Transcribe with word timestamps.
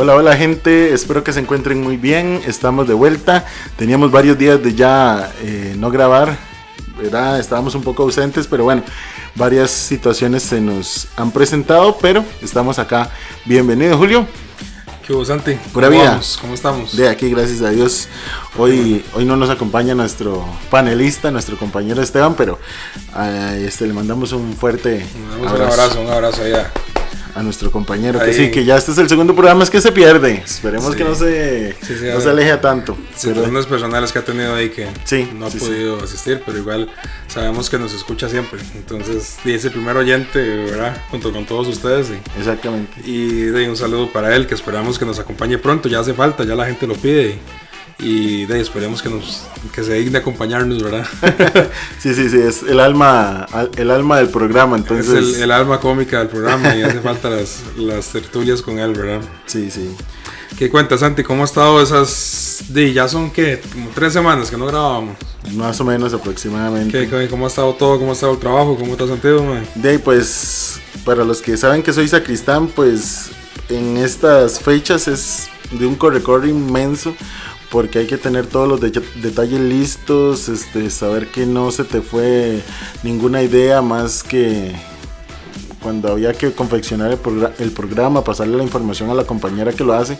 Hola, 0.00 0.14
hola 0.14 0.36
gente, 0.36 0.94
espero 0.94 1.24
que 1.24 1.32
se 1.32 1.40
encuentren 1.40 1.82
muy 1.82 1.96
bien, 1.96 2.40
estamos 2.46 2.86
de 2.86 2.94
vuelta, 2.94 3.44
teníamos 3.76 4.12
varios 4.12 4.38
días 4.38 4.62
de 4.62 4.72
ya 4.72 5.32
eh, 5.42 5.74
no 5.76 5.90
grabar, 5.90 6.38
¿verdad? 6.96 7.40
estábamos 7.40 7.74
un 7.74 7.82
poco 7.82 8.04
ausentes, 8.04 8.46
pero 8.46 8.62
bueno, 8.62 8.84
varias 9.34 9.72
situaciones 9.72 10.44
se 10.44 10.60
nos 10.60 11.08
han 11.16 11.32
presentado, 11.32 11.98
pero 12.00 12.24
estamos 12.40 12.78
acá. 12.78 13.10
Bienvenido 13.44 13.98
Julio. 13.98 14.24
¿Qué 15.04 15.24
Santi? 15.24 15.54
Pura 15.72 15.88
vida. 15.88 16.10
vamos? 16.10 16.38
¿Cómo 16.40 16.54
estamos? 16.54 16.96
De 16.96 17.08
aquí, 17.08 17.28
gracias 17.30 17.60
a 17.62 17.70
Dios. 17.70 18.06
Hoy, 18.56 19.04
hoy 19.14 19.24
no 19.24 19.36
nos 19.36 19.50
acompaña 19.50 19.96
nuestro 19.96 20.46
panelista, 20.70 21.32
nuestro 21.32 21.58
compañero 21.58 22.00
Esteban, 22.00 22.36
pero 22.36 22.60
a 23.12 23.56
este, 23.56 23.84
le 23.84 23.94
mandamos 23.94 24.30
un 24.30 24.54
fuerte 24.54 25.04
Un 25.40 25.48
abrazo, 25.48 26.02
un 26.02 26.08
abrazo 26.08 26.44
allá. 26.44 26.70
A 27.34 27.42
nuestro 27.42 27.70
compañero. 27.70 28.18
Que 28.18 28.32
sí, 28.32 28.50
que 28.50 28.64
ya 28.64 28.76
este 28.76 28.92
es 28.92 28.98
el 28.98 29.08
segundo 29.08 29.34
programa, 29.34 29.64
es 29.64 29.70
que 29.70 29.80
se 29.80 29.92
pierde. 29.92 30.42
Esperemos 30.44 30.92
Sí. 30.92 30.96
que 30.98 31.04
no 31.04 31.14
se, 31.14 31.76
Sí, 31.82 31.94
sí, 31.98 32.04
no 32.12 32.20
se 32.20 32.28
aleje 32.30 32.56
tanto. 32.58 32.96
Situaciones 33.16 33.66
personales 33.66 34.12
que 34.12 34.18
ha 34.18 34.24
tenido 34.24 34.54
ahí 34.54 34.70
que 34.70 34.88
Sí, 35.04 35.28
no 35.34 35.46
ha 35.46 35.50
podido 35.50 36.02
asistir, 36.02 36.42
pero 36.44 36.58
igual 36.58 36.90
sabemos 37.28 37.68
que 37.70 37.78
nos 37.78 37.92
escucha 37.94 38.28
siempre. 38.28 38.60
Entonces, 38.74 39.36
y 39.44 39.52
es 39.52 39.64
el 39.64 39.72
primer 39.72 39.96
oyente, 39.96 40.38
¿verdad? 40.40 40.96
Junto 41.10 41.32
con 41.32 41.44
todos 41.46 41.66
ustedes. 41.68 42.08
Exactamente. 42.38 43.00
y 43.04 43.28
de 43.44 43.68
un 43.68 43.76
saludo 43.76 44.10
para 44.12 44.34
él, 44.34 44.46
que 44.46 44.54
esperamos 44.54 44.98
que 44.98 45.04
nos 45.04 45.18
acompañe 45.18 45.58
pronto. 45.58 45.88
Ya 45.88 46.00
hace 46.00 46.14
falta, 46.14 46.44
ya 46.44 46.54
la 46.54 46.66
gente 46.66 46.86
lo 46.86 46.94
pide. 46.94 47.30
Y, 47.30 47.38
y 48.00 48.46
de 48.46 48.60
esperemos 48.60 49.02
que, 49.02 49.08
nos, 49.08 49.42
que 49.74 49.82
se 49.82 49.94
digne 49.94 50.18
acompañarnos, 50.18 50.82
¿verdad? 50.82 51.06
Sí, 51.98 52.14
sí, 52.14 52.28
sí, 52.30 52.38
es 52.38 52.62
el 52.62 52.78
alma, 52.80 53.42
al- 53.52 53.70
el 53.76 53.90
alma 53.90 54.18
del 54.18 54.28
programa, 54.28 54.76
entonces. 54.76 55.08
es 55.08 55.36
el, 55.36 55.42
el 55.42 55.50
alma 55.50 55.80
cómica 55.80 56.18
del 56.20 56.28
programa 56.28 56.76
y 56.76 56.82
hace 56.82 57.00
falta 57.00 57.28
las, 57.28 57.62
las 57.76 58.06
tertulias 58.08 58.62
con 58.62 58.78
él, 58.78 58.92
¿verdad? 58.92 59.20
Sí, 59.46 59.70
sí. 59.70 59.90
¿Qué 60.56 60.70
cuentas, 60.70 61.00
Santi? 61.00 61.22
¿Cómo 61.22 61.42
ha 61.42 61.44
estado 61.44 61.80
esas... 61.82 62.64
Di, 62.68 62.92
ya 62.92 63.06
son, 63.08 63.30
¿qué? 63.30 63.60
Como 63.72 63.90
tres 63.90 64.12
semanas 64.12 64.50
que 64.50 64.56
no 64.56 64.66
grabábamos. 64.66 65.16
Más 65.54 65.80
o 65.80 65.84
menos 65.84 66.12
aproximadamente. 66.14 67.04
¿Qué, 67.04 67.08
qué- 67.08 67.28
cómo 67.28 67.44
ha 67.44 67.48
estado 67.48 67.72
todo? 67.74 67.98
¿Cómo 67.98 68.10
ha 68.10 68.14
estado 68.14 68.32
el 68.32 68.38
trabajo? 68.38 68.76
¿Cómo 68.76 68.96
te 68.96 69.04
has 69.04 69.10
sentido, 69.10 69.42
man? 69.44 69.64
De 69.76 69.90
ahí, 69.90 69.98
pues, 69.98 70.80
para 71.04 71.24
los 71.24 71.40
que 71.42 71.56
saben 71.56 71.82
que 71.82 71.92
soy 71.92 72.08
sacristán, 72.08 72.66
pues 72.68 73.30
en 73.68 73.96
estas 73.98 74.58
fechas 74.60 75.06
es 75.06 75.48
de 75.70 75.86
un 75.86 75.94
corre-corre 75.94 76.48
inmenso, 76.48 77.14
porque 77.70 78.00
hay 78.00 78.06
que 78.06 78.16
tener 78.18 78.46
todos 78.46 78.68
los 78.68 78.80
de- 78.80 79.02
detalles 79.22 79.60
listos, 79.60 80.48
este, 80.48 80.88
saber 80.90 81.28
que 81.28 81.46
no 81.46 81.70
se 81.70 81.84
te 81.84 82.00
fue 82.00 82.60
ninguna 83.02 83.42
idea 83.42 83.82
más 83.82 84.22
que 84.22 84.72
cuando 85.82 86.08
había 86.10 86.32
que 86.34 86.50
confeccionar 86.52 87.12
el, 87.12 87.22
progra- 87.22 87.52
el 87.60 87.70
programa, 87.70 88.24
pasarle 88.24 88.56
la 88.56 88.64
información 88.64 89.10
a 89.10 89.14
la 89.14 89.24
compañera 89.24 89.72
que 89.72 89.84
lo 89.84 89.92
hace. 89.92 90.18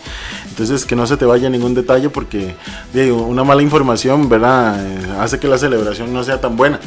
Entonces, 0.49 0.85
que 0.85 0.95
no 0.95 1.05
se 1.05 1.17
te 1.17 1.25
vaya 1.25 1.49
ningún 1.49 1.73
detalle 1.73 2.09
porque 2.09 2.55
digo, 2.93 3.23
una 3.23 3.43
mala 3.43 3.61
información, 3.61 4.29
¿verdad? 4.29 4.79
Eh, 4.85 4.99
hace 5.19 5.37
que 5.37 5.47
la 5.49 5.57
celebración 5.57 6.13
no 6.13 6.23
sea 6.23 6.39
tan 6.39 6.55
buena. 6.55 6.79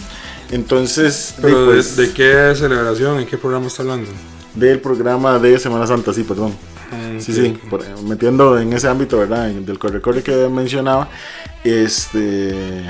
Entonces, 0.50 1.34
Pero 1.40 1.60
de, 1.66 1.66
pues, 1.66 1.96
de 1.96 2.12
qué 2.12 2.54
celebración? 2.56 3.18
¿En 3.20 3.26
qué 3.26 3.36
programa 3.38 3.66
está 3.66 3.82
hablando? 3.82 4.10
del 4.54 4.80
programa 4.80 5.38
de 5.38 5.58
Semana 5.58 5.86
Santa, 5.86 6.12
sí, 6.12 6.24
perdón. 6.24 6.52
Sí, 7.18 7.32
sí, 7.32 7.58
por- 7.70 7.84
metiendo 8.02 8.58
en 8.58 8.72
ese 8.72 8.88
ámbito, 8.88 9.18
¿verdad? 9.18 9.50
en- 9.50 9.64
Del 9.64 9.78
corre-corre 9.78 10.22
que 10.22 10.48
mencionaba, 10.48 11.08
este, 11.64 12.82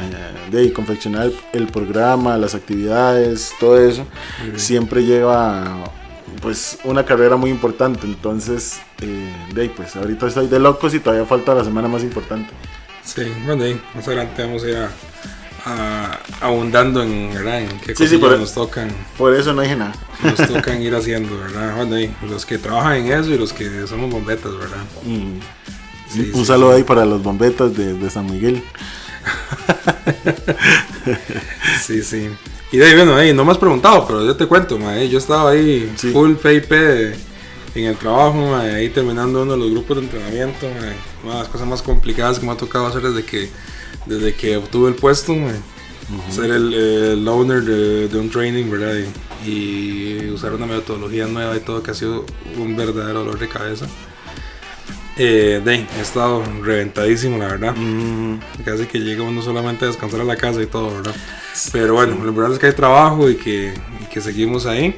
de 0.51 0.73
confeccionar 0.75 1.27
el, 1.27 1.35
el 1.53 1.67
programa, 1.69 2.37
las 2.37 2.55
actividades, 2.55 3.53
todo 3.61 3.79
eso, 3.79 4.07
siempre 4.57 5.05
lleva, 5.05 5.85
pues, 6.41 6.79
una 6.85 7.05
carrera 7.05 7.37
muy 7.37 7.51
importante. 7.51 8.07
Entonces, 8.07 8.81
eh, 9.01 9.33
de 9.55 9.69
pues, 9.71 9.95
ahorita 9.97 10.27
estoy 10.27 10.49
de 10.49 10.59
locos 10.59 10.95
y 10.95 11.01
todavía 11.01 11.27
falta 11.27 11.55
la 11.55 11.65
semana 11.65 11.89
más 11.89 12.03
importante. 12.03 12.51
Sí, 13.05 13.23
bueno, 13.47 13.65
ahí, 13.65 13.81
más 13.95 14.07
adelante 14.07 14.43
vamos 14.43 14.63
a 14.65 14.69
ir 14.69 14.77
a, 14.77 14.91
a- 15.65 16.19
abundando 16.41 17.03
en, 17.03 17.33
¿verdad? 17.33 17.61
en 17.63 17.81
qué 17.81 17.95
Sí, 17.95 18.07
sí, 18.09 18.17
cosas 18.17 18.21
por- 18.31 18.39
nos 18.41 18.55
tocan 18.55 18.91
Por 19.19 19.35
eso 19.35 19.53
no 19.53 19.63
dije 19.63 19.77
nada. 19.77 19.93
nos 20.23 20.37
tocan 20.53 20.83
ir 20.83 20.95
haciendo, 20.95 21.39
¿verdad? 21.39 21.77
Bueno, 21.77 21.97
ahí, 21.97 22.15
los 22.29 22.45
que 22.47 22.59
trabajan 22.59 22.95
en 22.97 23.13
eso 23.13 23.31
y 23.31 23.39
los 23.39 23.53
que 23.53 23.87
somos 23.87 24.11
bombetas, 24.11 24.53
¿verdad? 24.57 24.83
Mm. 25.05 25.39
Sí, 26.13 26.31
Un 26.35 26.45
saludo 26.45 26.73
ahí 26.73 26.83
para 26.83 27.05
los 27.07 27.23
bombetas 27.23 27.75
de, 27.77 27.95
de 27.95 28.11
San 28.11 28.27
Miguel. 28.31 28.63
Sí, 31.85 32.03
sí. 32.03 32.29
Y 32.71 32.79
de 32.79 32.87
ahí, 32.87 32.95
bueno, 32.95 33.15
ahí, 33.17 33.35
no 33.35 33.45
me 33.45 33.53
has 33.53 33.59
preguntado, 33.59 34.07
pero 34.07 34.25
yo 34.25 34.37
te 34.37 34.47
cuento, 34.47 34.79
ma, 34.79 34.97
eh, 34.99 35.09
yo 35.09 35.19
estaba 35.19 35.51
ahí 35.51 35.93
full 36.13 36.35
PIP 36.35 36.73
en 37.75 37.85
el 37.85 37.97
trabajo, 37.97 38.35
ma, 38.51 38.61
ahí 38.63 38.89
terminando 38.89 39.43
uno 39.43 39.53
de 39.53 39.59
los 39.59 39.71
grupos 39.71 39.97
de 39.99 40.05
entrenamiento, 40.05 40.67
ma, 40.69 40.93
una 41.25 41.33
de 41.35 41.39
las 41.41 41.49
cosas 41.49 41.67
más 41.67 41.83
complicadas 41.83 42.39
que 42.39 42.47
me 42.47 42.53
ha 42.53 42.57
tocado 42.57 42.87
hacer 42.87 43.03
desde 43.03 43.25
que, 43.25 43.51
desde 44.07 44.35
que 44.35 44.57
obtuve 44.57 44.89
el 44.91 44.95
puesto, 44.95 45.35
ma, 45.35 45.53
ser 46.31 46.51
el, 46.51 46.73
el 46.75 47.29
owner 47.29 47.63
de, 47.63 48.09
de 48.09 48.19
un 48.19 48.29
training, 48.31 48.71
¿verdad? 48.71 48.95
Y, 49.45 49.51
y 49.51 50.31
usar 50.31 50.53
una 50.55 50.67
metodología 50.67 51.27
nueva 51.27 51.57
y 51.57 51.61
todo 51.61 51.83
que 51.83 51.91
ha 51.91 51.95
sido 51.95 52.25
un 52.59 52.77
verdadero 52.77 53.21
dolor 53.21 53.39
de 53.39 53.49
cabeza. 53.49 53.87
Eh, 55.19 55.61
de 55.63 55.75
he 55.75 56.01
estado 56.01 56.43
reventadísimo, 56.63 57.37
la 57.39 57.49
verdad. 57.49 57.75
Mm, 57.77 58.39
Casi 58.65 58.87
que 58.87 58.99
llega 58.99 59.23
uno 59.23 59.43
solamente 59.43 59.85
a 59.85 59.89
descansar 59.89 60.21
a 60.21 60.25
la 60.25 60.37
casa 60.37 60.63
y 60.63 60.67
todo, 60.67 60.95
¿verdad? 60.95 61.15
Pero 61.71 61.95
bueno, 61.95 62.17
lo 62.23 62.29
importante 62.29 62.55
es 62.55 62.61
que 62.61 62.67
hay 62.69 62.73
trabajo 62.73 63.29
y 63.29 63.37
que, 63.37 63.75
y 64.01 64.05
que 64.07 64.21
seguimos 64.21 64.65
ahí. 64.65 64.97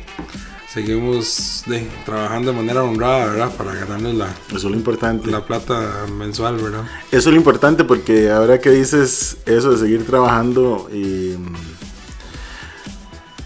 Seguimos 0.75 1.62
de, 1.67 1.87
trabajando 2.05 2.51
de 2.51 2.57
manera 2.57 2.83
honrada, 2.83 3.27
¿verdad? 3.27 3.53
Para 3.57 3.75
ganarnos 3.75 4.15
la, 4.15 4.27
eso 4.49 4.57
es 4.57 4.65
lo 4.65 4.75
importante. 4.75 5.31
la 5.31 5.47
plata 5.47 6.05
mensual, 6.19 6.57
¿verdad? 6.57 6.83
Eso 7.12 7.29
es 7.29 7.33
lo 7.33 7.37
importante 7.37 7.85
porque 7.85 8.29
ahora 8.33 8.61
que 8.61 8.71
dices 8.71 9.37
eso 9.47 9.71
de 9.71 9.79
seguir 9.79 10.05
trabajando, 10.05 10.89
y, 10.93 11.37
mm, 11.39 11.55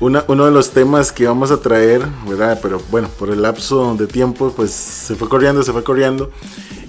una- 0.00 0.24
uno 0.28 0.46
de 0.46 0.52
los 0.52 0.70
temas 0.70 1.12
que 1.12 1.26
vamos 1.26 1.50
a 1.50 1.60
traer, 1.60 2.00
¿verdad? 2.26 2.58
Pero 2.62 2.80
bueno, 2.90 3.08
por 3.18 3.28
el 3.28 3.42
lapso 3.42 3.94
de 3.98 4.06
tiempo, 4.06 4.50
pues 4.56 4.70
se 4.70 5.14
fue 5.14 5.28
corriendo, 5.28 5.62
se 5.62 5.72
fue 5.72 5.84
corriendo 5.84 6.30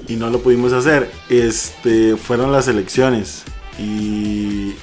y 0.07 0.15
no 0.15 0.29
lo 0.29 0.39
pudimos 0.39 0.71
hacer. 0.71 1.11
Este, 1.27 2.15
fueron 2.15 2.53
las 2.53 2.69
elecciones 2.69 3.43
y, 3.77 4.73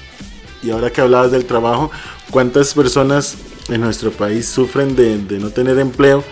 y 0.62 0.70
ahora 0.70 0.90
que 0.90 1.00
hablabas 1.00 1.30
del 1.30 1.46
trabajo, 1.46 1.90
¿cuántas 2.30 2.74
personas 2.74 3.36
en 3.68 3.80
nuestro 3.80 4.10
país 4.10 4.46
sufren 4.46 4.96
de, 4.96 5.18
de 5.18 5.38
no 5.38 5.50
tener 5.50 5.78
empleo? 5.78 6.24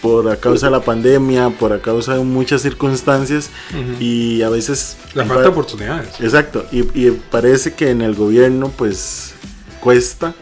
por 0.00 0.30
a 0.30 0.36
causa 0.36 0.66
de 0.66 0.72
la 0.72 0.80
pandemia, 0.80 1.50
por 1.50 1.72
a 1.72 1.80
causa 1.80 2.14
de 2.14 2.24
muchas 2.24 2.62
circunstancias 2.62 3.50
y 3.98 4.42
a 4.42 4.48
veces 4.48 4.96
La 5.14 5.24
falta 5.24 5.42
de 5.42 5.48
oportunidades. 5.48 6.20
Exacto, 6.20 6.66
y, 6.72 6.80
y 6.98 7.10
parece 7.30 7.74
que 7.74 7.90
en 7.90 8.02
el 8.02 8.14
gobierno 8.14 8.72
pues 8.76 9.34
cuesta, 9.80 10.34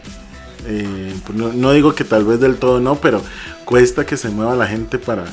eh, 0.65 1.13
pues, 1.25 1.37
no, 1.37 1.53
no 1.53 1.71
digo 1.71 1.93
que 1.93 2.03
tal 2.03 2.25
vez 2.25 2.39
del 2.39 2.57
todo 2.57 2.79
no, 2.79 2.95
pero 2.95 3.21
cuesta 3.65 4.05
que 4.05 4.17
se 4.17 4.29
mueva 4.29 4.55
la 4.55 4.67
gente 4.67 4.97
para, 4.97 5.25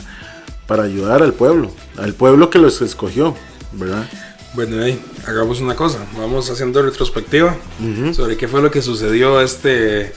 para 0.66 0.84
ayudar 0.84 1.22
al 1.22 1.32
pueblo, 1.32 1.70
al 1.96 2.14
pueblo 2.14 2.50
que 2.50 2.58
los 2.58 2.82
escogió, 2.82 3.34
¿verdad? 3.72 4.06
Bueno, 4.54 4.82
ahí, 4.82 4.98
hagamos 5.26 5.60
una 5.60 5.74
cosa. 5.76 5.98
Vamos 6.16 6.50
haciendo 6.50 6.82
retrospectiva 6.82 7.56
Ujú. 7.80 8.14
sobre 8.14 8.36
qué 8.36 8.48
fue 8.48 8.62
lo 8.62 8.70
que 8.70 8.80
sucedió 8.80 9.40
este 9.40 10.12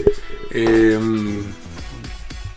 em, 0.51 1.43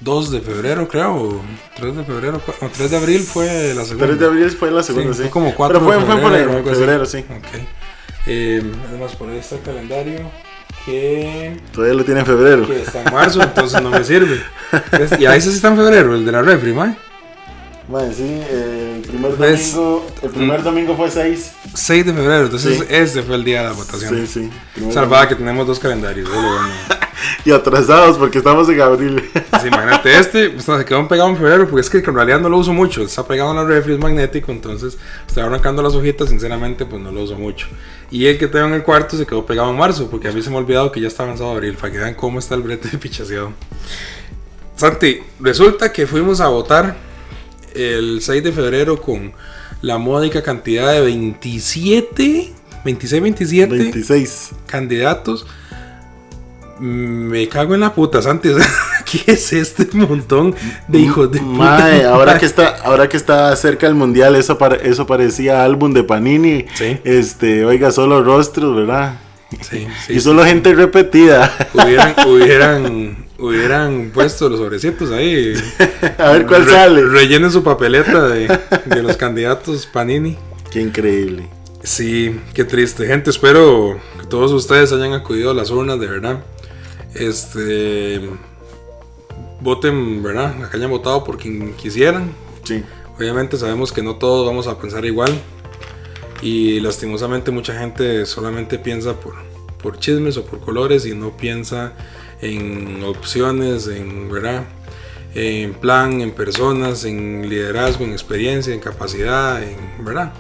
2 0.01 0.31
de 0.31 0.41
febrero, 0.41 0.87
creo, 0.89 1.15
o 1.15 1.43
3 1.77 1.97
de 1.97 2.05
febrero, 2.05 2.41
o 2.61 2.69
3 2.69 2.91
de 2.91 2.97
abril 2.97 3.21
fue 3.23 3.73
la 3.75 3.85
segunda. 3.85 4.07
3 4.07 4.19
de 4.21 4.27
abril 4.27 4.51
fue 4.51 4.71
la 4.71 4.83
segunda, 4.83 5.13
sí. 5.13 5.23
fue 5.23 5.31
como 5.31 5.55
4 5.55 5.79
Pero 5.81 5.85
fue, 5.87 5.97
de 5.97 6.07
fue 6.07 6.23
febrero, 6.23 6.63
por 6.63 6.73
ahí, 6.73 6.79
febrero, 6.79 7.07
sí. 7.07 7.19
Ok. 7.19 7.67
Eh, 8.27 8.63
además, 8.89 9.17
por 9.17 9.29
ahí 9.31 9.39
está 9.39 9.57
el 9.57 9.63
calendario 9.63 10.31
que, 10.87 11.57
Todavía 11.73 11.95
lo 11.95 12.05
tiene 12.05 12.21
en 12.21 12.27
febrero. 12.27 12.67
que 12.67 12.83
está 12.83 13.03
en 13.03 13.13
marzo, 13.13 13.43
entonces 13.43 13.83
no 13.83 13.91
me 13.91 14.05
sirve. 14.05 14.41
Entonces, 14.73 15.21
y 15.21 15.27
ahí 15.27 15.41
sí 15.41 15.51
está 15.51 15.69
en 15.69 15.77
febrero, 15.77 16.15
el 16.15 16.25
de 16.25 16.33
la 16.33 16.43
refri, 16.43 16.73
¿mae? 16.73 16.97
Sí, 18.15 18.23
eh, 18.25 18.95
el 18.97 19.03
primer 19.03 19.33
Pues, 19.35 19.75
domingo, 19.75 20.07
el 20.23 20.31
primer 20.31 20.63
domingo 20.63 20.97
fue 20.97 21.11
6. 21.11 21.53
6 21.75 22.07
de 22.07 22.13
febrero, 22.15 22.45
entonces 22.45 22.79
Sí. 22.79 22.85
ese 22.89 23.23
fue 23.23 23.35
el 23.35 23.45
día 23.45 23.63
de 23.63 23.69
la 23.69 23.73
votación. 23.73 24.27
Sí, 24.27 24.51
sí. 24.75 24.91
Salvada 24.91 25.29
que 25.29 25.35
tenemos 25.35 25.67
dos 25.67 25.79
calendarios, 25.79 26.29
bueno. 26.29 26.69
y 27.45 27.51
atrasados 27.51 28.17
porque 28.17 28.39
estamos 28.39 28.69
en 28.69 28.81
abril. 28.81 29.31
Pues 29.51 29.67
imagínate, 29.67 30.19
este 30.19 30.51
pues, 30.51 30.65
se 30.65 30.85
quedó 30.85 31.07
pegado 31.07 31.29
en 31.29 31.37
febrero 31.37 31.69
porque 31.69 31.83
es 31.83 31.91
que 31.91 31.99
en 31.99 32.15
realidad 32.15 32.41
no 32.41 32.49
lo 32.49 32.57
uso 32.59 32.73
mucho. 32.73 33.03
Está 33.03 33.27
pegado 33.27 33.51
en 33.51 33.59
la 33.59 33.65
refri, 33.65 33.93
es 33.93 33.99
magnético, 34.01 34.51
entonces 34.51 34.97
está 35.29 35.45
arrancando 35.45 35.83
las 35.83 35.95
hojitas, 35.95 36.31
sinceramente 36.31 36.87
pues 36.87 37.01
no 37.03 37.13
lo 37.13 37.23
uso 37.23 37.37
mucho. 37.37 37.69
Y 38.11 38.27
el 38.27 38.39
que 38.39 38.49
tengo 38.49 38.67
en 38.67 38.73
el 38.73 38.83
cuarto 38.83 39.17
se 39.17 39.27
quedó 39.27 39.45
pegado 39.45 39.71
en 39.71 39.77
marzo 39.77 40.09
porque 40.11 40.29
a 40.29 40.33
mí 40.33 40.41
se 40.43 40.49
me 40.51 40.57
ha 40.57 40.59
olvidado 40.61 40.91
que 40.91 41.01
ya 41.01 41.09
está 41.09 41.25
avanzado 41.25 41.51
abril, 41.51 41.75
para 41.75 41.93
que 41.93 41.99
vean 41.99 42.15
cómo 42.15 42.39
está 42.39 42.55
el 42.55 42.63
brete 42.63 42.89
de 42.89 42.99
pichaseado. 42.99 43.53
Santi, 44.75 45.21
resulta 45.39 45.93
que 45.93 46.07
fuimos 46.07 46.41
a 46.41 46.49
votar 46.49 46.97
el 47.75 48.21
6 48.21 48.45
de 48.45 48.53
febrero 48.53 49.01
con 49.01 49.33
la 49.83 49.99
módica 49.99 50.43
cantidad 50.43 50.93
de 50.93 51.01
27, 51.01 52.53
26, 52.85 53.23
27 53.23 53.75
26. 53.75 54.51
candidatos. 54.67 55.47
Me 56.79 57.49
cago 57.49 57.75
en 57.75 57.81
la 57.81 57.95
puta, 57.95 58.23
sea, 58.23 58.41
¿Qué 59.05 59.33
es 59.33 59.53
este 59.53 59.87
montón 59.97 60.55
de 60.89 60.99
hijos 60.99 61.31
de 61.31 61.39
puta? 61.39 61.53
Mae, 61.53 62.05
ahora 62.05 62.39
que 62.39 62.47
está, 62.47 62.77
ahora 62.85 63.09
que 63.09 63.17
está 63.17 63.55
cerca 63.57 63.87
el 63.87 63.95
mundial, 63.95 64.35
eso, 64.37 64.59
eso 64.83 65.07
parecía 65.07 65.65
álbum 65.65 65.93
de 65.93 66.03
Panini. 66.03 66.65
Sí. 66.75 66.99
Este, 67.05 67.65
oiga, 67.65 67.93
solo 67.93 68.23
rostros, 68.25 68.75
¿verdad? 68.75 69.17
Sí, 69.61 69.87
sí, 70.07 70.15
y 70.15 70.21
solo 70.21 70.45
gente 70.45 70.75
repetida. 70.75 71.53
hubieran, 71.75 72.15
hubieran, 72.27 73.22
hubieran 73.39 74.11
puesto 74.13 74.49
los 74.49 74.59
sobrecitos 74.59 75.11
ahí. 75.11 75.55
A 76.19 76.31
ver 76.33 76.47
cuál 76.47 76.65
Re- 76.65 76.71
sale. 76.73 77.05
Rellenen 77.05 77.51
su 77.51 77.63
papeleta 77.63 78.29
de, 78.29 78.49
de 78.87 79.03
los 79.03 79.17
candidatos 79.17 79.87
Panini. 79.87 80.37
Qué 80.71 80.81
increíble. 80.81 81.49
Sí, 81.83 82.41
qué 82.55 82.65
triste. 82.65 83.07
Gente, 83.07 83.31
espero 83.31 83.99
que 84.21 84.27
todos 84.27 84.53
ustedes 84.53 84.93
hayan 84.93 85.13
acudido 85.13 85.51
a 85.51 85.55
las 85.55 85.71
urnas, 85.71 85.99
de 85.99 86.07
verdad. 86.07 86.45
Este. 87.15 88.21
Voten, 89.61 90.23
¿verdad? 90.23 90.71
Que 90.71 90.77
hayan 90.77 90.91
votado 90.91 91.25
por 91.25 91.39
quien 91.39 91.75
quisieran. 91.75 92.33
Sí. 92.65 92.83
Obviamente 93.19 93.57
sabemos 93.57 93.93
que 93.93 94.03
no 94.03 94.17
todos 94.17 94.47
vamos 94.47 94.67
a 94.67 94.79
pensar 94.79 95.05
igual. 95.05 95.33
Y 96.41 96.81
lastimosamente 96.81 97.51
mucha 97.53 97.79
gente 97.79 98.27
solamente 98.27 98.79
piensa 98.79 99.15
por, 99.21 99.35
por 99.81 99.99
chismes 99.99 100.37
o 100.37 100.45
por 100.45 100.61
colores 100.61 101.07
y 101.07 101.15
no 101.15 101.37
piensa 101.37 101.93
en 102.43 103.03
opciones, 103.05 103.87
en 103.87 104.31
verdad, 104.31 104.65
en 105.35 105.73
plan, 105.73 106.21
en 106.21 106.33
personas, 106.33 107.05
en 107.05 107.49
liderazgo, 107.49 108.05
en 108.05 108.13
experiencia, 108.13 108.75
en 108.75 108.81
capacidad, 108.81 109.63
en 109.63 110.05
verdad, 110.05 110.35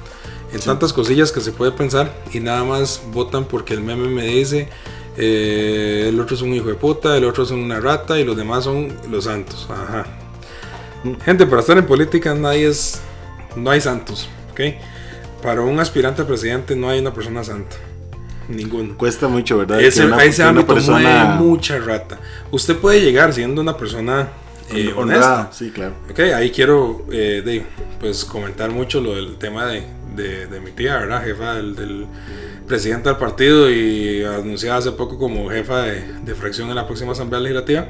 en 0.52 0.60
tantas 0.60 0.92
cosillas 0.92 1.32
que 1.32 1.40
se 1.40 1.52
puede 1.52 1.72
pensar 1.72 2.14
y 2.32 2.40
nada 2.40 2.64
más 2.64 3.00
votan 3.12 3.46
porque 3.46 3.72
el 3.72 3.80
meme 3.80 4.08
me 4.08 4.26
dice 4.26 4.68
eh, 5.16 6.06
el 6.08 6.18
otro 6.20 6.36
es 6.36 6.42
un 6.42 6.54
hijo 6.54 6.68
de 6.68 6.74
puta, 6.74 7.16
el 7.16 7.24
otro 7.24 7.44
es 7.44 7.50
una 7.50 7.80
rata 7.80 8.18
y 8.18 8.24
los 8.24 8.36
demás 8.36 8.64
son 8.64 8.92
los 9.10 9.24
santos. 9.24 9.68
Ajá. 9.70 10.06
Gente, 11.24 11.46
para 11.46 11.60
estar 11.60 11.76
en 11.76 11.86
política 11.86 12.34
nadie 12.34 12.68
es. 12.68 13.00
No 13.56 13.70
hay 13.70 13.82
santos, 13.82 14.28
¿ok? 14.52 14.60
Para 15.42 15.60
un 15.60 15.78
aspirante 15.78 16.22
a 16.22 16.26
presidente 16.26 16.74
no 16.74 16.88
hay 16.88 17.00
una 17.00 17.12
persona 17.12 17.44
santa. 17.44 17.76
Ninguno. 18.48 18.96
Cuesta 18.96 19.28
mucho, 19.28 19.58
¿verdad? 19.58 19.80
Ese, 19.80 20.04
una- 20.06 20.22
ese 20.24 20.42
ámbito 20.42 20.74
mueve 20.74 21.24
mucha 21.38 21.78
rata. 21.78 22.18
Usted 22.50 22.76
puede 22.76 23.00
llegar 23.00 23.32
siendo 23.32 23.60
una 23.60 23.76
persona 23.76 24.28
eh, 24.74 24.92
honesta. 24.96 25.48
Sí, 25.52 25.70
claro. 25.70 25.94
Ok, 26.10 26.20
ahí 26.34 26.50
quiero 26.50 27.04
eh, 27.10 27.42
de- 27.44 27.64
pues 28.00 28.24
comentar 28.24 28.70
mucho 28.70 29.00
lo 29.00 29.14
del 29.14 29.36
tema 29.36 29.66
de, 29.66 29.82
de- 30.16 30.46
de 30.46 30.60
mi 30.60 30.70
tía, 30.72 30.96
¿verdad? 30.98 31.22
Jefa 31.24 31.54
del, 31.54 31.74
del 31.76 32.06
presidente 32.66 33.08
del 33.08 33.18
partido 33.18 33.70
y 33.70 34.24
anunciada 34.24 34.78
hace 34.78 34.92
poco 34.92 35.18
como 35.18 35.50
jefa 35.50 35.82
de, 35.82 36.02
de 36.24 36.34
fracción 36.34 36.68
en 36.70 36.74
la 36.76 36.86
próxima 36.86 37.12
asamblea 37.12 37.40
legislativa. 37.40 37.86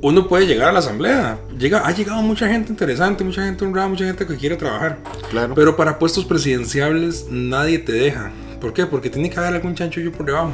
Uno 0.00 0.28
puede 0.28 0.46
llegar 0.46 0.68
a 0.68 0.72
la 0.72 0.78
asamblea. 0.78 1.38
Llega, 1.58 1.84
ha 1.84 1.90
llegado 1.90 2.22
mucha 2.22 2.46
gente 2.48 2.70
interesante, 2.70 3.24
mucha 3.24 3.44
gente 3.44 3.64
honrada, 3.64 3.88
mucha 3.88 4.04
gente 4.04 4.24
que 4.26 4.36
quiere 4.36 4.56
trabajar. 4.56 4.98
Claro. 5.30 5.54
Pero 5.56 5.76
para 5.76 5.98
puestos 5.98 6.24
presidenciables 6.24 7.26
nadie 7.30 7.78
te 7.80 7.92
deja. 7.92 8.30
¿Por 8.60 8.72
qué? 8.72 8.86
Porque 8.86 9.10
tiene 9.10 9.30
que 9.30 9.38
haber 9.38 9.54
algún 9.54 9.74
chanchullo 9.74 10.12
por 10.12 10.26
debajo. 10.26 10.52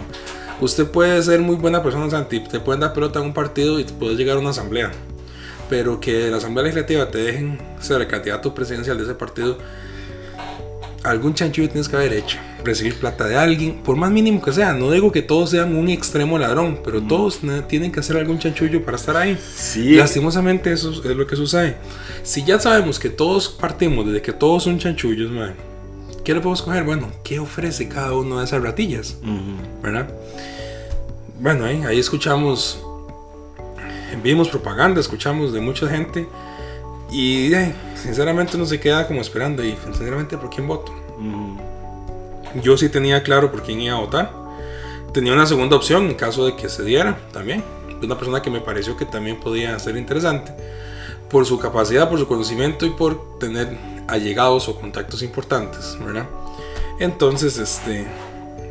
Usted 0.61 0.87
puede 0.87 1.21
ser 1.23 1.41
muy 1.41 1.57
buena 1.57 1.83
persona, 1.83 2.09
Santi. 2.11 2.41
Te 2.41 2.61
pueden 2.61 2.81
dar 2.81 2.93
pelota 2.93 3.19
en 3.19 3.27
un 3.27 3.35
partido 3.35 3.81
y 3.81 3.85
puedes 3.85 4.17
llegar 4.19 4.37
a 4.37 4.41
una 4.41 4.51
asamblea. 4.51 4.91
Pero 5.69 5.99
que 6.01 6.31
la 6.31 6.37
asamblea 6.37 6.65
legislativa 6.65 7.11
te 7.11 7.19
dejen 7.19 7.59
ser 7.81 8.01
el 8.01 8.07
candidato 8.07 8.55
presidencial 8.55 8.97
de 8.99 9.05
ese 9.05 9.15
partido, 9.15 9.59
algún 11.03 11.35
chanchullo 11.35 11.69
tienes 11.69 11.89
que 11.89 11.97
haber 11.97 12.13
hecho. 12.13 12.39
Recibir 12.65 12.95
plata 12.95 13.27
de 13.27 13.37
alguien, 13.37 13.83
por 13.83 13.97
más 13.97 14.11
mínimo 14.11 14.41
que 14.41 14.53
sea. 14.53 14.73
No 14.73 14.91
digo 14.91 15.13
que 15.13 15.21
todos 15.23 15.51
sean 15.51 15.77
un 15.77 15.89
extremo 15.89 16.39
ladrón, 16.39 16.81
pero 16.85 17.03
todos 17.03 17.43
ne- 17.43 17.61
tienen 17.63 17.93
que 17.93 18.01
hacer 18.01 18.17
algún 18.17 18.39
chanchullo 18.39 18.83
para 18.85 18.97
estar 18.97 19.17
ahí. 19.17 19.39
Sí. 19.55 19.95
Lastimosamente 19.97 20.73
eso 20.73 20.91
es 20.91 21.05
lo 21.17 21.27
que 21.27 21.37
sucede. 21.37 21.77
Si 22.23 22.43
ya 22.45 22.59
sabemos 22.59 22.99
que 22.99 23.11
todos 23.11 23.49
partimos 23.49 24.07
desde 24.07 24.23
que 24.23 24.33
todos 24.33 24.63
son 24.65 24.79
chanchullos, 24.79 25.31
man, 25.31 25.55
¿qué 26.25 26.33
le 26.33 26.41
podemos 26.41 26.63
coger? 26.63 26.85
Bueno, 26.85 27.09
¿qué 27.23 27.39
ofrece 27.39 27.89
cada 27.89 28.13
uno 28.15 28.39
de 28.39 28.47
esas 28.47 28.63
ratillas? 28.63 29.17
¿Verdad? 29.83 30.09
Bueno, 31.39 31.67
ahí, 31.67 31.83
ahí 31.83 31.99
escuchamos, 31.99 32.83
vimos 34.23 34.49
propaganda, 34.49 35.01
escuchamos 35.01 35.53
de 35.53 35.61
mucha 35.61 35.87
gente 35.89 36.27
y 37.11 37.53
eh, 37.53 37.75
sinceramente 37.95 38.57
uno 38.57 38.65
se 38.65 38.81
queda 38.81 39.07
como 39.07 39.21
esperando 39.21 39.63
y 39.63 39.77
sinceramente 39.85 40.39
por 40.39 40.49
quién 40.49 40.67
voto. 40.67 40.93
Yo 42.63 42.77
sí 42.77 42.89
tenía 42.89 43.23
claro 43.23 43.51
por 43.51 43.63
quién 43.63 43.81
iba 43.81 43.97
a 43.97 44.01
votar. 44.01 44.33
Tenía 45.13 45.33
una 45.33 45.47
segunda 45.47 45.77
opción 45.77 46.07
en 46.07 46.15
caso 46.15 46.47
de 46.47 46.57
que 46.57 46.69
se 46.69 46.85
diera 46.85 47.19
también. 47.33 47.63
Una 48.03 48.17
persona 48.17 48.43
que 48.43 48.51
me 48.51 48.61
pareció 48.61 48.97
que 48.97 49.05
también 49.05 49.39
podía 49.41 49.79
ser 49.79 49.97
interesante. 49.97 50.53
Por 51.31 51.47
su 51.47 51.59
capacidad, 51.59 52.09
por 52.09 52.19
su 52.19 52.27
conocimiento 52.27 52.87
y 52.87 52.91
por 52.91 53.39
tener 53.39 53.77
allegados 54.09 54.69
o 54.69 54.79
contactos 54.81 55.23
importantes, 55.23 55.97
¿verdad? 56.05 56.27
Entonces, 56.99 57.59
este... 57.59 58.07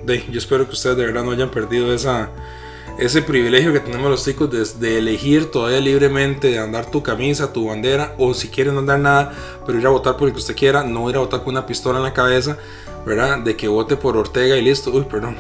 de- 0.06 0.26
yo 0.32 0.38
espero 0.40 0.66
que 0.68 0.74
ustedes 0.74 0.98
de 0.98 1.06
verdad 1.06 1.24
no 1.24 1.32
hayan 1.32 1.50
perdido 1.50 1.94
esa, 1.94 2.30
ese 3.00 3.22
privilegio 3.22 3.74
que 3.74 3.80
tenemos 3.80 4.10
los 4.10 4.24
chicos 4.24 4.50
de, 4.52 4.66
de 4.88 4.98
elegir 5.00 5.52
todavía 5.52 5.80
libremente, 5.80 6.50
de 6.50 6.60
andar 6.60 6.90
tu 6.92 7.02
camisa, 7.04 7.52
tu 7.54 7.68
bandera, 7.68 8.14
o 8.18 8.34
si 8.34 8.50
quieren 8.50 8.74
no 8.76 8.80
andar 8.82 9.00
nada, 9.00 9.34
pero 9.66 9.80
ir 9.80 9.86
a 9.88 9.90
votar 9.90 10.16
por 10.18 10.28
el 10.28 10.34
que 10.34 10.40
usted 10.40 10.56
quiera, 10.56 10.84
no 10.84 11.10
ir 11.10 11.16
a 11.16 11.20
votar 11.20 11.40
con 11.44 11.50
una 11.54 11.66
pistola 11.66 11.98
en 12.00 12.04
la 12.04 12.14
cabeza, 12.14 12.58
¿verdad? 13.06 13.40
De 13.40 13.56
que 13.56 13.68
vote 13.68 13.96
por 13.98 14.16
Ortega 14.18 14.56
y 14.58 14.62
listo, 14.62 14.92
uy, 14.92 15.04
perdón, 15.10 15.36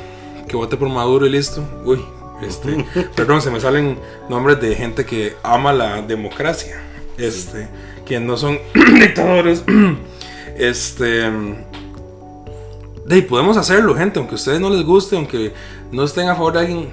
que 0.47 0.55
vote 0.57 0.75
por 0.77 0.89
Maduro 0.89 1.25
y 1.25 1.29
listo, 1.29 1.63
uy, 1.85 2.03
este, 2.41 2.85
perdón, 3.15 3.41
se 3.41 3.49
me 3.51 3.61
salen 3.61 3.97
nombres 4.29 4.59
de 4.59 4.75
gente 4.75 5.05
que 5.05 5.35
ama 5.43 5.71
la 5.71 6.01
democracia, 6.01 6.81
este, 7.17 7.69
que 8.05 8.19
no 8.19 8.37
son 8.37 8.59
dictadores, 8.99 9.63
este, 10.57 11.31
de 13.05 13.21
podemos 13.23 13.57
hacerlo, 13.57 13.95
gente, 13.95 14.19
aunque 14.19 14.33
a 14.33 14.35
ustedes 14.35 14.59
no 14.59 14.69
les 14.69 14.85
guste, 14.85 15.15
aunque 15.15 15.53
no 15.91 16.03
estén 16.03 16.29
a 16.29 16.35
favor 16.35 16.53
de 16.53 16.59
alguien, 16.59 16.89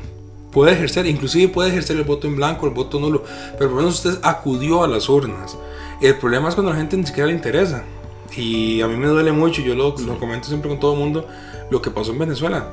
puede 0.50 0.72
ejercer, 0.72 1.06
inclusive 1.06 1.52
puede 1.52 1.70
ejercer 1.70 1.96
el 1.96 2.04
voto 2.04 2.26
en 2.26 2.36
blanco, 2.36 2.66
el 2.66 2.74
voto 2.74 2.98
nulo, 2.98 3.24
pero 3.58 3.70
por 3.70 3.70
lo 3.70 3.76
menos 3.76 4.04
usted 4.04 4.18
acudió 4.22 4.82
a 4.82 4.88
las 4.88 5.08
urnas. 5.08 5.56
El 6.00 6.16
problema 6.16 6.48
es 6.48 6.54
cuando 6.54 6.70
a 6.70 6.74
la 6.74 6.80
gente 6.80 6.96
ni 6.96 7.06
siquiera 7.06 7.26
le 7.26 7.34
interesa. 7.34 7.84
Y 8.36 8.80
a 8.80 8.88
mí 8.88 8.96
me 8.96 9.06
duele 9.06 9.32
mucho, 9.32 9.60
yo 9.60 9.74
lo, 9.74 9.96
lo 9.98 10.18
comento 10.18 10.48
siempre 10.48 10.70
con 10.70 10.78
todo 10.78 10.94
el 10.94 10.98
mundo, 10.98 11.26
lo 11.68 11.82
que 11.82 11.90
pasó 11.90 12.12
en 12.12 12.18
Venezuela. 12.20 12.68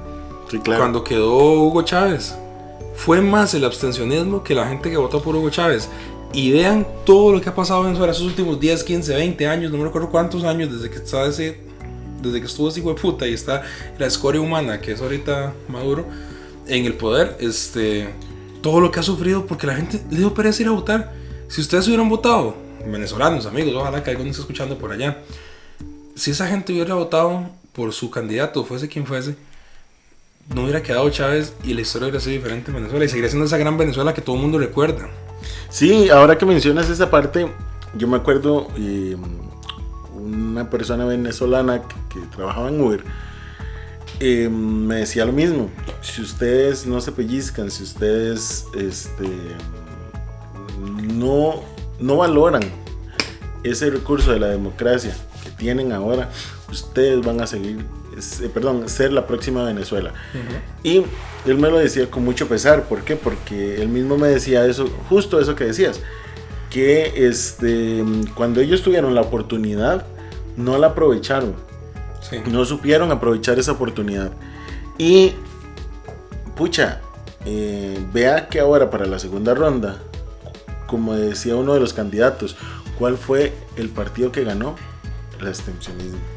Sí, 0.50 0.60
claro. 0.60 0.82
Cuando 0.82 1.04
quedó 1.04 1.36
Hugo 1.36 1.82
Chávez, 1.82 2.36
fue 2.96 3.22
más 3.22 3.54
el 3.54 3.66
abstencionismo 3.66 4.44
que 4.44 4.56
la 4.56 4.68
gente 4.68 4.90
que 4.90 4.98
votó 4.98 5.22
por 5.22 5.36
Hugo 5.36 5.50
Chávez. 5.50 5.90
Y 6.34 6.52
vean 6.52 6.86
todo 7.06 7.32
lo 7.32 7.42
que 7.42 7.50
ha 7.50 7.56
pasado 7.56 7.88
en 7.88 7.96
esos 7.96 8.22
últimos 8.22 8.60
10, 8.60 8.84
15, 8.84 9.16
20 9.16 9.48
años, 9.48 9.72
no 9.72 9.78
me 9.78 9.86
recuerdo 9.86 10.10
cuántos 10.10 10.44
años 10.44 10.72
desde 10.72 10.90
que 10.90 10.98
está 10.98 11.26
ese, 11.26 11.58
desde 12.22 12.40
que 12.40 12.48
estuvo 12.48 12.70
ese 12.70 12.80
hijo 12.80 12.96
y 13.22 13.34
está 13.34 13.64
la 13.98 14.06
escoria 14.06 14.42
humana, 14.42 14.82
que 14.82 14.92
es 14.92 15.02
ahorita 15.02 15.54
Maduro, 15.70 16.06
en 16.68 16.86
el 16.86 16.94
poder, 16.96 17.38
este, 17.40 18.10
todo 18.62 18.82
lo 18.82 18.92
que 18.92 19.00
ha 19.00 19.04
sufrido 19.04 19.46
porque 19.46 19.68
la 19.68 19.76
gente 19.76 20.02
le 20.12 20.18
dio 20.18 20.34
pereza 20.34 20.64
ir 20.64 20.68
a 20.68 20.72
votar. 20.72 21.14
Si 21.48 21.62
ustedes 21.62 21.88
hubieran 21.88 22.10
votado, 22.10 22.56
venezolanos, 22.86 23.46
amigos, 23.46 23.74
ojalá 23.76 24.04
que 24.04 24.12
alguno 24.12 24.30
esté 24.30 24.42
escuchando 24.42 24.78
por 24.78 24.92
allá, 24.92 25.20
si 26.16 26.32
esa 26.32 26.48
gente 26.48 26.74
hubiera 26.74 26.96
votado 26.96 27.50
por 27.74 27.94
su 27.94 28.10
candidato, 28.10 28.66
fuese 28.66 28.90
quien 28.90 29.06
fuese, 29.06 29.36
no 30.54 30.64
hubiera 30.64 30.82
quedado 30.82 31.10
Chávez 31.10 31.54
y 31.64 31.74
la 31.74 31.82
historia 31.82 32.08
hubiera 32.08 32.20
sido 32.20 32.34
diferente 32.34 32.72
en 32.72 32.76
Venezuela 32.76 33.06
y 33.06 33.10
seguiría 33.10 33.30
siendo 33.30 33.46
esa 33.46 33.58
gran 33.58 33.78
Venezuela 33.78 34.14
que 34.14 34.22
todo 34.22 34.36
el 34.36 34.42
mundo 34.42 34.58
recuerda. 34.58 35.10
Sí, 35.70 36.10
ahora 36.10 36.38
que 36.38 36.46
mencionas 36.46 36.90
esa 36.90 37.10
parte, 37.10 37.52
yo 37.96 38.08
me 38.08 38.18
acuerdo 38.18 38.68
eh, 38.78 39.16
una 40.16 40.70
persona 40.70 41.06
venezolana 41.06 41.82
que, 42.10 42.20
trabajaba 42.36 42.70
en 42.70 42.82
Uber 42.82 43.04
eh, 44.20 44.50
me 44.50 44.96
decía 44.96 45.26
lo 45.26 45.34
mismo. 45.34 45.70
Si 46.02 46.22
ustedes 46.22 46.88
no 46.88 47.00
se 47.02 47.12
pellizcan, 47.12 47.70
si 47.70 47.84
ustedes 47.84 48.66
este, 48.76 49.30
no, 51.14 51.62
no 52.00 52.18
valoran 52.18 52.64
ese 53.64 53.90
recurso 53.90 54.32
de 54.32 54.40
la 54.40 54.48
democracia 54.48 55.16
que 55.44 55.52
tienen 55.52 55.92
ahora, 55.92 56.30
ustedes 56.72 57.24
van 57.24 57.42
a 57.42 57.48
seguir 57.48 57.86
perdón, 58.54 58.90
ser 58.90 59.12
la 59.14 59.28
próxima 59.28 59.64
Venezuela. 59.64 60.14
Y 60.84 61.04
él 61.46 61.58
me 61.58 61.70
lo 61.70 61.78
decía 61.78 62.10
con 62.10 62.24
mucho 62.24 62.48
pesar, 62.48 62.84
¿por 62.84 63.04
qué? 63.04 63.16
Porque 63.16 63.82
él 63.82 63.90
mismo 63.90 64.18
me 64.18 64.28
decía 64.28 64.66
eso, 64.66 64.88
justo 65.10 65.40
eso 65.40 65.56
que 65.56 65.66
decías, 65.66 66.02
que 66.70 67.28
este, 67.28 68.04
cuando 68.36 68.62
ellos 68.62 68.82
tuvieron 68.82 69.16
la 69.16 69.22
oportunidad, 69.22 70.06
no 70.56 70.78
la 70.78 70.88
aprovecharon. 70.88 71.56
No 72.48 72.66
supieron 72.66 73.12
aprovechar 73.12 73.58
esa 73.58 73.72
oportunidad. 73.72 74.32
Y, 74.98 75.34
pucha, 76.56 77.00
eh, 77.46 78.06
vea 78.12 78.50
que 78.50 78.60
ahora 78.60 78.90
para 78.90 79.06
la 79.06 79.20
segunda 79.20 79.54
ronda, 79.54 80.00
como 80.88 81.14
decía 81.14 81.56
uno 81.56 81.74
de 81.74 81.80
los 81.80 81.94
candidatos, 81.94 82.58
¿cuál 82.98 83.18
fue 83.18 83.54
el 83.78 83.90
partido 83.90 84.32
que 84.32 84.44
ganó? 84.44 84.76
El 85.40 85.48
abstencionismo. 85.48 86.37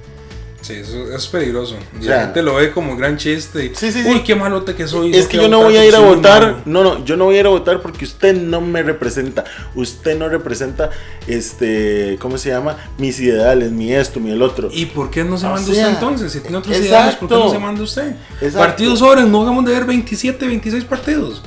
Sí, 0.60 0.74
eso, 0.74 1.10
es 1.14 1.26
peligroso. 1.26 1.76
Y 2.00 2.04
la 2.04 2.22
gente 2.22 2.42
lo 2.42 2.56
ve 2.56 2.70
como 2.70 2.96
gran 2.96 3.16
chiste. 3.16 3.64
Y, 3.64 3.74
sí, 3.74 3.90
sí, 3.90 4.02
Uy, 4.06 4.22
qué 4.22 4.34
malote 4.34 4.74
que 4.74 4.86
soy. 4.86 5.14
Es 5.14 5.26
que 5.26 5.38
yo 5.38 5.48
no 5.48 5.62
voy 5.62 5.76
a 5.76 5.84
ir 5.84 5.94
a 5.94 6.00
votar. 6.00 6.62
No, 6.66 6.82
no, 6.82 7.04
yo 7.04 7.16
no 7.16 7.24
voy 7.24 7.36
a 7.36 7.40
ir 7.40 7.46
a 7.46 7.50
votar 7.50 7.80
porque 7.80 8.04
usted 8.04 8.34
no 8.36 8.60
me 8.60 8.82
representa. 8.82 9.44
Usted 9.74 10.18
no 10.18 10.28
representa, 10.28 10.90
este, 11.26 12.18
¿cómo 12.20 12.36
se 12.36 12.50
llama? 12.50 12.76
Mis 12.98 13.18
ideales, 13.20 13.72
mi 13.72 13.92
esto, 13.92 14.20
mi 14.20 14.30
el 14.30 14.42
otro. 14.42 14.68
¿Y 14.70 14.86
por 14.86 15.10
qué 15.10 15.24
no 15.24 15.38
se 15.38 15.46
manda 15.46 15.60
usted 15.60 15.88
entonces? 15.88 16.32
Si 16.32 16.40
tiene 16.40 16.58
otros 16.58 16.76
ideales, 16.76 17.16
¿por 17.16 17.28
qué 17.28 17.34
no 17.34 17.50
se 17.50 17.58
manda 17.58 17.82
usted? 17.82 18.14
Partidos 18.54 18.98
sobres, 18.98 19.26
no 19.26 19.42
hagamos 19.42 19.64
de 19.64 19.72
ver 19.72 19.84
27, 19.84 20.46
26 20.46 20.84
partidos. 20.84 21.42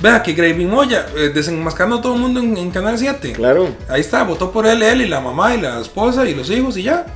Vea 0.00 0.22
que 0.22 0.34
Graving 0.34 0.68
Moya, 0.68 1.06
eh, 1.16 1.30
desenmascarando 1.34 1.96
a 1.96 2.02
todo 2.02 2.14
el 2.14 2.20
mundo 2.20 2.40
en, 2.40 2.70
Canal 2.70 2.98
7. 2.98 3.32
Claro. 3.32 3.74
Ahí 3.88 4.02
está, 4.02 4.24
votó 4.24 4.52
por 4.52 4.66
él, 4.66 4.82
él 4.82 5.00
y 5.00 5.08
la 5.08 5.20
mamá 5.20 5.54
y 5.54 5.60
la 5.60 5.80
esposa 5.80 6.26
y 6.28 6.34
los 6.34 6.50
hijos 6.50 6.76
y 6.76 6.82
ya. 6.82 7.06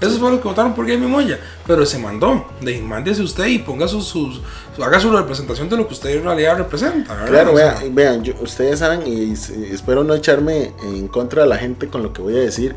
Esos 0.00 0.18
fueron 0.18 0.32
los 0.32 0.40
que 0.42 0.48
votaron 0.48 0.74
por 0.74 0.86
Graving 0.86 1.10
Moya. 1.10 1.38
Pero 1.66 1.86
se 1.86 1.98
mandó. 1.98 2.46
De, 2.60 2.80
mándese 2.80 3.22
usted 3.22 3.46
y 3.46 3.58
ponga 3.58 3.88
sus, 3.88 4.06
sus, 4.06 4.40
haga 4.82 5.00
su 5.00 5.10
representación 5.10 5.68
de 5.68 5.76
lo 5.76 5.86
que 5.86 5.94
usted 5.94 6.10
en 6.10 6.24
realidad 6.24 6.58
representa. 6.58 7.24
Claro, 7.26 7.54
vean, 7.54 7.94
vean 7.94 8.22
ustedes 8.40 8.80
saben 8.80 9.02
y, 9.06 9.32
espero 9.72 10.04
no 10.04 10.14
echarme 10.14 10.72
en 10.82 11.08
contra 11.08 11.42
de 11.42 11.48
la 11.48 11.56
gente 11.56 11.88
con 11.88 12.02
lo 12.02 12.12
que 12.12 12.22
voy 12.22 12.34
a 12.34 12.40
decir. 12.40 12.74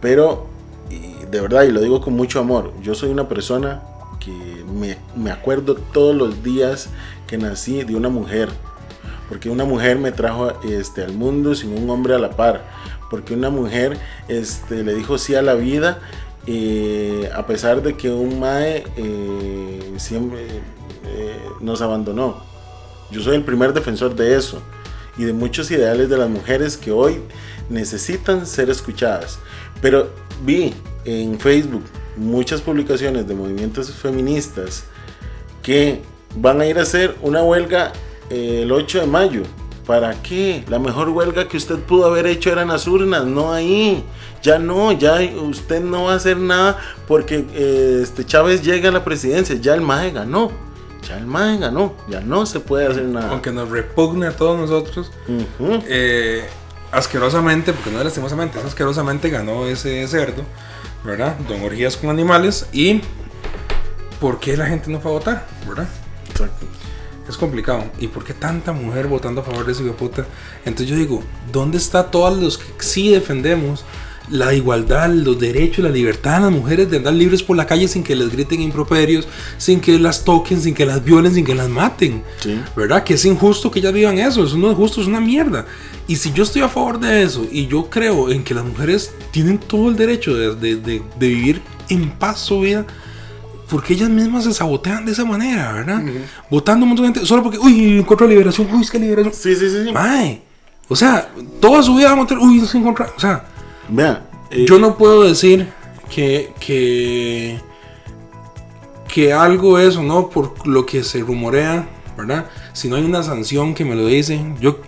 Pero 0.00 0.46
de 1.30 1.40
verdad, 1.40 1.62
y 1.62 1.70
lo 1.70 1.80
digo 1.80 2.00
con 2.00 2.14
mucho 2.14 2.40
amor, 2.40 2.72
yo 2.82 2.94
soy 2.94 3.10
una 3.10 3.28
persona 3.28 3.82
que 4.20 4.30
me, 4.30 4.98
me 5.16 5.30
acuerdo 5.30 5.74
todos 5.74 6.14
los 6.14 6.42
días 6.42 6.90
que 7.26 7.38
nací 7.38 7.82
de 7.84 7.96
una 7.96 8.10
mujer 8.10 8.50
porque 9.32 9.48
una 9.48 9.64
mujer 9.64 9.98
me 9.98 10.12
trajo 10.12 10.52
este, 10.62 11.02
al 11.02 11.14
mundo 11.14 11.54
sin 11.54 11.72
un 11.72 11.88
hombre 11.88 12.14
a 12.14 12.18
la 12.18 12.32
par, 12.32 12.64
porque 13.08 13.32
una 13.32 13.48
mujer 13.48 13.96
este, 14.28 14.84
le 14.84 14.94
dijo 14.94 15.16
sí 15.16 15.34
a 15.34 15.40
la 15.40 15.54
vida, 15.54 16.00
eh, 16.46 17.30
a 17.34 17.46
pesar 17.46 17.82
de 17.82 17.96
que 17.96 18.10
un 18.10 18.40
mae 18.40 18.84
eh, 18.96 19.92
siempre 19.96 20.46
eh, 21.04 21.40
nos 21.60 21.80
abandonó. 21.82 22.42
Yo 23.10 23.20
soy 23.20 23.36
el 23.36 23.44
primer 23.44 23.72
defensor 23.72 24.16
de 24.16 24.36
eso 24.36 24.60
y 25.16 25.24
de 25.24 25.32
muchos 25.32 25.70
ideales 25.70 26.08
de 26.08 26.16
las 26.16 26.28
mujeres 26.28 26.76
que 26.76 26.90
hoy 26.90 27.20
necesitan 27.68 28.46
ser 28.46 28.70
escuchadas. 28.70 29.38
Pero 29.80 30.10
vi 30.44 30.74
en 31.04 31.38
Facebook 31.38 31.84
muchas 32.16 32.60
publicaciones 32.60 33.26
de 33.26 33.34
movimientos 33.34 33.90
feministas 33.92 34.84
que 35.62 36.02
van 36.34 36.60
a 36.60 36.66
ir 36.66 36.78
a 36.78 36.82
hacer 36.82 37.16
una 37.22 37.42
huelga 37.42 37.92
el 38.30 38.72
8 38.72 39.00
de 39.00 39.06
mayo. 39.06 39.42
¿Para 39.86 40.14
qué? 40.22 40.64
La 40.68 40.78
mejor 40.78 41.08
huelga 41.08 41.48
que 41.48 41.56
usted 41.56 41.78
pudo 41.78 42.06
haber 42.06 42.26
hecho 42.26 42.50
era 42.50 42.62
en 42.62 42.68
las 42.68 42.86
urnas, 42.86 43.24
no 43.24 43.52
ahí. 43.52 44.04
Ya 44.42 44.58
no, 44.58 44.92
ya 44.92 45.20
usted 45.42 45.82
no 45.82 46.04
va 46.04 46.12
a 46.12 46.16
hacer 46.16 46.36
nada 46.36 46.78
porque 47.08 47.44
eh, 47.52 48.00
este 48.02 48.24
Chávez 48.24 48.62
llega 48.62 48.90
a 48.90 48.92
la 48.92 49.04
presidencia. 49.04 49.56
Ya 49.56 49.74
el 49.74 49.80
MAE 49.80 50.12
ganó. 50.12 50.52
Ya 51.08 51.18
el 51.18 51.26
MAE 51.26 51.58
ganó. 51.58 51.94
Ya 52.08 52.20
no 52.20 52.46
se 52.46 52.60
puede 52.60 52.86
hacer 52.86 53.04
nada. 53.04 53.30
Aunque 53.30 53.50
nos 53.50 53.70
repugne 53.70 54.26
a 54.28 54.36
todos 54.36 54.58
nosotros. 54.58 55.10
Eh, 55.88 56.44
asquerosamente, 56.92 57.72
porque 57.72 57.90
no 57.90 57.98
es 57.98 58.04
lastimosamente, 58.04 58.60
asquerosamente 58.64 59.30
ganó 59.30 59.66
ese 59.66 60.06
cerdo, 60.06 60.42
¿verdad? 61.04 61.36
Don 61.48 61.60
Orgías 61.62 61.96
con 61.96 62.10
animales. 62.10 62.66
Y 62.72 63.00
¿por 64.20 64.38
qué 64.38 64.56
la 64.56 64.66
gente 64.66 64.90
no 64.90 65.00
fue 65.00 65.10
a 65.10 65.14
votar? 65.14 65.46
¿Verdad? 65.66 65.88
Exacto 66.30 66.66
es 67.28 67.36
complicado. 67.36 67.84
¿Y 67.98 68.08
por 68.08 68.24
qué 68.24 68.34
tanta 68.34 68.72
mujer 68.72 69.06
votando 69.06 69.40
a 69.40 69.44
favor 69.44 69.66
de 69.66 69.72
ese 69.72 69.84
puta? 69.84 70.26
Entonces 70.64 70.88
yo 70.88 70.96
digo, 70.96 71.22
¿dónde 71.52 71.78
está 71.78 72.10
todos 72.10 72.40
los 72.40 72.58
que 72.58 72.64
sí 72.78 73.10
defendemos 73.10 73.84
la 74.28 74.54
igualdad, 74.54 75.10
los 75.10 75.38
derechos, 75.38 75.84
la 75.84 75.90
libertad 75.90 76.36
de 76.36 76.40
las 76.42 76.52
mujeres 76.52 76.90
de 76.90 76.98
andar 76.98 77.12
libres 77.12 77.42
por 77.42 77.56
la 77.56 77.66
calle 77.66 77.88
sin 77.88 78.02
que 78.02 78.14
les 78.14 78.30
griten 78.30 78.62
improperios, 78.62 79.26
sin 79.58 79.80
que 79.80 79.98
las 79.98 80.24
toquen, 80.24 80.60
sin 80.60 80.74
que 80.74 80.86
las 80.86 81.04
violen, 81.04 81.34
sin 81.34 81.44
que 81.44 81.54
las 81.54 81.68
maten? 81.68 82.22
¿Verdad? 82.76 83.04
Que 83.04 83.14
es 83.14 83.24
injusto 83.24 83.70
que 83.70 83.80
ellas 83.80 83.92
vivan 83.92 84.18
eso, 84.18 84.44
eso 84.44 84.56
no 84.56 84.70
es 84.70 84.76
justo, 84.76 85.00
es 85.00 85.06
una 85.06 85.20
mierda. 85.20 85.66
Y 86.06 86.16
si 86.16 86.32
yo 86.32 86.44
estoy 86.44 86.62
a 86.62 86.68
favor 86.68 86.98
de 86.98 87.22
eso 87.22 87.46
y 87.50 87.66
yo 87.66 87.88
creo 87.90 88.30
en 88.30 88.44
que 88.44 88.54
las 88.54 88.64
mujeres 88.64 89.12
tienen 89.30 89.58
todo 89.58 89.88
el 89.88 89.96
derecho 89.96 90.34
de, 90.34 90.54
de, 90.54 90.76
de, 90.76 91.02
de 91.18 91.28
vivir 91.28 91.62
en 91.88 92.10
paz 92.10 92.40
su 92.40 92.60
vida, 92.60 92.86
porque 93.72 93.94
ellas 93.94 94.10
mismas 94.10 94.44
se 94.44 94.52
sabotean 94.52 95.06
de 95.06 95.12
esa 95.12 95.24
manera, 95.24 95.72
¿verdad? 95.72 96.02
Votando 96.50 96.84
un 96.84 96.90
montón 96.90 97.06
de 97.06 97.12
gente 97.14 97.26
solo 97.26 97.42
porque, 97.42 97.58
uy, 97.58 98.00
encontró 98.00 98.28
liberación, 98.28 98.68
uy, 98.70 98.82
es 98.82 98.90
que 98.90 98.98
liberación. 98.98 99.32
Sí, 99.32 99.56
sí, 99.56 99.70
sí. 99.70 99.90
Mae. 99.90 100.42
O 100.88 100.94
sea, 100.94 101.32
toda 101.58 101.82
su 101.82 101.94
vida 101.94 102.10
vamos 102.10 102.26
a 102.26 102.28
tener, 102.28 102.44
uy, 102.44 102.58
no 102.58 102.66
se 102.66 102.76
encontró. 102.76 103.06
O 103.16 103.18
sea, 103.18 103.46
Vea, 103.88 104.28
eh, 104.50 104.66
yo 104.68 104.78
no 104.78 104.98
puedo 104.98 105.22
decir 105.22 105.72
que, 106.14 106.52
que, 106.60 107.60
que 109.08 109.32
algo 109.32 109.78
es 109.78 109.96
o 109.96 110.02
no 110.02 110.28
por 110.28 110.68
lo 110.68 110.84
que 110.84 111.02
se 111.02 111.20
rumorea, 111.20 111.88
¿verdad? 112.14 112.50
Si 112.74 112.90
no 112.90 112.96
hay 112.96 113.04
una 113.04 113.22
sanción 113.22 113.72
que 113.72 113.86
me 113.86 113.94
lo 113.94 114.06
dice. 114.06 114.38
Yo, 114.60 114.80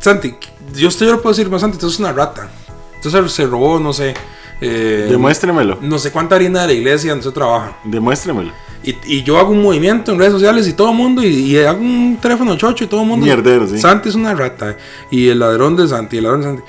Santi, 0.00 0.34
yo, 0.74 0.88
estoy, 0.88 1.06
yo 1.06 1.14
lo 1.14 1.22
puedo 1.22 1.36
decir, 1.36 1.48
más 1.48 1.60
Santi, 1.60 1.76
entonces 1.76 2.00
es 2.00 2.00
una 2.00 2.12
rata. 2.12 2.48
Entonces 2.96 3.30
se 3.30 3.46
robó, 3.46 3.78
no 3.78 3.92
sé, 3.92 4.12
eh, 4.60 5.06
Demuéstremelo. 5.10 5.78
No 5.80 5.98
sé 5.98 6.10
cuánta 6.10 6.36
harina 6.36 6.62
de 6.62 6.68
la 6.68 6.72
iglesia 6.72 7.10
donde 7.10 7.24
se 7.24 7.32
trabaja. 7.32 7.76
Demuéstremelo. 7.84 8.52
Y, 8.82 8.96
y, 9.06 9.22
yo 9.22 9.38
hago 9.38 9.50
un 9.50 9.62
movimiento 9.62 10.12
en 10.12 10.18
redes 10.18 10.32
sociales 10.32 10.68
y 10.68 10.74
todo 10.74 10.90
el 10.90 10.96
mundo, 10.96 11.22
y, 11.22 11.56
hago 11.56 11.80
un 11.80 12.18
teléfono 12.20 12.54
chocho 12.56 12.84
y 12.84 12.86
todo 12.86 13.00
el 13.00 13.08
mundo. 13.08 13.24
Mierdero, 13.24 13.66
sí. 13.66 13.78
Santi 13.78 14.10
es 14.10 14.14
una 14.14 14.34
rata. 14.34 14.76
Y 15.10 15.28
el 15.28 15.38
ladrón 15.38 15.74
de 15.76 15.88
Santi, 15.88 16.18
el 16.18 16.24
ladrón 16.24 16.40
de 16.40 16.46
Santi. 16.46 16.62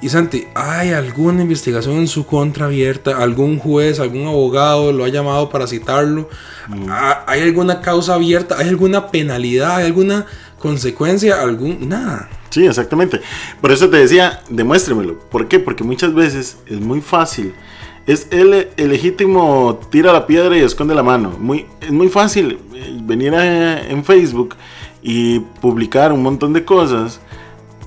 Y 0.00 0.08
Santi, 0.10 0.46
¿hay 0.54 0.90
alguna 0.90 1.42
investigación 1.42 1.96
en 1.96 2.06
su 2.06 2.24
contra 2.24 2.66
abierta? 2.66 3.16
¿Algún 3.16 3.58
juez, 3.58 3.98
algún 3.98 4.26
abogado 4.26 4.92
lo 4.92 5.04
ha 5.04 5.08
llamado 5.08 5.48
para 5.48 5.66
citarlo? 5.66 6.28
Mm. 6.68 6.86
¿Hay 7.26 7.42
alguna 7.42 7.80
causa 7.80 8.14
abierta? 8.14 8.56
¿Hay 8.58 8.68
alguna 8.68 9.08
penalidad? 9.08 9.76
¿Hay 9.76 9.86
alguna 9.86 10.26
consecuencia? 10.58 11.40
¿Algún? 11.40 11.88
Nada. 11.88 12.28
Sí, 12.50 12.66
exactamente. 12.66 13.20
Por 13.60 13.72
eso 13.72 13.88
te 13.88 13.98
decía, 13.98 14.42
demuéstremelo. 14.48 15.18
¿Por 15.30 15.48
qué? 15.48 15.58
Porque 15.58 15.84
muchas 15.84 16.14
veces 16.14 16.58
es 16.66 16.80
muy 16.80 17.00
fácil. 17.00 17.54
Es 18.06 18.28
el, 18.30 18.68
legítimo 18.76 19.78
tira 19.90 20.12
la 20.12 20.26
piedra 20.26 20.56
y 20.56 20.60
esconde 20.60 20.94
la 20.94 21.02
mano. 21.02 21.34
Muy, 21.38 21.66
es 21.80 21.90
muy 21.90 22.08
fácil 22.08 22.58
eh, 22.74 22.98
venir 23.02 23.34
en 23.34 24.02
Facebook 24.04 24.54
y 25.02 25.40
publicar 25.60 26.12
un 26.12 26.22
montón 26.22 26.52
de 26.52 26.64
cosas. 26.64 27.20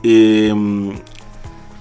Em, 0.03 0.91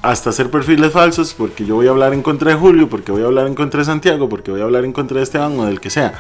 hasta 0.03 0.31
hacer 0.31 0.51
perfiles 0.51 0.93
falsos, 0.93 1.35
porque 1.35 1.67
yo 1.67 1.75
voy 1.75 1.87
a 1.87 1.91
hablar 1.91 2.15
en 2.15 2.23
contra 2.23 2.53
de 2.53 2.57
Julio, 2.57 2.89
porque 2.89 3.13
voy 3.13 3.23
a 3.23 3.27
hablar 3.27 3.47
en 3.47 3.55
contra 3.55 3.81
de 3.81 3.85
Santiago, 3.85 4.31
porque 4.31 4.51
voy 4.51 4.63
a 4.63 4.65
hablar 4.65 4.87
en 4.87 4.95
contra 4.95 5.19
de 5.19 5.25
Esteban 5.25 5.59
o 5.59 5.67
del 5.67 5.79
que 5.79 5.91
sea. 5.91 6.15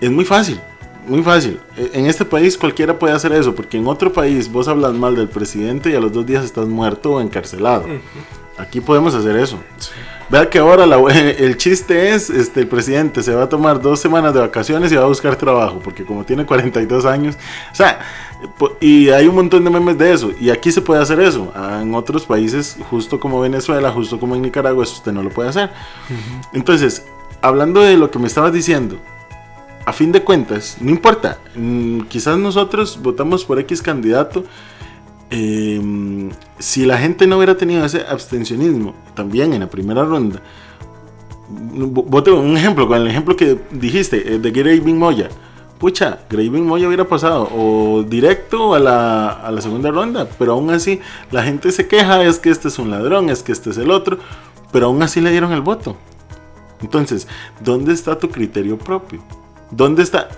Es 0.00 0.10
muy 0.10 0.24
fácil 0.24 0.60
muy 1.08 1.22
fácil. 1.22 1.60
E, 1.76 1.90
en 1.94 2.06
este 2.06 2.24
país 2.24 2.56
cualquiera 2.56 2.98
puede 2.98 3.14
hacer 3.14 3.32
eso, 3.32 3.54
porque 3.54 3.76
en 3.76 3.86
otro 3.86 4.12
país 4.12 4.50
vos 4.50 4.68
hablas 4.68 4.92
mal 4.92 5.16
del 5.16 5.28
presidente 5.28 5.90
y 5.90 5.94
a 5.94 6.00
los 6.00 6.12
dos 6.12 6.26
días 6.26 6.44
estás 6.44 6.66
muerto 6.66 7.12
o 7.12 7.20
encarcelado. 7.20 7.86
Aquí 8.56 8.80
podemos 8.80 9.14
hacer 9.14 9.36
eso. 9.36 9.58
Vea 10.30 10.50
que 10.50 10.58
ahora 10.58 10.84
el 11.14 11.56
chiste 11.56 12.14
es, 12.14 12.28
este, 12.28 12.60
el 12.60 12.66
presidente 12.66 13.22
se 13.22 13.34
va 13.34 13.44
a 13.44 13.48
tomar 13.48 13.80
dos 13.80 14.00
semanas 14.00 14.34
de 14.34 14.40
vacaciones 14.40 14.92
y 14.92 14.96
va 14.96 15.04
a 15.04 15.06
buscar 15.06 15.36
trabajo, 15.36 15.80
porque 15.82 16.04
como 16.04 16.24
tiene 16.24 16.44
42 16.44 17.06
años, 17.06 17.36
o 17.72 17.74
sea, 17.74 18.00
y 18.80 19.08
hay 19.08 19.26
un 19.26 19.34
montón 19.34 19.64
de 19.64 19.70
memes 19.70 19.96
de 19.96 20.12
eso, 20.12 20.32
y 20.38 20.50
aquí 20.50 20.70
se 20.70 20.82
puede 20.82 21.00
hacer 21.00 21.18
eso. 21.20 21.50
Ah, 21.54 21.80
en 21.82 21.94
otros 21.94 22.26
países, 22.26 22.76
justo 22.90 23.18
como 23.18 23.40
Venezuela, 23.40 23.90
justo 23.90 24.20
como 24.20 24.34
en 24.36 24.42
Nicaragua, 24.42 24.84
eso 24.84 24.94
usted 24.94 25.12
no 25.12 25.22
lo 25.22 25.30
puede 25.30 25.48
hacer. 25.48 25.70
Entonces, 26.52 27.06
hablando 27.40 27.80
de 27.80 27.96
lo 27.96 28.10
que 28.10 28.18
me 28.18 28.26
estabas 28.26 28.52
diciendo, 28.52 28.98
a 29.88 29.92
fin 29.94 30.12
de 30.12 30.22
cuentas, 30.22 30.76
no 30.82 30.90
importa, 30.90 31.38
mm, 31.56 32.00
quizás 32.10 32.36
nosotros 32.36 33.00
votamos 33.02 33.46
por 33.46 33.58
X 33.58 33.80
candidato, 33.80 34.44
em, 35.30 36.28
si 36.58 36.84
la 36.84 36.98
gente 36.98 37.26
no 37.26 37.38
hubiera 37.38 37.56
tenido 37.56 37.82
ese 37.86 38.04
abstencionismo 38.06 38.94
también 39.14 39.54
en 39.54 39.60
la 39.60 39.70
primera 39.70 40.04
ronda, 40.04 40.42
vote 41.48 42.30
un 42.30 42.54
ejemplo, 42.58 42.86
con 42.86 42.98
el 42.98 43.08
ejemplo 43.08 43.34
que 43.34 43.58
dijiste 43.70 44.34
eh, 44.34 44.38
de 44.38 44.50
Graving 44.50 44.98
Moya. 44.98 45.30
Pucha, 45.78 46.18
Graving 46.28 46.66
Moya 46.66 46.86
hubiera 46.86 47.08
pasado 47.08 47.48
o 47.50 48.02
directo 48.02 48.74
a 48.74 48.78
la, 48.78 49.30
a 49.30 49.50
la 49.50 49.62
segunda 49.62 49.90
ronda, 49.90 50.28
pero 50.38 50.52
aún 50.52 50.68
así 50.68 51.00
la 51.30 51.42
gente 51.44 51.72
se 51.72 51.88
queja, 51.88 52.22
es 52.24 52.38
que 52.38 52.50
este 52.50 52.68
es 52.68 52.78
un 52.78 52.90
ladrón, 52.90 53.30
es 53.30 53.42
que 53.42 53.52
este 53.52 53.70
es 53.70 53.78
el 53.78 53.90
otro, 53.90 54.18
pero 54.70 54.86
aún 54.86 55.02
así 55.02 55.22
le 55.22 55.30
dieron 55.30 55.52
el 55.52 55.62
voto. 55.62 55.96
Entonces, 56.82 57.26
¿dónde 57.64 57.94
está 57.94 58.18
tu 58.18 58.28
criterio 58.28 58.76
propio? 58.76 59.22
¿Dónde 59.70 60.02
está? 60.02 60.28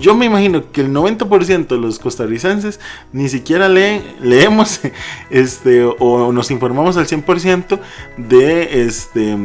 Yo 0.00 0.16
me 0.16 0.26
imagino 0.26 0.72
que 0.72 0.80
el 0.80 0.92
90% 0.92 1.68
de 1.68 1.78
los 1.78 1.98
costarricenses 1.98 2.80
ni 3.12 3.28
siquiera 3.28 3.68
leen, 3.68 4.02
leemos 4.20 4.80
este, 5.30 5.84
o 5.84 6.32
nos 6.32 6.50
informamos 6.50 6.96
al 6.96 7.06
100% 7.06 7.78
de, 8.16 8.82
este, 8.84 9.36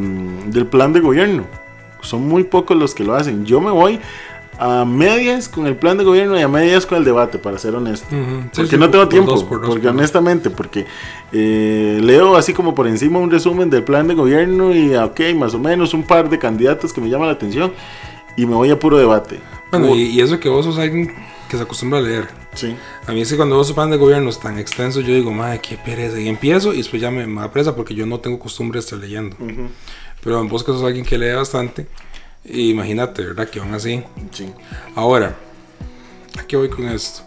del 0.47 0.65
plan 0.65 0.93
de 0.93 0.99
gobierno. 0.99 1.45
Son 2.01 2.27
muy 2.27 2.43
pocos 2.43 2.75
los 2.75 2.95
que 2.95 3.03
lo 3.03 3.13
hacen. 3.13 3.45
Yo 3.45 3.61
me 3.61 3.69
voy 3.69 3.99
a 4.57 4.85
medias 4.85 5.49
con 5.49 5.65
el 5.65 5.75
plan 5.75 5.97
de 5.97 6.03
gobierno 6.03 6.37
y 6.37 6.41
a 6.41 6.47
medias 6.47 6.85
con 6.85 6.97
el 6.99 7.03
debate, 7.03 7.37
para 7.37 7.57
ser 7.57 7.75
honesto. 7.75 8.07
porque 8.55 8.77
no 8.77 8.89
tengo 8.89 9.07
tiempo, 9.07 9.47
porque 9.47 9.87
honestamente, 9.87 10.49
porque 10.49 10.85
eh, 11.31 11.99
leo 12.01 12.35
así 12.35 12.53
como 12.53 12.75
por 12.75 12.87
encima 12.87 13.19
un 13.19 13.31
resumen 13.31 13.69
del 13.69 13.83
plan 13.83 14.07
de 14.07 14.13
gobierno 14.13 14.73
y, 14.73 14.95
ok, 14.95 15.19
más 15.35 15.53
o 15.53 15.59
menos 15.59 15.93
un 15.93 16.03
par 16.03 16.29
de 16.29 16.37
candidatos 16.37 16.93
que 16.93 17.01
me 17.01 17.09
llaman 17.09 17.27
la 17.27 17.33
atención 17.33 17.71
y 18.37 18.45
me 18.45 18.55
voy 18.55 18.71
a 18.71 18.79
puro 18.79 18.97
debate. 18.97 19.39
Bueno, 19.71 19.95
y, 19.95 20.19
eso 20.19 20.39
que 20.39 20.49
vos 20.49 20.65
sos 20.65 20.77
alguien 20.77 21.13
que 21.49 21.57
se 21.57 21.63
acostumbra 21.63 21.99
a 21.99 22.01
leer. 22.01 22.27
Sí. 22.53 22.75
A 23.07 23.11
mí 23.13 23.21
es 23.21 23.29
que 23.29 23.37
cuando 23.37 23.55
vos 23.55 23.71
plan 23.71 23.89
de 23.89 23.97
gobierno 23.97 24.29
es 24.29 24.39
tan 24.39 24.57
extenso, 24.57 24.99
yo 25.01 25.13
digo, 25.13 25.31
madre, 25.31 25.59
qué 25.59 25.77
pereza. 25.77 26.19
Y 26.19 26.27
empiezo 26.27 26.73
y 26.73 26.77
después 26.77 27.01
ya 27.01 27.11
me, 27.11 27.25
me 27.27 27.41
da 27.41 27.51
presa 27.51 27.75
porque 27.75 27.95
yo 27.95 28.05
no 28.05 28.19
tengo 28.19 28.39
costumbre 28.39 28.79
de 28.79 28.83
estar 28.83 28.99
leyendo. 28.99 29.37
Pero 30.23 30.43
vos 30.47 30.63
que 30.63 30.71
sos 30.71 30.83
alguien 30.83 31.05
que 31.05 31.17
lee 31.17 31.33
bastante, 31.33 31.87
Imagínate, 32.43 33.23
¿verdad? 33.23 33.49
Que 33.49 33.59
aún 33.59 33.73
así. 33.73 34.03
Sí. 34.31 34.51
Ahora, 34.95 35.35
¿a 36.39 36.43
qué 36.43 36.57
voy 36.57 36.69
con 36.69 36.87
esto? 36.87 37.21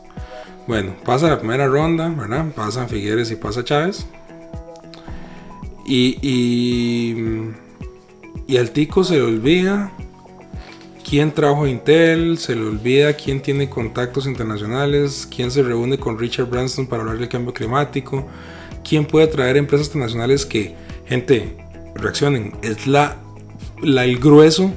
Bueno, 0.66 0.96
pasa 1.04 1.28
la 1.28 1.38
primera 1.38 1.66
ronda, 1.66 2.08
¿verdad? 2.08 2.46
Pasan 2.54 2.88
Figueres 2.88 3.30
y 3.30 3.36
pasa 3.36 3.62
Chávez. 3.62 4.06
Y, 5.86 6.18
y, 6.22 7.52
y 8.46 8.56
al 8.56 8.70
tico 8.70 9.04
se 9.04 9.16
le 9.16 9.22
olvida 9.22 9.92
quién 11.08 11.32
trabaja 11.32 11.68
Intel, 11.68 12.38
se 12.38 12.56
le 12.56 12.62
olvida 12.62 13.12
quién 13.12 13.40
tiene 13.40 13.68
contactos 13.68 14.26
internacionales, 14.26 15.28
quién 15.30 15.50
se 15.50 15.62
reúne 15.62 15.98
con 15.98 16.18
Richard 16.18 16.46
Branson 16.46 16.86
para 16.86 17.02
hablar 17.02 17.18
del 17.18 17.28
cambio 17.28 17.52
climático, 17.52 18.26
quién 18.82 19.04
puede 19.04 19.26
traer 19.26 19.56
empresas 19.56 19.88
internacionales 19.88 20.46
que, 20.46 20.74
gente, 21.06 21.56
reaccionen, 21.94 22.54
es 22.62 22.86
la, 22.86 23.18
la 23.82 24.04
el 24.04 24.18
grueso 24.18 24.72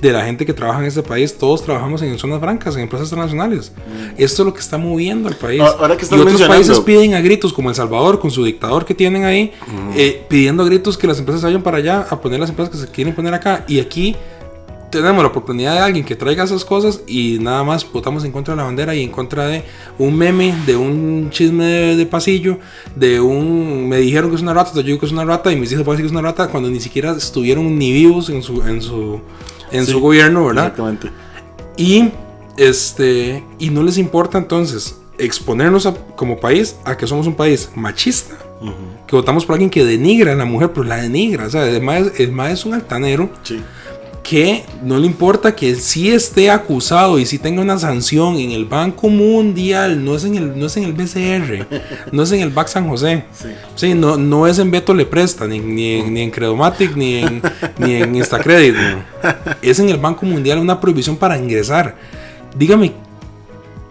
de 0.00 0.12
la 0.12 0.24
gente 0.24 0.44
que 0.44 0.52
trabaja 0.52 0.80
en 0.80 0.86
este 0.86 1.02
país, 1.02 1.36
todos 1.38 1.62
trabajamos 1.62 2.02
en 2.02 2.18
zonas 2.18 2.40
francas, 2.40 2.76
en 2.76 2.82
empresas 2.82 3.08
internacionales. 3.08 3.72
Mm. 3.74 4.22
Esto 4.22 4.42
es 4.42 4.46
lo 4.46 4.52
que 4.52 4.60
está 4.60 4.76
moviendo 4.76 5.28
al 5.28 5.36
país. 5.36 5.62
Ahora 5.62 5.96
que 5.96 6.04
y 6.04 6.18
otros 6.18 6.42
países 6.42 6.78
piden 6.80 7.14
a 7.14 7.20
gritos, 7.20 7.52
como 7.52 7.70
El 7.70 7.74
Salvador, 7.74 8.20
con 8.20 8.30
su 8.30 8.44
dictador 8.44 8.84
que 8.84 8.94
tienen 8.94 9.24
ahí, 9.24 9.52
mm. 9.66 9.90
eh, 9.96 10.26
pidiendo 10.28 10.62
a 10.62 10.66
gritos 10.66 10.98
que 10.98 11.06
las 11.06 11.18
empresas 11.18 11.42
vayan 11.42 11.62
para 11.62 11.78
allá 11.78 12.06
a 12.10 12.20
poner 12.20 12.38
las 12.38 12.50
empresas 12.50 12.74
que 12.74 12.80
se 12.80 12.92
quieren 12.92 13.14
poner 13.14 13.32
acá. 13.32 13.64
Y 13.66 13.80
aquí 13.80 14.14
tenemos 15.00 15.22
la 15.22 15.28
oportunidad 15.28 15.72
de 15.74 15.78
alguien 15.80 16.04
que 16.04 16.14
traiga 16.14 16.44
esas 16.44 16.64
cosas 16.64 17.02
y 17.06 17.38
nada 17.40 17.64
más 17.64 17.90
votamos 17.90 18.24
en 18.24 18.32
contra 18.32 18.54
de 18.54 18.58
la 18.58 18.64
bandera 18.64 18.94
y 18.94 19.02
en 19.02 19.10
contra 19.10 19.46
de 19.46 19.64
un 19.98 20.16
meme, 20.16 20.54
de 20.66 20.76
un 20.76 21.30
chisme 21.30 21.96
de, 21.96 22.06
pasillo, 22.06 22.58
de 22.94 23.20
un... 23.20 23.88
Me 23.88 23.98
dijeron 23.98 24.30
que 24.30 24.36
es 24.36 24.42
una 24.42 24.54
rata, 24.54 24.72
yo 24.74 24.82
digo 24.82 25.00
que 25.00 25.06
es 25.06 25.12
una 25.12 25.24
rata 25.24 25.52
y 25.52 25.56
mis 25.56 25.72
hijos 25.72 25.84
pueden 25.84 25.98
decir 25.98 26.10
que 26.10 26.14
es 26.14 26.20
una 26.20 26.28
rata 26.28 26.48
cuando 26.48 26.70
ni 26.70 26.80
siquiera 26.80 27.12
estuvieron 27.12 27.78
ni 27.78 27.92
vivos 27.92 28.28
en 28.30 28.42
su, 28.42 28.62
en 28.62 28.80
su, 28.82 29.20
en 29.72 29.86
su 29.86 30.00
gobierno, 30.00 30.46
¿verdad? 30.46 30.66
Exactamente. 30.66 31.10
Y, 31.76 32.10
este, 32.56 33.42
y 33.58 33.70
no 33.70 33.82
les 33.82 33.98
importa 33.98 34.38
entonces 34.38 34.98
exponernos 35.18 35.88
como 36.16 36.38
país 36.38 36.76
a 36.84 36.96
que 36.96 37.06
somos 37.06 37.26
un 37.26 37.34
país 37.34 37.70
machista, 37.74 38.36
que 39.06 39.16
votamos 39.16 39.44
por 39.44 39.54
alguien 39.54 39.70
que 39.70 39.84
denigra 39.84 40.32
a 40.32 40.36
la 40.36 40.44
mujer, 40.44 40.70
pero 40.72 40.84
la 40.84 40.96
denigra, 40.96 41.46
o 41.46 41.50
sea, 41.50 41.62
además, 41.62 42.12
más 42.30 42.52
es 42.52 42.64
un 42.64 42.74
altanero. 42.74 43.28
Sí 43.42 43.62
que 44.24 44.64
no 44.82 44.98
le 44.98 45.06
importa 45.06 45.54
que 45.54 45.74
sí 45.76 46.10
esté 46.10 46.50
acusado 46.50 47.18
y 47.18 47.26
sí 47.26 47.38
tenga 47.38 47.60
una 47.60 47.78
sanción 47.78 48.36
en 48.36 48.52
el 48.52 48.64
Banco 48.64 49.10
Mundial, 49.10 50.02
no 50.02 50.16
es 50.16 50.24
en 50.24 50.36
el, 50.36 50.58
no 50.58 50.66
es 50.66 50.76
en 50.78 50.84
el 50.84 50.94
BCR, 50.94 51.66
no 52.10 52.22
es 52.22 52.32
en 52.32 52.40
el 52.40 52.48
BAC 52.48 52.68
San 52.68 52.88
José, 52.88 53.24
sí. 53.76 53.92
no, 53.92 54.16
no 54.16 54.46
es 54.46 54.58
en 54.58 54.70
Beto 54.70 54.94
Le 54.94 55.04
Presta, 55.04 55.46
ni, 55.46 55.60
ni, 55.60 56.00
en, 56.00 56.14
ni 56.14 56.22
en 56.22 56.30
Credomatic, 56.30 56.96
ni 56.96 57.16
en, 57.18 57.42
ni 57.76 57.96
en 57.96 58.16
Instacredit, 58.16 58.74
es 59.60 59.78
en 59.78 59.90
el 59.90 59.98
Banco 59.98 60.24
Mundial 60.24 60.58
una 60.58 60.80
prohibición 60.80 61.18
para 61.18 61.38
ingresar. 61.38 61.94
Dígame, 62.56 62.92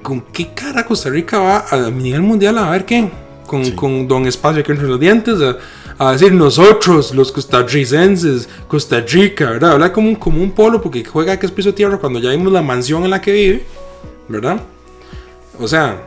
¿con 0.01 0.19
qué 0.19 0.49
cara 0.55 0.83
Costa 0.83 1.11
Rica 1.11 1.37
va 1.37 1.65
a 1.69 1.91
nivel 1.91 2.23
mundial 2.23 2.57
a 2.57 2.71
ver 2.71 2.85
qué? 2.85 3.07
Con, 3.45 3.69
con 3.71 4.07
Don 4.07 4.25
Espacio 4.25 4.63
que 4.63 4.71
entre 4.71 4.87
los 4.87 4.99
dientes 4.99 5.37
a 5.97 6.11
decir 6.11 6.33
nosotros, 6.33 7.13
los 7.13 7.31
costarricenses, 7.31 8.49
Costa 8.67 8.99
Rica, 9.01 9.51
¿verdad? 9.51 9.71
Habla 9.71 9.93
como 9.93 10.09
un, 10.09 10.15
como 10.15 10.41
un 10.41 10.51
polo 10.51 10.81
porque 10.81 11.03
juega 11.03 11.37
que 11.37 11.45
es 11.45 11.51
piso 11.51 11.73
tierra 11.73 11.97
cuando 11.97 12.19
ya 12.19 12.31
vimos 12.31 12.51
la 12.51 12.61
mansión 12.61 13.03
en 13.03 13.11
la 13.11 13.21
que 13.21 13.31
vive, 13.31 13.65
¿verdad? 14.27 14.61
O 15.59 15.67
sea, 15.67 16.01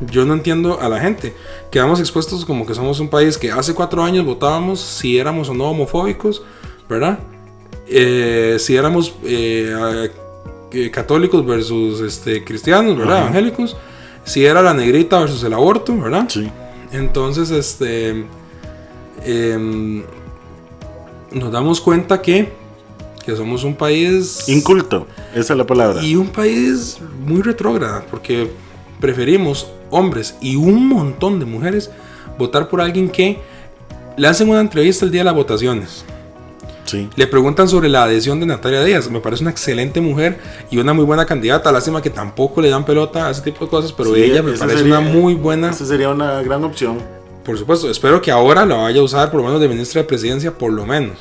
yo 0.00 0.24
no 0.24 0.34
entiendo 0.34 0.80
a 0.80 0.88
la 0.88 1.00
gente. 1.00 1.34
Quedamos 1.70 2.00
expuestos 2.00 2.44
como 2.44 2.66
que 2.66 2.74
somos 2.74 3.00
un 3.00 3.08
país 3.08 3.36
que 3.36 3.50
hace 3.50 3.74
cuatro 3.74 4.02
años 4.02 4.24
votábamos 4.24 4.80
si 4.80 5.18
éramos 5.18 5.48
o 5.48 5.54
no 5.54 5.70
homofóbicos, 5.70 6.42
¿verdad? 6.88 7.18
Eh, 7.88 8.56
si 8.58 8.76
éramos 8.76 9.14
eh, 9.24 10.10
eh, 10.72 10.90
católicos 10.90 11.44
versus 11.44 12.00
este, 12.00 12.44
cristianos, 12.44 12.96
¿verdad? 12.96 13.22
Evangélicos. 13.22 13.76
Si 14.24 14.44
era 14.44 14.60
la 14.60 14.74
negrita 14.74 15.20
versus 15.20 15.42
el 15.44 15.52
aborto, 15.52 15.96
¿verdad? 15.96 16.26
Sí. 16.28 16.50
Entonces, 16.92 17.50
este 17.50 18.26
Em, 19.24 20.02
nos 21.32 21.52
damos 21.52 21.80
cuenta 21.80 22.20
que, 22.22 22.52
que 23.24 23.36
somos 23.36 23.64
un 23.64 23.74
país... 23.74 24.48
Inculto, 24.48 25.06
esa 25.34 25.52
es 25.52 25.58
la 25.58 25.66
palabra. 25.66 26.02
Y 26.02 26.16
un 26.16 26.28
país 26.28 26.98
muy 27.24 27.42
retrógrado, 27.42 28.04
porque 28.10 28.50
preferimos 29.00 29.68
hombres 29.90 30.36
y 30.40 30.56
un 30.56 30.88
montón 30.88 31.38
de 31.38 31.44
mujeres 31.44 31.90
votar 32.38 32.68
por 32.68 32.80
alguien 32.80 33.08
que 33.08 33.38
le 34.16 34.28
hacen 34.28 34.48
una 34.48 34.60
entrevista 34.60 35.04
el 35.04 35.10
día 35.10 35.20
de 35.20 35.26
las 35.26 35.34
votaciones. 35.34 36.04
Sí. 36.84 37.08
Le 37.16 37.26
preguntan 37.26 37.68
sobre 37.68 37.88
la 37.88 38.04
adhesión 38.04 38.38
de 38.38 38.46
Natalia 38.46 38.84
Díaz. 38.84 39.10
Me 39.10 39.20
parece 39.20 39.42
una 39.42 39.50
excelente 39.50 40.00
mujer 40.00 40.38
y 40.70 40.78
una 40.78 40.92
muy 40.92 41.04
buena 41.04 41.26
candidata. 41.26 41.72
Lástima 41.72 42.00
que 42.00 42.10
tampoco 42.10 42.60
le 42.60 42.70
dan 42.70 42.84
pelota 42.84 43.26
a 43.26 43.30
ese 43.32 43.42
tipo 43.42 43.64
de 43.64 43.70
cosas, 43.70 43.92
pero 43.92 44.14
ella 44.14 44.42
me 44.42 44.52
parece 44.52 44.84
una 44.84 45.00
muy 45.00 45.34
buena. 45.34 45.70
Esa 45.70 45.84
sería 45.84 46.10
una 46.10 46.42
gran 46.42 46.62
opción. 46.62 46.98
Por 47.46 47.56
supuesto, 47.56 47.88
espero 47.88 48.20
que 48.20 48.32
ahora 48.32 48.66
lo 48.66 48.82
vaya 48.82 49.00
a 49.00 49.04
usar 49.04 49.30
por 49.30 49.40
lo 49.40 49.46
menos 49.46 49.60
de 49.60 49.68
ministra 49.68 50.02
de 50.02 50.08
presidencia, 50.08 50.58
por 50.58 50.72
lo 50.72 50.84
menos, 50.84 51.16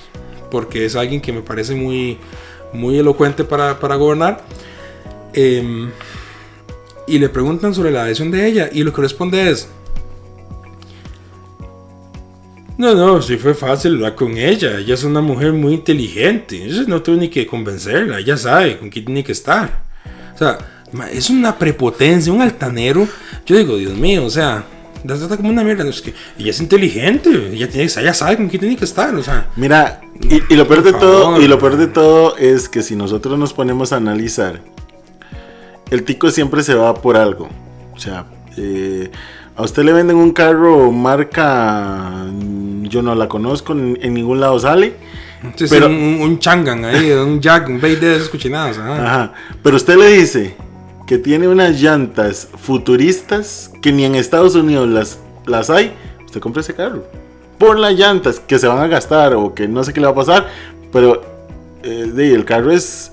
porque 0.49 0.83
es 0.83 0.95
alguien 0.95 1.21
que 1.21 1.31
me 1.31 1.43
parece 1.43 1.75
muy, 1.75 2.17
muy 2.73 2.97
elocuente 2.97 3.43
para, 3.43 3.79
para 3.79 3.95
gobernar. 3.95 4.43
Em, 5.33 5.91
y 7.07 7.19
le 7.19 7.29
preguntan 7.29 7.75
sobre 7.75 7.91
la 7.91 8.01
adhesión 8.01 8.31
de 8.31 8.47
ella 8.47 8.69
y 8.73 8.81
lo 8.81 8.91
que 8.91 9.01
responde 9.03 9.51
es, 9.51 9.69
no, 12.79 12.95
no, 12.95 13.21
sí 13.21 13.37
fue 13.37 13.53
fácil 13.53 13.93
hablar 13.93 14.15
con 14.15 14.35
ella. 14.35 14.79
Ella 14.79 14.95
es 14.95 15.03
una 15.03 15.21
mujer 15.21 15.53
muy 15.53 15.75
inteligente. 15.75 16.67
no 16.87 17.03
tuve 17.03 17.17
ni 17.17 17.29
que 17.29 17.45
convencerla. 17.45 18.17
Ella 18.17 18.35
sabe 18.35 18.79
con 18.79 18.89
quién 18.89 19.05
tiene 19.05 19.23
que 19.23 19.31
estar. 19.31 19.83
O 20.33 20.37
sea, 20.39 20.57
es 21.13 21.29
una 21.29 21.57
prepotencia, 21.57 22.33
un 22.33 22.41
altanero. 22.41 23.07
Yo 23.45 23.55
digo, 23.55 23.77
Dios 23.77 23.93
mío, 23.93 24.25
o 24.25 24.29
sea, 24.31 24.65
la 25.07 25.17
trata 25.17 25.37
como 25.37 25.49
una 25.49 25.63
mierda. 25.63 25.87
Es 25.87 26.01
que 26.01 26.13
ella 26.37 26.51
es 26.51 26.59
inteligente, 26.59 27.29
ella, 27.53 27.69
tiene, 27.69 27.83
ella 27.85 28.13
sabe 28.13 28.37
con 28.37 28.47
quién 28.47 28.59
tiene 28.59 28.75
que 28.75 28.85
estar. 28.85 29.13
O 29.15 29.23
sea, 29.23 29.49
Mira, 29.55 30.01
y, 30.21 30.55
lo 30.55 30.67
peor 30.67 30.83
de 30.83 30.93
todo, 30.93 31.41
y 31.41 31.47
lo 31.47 31.59
peor 31.59 31.77
de 31.77 31.87
todo 31.87 32.37
es 32.37 32.69
que 32.69 32.81
si 32.81 32.95
nosotros 32.95 33.37
nos 33.37 33.53
ponemos 33.53 33.93
a 33.93 33.97
analizar, 33.97 34.61
el 35.91 36.03
tico 36.03 36.31
siempre 36.31 36.63
se 36.63 36.73
va 36.73 36.93
por 36.95 37.17
algo. 37.17 37.49
O 37.93 37.99
sea, 37.99 38.25
eh, 38.57 39.11
a 39.55 39.63
usted 39.63 39.83
le 39.83 39.93
venden 39.93 40.17
un 40.17 40.31
carro 40.31 40.91
marca, 40.91 42.25
yo 42.83 43.01
no 43.01 43.15
la 43.15 43.27
conozco, 43.27 43.73
en, 43.73 44.13
ningún 44.13 44.39
lado 44.39 44.59
sale. 44.59 44.95
pero, 45.69 45.87
un, 45.87 46.19
un, 46.21 46.39
Changan 46.39 46.85
ahí, 46.85 47.11
un 47.11 47.39
Jack, 47.39 47.69
un 47.69 47.79
BD 47.79 47.99
de 47.99 48.15
esos 48.15 48.29
cochinados. 48.29 48.77
Ajá. 48.77 49.33
Pero 49.61 49.77
usted 49.77 49.97
le 49.97 50.07
dice, 50.09 50.55
que 51.05 51.17
tiene 51.17 51.47
unas 51.47 51.81
llantas 51.81 52.47
futuristas 52.57 53.71
que 53.81 53.91
ni 53.91 54.05
en 54.05 54.15
Estados 54.15 54.55
Unidos 54.55 54.89
las, 54.89 55.19
las 55.45 55.69
hay, 55.69 55.93
usted 56.25 56.39
compra 56.39 56.61
ese 56.61 56.73
carro. 56.73 57.03
Por 57.57 57.79
las 57.79 57.93
llantas 57.93 58.39
que 58.39 58.59
se 58.59 58.67
van 58.67 58.79
a 58.79 58.87
gastar 58.87 59.33
o 59.35 59.53
que 59.53 59.67
no 59.67 59.83
sé 59.83 59.93
qué 59.93 59.99
le 59.99 60.07
va 60.07 60.13
a 60.13 60.15
pasar, 60.15 60.47
pero 60.91 61.21
eh, 61.83 62.31
el 62.33 62.43
carro 62.43 62.71
es, 62.71 63.11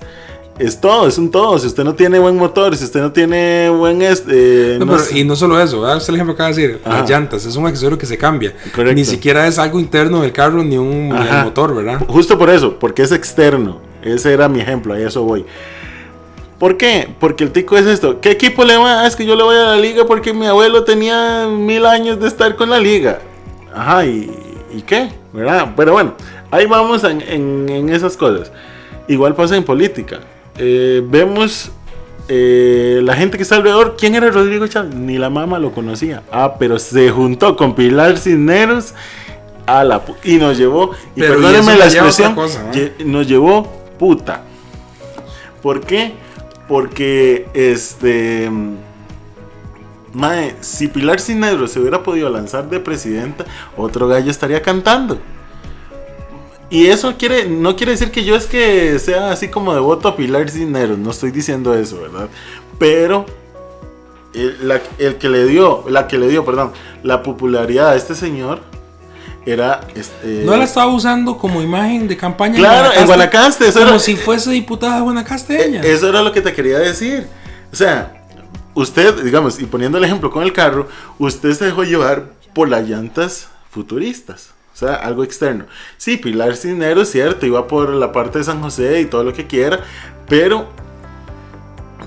es 0.57 0.81
todo, 0.81 1.07
es 1.07 1.17
un 1.17 1.31
todo. 1.31 1.57
Si 1.59 1.67
usted 1.67 1.83
no 1.83 1.93
tiene 1.93 2.19
buen 2.19 2.35
motor, 2.35 2.75
si 2.75 2.83
usted 2.83 2.99
no 2.99 3.11
tiene 3.11 3.69
buen... 3.69 4.01
Este, 4.01 4.79
y 5.13 5.23
no 5.23 5.35
solo 5.35 5.61
eso, 5.61 5.81
¿verdad? 5.81 6.01
el 6.05 6.15
ejemplo 6.15 6.33
acaba 6.33 6.51
de 6.51 6.55
decir, 6.55 6.81
las 6.85 7.09
llantas, 7.09 7.45
es 7.45 7.55
un 7.55 7.67
accesorio 7.67 7.97
que 7.97 8.07
se 8.07 8.17
cambia. 8.17 8.53
Ni 8.93 9.05
siquiera 9.05 9.47
es 9.47 9.59
algo 9.59 9.79
interno 9.79 10.21
del 10.21 10.33
carro 10.33 10.63
ni 10.63 10.77
un 10.77 11.09
motor, 11.09 11.75
¿verdad? 11.75 12.03
Justo 12.07 12.37
por 12.37 12.49
eso, 12.49 12.79
porque 12.79 13.03
es 13.03 13.11
externo. 13.11 13.79
Ese 14.01 14.33
era 14.33 14.49
mi 14.49 14.59
ejemplo, 14.59 14.93
a 14.93 14.99
eso 14.99 15.23
voy. 15.23 15.45
¿Por 16.63 16.77
qué? 16.77 17.09
Porque 17.19 17.43
el 17.43 17.51
tico 17.51 17.75
es 17.75 17.85
esto. 17.85 18.21
¿Qué 18.21 18.31
equipo 18.31 18.63
le 18.63 18.77
va? 18.77 19.01
Ah, 19.01 19.07
es 19.07 19.17
que 19.17 19.25
yo 19.25 19.35
le 19.35 19.43
voy 19.43 19.57
a 19.57 19.63
la 19.63 19.75
liga 19.75 20.05
porque 20.05 20.31
mi 20.31 20.45
abuelo 20.45 20.85
tenía 20.85 21.45
mil 21.45 21.85
años 21.85 22.21
de 22.21 22.27
estar 22.29 22.55
con 22.55 22.69
la 22.69 22.79
liga. 22.79 23.19
Ajá, 23.75 24.05
¿y, 24.05 24.31
qué? 24.87 25.09
¿Verdad? 25.33 25.73
Pero 25.75 25.91
bueno, 25.91 26.13
ahí 26.51 26.65
vamos 26.65 27.03
en, 27.03 27.89
esas 27.89 28.15
cosas. 28.15 28.49
igual 29.09 29.35
pasa 29.35 29.57
en 29.57 29.65
política. 29.65 30.21
Eh, 30.57 31.03
vemos 31.05 31.69
eh, 32.29 33.01
la 33.03 33.13
gente 33.13 33.35
que 33.35 33.43
está 33.43 33.57
alrededor. 33.57 33.97
¿Quién 33.97 34.15
era 34.15 34.31
Rodrigo 34.31 34.65
Chávez? 34.65 34.95
Ni 34.95 35.17
la 35.17 35.29
mamá 35.29 35.59
lo 35.59 35.73
conocía. 35.73 36.23
Ah, 36.31 36.55
pero 36.57 36.79
se 36.79 37.09
juntó 37.09 37.57
con 37.57 37.75
Pilar 37.75 38.17
Cisneros 38.17 38.93
a 39.65 39.83
la 39.83 40.01
y 40.23 40.37
nos 40.37 40.57
llevó. 40.57 40.91
Y 41.13 41.19
Pero, 41.19 41.33
y 41.33 41.41
perdónenme 41.41 41.75
la 41.75 41.85
expresión. 41.87 42.37
Nos 43.03 43.27
llevó 43.27 43.67
puta. 43.99 44.43
¿Por 45.61 45.81
qué? 45.81 46.23
Porque 46.67 47.47
este. 47.53 48.49
Mae, 50.13 50.55
si 50.61 50.87
Pilar 50.87 51.19
Cisneros 51.19 51.71
se 51.71 51.79
hubiera 51.79 52.03
podido 52.03 52.29
lanzar 52.29 52.69
de 52.69 52.79
presidenta, 52.79 53.45
otro 53.75 54.07
gallo 54.07 54.29
estaría 54.29 54.61
cantando. 54.61 55.19
Y 56.69 56.87
eso 56.87 57.15
quiere, 57.17 57.47
no 57.47 57.75
quiere 57.75 57.91
decir 57.91 58.11
que 58.11 58.23
yo 58.23 58.35
es 58.35 58.45
que 58.45 58.97
sea 58.99 59.31
así 59.31 59.49
como 59.49 59.73
de 59.73 59.79
voto 59.79 60.07
a 60.07 60.15
Pilar 60.15 60.49
Cisneros, 60.49 60.97
no 60.97 61.11
estoy 61.11 61.31
diciendo 61.31 61.73
eso, 61.73 62.01
¿verdad? 62.01 62.29
Pero 62.79 63.25
el, 64.33 64.81
el 64.97 65.17
que 65.17 65.29
le 65.29 65.45
dio, 65.45 65.85
la 65.89 66.07
que 66.07 66.17
le 66.17 66.27
dio, 66.27 66.45
perdón, 66.45 66.71
la 67.03 67.21
popularidad 67.21 67.89
a 67.89 67.95
este 67.95 68.15
señor 68.15 68.61
era 69.45 69.81
este. 69.95 70.43
No 70.45 70.55
la 70.55 70.63
estaba 70.63 70.87
usando 70.93 71.37
como 71.37 71.61
imagen 71.61 72.07
de 72.07 72.15
campaña. 72.17 72.55
Claro, 72.57 72.93
en 72.99 73.05
Guanacaste, 73.05 73.67
eso 73.67 73.79
como 73.79 73.91
era- 73.91 73.99
si 73.99 74.15
fuese 74.15 74.51
diputada 74.51 74.95
de 74.97 75.01
Guanacaste 75.01 75.67
ella. 75.67 75.81
Eh, 75.83 75.93
Eso 75.93 76.09
era 76.09 76.21
lo 76.21 76.31
que 76.31 76.41
te 76.41 76.53
quería 76.53 76.79
decir. 76.79 77.27
O 77.71 77.75
sea, 77.75 78.23
usted, 78.73 79.23
digamos, 79.23 79.59
y 79.59 79.65
poniendo 79.65 79.97
el 79.97 80.03
ejemplo 80.03 80.29
con 80.31 80.43
el 80.43 80.53
carro, 80.53 80.87
usted 81.19 81.53
se 81.53 81.65
dejó 81.65 81.83
llevar 81.83 82.25
por 82.53 82.69
las 82.69 82.87
llantas 82.87 83.47
futuristas. 83.69 84.49
O 84.73 84.75
sea, 84.77 84.95
algo 84.95 85.23
externo. 85.23 85.65
Sí, 85.97 86.17
Pilar 86.17 86.55
Cisneros, 86.55 87.09
cierto, 87.09 87.45
iba 87.45 87.67
por 87.67 87.89
la 87.89 88.11
parte 88.11 88.39
de 88.39 88.43
San 88.43 88.61
José 88.61 89.01
y 89.01 89.05
todo 89.05 89.23
lo 89.23 89.33
que 89.33 89.45
quiera, 89.47 89.79
pero. 90.27 90.67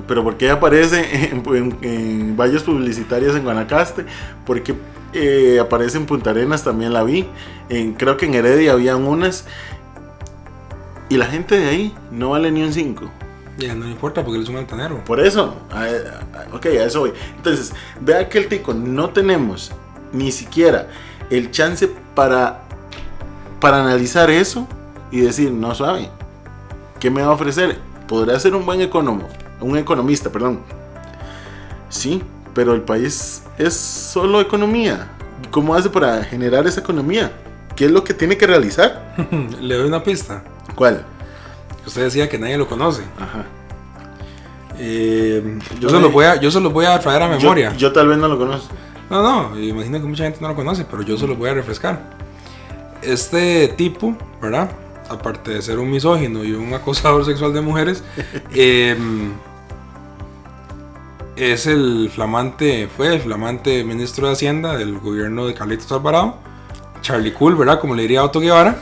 Pero 0.07 0.22
¿por 0.22 0.37
qué 0.37 0.51
aparece 0.51 1.31
en, 1.33 1.42
en- 1.55 1.79
en 1.83 2.37
vallas 2.37 2.62
publicitarias 2.62 3.35
en 3.35 3.42
Guanacaste? 3.44 4.05
Porque 4.44 4.75
eh, 5.12 5.59
aparece 5.61 5.97
en 5.99 6.07
Punta 6.07 6.31
Arenas, 6.31 6.62
también 6.64 6.92
la 6.92 7.03
vi. 7.03 7.27
En, 7.69 7.95
creo 7.95 8.16
que 8.16 8.27
en 8.27 8.35
Heredia 8.35 8.73
habían 8.73 9.05
unas. 9.07 9.45
Y 11.09 11.16
la 11.16 11.27
gente 11.27 11.57
de 11.59 11.69
ahí 11.69 11.95
no 12.11 12.31
vale 12.31 12.51
ni 12.51 12.62
un 12.62 12.73
5. 12.73 13.09
Ya 13.59 13.75
no 13.75 13.88
importa 13.88 14.23
porque 14.23 14.37
él 14.38 14.42
es 14.42 14.49
un 14.49 14.57
altanero. 14.57 15.03
Por 15.05 15.21
eso, 15.21 15.55
a- 15.73 15.85
a- 15.85 16.55
ok, 16.57 16.66
a 16.66 16.85
eso 16.85 17.01
voy. 17.01 17.12
Entonces, 17.37 17.73
vea 18.01 18.29
que 18.29 18.38
el 18.38 18.49
tico 18.49 18.75
no 18.75 19.11
tenemos 19.11 19.73
ni 20.12 20.31
siquiera 20.33 20.88
el 21.31 21.51
chance 21.51 21.88
para, 22.14 22.61
para 23.61 23.83
analizar 23.83 24.31
eso 24.31 24.66
y 25.11 25.21
decir, 25.21 25.51
no 25.53 25.75
sabe, 25.75 26.11
¿qué 27.01 27.11
me 27.11 27.23
va 27.23 27.29
a 27.29 27.33
ofrecer? 27.33 27.79
Podrá 28.09 28.38
ser 28.38 28.55
un 28.55 28.66
buen 28.66 28.81
economo, 28.83 29.27
un 29.61 29.77
economista, 29.79 30.31
perdón. 30.31 30.61
Sí, 31.88 32.23
pero 32.57 32.73
el 32.75 32.81
país 32.81 33.42
es 33.59 33.75
solo 33.75 34.40
economía. 34.40 35.09
¿Cómo 35.51 35.75
hace 35.75 35.90
para 35.90 36.25
generar 36.25 36.66
esa 36.66 36.81
economía? 36.81 37.31
¿Qué 37.77 37.85
es 37.85 37.90
lo 37.90 38.03
que 38.03 38.14
tiene 38.14 38.38
que 38.38 38.47
realizar? 38.47 39.14
le 39.61 39.75
doy 39.77 39.87
una 39.87 40.03
pista. 40.03 40.42
¿Cuál? 40.75 41.05
Usted 41.87 42.05
decía 42.05 42.31
que 42.31 42.38
nadie 42.38 42.57
lo 42.57 42.66
conoce. 42.66 43.03
Ajá. 43.21 43.45
Eh, 44.79 45.59
yo, 45.79 45.90
se 45.90 46.01
lo 46.01 46.11
voy 46.11 46.25
a, 46.25 46.40
yo 46.40 46.51
se 46.51 46.59
voy 46.61 46.87
a 46.87 46.99
traer 46.99 47.23
a 47.23 47.33
Yo- 47.33 47.38
memoria. 47.38 47.75
Yo, 47.77 47.92
tal 47.92 48.09
vez 48.09 48.16
no 48.16 48.27
lo 48.27 48.38
conozco. 48.38 48.75
No, 49.11 49.23
no, 49.23 49.61
imagino 49.61 50.01
que 50.01 50.07
mucha 50.07 50.25
gente 50.25 50.38
no 50.40 50.49
lo 50.49 50.57
conoce, 50.57 50.87
pero 50.90 51.03
yo 51.03 51.19
se 51.19 51.27
lo 51.27 51.37
voy 51.37 51.51
a 51.51 51.55
refrescar. 51.55 52.16
Este 53.03 53.69
tipo, 53.69 54.16
¿verdad? 54.40 54.71
Aparte 55.11 55.51
de 55.51 55.61
ser 55.61 55.79
un 55.79 55.90
misógino 55.90 56.42
y 56.42 56.53
un 56.53 56.73
acosador 56.73 57.25
sexual 57.27 57.53
de 57.53 57.61
mujeres, 57.61 58.03
em, 58.55 59.35
es 61.37 61.66
el 61.66 62.11
flamante, 62.14 62.88
fue 62.94 63.14
el 63.14 63.20
flamante 63.20 63.85
ministro 63.85 64.27
de 64.27 64.33
Hacienda 64.33 64.77
del 64.77 64.99
gobierno 64.99 65.46
de 65.46 65.55
Carlitos 65.55 65.90
Alvarado, 65.92 66.37
Charlie 67.03 67.33
Cool, 67.33 67.57
¿verdad? 67.57 67.79
Como 67.81 67.94
le 67.94 68.03
diría 68.03 68.25
Otto 68.25 68.40
Guevara, 68.40 68.79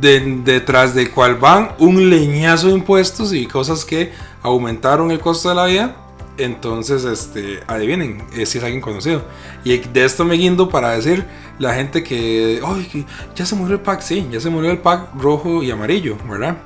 de- 0.00 0.40
detrás 0.44 0.94
de 0.94 1.10
cual 1.10 1.36
van 1.36 1.70
un 1.78 2.10
leñazo 2.10 2.68
de 2.68 2.74
impuestos 2.74 3.32
y 3.32 3.46
cosas 3.46 3.84
que 3.84 4.12
aumentaron 4.42 5.10
el 5.10 5.20
costo 5.20 5.48
de 5.48 5.54
la 5.54 5.64
vida. 5.66 5.96
Entonces, 6.38 7.04
este, 7.04 7.60
adivinen, 7.66 8.22
eh, 8.34 8.44
si 8.44 8.58
es 8.58 8.64
alguien 8.64 8.82
conocido. 8.82 9.22
Y 9.64 9.78
de 9.78 10.04
esto 10.04 10.22
me 10.26 10.34
guindo 10.34 10.68
para 10.68 10.90
decir 10.90 11.24
la 11.58 11.72
gente 11.72 12.02
que, 12.02 12.60
ay, 12.62 13.06
ya 13.34 13.46
se 13.46 13.54
murió 13.54 13.76
el 13.76 13.80
pack, 13.80 14.02
sí, 14.02 14.26
ya 14.30 14.38
se 14.38 14.50
murió 14.50 14.70
el 14.70 14.76
pack 14.78 15.14
rojo 15.18 15.62
y 15.62 15.70
amarillo, 15.70 16.18
¿verdad? 16.28 16.58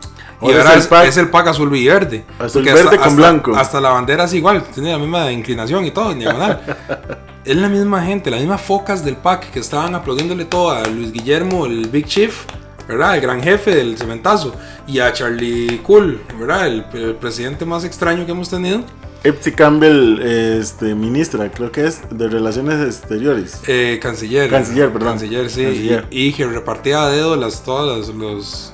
Y 0.42 0.46
Ahora 0.53 0.74
es 0.74 0.85
el 0.85 0.88
pack- 0.88 1.07
es 1.07 1.16
el 1.18 1.29
pack 1.29 1.48
azul 1.48 1.76
y 1.76 1.87
verde. 1.87 2.24
Azul, 2.38 2.62
verde 2.64 2.96
con 2.98 3.16
blanco. 3.16 3.55
Hasta 3.55 3.81
la 3.81 3.90
bandera 3.90 4.24
es 4.24 4.33
igual, 4.35 4.62
tiene 4.72 4.92
la 4.92 4.98
misma 4.98 5.31
inclinación 5.33 5.85
y 5.85 5.90
todo, 5.90 6.12
en 6.12 6.20
diagonal. 6.20 6.61
es 7.44 7.57
la 7.57 7.68
misma 7.68 8.03
gente, 8.05 8.31
las 8.31 8.40
mismas 8.40 8.61
focas 8.62 9.05
del 9.05 9.16
pack 9.16 9.50
que 9.50 9.59
estaban 9.61 9.94
aplaudiéndole 9.94 10.44
todo 10.46 10.70
a 10.70 10.87
Luis 10.87 11.12
Guillermo, 11.12 11.66
el 11.66 11.88
Big 11.88 12.07
Chief, 12.07 12.44
¿verdad? 12.88 13.16
El 13.16 13.20
gran 13.20 13.42
jefe 13.42 13.74
del 13.74 13.98
cementazo. 13.98 14.55
Y 14.87 14.98
a 15.00 15.12
Charlie 15.12 15.79
Cool, 15.83 16.22
¿verdad? 16.38 16.66
El, 16.66 16.85
el 16.94 17.14
presidente 17.16 17.64
más 17.66 17.85
extraño 17.85 18.24
que 18.24 18.33
hemos 18.33 18.48
tenido. 18.48 18.83
Epsi 19.22 19.53
Campbell, 19.53 20.18
este, 20.22 20.94
ministra, 20.94 21.50
creo 21.53 21.70
que 21.70 21.87
es 21.87 22.00
de 22.11 22.26
Relaciones 22.29 22.81
Exteriores. 22.87 23.61
Eh, 23.66 23.98
canciller. 24.03 24.48
Canciller, 24.48 24.90
perdón. 24.90 25.11
Canciller, 25.18 25.50
sí. 25.50 25.64
Canciller. 25.64 26.07
Y, 26.11 26.29
y 26.29 26.33
que 26.33 26.46
repartía 26.46 27.03
a 27.03 27.11
dedo 27.11 27.37
las, 27.37 27.62
todas 27.62 27.98
las, 28.09 28.16
los- 28.16 28.72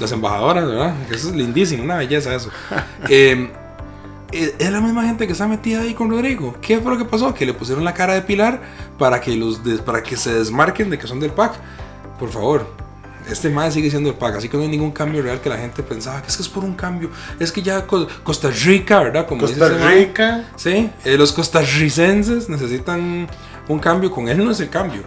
las 0.00 0.12
embajadoras, 0.12 0.66
¿verdad? 0.66 0.94
Eso 1.10 1.28
es 1.30 1.34
lindísimo, 1.36 1.82
una 1.84 1.96
belleza 1.96 2.34
eso. 2.34 2.50
Eh, 3.08 3.50
eh, 4.32 4.54
es 4.58 4.70
la 4.72 4.80
misma 4.80 5.04
gente 5.04 5.26
que 5.26 5.32
está 5.32 5.46
metida 5.46 5.82
ahí 5.82 5.94
con 5.94 6.10
Rodrigo. 6.10 6.56
¿Qué 6.60 6.78
fue 6.80 6.92
lo 6.92 6.98
que 6.98 7.04
pasó? 7.04 7.32
Que 7.32 7.46
le 7.46 7.54
pusieron 7.54 7.84
la 7.84 7.94
cara 7.94 8.14
de 8.14 8.22
Pilar 8.22 8.60
para 8.98 9.20
que, 9.20 9.36
los 9.36 9.62
des- 9.62 9.80
para 9.80 10.02
que 10.02 10.16
se 10.16 10.34
desmarquen 10.34 10.90
de 10.90 10.98
que 10.98 11.06
son 11.06 11.20
del 11.20 11.30
PAC. 11.30 11.54
Por 12.18 12.30
favor, 12.30 12.66
este 13.30 13.48
más 13.50 13.72
sigue 13.74 13.88
siendo 13.88 14.08
el 14.10 14.16
PAC, 14.16 14.36
así 14.36 14.48
que 14.48 14.56
no 14.56 14.64
hay 14.64 14.68
ningún 14.68 14.90
cambio 14.90 15.22
real 15.22 15.40
que 15.40 15.48
la 15.48 15.58
gente 15.58 15.82
pensaba 15.84 16.20
que 16.22 16.28
es 16.28 16.36
que 16.36 16.42
es 16.42 16.48
por 16.48 16.64
un 16.64 16.74
cambio. 16.74 17.10
Es 17.38 17.52
que 17.52 17.62
ya 17.62 17.86
Co- 17.86 18.08
Costa 18.24 18.50
Rica, 18.50 19.00
¿verdad? 19.00 19.26
Como 19.28 19.46
dice 19.46 19.58
Costa 19.60 19.78
man. 19.78 19.94
Rica. 19.94 20.44
Sí, 20.56 20.90
eh, 21.04 21.16
los 21.16 21.32
costarricenses 21.32 22.48
necesitan 22.48 23.28
un 23.68 23.78
cambio. 23.78 24.10
Con 24.10 24.28
él 24.28 24.44
no 24.44 24.50
es 24.50 24.58
el 24.60 24.68
cambio. 24.70 25.02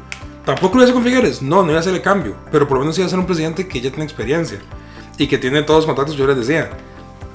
Tampoco 0.46 0.78
lo 0.78 0.84
hace 0.86 0.94
con 0.94 1.04
Figueres. 1.04 1.42
No, 1.42 1.62
no 1.62 1.70
iba 1.70 1.78
a 1.78 1.82
hacer 1.82 1.94
el 1.94 2.02
cambio. 2.02 2.36
Pero 2.52 2.68
por 2.68 2.78
lo 2.78 2.84
menos 2.84 2.98
iba 2.98 3.06
a 3.06 3.10
ser 3.10 3.20
un 3.20 3.26
presidente 3.26 3.68
que 3.68 3.82
ya 3.82 3.90
tiene 3.90 4.06
experiencia. 4.06 4.60
Y 5.20 5.28
que 5.28 5.38
tiene 5.38 5.62
todos 5.62 5.80
los 5.82 5.86
contactos 5.86 6.16
yo 6.16 6.26
les 6.26 6.38
decía. 6.38 6.72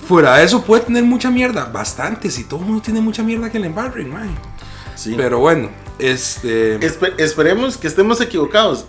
Fuera 0.08 0.36
de 0.38 0.44
eso 0.44 0.62
puede 0.62 0.82
tener 0.82 1.04
mucha 1.04 1.30
mierda. 1.30 1.66
Bastante. 1.66 2.30
Si 2.30 2.44
todo 2.44 2.58
el 2.60 2.66
mundo 2.66 2.82
tiene 2.82 3.00
mucha 3.00 3.22
mierda 3.22 3.50
que 3.50 3.60
le 3.60 3.68
embarren, 3.68 4.12
man. 4.12 4.34
Sí. 4.96 5.14
Pero 5.16 5.38
bueno, 5.38 5.68
este... 5.98 6.80
Espe- 6.80 7.14
esperemos 7.18 7.76
que 7.76 7.86
estemos 7.86 8.20
equivocados. 8.20 8.86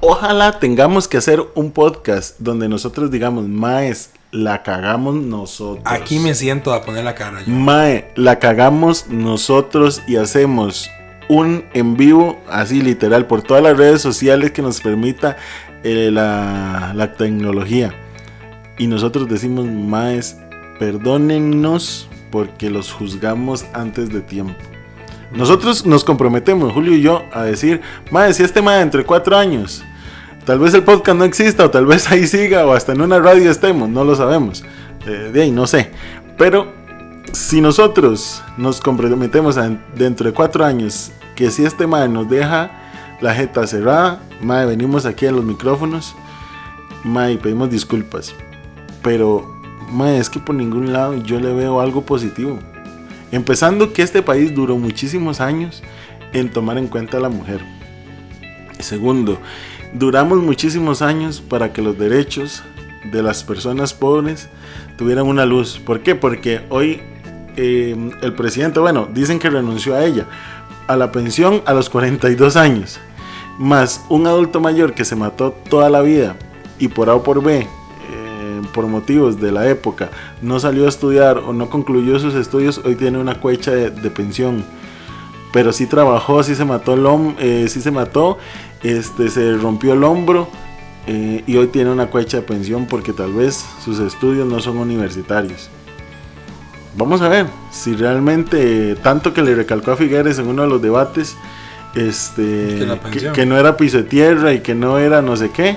Ojalá 0.00 0.58
tengamos 0.58 1.06
que 1.06 1.18
hacer 1.18 1.44
un 1.54 1.70
podcast 1.70 2.36
donde 2.38 2.68
nosotros 2.68 3.10
digamos, 3.10 3.46
Maes, 3.46 4.10
la 4.30 4.62
cagamos 4.62 5.14
nosotros. 5.14 5.82
Aquí 5.84 6.18
me 6.18 6.34
siento 6.34 6.72
a 6.72 6.82
poner 6.82 7.04
la 7.04 7.14
cara. 7.14 7.42
yo. 7.42 7.52
Mae, 7.52 8.10
la 8.16 8.38
cagamos 8.38 9.08
nosotros 9.08 10.00
y 10.06 10.16
hacemos 10.16 10.88
un 11.28 11.64
en 11.74 11.96
vivo, 11.96 12.38
así 12.48 12.80
literal, 12.80 13.26
por 13.26 13.42
todas 13.42 13.62
las 13.62 13.76
redes 13.76 14.00
sociales 14.00 14.52
que 14.52 14.62
nos 14.62 14.80
permita 14.80 15.36
eh, 15.84 16.10
la, 16.12 16.92
la 16.94 17.12
tecnología. 17.14 17.94
Y 18.80 18.86
nosotros 18.86 19.28
decimos, 19.28 19.66
Maes, 19.66 20.38
perdónennos 20.78 22.08
porque 22.30 22.70
los 22.70 22.90
juzgamos 22.90 23.66
antes 23.74 24.08
de 24.08 24.22
tiempo. 24.22 24.54
Nosotros 25.32 25.84
nos 25.84 26.02
comprometemos, 26.02 26.72
Julio 26.72 26.94
y 26.94 27.02
yo, 27.02 27.22
a 27.30 27.42
decir, 27.42 27.82
Mae, 28.10 28.32
si 28.32 28.42
este 28.42 28.62
Mae 28.62 28.80
entre 28.80 29.04
cuatro 29.04 29.36
años, 29.36 29.84
tal 30.46 30.60
vez 30.60 30.72
el 30.72 30.82
podcast 30.82 31.18
no 31.18 31.24
exista, 31.24 31.66
o 31.66 31.70
tal 31.70 31.84
vez 31.84 32.10
ahí 32.10 32.26
siga, 32.26 32.64
o 32.64 32.72
hasta 32.72 32.92
en 32.92 33.02
una 33.02 33.18
radio 33.18 33.50
estemos, 33.50 33.86
no 33.86 34.02
lo 34.02 34.14
sabemos. 34.16 34.64
Eh, 35.04 35.28
de 35.30 35.42
ahí, 35.42 35.50
no 35.50 35.66
sé. 35.66 35.90
Pero 36.38 36.72
si 37.32 37.60
nosotros 37.60 38.42
nos 38.56 38.80
comprometemos 38.80 39.58
a, 39.58 39.76
dentro 39.94 40.26
de 40.26 40.32
cuatro 40.32 40.64
años 40.64 41.12
que 41.36 41.50
si 41.50 41.66
este 41.66 41.86
mae 41.86 42.08
nos 42.08 42.30
deja 42.30 42.70
la 43.20 43.34
jeta 43.34 43.66
cerrada, 43.66 44.22
mae, 44.40 44.64
venimos 44.64 45.04
aquí 45.04 45.26
a 45.26 45.32
los 45.32 45.44
micrófonos, 45.44 46.14
mae, 47.04 47.36
pedimos 47.36 47.68
disculpas. 47.68 48.34
Pero, 49.02 49.46
mae, 49.90 50.18
es 50.18 50.30
que 50.30 50.38
por 50.38 50.54
ningún 50.54 50.92
lado 50.92 51.16
yo 51.16 51.40
le 51.40 51.52
veo 51.52 51.80
algo 51.80 52.02
positivo. 52.02 52.58
Empezando 53.32 53.92
que 53.92 54.02
este 54.02 54.22
país 54.22 54.54
duró 54.54 54.76
muchísimos 54.76 55.40
años 55.40 55.82
en 56.32 56.50
tomar 56.50 56.78
en 56.78 56.88
cuenta 56.88 57.18
a 57.18 57.20
la 57.20 57.28
mujer. 57.28 57.60
Segundo, 58.78 59.38
duramos 59.92 60.38
muchísimos 60.38 61.02
años 61.02 61.40
para 61.40 61.72
que 61.72 61.82
los 61.82 61.98
derechos 61.98 62.62
de 63.04 63.22
las 63.22 63.44
personas 63.44 63.94
pobres 63.94 64.48
tuvieran 64.96 65.26
una 65.26 65.46
luz. 65.46 65.78
¿Por 65.78 66.00
qué? 66.00 66.14
Porque 66.14 66.62
hoy 66.68 67.00
eh, 67.56 68.10
el 68.22 68.32
presidente, 68.34 68.80
bueno, 68.80 69.08
dicen 69.12 69.38
que 69.38 69.50
renunció 69.50 69.94
a 69.94 70.04
ella, 70.04 70.26
a 70.86 70.96
la 70.96 71.12
pensión 71.12 71.62
a 71.66 71.72
los 71.72 71.90
42 71.90 72.56
años, 72.56 72.98
más 73.58 74.04
un 74.08 74.26
adulto 74.26 74.60
mayor 74.60 74.94
que 74.94 75.04
se 75.04 75.16
mató 75.16 75.52
toda 75.68 75.90
la 75.90 76.00
vida 76.00 76.36
y 76.78 76.88
por 76.88 77.10
A 77.10 77.14
o 77.14 77.22
por 77.22 77.42
B, 77.42 77.66
por 78.72 78.86
motivos 78.86 79.40
de 79.40 79.52
la 79.52 79.68
época 79.68 80.10
no 80.42 80.58
salió 80.60 80.86
a 80.86 80.88
estudiar 80.88 81.38
o 81.38 81.52
no 81.52 81.68
concluyó 81.70 82.18
sus 82.18 82.34
estudios, 82.34 82.80
hoy 82.84 82.94
tiene 82.96 83.18
una 83.18 83.34
cuecha 83.40 83.70
de, 83.72 83.90
de 83.90 84.10
pensión. 84.10 84.64
Pero 85.52 85.72
sí 85.72 85.86
trabajó, 85.86 86.42
sí 86.44 86.54
se 86.54 86.64
mató 86.64 86.94
el 86.94 87.04
hom- 87.04 87.34
eh, 87.40 87.66
sí 87.68 87.80
se 87.80 87.90
mató, 87.90 88.38
este, 88.82 89.28
se 89.30 89.56
rompió 89.56 89.94
el 89.94 90.04
hombro 90.04 90.48
eh, 91.08 91.42
y 91.46 91.56
hoy 91.56 91.66
tiene 91.66 91.90
una 91.90 92.06
cuecha 92.06 92.36
de 92.36 92.42
pensión 92.44 92.86
porque 92.86 93.12
tal 93.12 93.32
vez 93.32 93.64
sus 93.84 93.98
estudios 93.98 94.46
no 94.46 94.60
son 94.60 94.78
universitarios. 94.78 95.68
Vamos 96.96 97.20
a 97.20 97.28
ver 97.28 97.46
si 97.72 97.94
realmente, 97.94 98.94
tanto 99.02 99.32
que 99.32 99.42
le 99.42 99.54
recalcó 99.54 99.92
a 99.92 99.96
Figueres 99.96 100.38
en 100.38 100.46
uno 100.48 100.62
de 100.62 100.68
los 100.68 100.82
debates, 100.82 101.36
este, 101.94 102.76
Que 103.32 103.32
que 103.32 103.46
no 103.46 103.56
era 103.58 103.76
piso 103.76 103.96
de 103.98 104.04
tierra 104.04 104.52
y 104.52 104.60
que 104.60 104.74
no 104.74 104.98
era 104.98 105.22
no 105.22 105.36
sé 105.36 105.50
qué, 105.50 105.76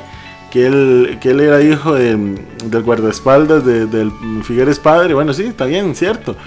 que 0.53 0.67
él, 0.67 1.17
que 1.19 1.31
él 1.31 1.39
era 1.41 1.61
hijo 1.61 1.95
de- 1.95 2.35
del 2.65 2.83
guardaespaldas 2.83 3.65
de- 3.65 3.87
del 3.87 4.11
Figueres 4.43 4.77
padre. 4.79 5.15
Bueno, 5.15 5.33
sí, 5.33 5.43
está 5.45 5.65
bien, 5.65 5.95
cierto. 5.95 6.37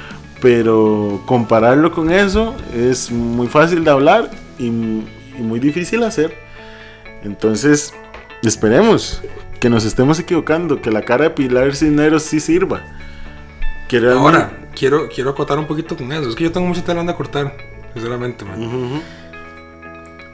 Pero 0.41 1.23
compararlo 1.27 1.91
con 1.93 2.11
eso 2.13 2.55
es 2.75 3.11
muy 3.11 3.49
fácil 3.49 3.83
de 3.85 3.91
hablar 3.91 4.31
y, 4.59 4.67
y 4.67 5.41
muy 5.41 5.59
difícil 5.59 6.05
hacer. 6.05 6.33
Entonces, 7.25 7.93
esperemos 8.43 9.23
que 9.61 9.69
nos 9.71 9.85
estemos 9.85 10.19
equivocando, 10.21 10.81
que 10.81 10.91
la 10.91 11.03
cara 11.03 11.25
de 11.25 11.31
Pilar 11.31 11.75
Cisneros 11.75 12.23
sí 12.23 12.39
sirva. 12.41 12.83
Que 13.89 13.99
realmente... 13.99 14.23
Ahora, 14.25 14.53
quiero, 14.75 15.09
quiero 15.09 15.31
acotar 15.31 15.59
un 15.59 15.67
poquito 15.67 15.97
con 15.97 16.13
eso. 16.13 16.29
Es 16.29 16.37
que 16.37 16.45
yo 16.45 16.53
tengo 16.53 16.67
mucha 16.67 16.83
tela 16.85 16.99
donde 16.99 17.15
cortar, 17.15 17.57
sinceramente, 17.95 18.45
man. 18.45 18.61
Ujú, 18.63 18.77
ujú. 18.77 19.01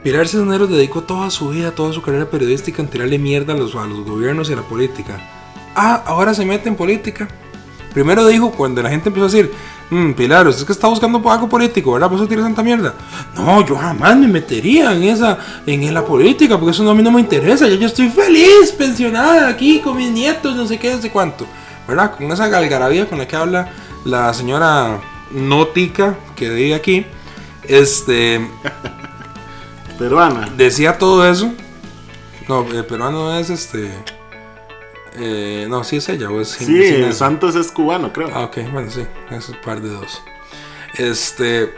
Pilar 0.03 0.27
Cisneros 0.27 0.69
dedicó 0.69 1.01
toda 1.03 1.29
su 1.29 1.49
vida, 1.49 1.71
toda 1.71 1.93
su 1.93 2.01
carrera 2.01 2.25
periodística 2.25 2.81
en 2.81 2.89
tirarle 2.89 3.17
mierda 3.17 3.53
a 3.53 3.57
los, 3.57 3.73
a 3.75 3.85
los 3.85 4.03
gobiernos 4.05 4.49
y 4.49 4.53
a 4.53 4.57
la 4.57 4.61
política. 4.63 5.17
Ah, 5.75 6.03
ahora 6.05 6.33
se 6.33 6.45
mete 6.45 6.67
en 6.67 6.75
política. 6.75 7.27
Primero 7.93 8.25
dijo 8.27 8.51
cuando 8.51 8.81
la 8.81 8.89
gente 8.89 9.09
empezó 9.09 9.25
a 9.25 9.29
decir, 9.29 9.51
"Mm, 9.89 10.11
Pilar, 10.11 10.45
usted 10.47 10.61
es 10.61 10.65
que 10.65 10.73
está 10.73 10.87
buscando 10.87 11.21
algo 11.31 11.47
político, 11.47 11.93
¿verdad? 11.93 12.09
Por 12.09 12.17
eso 12.17 12.27
tira 12.27 12.41
tanta 12.41 12.61
mierda. 12.63 12.95
No, 13.35 13.65
yo 13.65 13.75
jamás 13.77 14.17
me 14.17 14.27
metería 14.27 14.91
en 14.91 15.03
esa, 15.03 15.37
en 15.65 15.93
la 15.93 16.03
política, 16.03 16.57
porque 16.59 16.71
eso 16.71 16.89
a 16.89 16.93
mí 16.93 17.01
no 17.01 17.11
me 17.11 17.21
interesa. 17.21 17.67
Ya 17.69 17.75
yo 17.75 17.87
estoy 17.87 18.09
feliz, 18.09 18.73
pensionada 18.77 19.47
aquí 19.47 19.79
con 19.79 19.95
mis 19.95 20.11
nietos, 20.11 20.55
no 20.55 20.65
sé 20.67 20.77
qué, 20.79 20.95
no 20.95 21.01
sé 21.01 21.11
cuánto. 21.11 21.45
¿Verdad? 21.87 22.15
Con 22.15 22.31
esa 22.31 22.47
galgarabía 22.47 23.07
con 23.07 23.19
la 23.19 23.27
que 23.27 23.35
habla 23.35 23.71
la 24.03 24.33
señora 24.33 24.99
Nótica, 25.31 26.17
que 26.35 26.49
vive 26.49 26.75
aquí. 26.75 27.05
Este, 27.67 28.41
Peruana. 29.97 30.49
decía 30.57 30.97
todo 30.97 31.29
eso. 31.29 31.51
No, 32.47 32.65
el 32.71 32.85
peruano 32.85 33.37
es 33.37 33.49
este. 33.49 33.89
eh, 35.17 35.65
no, 35.69 35.83
sí 35.83 35.97
es 35.97 36.09
ella 36.09 36.29
o 36.29 36.41
es 36.41 36.49
Sí? 36.49 37.13
Santos 37.13 37.55
es 37.55 37.71
cubano, 37.71 38.11
creo. 38.11 38.29
Ah, 38.33 38.43
ok, 38.45 38.57
bueno, 38.71 38.89
sí, 38.91 39.05
es 39.31 39.49
un 39.49 39.55
par 39.61 39.81
de 39.81 39.89
dos. 39.89 40.21
Este. 40.97 41.73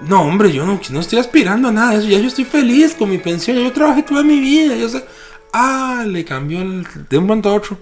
No, 0.00 0.22
hombre, 0.22 0.50
yo 0.52 0.64
no, 0.64 0.80
no 0.90 1.00
estoy 1.00 1.18
aspirando 1.18 1.68
a 1.68 1.72
nada 1.72 1.92
de 1.92 1.98
eso. 1.98 2.08
Ya 2.08 2.18
yo 2.18 2.28
estoy 2.28 2.44
feliz 2.44 2.94
con 2.94 3.10
mi 3.10 3.18
pensión. 3.18 3.56
Ya 3.56 3.62
yo 3.62 3.72
trabajé 3.72 4.02
toda 4.02 4.22
mi 4.22 4.40
vida. 4.40 4.74
Yo 4.74 4.88
sé. 4.88 5.04
Ah, 5.52 6.04
le 6.06 6.24
cambió 6.24 6.60
el- 6.62 6.86
de 7.08 7.18
un 7.18 7.26
momento 7.26 7.50
a 7.50 7.54
otro. 7.54 7.76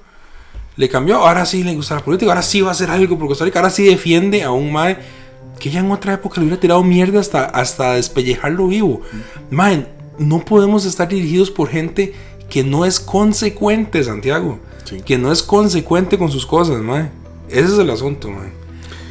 Le 0.77 0.89
cambió. 0.89 1.17
Ahora 1.19 1.47
sí 1.47 1.63
le 1.63 1.75
gusta 1.75 1.95
la 1.95 2.01
política. 2.05 2.31
Ahora 2.33 2.43
sí 2.43 2.61
va 2.61 2.71
a 2.71 2.73
hacer 2.73 2.91
algo 2.91 3.17
por 3.19 3.29
Costa 3.29 3.45
Rica. 3.45 3.61
Ahora 3.61 3.71
sí 3.71 3.85
defiende 3.85 4.43
a 4.43 4.51
un 4.51 4.73
mae 4.73 4.99
que 5.59 5.71
ya 5.71 5.81
en 5.81 5.91
otra 5.91 6.15
época 6.15 6.41
le 6.41 6.47
hubiera 6.47 6.61
tirado 6.61 6.83
mierda 6.83 7.21
hasta, 7.21 7.45
hasta 7.45 7.95
despellejarlo 7.95 8.69
vivo. 8.69 9.03
Mae, 9.51 9.87
no 10.19 10.45
podemos 10.45 10.85
estar 10.85 11.09
dirigidos 11.09 11.51
por 11.51 11.69
gente 11.69 12.15
que 12.49 12.65
no 12.65 12.85
es 12.85 13.01
consecuente, 13.01 14.03
Santiago. 14.03 14.59
Sí. 14.85 15.03
Que 15.03 15.19
no 15.19 15.31
es 15.31 15.43
consecuente 15.43 16.19
con 16.19 16.31
sus 16.31 16.47
cosas, 16.47 16.81
mae. 16.81 17.11
Ese 17.49 17.67
es 17.67 17.79
el 17.79 17.91
asunto, 17.91 18.31
mae. 18.31 18.53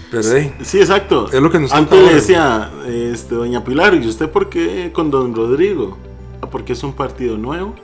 Pero, 0.09 0.23
hey, 0.35 0.53
Sí, 0.61 0.79
exacto. 0.79 1.27
Es 1.31 1.41
lo 1.41 1.51
que 1.51 1.59
nos 1.59 1.73
Antes 1.73 2.03
le 2.03 2.15
decía, 2.15 2.71
este, 2.87 3.35
doña 3.35 3.63
Pilar, 3.63 3.93
¿y 3.95 4.07
usted 4.07 4.29
por 4.29 4.49
qué 4.49 4.91
con 4.93 5.11
don 5.11 5.35
Rodrigo? 5.35 5.97
Ah, 6.41 6.49
porque 6.49 6.73
es 6.73 6.83
un 6.83 6.93
partido 6.93 7.37
nuevo, 7.37 7.75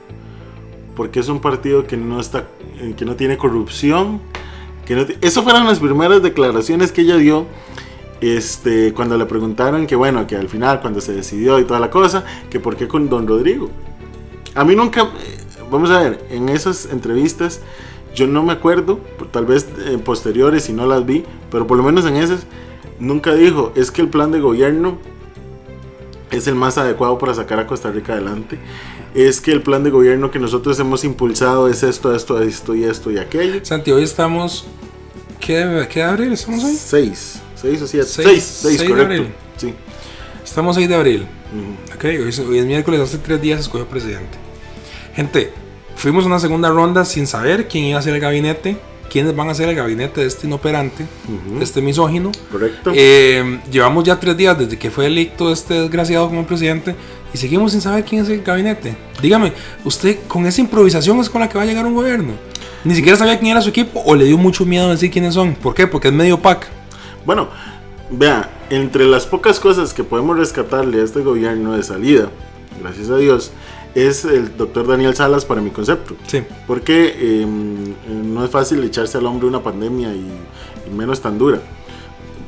porque 0.96 1.20
es 1.20 1.28
un 1.28 1.40
partido 1.40 1.86
que 1.86 1.96
no 1.96 2.20
está, 2.20 2.48
eh, 2.78 2.94
que 2.96 3.04
no 3.04 3.16
tiene 3.16 3.36
corrupción, 3.36 4.20
que 4.86 4.94
no 4.94 5.06
eso 5.20 5.42
fueron 5.42 5.66
las 5.66 5.80
primeras 5.80 6.22
declaraciones 6.22 6.92
que 6.92 7.02
ella 7.02 7.16
dio, 7.16 7.46
este, 8.30 8.92
cuando 8.92 9.16
le 9.16 9.26
preguntaron 9.26 9.86
que 9.86 9.96
bueno, 9.96 10.26
que 10.26 10.36
al 10.36 10.48
final 10.48 10.80
cuando 10.80 11.00
se 11.00 11.12
decidió 11.12 11.58
y 11.58 11.64
toda 11.64 11.80
la 11.80 11.90
cosa, 11.90 12.24
que 12.50 12.60
por 12.60 12.76
qué 12.76 12.88
con 12.88 13.08
don 13.08 13.26
Rodrigo. 13.26 13.70
A 14.54 14.64
mí 14.64 14.76
nunca, 14.76 15.02
eh, 15.02 15.38
vamos 15.70 15.90
a 15.90 16.00
ver, 16.00 16.24
en 16.30 16.48
esas 16.48 16.86
entrevistas 16.86 17.60
yo 18.14 18.26
no 18.26 18.42
me 18.42 18.52
acuerdo, 18.52 19.00
tal 19.32 19.44
vez 19.44 19.66
en 19.86 20.00
posteriores 20.00 20.64
si 20.64 20.72
no 20.72 20.86
las 20.86 21.04
vi, 21.04 21.24
pero 21.50 21.66
por 21.66 21.76
lo 21.76 21.82
menos 21.82 22.06
en 22.06 22.16
esas 22.16 22.46
nunca 23.00 23.34
dijo, 23.34 23.72
es 23.74 23.90
que 23.90 24.02
el 24.02 24.08
plan 24.08 24.30
de 24.30 24.40
gobierno 24.40 24.98
es 26.30 26.46
el 26.46 26.54
más 26.54 26.78
adecuado 26.78 27.18
para 27.18 27.34
sacar 27.34 27.58
a 27.58 27.66
Costa 27.66 27.90
Rica 27.90 28.12
adelante. 28.12 28.58
Es 29.14 29.40
que 29.40 29.52
el 29.52 29.62
plan 29.62 29.84
de 29.84 29.90
gobierno 29.90 30.30
que 30.30 30.38
nosotros 30.38 30.78
hemos 30.80 31.04
impulsado 31.04 31.68
es 31.68 31.82
esto, 31.82 32.14
esto, 32.14 32.40
esto 32.40 32.74
y 32.74 32.84
esto 32.84 33.10
y 33.10 33.18
aquello. 33.18 33.64
Santi, 33.64 33.92
hoy 33.92 34.02
estamos. 34.02 34.66
¿Qué, 35.38 35.86
qué 35.90 36.02
abril 36.02 36.32
estamos 36.32 36.64
hoy? 36.64 36.74
Seis, 36.74 37.40
seis 37.64 37.82
o 37.82 37.86
siete. 37.86 38.06
Seis- 38.06 38.26
Seis, 38.26 38.44
seis, 38.44 38.62
seis 38.62 38.80
de 38.80 38.86
correcto. 38.88 39.12
abril. 39.14 39.28
Sí. 39.56 39.74
Estamos 40.44 40.76
6 40.76 40.88
de 40.88 40.94
abril. 40.94 41.26
Ujú. 41.52 41.94
Ok, 41.96 42.04
hoy 42.04 42.28
es, 42.28 42.38
hoy 42.38 42.58
es 42.58 42.64
miércoles, 42.66 43.00
hace 43.00 43.18
tres 43.18 43.40
días 43.40 43.58
se 43.58 43.62
escogió 43.62 43.86
presidente. 43.88 44.38
Gente, 45.16 45.50
fuimos 45.96 46.24
a 46.24 46.26
una 46.26 46.38
segunda 46.38 46.68
ronda 46.68 47.04
sin 47.04 47.26
saber 47.26 47.66
quién 47.66 47.84
iba 47.84 47.98
a 47.98 48.02
ser 48.02 48.14
el 48.14 48.20
gabinete, 48.20 48.76
quiénes 49.10 49.34
van 49.34 49.48
a 49.48 49.54
ser 49.54 49.68
el 49.68 49.74
gabinete 49.74 50.20
de 50.20 50.26
este 50.26 50.46
inoperante, 50.46 51.06
Ujú. 51.28 51.58
de 51.58 51.64
este 51.64 51.80
misógino. 51.80 52.30
Correcto. 52.52 52.92
Eh, 52.94 53.60
llevamos 53.70 54.04
ya 54.04 54.18
tres 54.20 54.36
días 54.36 54.58
desde 54.58 54.78
que 54.78 54.90
fue 54.90 55.06
electo 55.06 55.50
este 55.52 55.74
desgraciado 55.74 56.28
como 56.28 56.46
presidente 56.46 56.94
y 57.32 57.38
seguimos 57.38 57.72
sin 57.72 57.80
saber 57.80 58.04
quién 58.04 58.22
es 58.22 58.28
el 58.28 58.42
gabinete. 58.42 58.96
Dígame, 59.22 59.52
¿usted 59.84 60.18
con 60.28 60.46
esa 60.46 60.60
improvisación 60.60 61.18
es 61.20 61.30
con 61.30 61.40
la 61.40 61.48
que 61.48 61.56
va 61.56 61.62
a 61.64 61.66
llegar 61.66 61.86
un 61.86 61.94
gobierno? 61.94 62.32
Ni 62.84 62.94
siquiera 62.94 63.16
sabía 63.16 63.38
quién 63.38 63.52
era 63.52 63.62
su 63.62 63.70
equipo 63.70 64.02
o 64.04 64.14
le 64.14 64.26
dio 64.26 64.36
mucho 64.36 64.66
miedo 64.66 64.90
decir 64.90 65.10
quiénes 65.10 65.34
son. 65.34 65.54
¿Por 65.54 65.74
qué? 65.74 65.86
Porque 65.86 66.08
es 66.08 66.14
medio 66.14 66.38
pack. 66.40 66.68
Bueno, 67.24 67.48
vea, 68.10 68.50
entre 68.70 69.06
las 69.06 69.26
pocas 69.26 69.60
cosas 69.60 69.94
que 69.94 70.04
podemos 70.04 70.36
rescatarle 70.36 71.00
a 71.00 71.04
este 71.04 71.20
gobierno 71.20 71.76
de 71.76 71.82
salida, 71.82 72.28
gracias 72.80 73.10
a 73.10 73.16
Dios, 73.16 73.52
es 73.94 74.24
el 74.24 74.56
doctor 74.56 74.86
Daniel 74.86 75.14
Salas 75.14 75.44
para 75.44 75.60
mi 75.60 75.70
concepto. 75.70 76.14
Sí. 76.26 76.42
Porque 76.66 77.14
eh, 77.16 77.46
no 77.46 78.44
es 78.44 78.50
fácil 78.50 78.82
echarse 78.82 79.18
al 79.18 79.26
hombro 79.26 79.48
una 79.48 79.62
pandemia 79.62 80.12
y, 80.12 80.26
y 80.86 80.90
menos 80.90 81.20
tan 81.20 81.38
dura. 81.38 81.60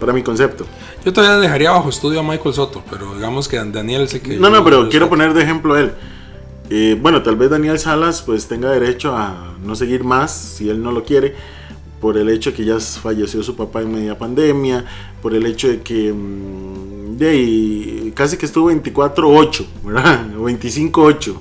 Para 0.00 0.12
mi 0.12 0.22
concepto. 0.22 0.66
Yo 1.04 1.12
todavía 1.12 1.38
dejaría 1.38 1.70
bajo 1.70 1.88
estudio 1.88 2.20
a 2.20 2.22
Michael 2.22 2.54
Soto, 2.54 2.82
pero 2.90 3.14
digamos 3.14 3.48
que 3.48 3.56
Daniel 3.56 4.08
sé 4.08 4.20
que... 4.20 4.36
No, 4.36 4.50
no, 4.50 4.62
pero 4.62 4.90
quiero 4.90 5.08
poner 5.08 5.32
de 5.32 5.42
ejemplo 5.42 5.72
a 5.72 5.80
él. 5.80 5.92
Eh, 6.68 6.98
bueno, 7.00 7.22
tal 7.22 7.36
vez 7.36 7.48
Daniel 7.48 7.78
Salas 7.78 8.22
pues 8.22 8.48
tenga 8.48 8.70
derecho 8.70 9.16
a 9.16 9.54
no 9.62 9.76
seguir 9.76 10.02
más 10.04 10.32
si 10.32 10.68
él 10.68 10.82
no 10.82 10.90
lo 10.90 11.04
quiere, 11.04 11.34
por 12.00 12.16
el 12.16 12.28
hecho 12.28 12.50
de 12.50 12.56
que 12.56 12.64
ya 12.64 12.78
falleció 12.78 13.42
su 13.42 13.56
papá 13.56 13.82
en 13.82 13.92
media 13.92 14.18
pandemia, 14.18 14.84
por 15.22 15.34
el 15.34 15.46
hecho 15.46 15.68
de 15.68 15.80
que 15.80 16.12
mm, 16.12 17.16
de 17.16 17.28
ahí, 17.28 18.12
casi 18.14 18.36
que 18.36 18.46
estuvo 18.46 18.70
24-8, 18.70 19.66
¿verdad? 19.84 20.26
O 20.38 20.48
25-8, 20.48 21.34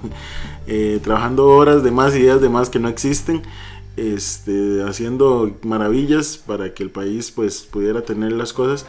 eh, 0.68 1.00
trabajando 1.04 1.48
horas 1.48 1.84
de 1.84 1.92
más 1.92 2.16
y 2.16 2.20
días 2.20 2.42
de 2.42 2.50
más 2.50 2.70
que 2.70 2.80
no 2.80 2.88
existen, 2.88 3.44
este, 3.98 4.84
haciendo 4.84 5.52
maravillas 5.64 6.38
para 6.38 6.74
que 6.74 6.84
el 6.84 6.90
país 6.90 7.32
pues 7.32 7.62
pudiera 7.62 8.02
tener 8.02 8.32
las 8.32 8.54
cosas. 8.54 8.86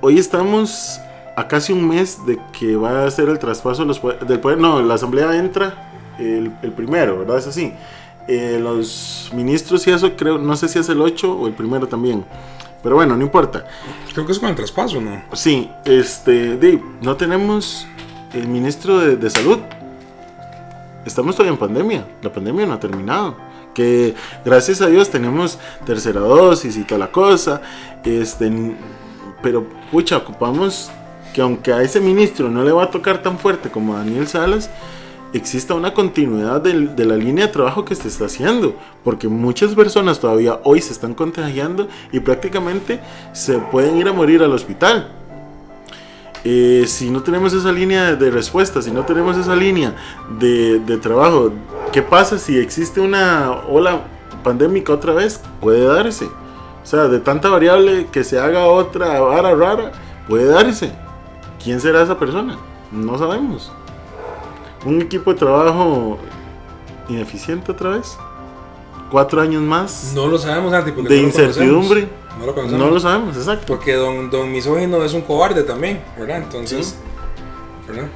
Hoy 0.00 0.18
estamos 0.18 0.98
a 1.36 1.48
casi 1.48 1.72
un 1.72 1.88
mes 1.88 2.18
de 2.26 2.38
que 2.58 2.76
va 2.76 3.04
a 3.04 3.10
ser 3.10 3.28
el 3.28 3.38
traspaso 3.38 3.82
de 3.82 3.88
los 3.88 4.00
del 4.26 4.40
poder. 4.40 4.58
No, 4.58 4.82
la 4.82 4.94
asamblea 4.94 5.36
entra 5.36 5.92
el, 6.18 6.52
el 6.62 6.72
primero, 6.72 7.20
¿verdad? 7.20 7.38
Es 7.38 7.46
así. 7.46 7.72
Eh, 8.28 8.58
los 8.60 9.30
ministros 9.34 9.86
y 9.86 9.90
eso 9.90 10.14
creo, 10.16 10.38
no 10.38 10.56
sé 10.56 10.68
si 10.68 10.78
es 10.78 10.88
el 10.88 11.00
8 11.00 11.32
o 11.32 11.46
el 11.46 11.54
primero 11.54 11.88
también. 11.88 12.24
Pero 12.82 12.96
bueno, 12.96 13.16
no 13.16 13.22
importa. 13.22 13.64
Creo 14.12 14.26
que 14.26 14.32
es 14.32 14.38
con 14.38 14.48
el 14.48 14.56
traspaso, 14.56 15.00
¿no? 15.00 15.22
Sí, 15.32 15.70
este, 15.84 16.56
Dave, 16.56 16.82
no 17.00 17.16
tenemos 17.16 17.86
el 18.32 18.48
ministro 18.48 18.98
de, 18.98 19.16
de 19.16 19.30
salud. 19.30 19.58
Estamos 21.04 21.34
todavía 21.34 21.52
en 21.52 21.58
pandemia. 21.58 22.06
La 22.22 22.32
pandemia 22.32 22.66
no 22.66 22.74
ha 22.74 22.80
terminado. 22.80 23.36
Que 23.74 24.14
gracias 24.44 24.82
a 24.82 24.88
Dios 24.88 25.10
tenemos 25.10 25.58
tercera 25.86 26.20
dosis 26.20 26.76
y 26.76 26.84
toda 26.84 26.98
la 26.98 27.12
cosa. 27.12 27.62
Este, 28.04 28.50
pero 29.42 29.66
pucha, 29.90 30.18
ocupamos 30.18 30.90
que 31.32 31.40
aunque 31.40 31.72
a 31.72 31.82
ese 31.82 32.00
ministro 32.00 32.48
no 32.48 32.62
le 32.62 32.72
va 32.72 32.84
a 32.84 32.90
tocar 32.90 33.22
tan 33.22 33.38
fuerte 33.38 33.70
como 33.70 33.94
a 33.94 33.98
Daniel 33.98 34.28
Salas, 34.28 34.70
exista 35.32 35.74
una 35.74 35.94
continuidad 35.94 36.60
del- 36.60 36.94
de, 36.94 37.04
la 37.04 37.16
línea 37.16 37.46
de 37.46 37.52
trabajo 37.52 37.84
que 37.84 37.94
se 37.94 38.08
está 38.08 38.26
haciendo, 38.26 38.74
porque 39.04 39.28
muchas 39.28 39.74
personas 39.74 40.20
todavía 40.20 40.60
hoy 40.64 40.80
se 40.80 40.92
están 40.92 41.14
contagiando 41.14 41.88
y 42.12 42.20
prácticamente 42.20 43.00
se 43.32 43.58
pueden 43.58 43.96
ir 43.96 44.08
a 44.08 44.12
morir 44.12 44.42
al 44.42 44.52
hospital. 44.52 45.08
Eh, 46.44 46.84
si 46.88 47.10
no 47.10 47.22
tenemos 47.22 47.52
esa 47.52 47.70
línea 47.70 48.04
de, 48.06 48.16
de 48.16 48.30
respuesta, 48.30 48.82
si 48.82 48.90
no 48.90 49.04
tenemos 49.04 49.36
esa 49.36 49.54
línea 49.54 49.94
de, 50.40 50.80
de 50.80 50.96
trabajo, 50.98 51.52
¿qué 51.92 52.02
pasa 52.02 52.36
si 52.38 52.58
existe 52.58 53.00
una 53.00 53.52
ola 53.68 54.00
pandémica 54.42 54.92
otra 54.92 55.12
vez, 55.12 55.40
puede 55.60 55.84
darse. 55.84 56.24
O 56.24 56.84
sea, 56.86 57.06
de 57.06 57.20
tanta 57.20 57.48
variable 57.48 58.08
que 58.10 58.24
se 58.24 58.40
haga 58.40 58.66
otra 58.66 59.20
vara 59.20 59.54
rara, 59.54 59.92
puede 60.28 60.46
darse. 60.46 60.90
¿Quién 61.62 61.80
será 61.80 62.02
esa 62.02 62.18
persona? 62.18 62.58
No 62.90 63.16
sabemos. 63.16 63.70
Un 64.84 65.00
equipo 65.00 65.32
de 65.32 65.38
trabajo 65.38 66.18
ineficiente 67.08 67.72
otra 67.72 67.90
vez. 67.90 68.16
Cuatro 69.10 69.40
años 69.42 69.62
más 69.62 70.12
No 70.14 70.26
lo 70.26 70.38
sabemos, 70.38 70.72
porque 70.94 71.14
de 71.14 71.20
no 71.20 71.26
incertidumbre. 71.28 72.08
No 72.38 72.46
lo 72.46 72.54
conocemos. 72.54 72.80
No 72.86 72.90
lo 72.90 72.98
sabemos, 72.98 73.36
exacto. 73.36 73.66
Porque 73.66 73.94
don, 73.94 74.30
don 74.30 74.50
Misógino 74.50 75.02
es 75.04 75.12
un 75.12 75.20
cobarde 75.20 75.62
también, 75.64 76.00
¿verdad? 76.18 76.38
Entonces, 76.38 76.96
¿verdad? 77.86 78.08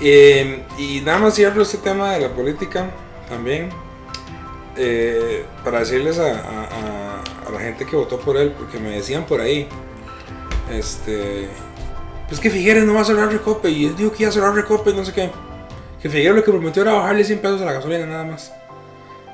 Eh, 0.00 0.64
y 0.76 1.00
nada 1.02 1.18
más 1.18 1.34
cierro 1.34 1.62
este 1.62 1.78
tema 1.78 2.10
de 2.14 2.20
la 2.20 2.34
política 2.34 2.90
también 3.28 3.68
eh, 4.76 5.44
para 5.62 5.78
decirles 5.80 6.18
a, 6.18 6.24
a- 6.32 7.50
la 7.52 7.60
gente 7.60 7.84
que 7.84 7.94
votó 7.94 8.18
por 8.18 8.36
él, 8.38 8.52
porque 8.58 8.78
me 8.78 8.90
decían 8.90 9.24
por 9.26 9.40
ahí, 9.40 9.68
este, 10.70 11.48
pues 12.28 12.40
que 12.40 12.48
Figueres 12.50 12.84
no 12.84 12.94
va 12.94 13.02
a 13.02 13.04
cerrar 13.04 13.30
Recope 13.30 13.68
y 13.70 13.84
él 13.86 13.94
dijo 13.96 14.10
que 14.12 14.22
iba 14.22 14.30
a 14.30 14.32
cerrar 14.32 14.54
Recope 14.54 14.92
no 14.94 15.04
sé 15.04 15.12
qué. 15.12 15.30
Que 16.02 16.10
Figueres 16.10 16.34
lo 16.34 16.44
que 16.44 16.50
prometió 16.50 16.82
era 16.82 16.94
bajarle 16.94 17.22
100 17.22 17.38
pesos 17.38 17.62
a 17.62 17.64
la 17.64 17.74
gasolina 17.74 18.06
nada 18.06 18.24
más. 18.24 18.52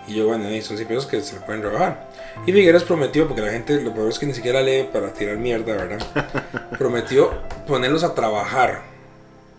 Y 0.06 0.16
yo, 0.16 0.26
bueno, 0.26 0.44
son 0.62 0.76
100 0.76 0.86
pesos 0.86 1.06
que 1.06 1.22
se 1.22 1.36
le 1.36 1.40
pueden 1.40 1.62
rebajar. 1.62 2.10
Y 2.46 2.52
Figueres 2.52 2.82
prometió, 2.82 3.26
porque 3.26 3.40
la 3.40 3.50
gente, 3.50 3.80
lo 3.80 3.94
peor 3.94 4.10
es 4.10 4.18
que 4.18 4.26
ni 4.26 4.34
siquiera 4.34 4.60
lee 4.60 4.86
para 4.92 5.12
tirar 5.14 5.38
mierda, 5.38 5.74
¿verdad? 5.74 6.68
prometió 6.78 7.32
ponerlos 7.66 8.04
a 8.04 8.14
trabajar. 8.14 8.82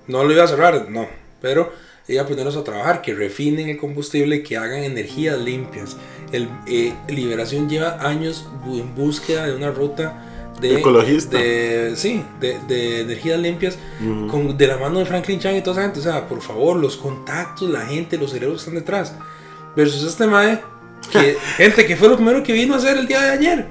No 0.05 0.23
lo 0.23 0.31
iba 0.31 0.43
a 0.43 0.47
cerrar, 0.47 0.87
no. 0.89 1.07
Pero 1.41 1.73
iba 2.07 2.21
a 2.21 2.27
ponerlos 2.27 2.55
a 2.57 2.63
trabajar, 2.63 3.01
que 3.01 3.15
refinen 3.15 3.69
el 3.69 3.77
combustible, 3.77 4.43
que 4.43 4.57
hagan 4.57 4.83
energías 4.83 5.39
limpias. 5.39 5.97
El, 6.31 6.47
eh, 6.67 6.93
Liberación 7.07 7.67
lleva 7.67 8.07
años 8.07 8.47
en 8.67 8.93
búsqueda 8.93 9.47
de 9.47 9.55
una 9.55 9.71
ruta 9.71 10.28
de... 10.61 10.79
Ecologista. 10.79 11.37
de- 11.37 11.93
sí, 11.95 12.23
de, 12.39 12.57
de 12.67 13.01
energías 13.01 13.39
limpias 13.39 13.77
con, 14.29 14.57
de 14.57 14.67
la 14.67 14.77
mano 14.77 14.99
de 14.99 15.05
Franklin 15.05 15.39
Chan 15.39 15.55
y 15.55 15.61
toda 15.61 15.73
esa 15.75 15.81
gente. 15.83 15.99
O 15.99 16.03
sea, 16.03 16.27
por 16.27 16.41
favor, 16.41 16.77
los 16.77 16.97
contactos, 16.97 17.69
la 17.69 17.81
gente, 17.81 18.17
los 18.17 18.31
cerebros 18.31 18.63
que 18.63 18.69
están 18.69 18.75
detrás. 18.75 19.13
Versus 19.75 20.03
este 20.03 20.25
mae, 20.27 20.59
que, 21.11 21.37
gente, 21.57 21.85
que 21.85 21.95
fue 21.95 22.09
lo 22.09 22.15
primero 22.15 22.43
que 22.43 22.53
vino 22.53 22.73
a 22.73 22.77
hacer 22.77 22.97
el 22.97 23.07
día 23.07 23.21
de 23.21 23.29
ayer. 23.31 23.67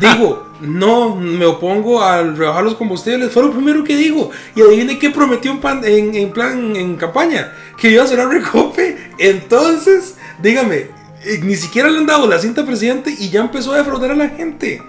Digo, 0.00 0.48
no 0.60 1.14
me 1.16 1.44
opongo 1.46 2.02
al 2.02 2.36
rebajar 2.36 2.64
los 2.64 2.74
combustibles, 2.74 3.32
fue 3.32 3.42
lo 3.42 3.52
primero 3.52 3.82
que 3.84 3.96
digo. 3.96 4.30
Y 4.54 4.62
adivine 4.62 4.98
qué 4.98 5.10
prometió 5.10 5.50
en, 5.50 5.60
pan- 5.60 5.82
en, 5.84 6.14
en 6.14 6.30
plan, 6.32 6.74
en 6.76 6.96
campaña, 6.96 7.52
que 7.76 7.90
iba 7.90 8.04
a 8.04 8.06
cerrar 8.06 8.28
Recope. 8.28 8.96
Entonces, 9.18 10.16
dígame, 10.42 10.86
eh, 11.24 11.40
ni 11.42 11.56
siquiera 11.56 11.88
le 11.90 11.98
han 11.98 12.06
dado 12.06 12.26
la 12.26 12.38
cinta 12.38 12.64
presidente 12.64 13.14
y 13.18 13.28
ya 13.30 13.40
empezó 13.40 13.72
a 13.72 13.78
defraudar 13.78 14.10
a 14.12 14.14
la 14.16 14.28
gente. 14.30 14.82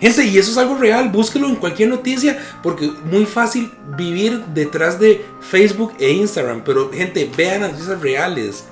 Gente, 0.00 0.24
y 0.24 0.36
eso 0.36 0.50
es 0.50 0.58
algo 0.58 0.76
real, 0.76 1.08
búsquelo 1.08 1.48
en 1.48 1.56
cualquier 1.56 1.88
noticia, 1.88 2.38
porque 2.62 2.90
muy 3.10 3.24
fácil 3.24 3.72
vivir 3.96 4.44
detrás 4.54 5.00
de 5.00 5.24
Facebook 5.40 5.94
e 5.98 6.12
Instagram, 6.12 6.62
pero 6.64 6.90
gente, 6.92 7.30
vean 7.36 7.62
las 7.62 7.72
noticias 7.72 8.00
reales. 8.00 8.64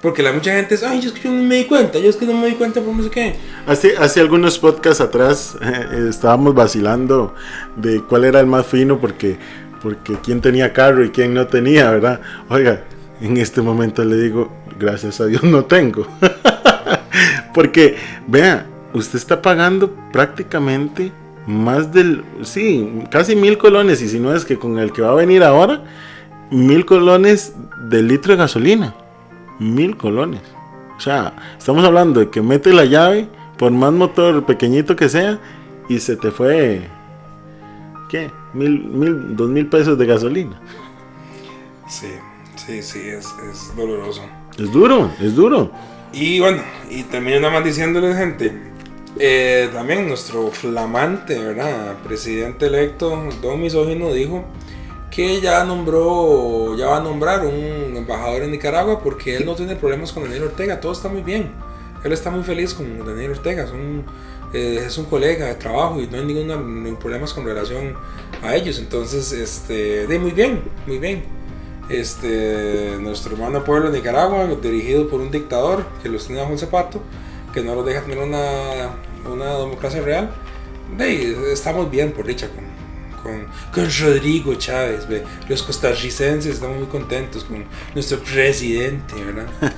Porque 0.00 0.22
la 0.22 0.32
mucha 0.32 0.52
gente 0.52 0.76
es, 0.76 0.84
ay, 0.84 1.00
yo 1.00 1.08
es 1.08 1.14
que 1.14 1.22
yo 1.22 1.32
no 1.32 1.42
me 1.42 1.56
di 1.56 1.64
cuenta, 1.64 1.98
yo 1.98 2.08
es 2.08 2.14
que 2.14 2.24
no 2.24 2.34
me 2.34 2.46
di 2.46 2.54
cuenta 2.54 2.80
por 2.80 2.94
no 2.94 3.02
sé 3.02 3.10
qué. 3.10 3.34
Hace, 3.66 3.96
hace 3.96 4.20
algunos 4.20 4.58
podcasts 4.58 5.00
atrás 5.00 5.56
eh, 5.62 6.06
estábamos 6.08 6.54
vacilando 6.54 7.34
de 7.76 8.00
cuál 8.02 8.24
era 8.24 8.38
el 8.38 8.46
más 8.46 8.66
fino 8.66 9.00
porque, 9.00 9.38
porque 9.82 10.16
quién 10.22 10.40
tenía 10.40 10.72
carro 10.72 11.04
y 11.04 11.10
quién 11.10 11.34
no 11.34 11.48
tenía, 11.48 11.90
¿verdad? 11.90 12.20
Oiga, 12.48 12.84
en 13.20 13.36
este 13.38 13.60
momento 13.60 14.04
le 14.04 14.16
digo, 14.16 14.52
gracias 14.78 15.20
a 15.20 15.26
Dios 15.26 15.42
no 15.42 15.64
tengo. 15.64 16.06
porque, 17.54 17.96
vea, 18.28 18.66
usted 18.94 19.18
está 19.18 19.42
pagando 19.42 19.94
prácticamente 20.12 21.12
más 21.46 21.92
del, 21.92 22.24
sí, 22.42 23.04
casi 23.10 23.34
mil 23.34 23.56
colones 23.56 24.02
y 24.02 24.08
si 24.08 24.20
no 24.20 24.34
es 24.34 24.44
que 24.44 24.58
con 24.58 24.78
el 24.78 24.92
que 24.92 25.02
va 25.02 25.12
a 25.12 25.14
venir 25.14 25.42
ahora, 25.42 25.82
mil 26.50 26.84
colones 26.84 27.54
del 27.88 28.08
litro 28.08 28.32
de 28.32 28.38
gasolina. 28.38 28.94
Mil 29.58 29.96
colones. 29.96 30.42
O 30.96 31.00
sea, 31.00 31.34
estamos 31.58 31.84
hablando 31.84 32.20
de 32.20 32.30
que 32.30 32.42
mete 32.42 32.72
la 32.72 32.84
llave, 32.84 33.28
por 33.56 33.72
más 33.72 33.92
motor 33.92 34.44
pequeñito 34.44 34.94
que 34.94 35.08
sea, 35.08 35.38
y 35.88 35.98
se 35.98 36.16
te 36.16 36.30
fue. 36.30 36.86
¿Qué? 38.10 38.30
Mil, 38.52 38.84
mil, 38.84 39.36
dos 39.36 39.48
mil 39.48 39.66
pesos 39.66 39.98
de 39.98 40.06
gasolina. 40.06 40.60
Sí, 41.88 42.08
sí, 42.56 42.82
sí, 42.82 43.00
es, 43.00 43.26
es 43.50 43.74
doloroso. 43.76 44.22
Es 44.58 44.70
duro, 44.70 45.10
es 45.20 45.34
duro. 45.34 45.70
Y 46.12 46.40
bueno, 46.40 46.62
y 46.90 47.02
también 47.04 47.42
nada 47.42 47.54
más 47.54 47.64
diciéndoles, 47.64 48.16
gente, 48.16 48.67
eh, 49.18 49.68
también 49.72 50.06
nuestro 50.06 50.50
flamante, 50.50 51.38
¿verdad? 51.38 51.96
Presidente 52.04 52.66
electo, 52.66 53.28
Don 53.40 53.60
Misógino, 53.60 54.12
dijo 54.12 54.44
que 55.10 55.40
ya 55.40 55.64
nombró, 55.64 56.76
ya 56.76 56.86
va 56.86 56.98
a 56.98 57.00
nombrar 57.00 57.44
un 57.44 57.96
embajador 57.96 58.42
en 58.42 58.52
Nicaragua 58.52 59.00
porque 59.02 59.36
él 59.36 59.46
no 59.46 59.54
tiene 59.54 59.74
problemas 59.74 60.12
con 60.12 60.24
Daniel 60.24 60.44
Ortega, 60.44 60.80
todo 60.80 60.92
está 60.92 61.08
muy 61.08 61.22
bien. 61.22 61.50
Él 62.04 62.12
está 62.12 62.30
muy 62.30 62.44
feliz 62.44 62.74
con 62.74 63.04
Daniel 63.04 63.32
Ortega, 63.32 63.66
eh, 64.52 64.84
es 64.86 64.96
un 64.96 65.06
colega 65.06 65.46
de 65.46 65.54
trabajo 65.56 66.00
y 66.00 66.06
no 66.06 66.18
hay 66.18 66.24
ningún 66.24 66.96
problemas 67.00 67.34
con 67.34 67.44
relación 67.44 67.94
a 68.42 68.54
ellos. 68.54 68.78
Entonces, 68.78 69.32
este, 69.32 70.06
muy 70.18 70.30
bien, 70.30 70.62
muy 70.86 70.98
bien. 70.98 71.24
Este, 71.88 72.96
nuestro 73.00 73.32
hermano 73.32 73.64
pueblo 73.64 73.90
de 73.90 73.98
Nicaragua, 73.98 74.46
dirigido 74.62 75.08
por 75.08 75.20
un 75.20 75.30
dictador 75.30 75.84
que 76.02 76.08
los 76.08 76.26
tiene 76.26 76.42
bajo 76.42 76.52
el 76.52 76.58
zapato, 76.58 77.00
que 77.58 77.66
no 77.66 77.74
los 77.74 77.84
deja 77.84 78.02
tener 78.02 78.18
una, 78.18 78.90
una 79.30 79.58
democracia 79.58 80.00
real. 80.00 80.30
Estamos 81.52 81.90
bien, 81.90 82.12
por 82.12 82.26
dicha, 82.26 82.48
con, 82.48 82.64
con, 83.22 83.46
con 83.72 83.90
Rodrigo 84.00 84.54
Chávez. 84.54 85.08
ve. 85.08 85.24
Los 85.48 85.62
costarricenses 85.62 86.54
estamos 86.54 86.78
muy 86.78 86.86
contentos 86.86 87.44
con 87.44 87.64
nuestro 87.94 88.18
presidente, 88.20 89.14
¿verdad? 89.24 89.46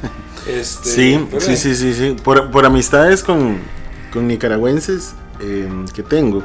Este, 0.47 0.89
Sí, 0.89 1.27
pero, 1.31 1.41
sí, 1.43 1.55
sí, 1.55 1.75
sí, 1.75 1.93
sí. 1.93 2.17
Por, 2.25 2.51
por 2.51 2.65
amistades 2.65 3.23
con, 3.23 3.59
con 4.11 4.27
nicaragüenses 4.27 5.13
eh, 5.41 5.69
que 5.93 6.03
tengo, 6.03 6.43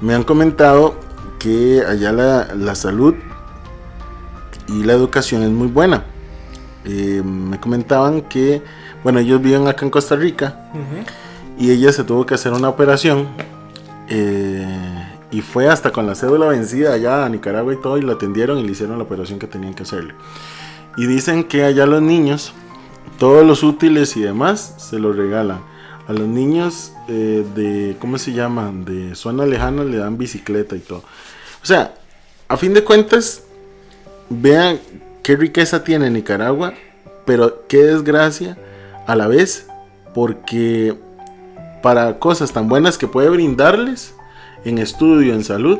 me 0.00 0.12
han 0.12 0.24
comentado 0.24 0.98
que 1.38 1.84
allá 1.86 2.10
la, 2.10 2.54
la 2.56 2.74
salud 2.74 3.14
y 4.66 4.82
la 4.82 4.92
educación 4.92 5.44
es 5.44 5.50
muy 5.50 5.68
buena. 5.68 6.04
Eh, 6.84 7.22
me 7.24 7.58
comentaban 7.60 8.22
que, 8.22 8.62
bueno, 9.06 9.20
ellos 9.20 9.40
viven 9.40 9.68
acá 9.68 9.84
en 9.84 9.90
Costa 9.92 10.16
Rica 10.16 10.68
Ujú. 10.74 11.64
y 11.64 11.70
ella 11.70 11.92
se 11.92 12.02
tuvo 12.02 12.26
que 12.26 12.34
hacer 12.34 12.52
una 12.52 12.68
operación 12.68 13.28
eh, 14.08 14.66
y 15.30 15.42
fue 15.42 15.68
hasta 15.68 15.92
con 15.92 16.08
la 16.08 16.16
cédula 16.16 16.48
vencida 16.48 16.92
allá 16.92 17.24
a 17.24 17.28
Nicaragua 17.28 17.72
y 17.72 17.76
todo 17.76 17.98
y 17.98 18.02
la 18.02 18.14
atendieron 18.14 18.58
y 18.58 18.64
le 18.64 18.72
hicieron 18.72 18.98
la 18.98 19.04
operación 19.04 19.38
que 19.38 19.46
tenían 19.46 19.74
que 19.74 19.84
hacerle. 19.84 20.12
Y 20.96 21.06
dicen 21.06 21.44
que 21.44 21.62
allá 21.62 21.86
los 21.86 22.02
niños, 22.02 22.52
todos 23.16 23.46
los 23.46 23.62
útiles 23.62 24.16
y 24.16 24.22
demás, 24.22 24.74
se 24.78 24.98
los 24.98 25.14
regalan. 25.14 25.60
A 26.08 26.12
los 26.12 26.26
niños 26.26 26.92
eh, 27.06 27.46
de, 27.54 27.96
¿cómo 28.00 28.18
se 28.18 28.32
llaman? 28.32 28.84
De 28.84 29.14
zonas 29.14 29.46
lejanas 29.46 29.86
le 29.86 29.98
dan 29.98 30.18
bicicleta 30.18 30.74
y 30.74 30.80
todo. 30.80 31.04
O 31.62 31.66
sea, 31.66 31.94
a 32.48 32.56
fin 32.56 32.74
de 32.74 32.82
cuentas, 32.82 33.44
vean 34.28 34.80
qué 35.22 35.36
riqueza 35.36 35.84
tiene 35.84 36.10
Nicaragua, 36.10 36.74
pero 37.24 37.68
qué 37.68 37.84
desgracia 37.84 38.58
a 39.06 39.16
la 39.16 39.28
vez, 39.28 39.68
porque 40.14 40.96
para 41.82 42.18
cosas 42.18 42.52
tan 42.52 42.68
buenas 42.68 42.98
que 42.98 43.06
puede 43.06 43.28
brindarles 43.28 44.14
en 44.64 44.78
estudio, 44.78 45.34
en 45.34 45.44
salud, 45.44 45.78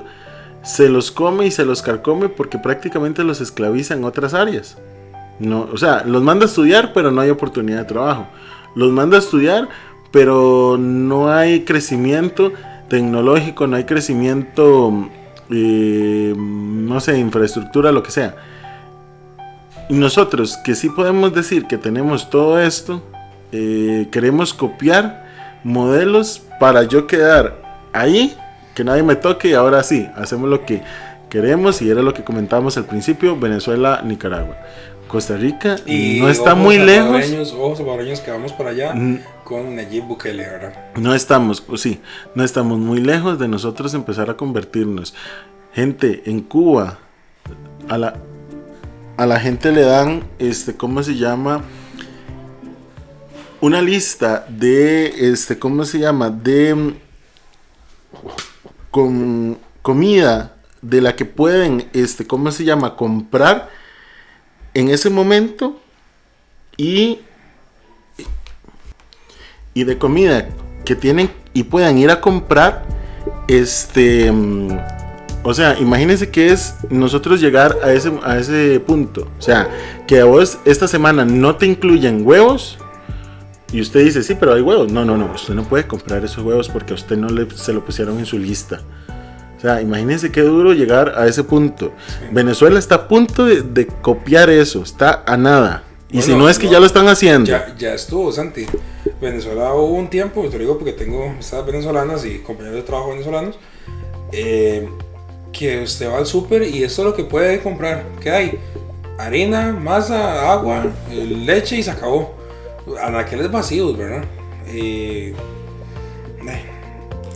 se 0.62 0.88
los 0.88 1.10
come 1.10 1.46
y 1.46 1.50
se 1.50 1.64
los 1.64 1.82
carcome 1.82 2.28
porque 2.28 2.58
prácticamente 2.58 3.24
los 3.24 3.40
esclaviza 3.40 3.94
en 3.94 4.04
otras 4.04 4.34
áreas. 4.34 4.76
No, 5.38 5.68
o 5.72 5.76
sea, 5.76 6.04
los 6.04 6.22
manda 6.22 6.44
a 6.44 6.48
estudiar, 6.48 6.92
pero 6.92 7.10
no 7.10 7.20
hay 7.20 7.30
oportunidad 7.30 7.78
de 7.78 7.84
trabajo. 7.84 8.26
Los 8.74 8.90
manda 8.90 9.16
a 9.16 9.20
estudiar, 9.20 9.68
pero 10.10 10.76
no 10.78 11.30
hay 11.30 11.64
crecimiento 11.64 12.52
tecnológico, 12.88 13.66
no 13.66 13.76
hay 13.76 13.84
crecimiento, 13.84 15.08
eh, 15.50 16.34
no 16.36 17.00
sé, 17.00 17.18
infraestructura, 17.18 17.92
lo 17.92 18.02
que 18.02 18.10
sea. 18.10 18.34
Y 19.88 19.94
nosotros, 19.94 20.56
que 20.64 20.74
sí 20.74 20.88
podemos 20.88 21.34
decir 21.34 21.66
que 21.66 21.78
tenemos 21.78 22.28
todo 22.30 22.60
esto, 22.60 23.02
eh, 23.52 24.08
queremos 24.10 24.54
copiar 24.54 25.26
modelos 25.64 26.42
para 26.60 26.84
yo 26.84 27.06
quedar 27.06 27.60
ahí, 27.92 28.36
que 28.74 28.84
nadie 28.84 29.02
me 29.02 29.16
toque 29.16 29.48
y 29.48 29.52
ahora 29.54 29.82
sí, 29.82 30.08
hacemos 30.16 30.48
lo 30.48 30.64
que 30.64 30.82
queremos 31.28 31.82
y 31.82 31.90
era 31.90 32.02
lo 32.02 32.14
que 32.14 32.22
comentábamos 32.24 32.76
al 32.76 32.84
principio, 32.84 33.38
Venezuela, 33.38 34.02
Nicaragua. 34.04 34.56
Costa 35.08 35.36
Rica 35.36 35.76
Y 35.86 36.18
no 36.20 36.28
está 36.28 36.56
muy 36.56 36.78
lejos. 36.78 37.52
Ojos 37.52 37.78
salvadoreños 37.78 38.18
que 38.20 38.30
vamos 38.32 38.52
para 38.52 38.70
allá 38.70 38.92
Mm. 38.92 39.20
con 39.44 39.76
Nayib 39.76 40.02
Bukele, 40.04 40.42
¿verdad? 40.42 40.74
No 40.96 41.14
estamos, 41.14 41.60
pues 41.60 41.80
sí, 41.80 42.00
no 42.34 42.42
estamos 42.42 42.78
muy 42.80 43.00
lejos 43.00 43.38
de 43.38 43.46
nosotros 43.46 43.94
empezar 43.94 44.30
a 44.30 44.36
convertirnos. 44.36 45.14
Gente, 45.72 46.24
en 46.26 46.40
Cuba, 46.40 46.98
a 47.88 47.98
la, 47.98 48.14
a 49.16 49.26
la 49.26 49.38
gente 49.38 49.70
le 49.70 49.82
dan, 49.82 50.24
este, 50.40 50.74
¿cómo 50.76 51.02
se 51.04 51.14
llama? 51.14 51.62
Una 53.60 53.80
lista 53.82 54.46
de, 54.48 55.30
este, 55.30 55.58
¿cómo 55.58 55.84
se 55.84 55.98
llama? 55.98 56.30
De 56.30 56.74
mm, 56.74 56.94
con 58.90 59.58
comida 59.82 60.56
de 60.82 61.00
la 61.00 61.16
que 61.16 61.24
pueden, 61.24 61.88
este, 61.92 62.26
¿cómo 62.26 62.50
se 62.50 62.64
llama? 62.64 62.96
Comprar 62.96 63.68
en 64.74 64.88
ese 64.88 65.10
momento 65.10 65.80
y, 66.76 67.20
y 69.74 69.84
de 69.84 69.98
comida 69.98 70.48
que 70.84 70.94
tienen 70.94 71.30
y 71.52 71.64
puedan 71.64 71.98
ir 71.98 72.10
a 72.10 72.20
comprar, 72.20 72.84
este, 73.48 74.30
mm, 74.30 74.78
o 75.42 75.54
sea, 75.54 75.78
imagínense 75.78 76.30
que 76.30 76.52
es 76.52 76.74
nosotros 76.90 77.40
llegar 77.40 77.76
a 77.82 77.92
ese, 77.92 78.12
a 78.24 78.38
ese 78.38 78.80
punto, 78.80 79.28
o 79.38 79.42
sea, 79.42 79.68
que 80.06 80.20
a 80.20 80.24
vos 80.24 80.58
esta 80.64 80.88
semana 80.88 81.24
no 81.24 81.56
te 81.56 81.66
incluyen 81.66 82.26
huevos. 82.26 82.78
Y 83.76 83.82
usted 83.82 84.02
dice, 84.02 84.22
sí, 84.22 84.34
pero 84.40 84.54
hay 84.54 84.62
huevos. 84.62 84.90
No, 84.90 85.04
no, 85.04 85.18
no, 85.18 85.30
usted 85.34 85.52
no 85.52 85.62
puede 85.62 85.86
comprar 85.86 86.24
esos 86.24 86.42
huevos 86.42 86.70
porque 86.70 86.92
a 86.92 86.94
usted 86.94 87.14
no 87.18 87.28
le, 87.28 87.46
se 87.50 87.74
lo 87.74 87.84
pusieron 87.84 88.18
en 88.18 88.24
su 88.24 88.38
lista. 88.38 88.80
O 89.54 89.60
sea, 89.60 89.82
imagínense 89.82 90.32
qué 90.32 90.40
duro 90.40 90.72
llegar 90.72 91.12
a 91.14 91.26
ese 91.26 91.44
punto. 91.44 91.92
Venezuela 92.32 92.78
está 92.78 92.94
a 92.94 93.06
punto 93.06 93.44
de, 93.44 93.60
de 93.60 93.86
copiar 93.86 94.48
eso, 94.48 94.82
está 94.82 95.24
a 95.26 95.36
nada. 95.36 95.84
Y 96.10 96.22
si 96.22 96.34
no 96.34 96.48
es 96.48 96.58
que 96.58 96.64
no, 96.64 96.72
ya 96.72 96.80
lo 96.80 96.86
están 96.86 97.06
haciendo. 97.06 97.50
Ya, 97.50 97.74
ya 97.76 97.92
estuvo, 97.92 98.32
Santi. 98.32 98.64
Venezuela 99.20 99.74
hubo 99.74 99.92
un 99.92 100.08
tiempo, 100.08 100.40
te 100.48 100.52
lo 100.52 100.60
digo 100.60 100.78
porque 100.78 100.94
tengo 100.94 101.28
amistades 101.28 101.66
venezolanas 101.66 102.24
y 102.24 102.38
compañeros 102.38 102.76
de 102.76 102.82
trabajo 102.82 103.10
venezolanos, 103.10 103.58
eh, 104.32 104.88
que 105.52 105.82
usted 105.82 106.08
va 106.08 106.16
al 106.16 106.26
súper 106.26 106.62
y 106.62 106.82
esto 106.82 107.02
es 107.02 107.08
lo 107.08 107.14
que 107.14 107.24
puede 107.24 107.60
comprar. 107.60 108.06
¿Qué 108.22 108.30
hay? 108.30 108.58
Harina, 109.18 109.72
masa, 109.72 110.50
agua, 110.50 110.86
eh, 111.10 111.26
leche 111.26 111.76
y 111.76 111.82
se 111.82 111.90
acabó. 111.90 112.35
Anaqueles 113.02 113.50
vacíos, 113.50 113.96
¿verdad? 113.96 114.24
Eh, 114.68 115.34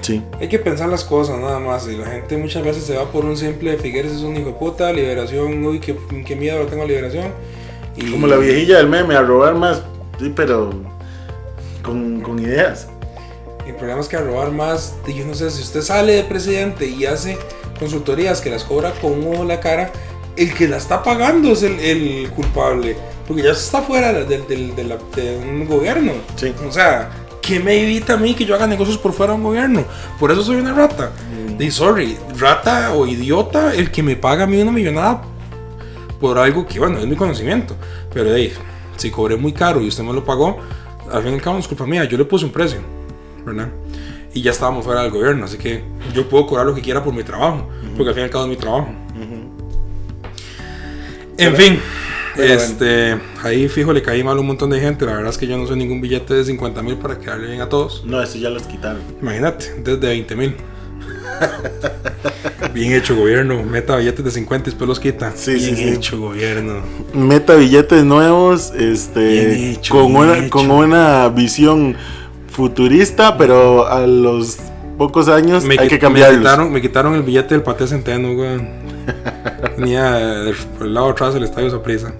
Sí. 0.00 0.22
hay 0.40 0.48
que 0.48 0.58
pensar 0.58 0.88
las 0.88 1.04
cosas 1.04 1.38
nada 1.38 1.58
más. 1.58 1.86
Y 1.86 1.96
la 1.96 2.06
gente 2.06 2.36
muchas 2.36 2.64
veces 2.64 2.84
se 2.84 2.96
va 2.96 3.10
por 3.12 3.24
un 3.24 3.36
simple 3.36 3.76
Figueres 3.76 4.12
es 4.12 4.22
un 4.22 4.36
hijo 4.36 4.46
de 4.46 4.54
puta, 4.54 4.92
liberación, 4.92 5.64
uy, 5.64 5.78
qué, 5.78 5.94
qué 6.26 6.36
miedo 6.36 6.58
lo 6.58 6.66
tengo 6.66 6.82
a 6.84 6.86
liberación. 6.86 7.26
Y, 7.96 8.10
Como 8.10 8.26
la 8.26 8.36
viejilla 8.36 8.78
del 8.78 8.88
meme, 8.88 9.14
a 9.14 9.22
robar 9.22 9.54
más. 9.54 9.82
Sí, 10.18 10.32
pero 10.34 10.70
con, 11.82 12.20
con 12.22 12.38
ideas. 12.38 12.88
El 13.66 13.74
problema 13.74 14.00
es 14.00 14.08
que 14.08 14.16
a 14.16 14.20
robar 14.20 14.50
más, 14.50 14.94
yo 15.06 15.24
no 15.26 15.34
sé, 15.34 15.50
si 15.50 15.62
usted 15.62 15.82
sale 15.82 16.14
de 16.14 16.24
presidente 16.24 16.86
y 16.86 17.04
hace 17.06 17.36
consultorías 17.78 18.40
que 18.40 18.50
las 18.50 18.64
cobra 18.64 18.92
con 19.00 19.12
un 19.12 19.34
ojo 19.34 19.42
en 19.42 19.48
la 19.48 19.60
cara, 19.60 19.92
el 20.36 20.54
que 20.54 20.66
la 20.66 20.78
está 20.78 21.02
pagando 21.02 21.52
es 21.52 21.62
el, 21.62 21.78
el 21.78 22.30
culpable. 22.30 22.96
Porque 23.30 23.44
ya 23.44 23.54
se 23.54 23.64
está 23.66 23.80
fuera 23.82 24.12
del- 24.12 24.74
de, 24.74 24.82
la- 24.84 24.98
de 25.14 25.36
un 25.38 25.64
gobierno. 25.68 26.14
Sí. 26.34 26.52
O 26.68 26.72
sea, 26.72 27.10
¿qué 27.40 27.60
me 27.60 27.80
evita 27.80 28.14
a 28.14 28.16
mí 28.16 28.34
que 28.34 28.44
yo 28.44 28.56
haga 28.56 28.66
negocios 28.66 28.98
por 28.98 29.12
fuera 29.12 29.34
de 29.34 29.36
un 29.38 29.44
gobierno? 29.44 29.84
Por 30.18 30.32
eso 30.32 30.42
soy 30.42 30.56
una 30.56 30.74
rata. 30.74 31.12
Y 31.56 31.70
sorry, 31.70 32.16
rata 32.36 32.92
o 32.92 33.06
idiota, 33.06 33.72
el 33.72 33.92
que 33.92 34.02
me 34.02 34.16
paga 34.16 34.42
a 34.44 34.46
mí 34.48 34.60
una 34.60 34.72
millonada 34.72 35.22
por 36.18 36.38
algo 36.38 36.66
que, 36.66 36.80
bueno, 36.80 36.98
es 36.98 37.06
mi 37.06 37.14
conocimiento. 37.14 37.76
Pero 38.12 38.34
hey, 38.34 38.52
si 38.96 39.12
cobré 39.12 39.36
muy 39.36 39.52
caro 39.52 39.80
y 39.80 39.86
usted 39.86 40.02
me 40.02 40.12
lo 40.12 40.24
pagó, 40.24 40.58
al 41.12 41.22
fin 41.22 41.30
y 41.30 41.34
al 41.36 41.40
cabo 41.40 41.54
no 41.54 41.60
es 41.60 41.68
culpa 41.68 41.86
mía, 41.86 42.02
yo 42.06 42.18
le 42.18 42.24
puse 42.24 42.44
un 42.46 42.50
precio, 42.50 42.80
¿verdad? 43.46 43.68
Y 44.34 44.42
ya 44.42 44.50
estábamos 44.50 44.84
fuera 44.84 45.02
del 45.02 45.12
gobierno, 45.12 45.44
así 45.44 45.56
que 45.56 45.84
yo 46.12 46.28
puedo 46.28 46.46
cobrar 46.46 46.66
lo 46.66 46.74
que 46.74 46.80
quiera 46.82 47.04
por 47.04 47.14
mi 47.14 47.22
trabajo, 47.22 47.68
porque 47.96 48.08
al 48.08 48.14
fin 48.14 48.22
y 48.22 48.24
al 48.24 48.30
cabo 48.30 48.44
es 48.44 48.50
mi 48.50 48.56
trabajo. 48.56 48.88
En 51.38 51.56
fin, 51.56 51.80
este, 52.42 53.18
ahí 53.42 53.68
fijo 53.68 53.92
le 53.92 54.02
caí 54.02 54.22
mal 54.24 54.36
a 54.36 54.40
un 54.40 54.46
montón 54.46 54.70
de 54.70 54.80
gente, 54.80 55.06
la 55.06 55.12
verdad 55.12 55.30
es 55.30 55.38
que 55.38 55.46
yo 55.46 55.56
no 55.56 55.66
soy 55.66 55.76
ningún 55.76 56.00
billete 56.00 56.34
de 56.34 56.44
50 56.44 56.82
mil 56.82 56.96
para 56.96 57.18
quedarle 57.18 57.48
bien 57.48 57.60
a 57.60 57.68
todos. 57.68 58.04
No, 58.04 58.22
eso 58.22 58.38
ya 58.38 58.50
los 58.50 58.62
quitaron. 58.64 59.02
Imagínate, 59.20 59.74
desde 59.82 59.98
20 59.98 60.36
mil. 60.36 60.56
Bien 62.74 62.92
hecho 62.92 63.16
gobierno, 63.16 63.62
meta 63.62 63.96
billetes 63.96 64.24
de 64.24 64.30
50 64.30 64.68
y 64.68 64.72
después 64.72 64.88
los 64.88 65.00
quita. 65.00 65.32
Sí, 65.34 65.54
Bien 65.54 65.76
sí, 65.76 65.76
sí. 65.76 65.88
hecho 65.88 66.18
gobierno. 66.20 66.82
Meta 67.14 67.54
billetes 67.54 68.04
nuevos, 68.04 68.72
este, 68.76 69.20
Bien 69.20 69.72
hecho, 69.72 69.94
con, 69.94 70.14
una, 70.14 70.38
hecho. 70.38 70.50
con 70.50 70.70
una 70.70 71.28
visión 71.28 71.96
futurista, 72.48 73.36
pero 73.36 73.86
a 73.86 74.06
los 74.06 74.58
pocos 74.98 75.28
años 75.28 75.64
hay 75.64 75.88
que 75.88 75.98
cambiarlos. 75.98 76.38
Me 76.38 76.42
quitaron, 76.42 76.72
me 76.72 76.80
quitaron 76.82 77.14
el 77.14 77.22
billete 77.22 77.54
del 77.54 77.62
paté 77.62 77.86
centeno, 77.86 78.34
güey. 78.34 78.60
Tenía 79.76 80.52
por 80.76 80.86
el 80.86 80.94
lado 80.94 81.10
atrás 81.10 81.34
el 81.34 81.42
estadio 81.42 81.70
Saprissa. 81.70 82.12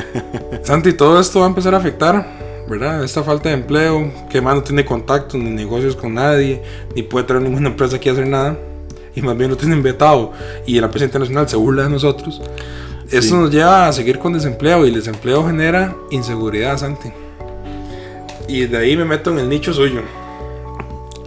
Santi, 0.62 0.92
todo 0.92 1.20
esto 1.20 1.40
va 1.40 1.46
a 1.46 1.48
empezar 1.48 1.74
a 1.74 1.78
afectar, 1.78 2.64
¿verdad? 2.68 3.02
Esta 3.04 3.22
falta 3.22 3.48
de 3.48 3.56
empleo, 3.56 4.10
que 4.30 4.40
más 4.40 4.54
no 4.54 4.62
tiene 4.62 4.84
contactos 4.84 5.40
ni 5.40 5.50
negocios 5.50 5.96
con 5.96 6.14
nadie, 6.14 6.62
ni 6.94 7.02
puede 7.02 7.24
traer 7.26 7.42
ninguna 7.42 7.68
empresa 7.68 7.96
aquí 7.96 8.08
a 8.08 8.12
hacer 8.12 8.26
nada, 8.26 8.56
y 9.14 9.22
más 9.22 9.36
bien 9.36 9.50
lo 9.50 9.56
tienen 9.56 9.82
vetado, 9.82 10.32
y 10.66 10.78
la 10.80 10.86
empresa 10.86 11.04
internacional 11.06 11.48
se 11.48 11.56
burla 11.56 11.84
de 11.84 11.90
nosotros. 11.90 12.40
Eso 13.10 13.28
Sí. 13.28 13.34
nos 13.34 13.50
lleva 13.50 13.88
a 13.88 13.92
seguir 13.92 14.18
con 14.18 14.32
desempleo, 14.32 14.84
y 14.86 14.88
el 14.88 14.94
desempleo 14.94 15.44
genera 15.46 15.94
inseguridad, 16.10 16.78
Santi. 16.78 17.10
Y 18.48 18.66
de 18.66 18.76
ahí 18.78 18.96
me 18.96 19.04
meto 19.04 19.30
en 19.30 19.38
el 19.38 19.48
nicho 19.48 19.72
suyo. 19.72 20.00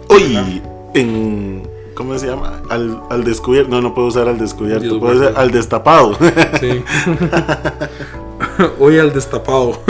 Uy, 0.08 0.62
en. 0.94 1.62
¿Cómo 1.94 2.16
se 2.18 2.26
llama? 2.26 2.60
Al, 2.68 3.00
al 3.08 3.24
descubierto. 3.24 3.70
No, 3.70 3.80
no 3.80 3.94
puedo 3.94 4.08
usar 4.08 4.28
al 4.28 4.38
descubierto. 4.38 5.00
Puedo 5.00 5.16
usar 5.18 5.32
al 5.36 5.50
destapado. 5.50 6.14
Sí. 6.60 6.82
Hoy 8.78 8.98
al 8.98 9.12
destapado. 9.12 9.80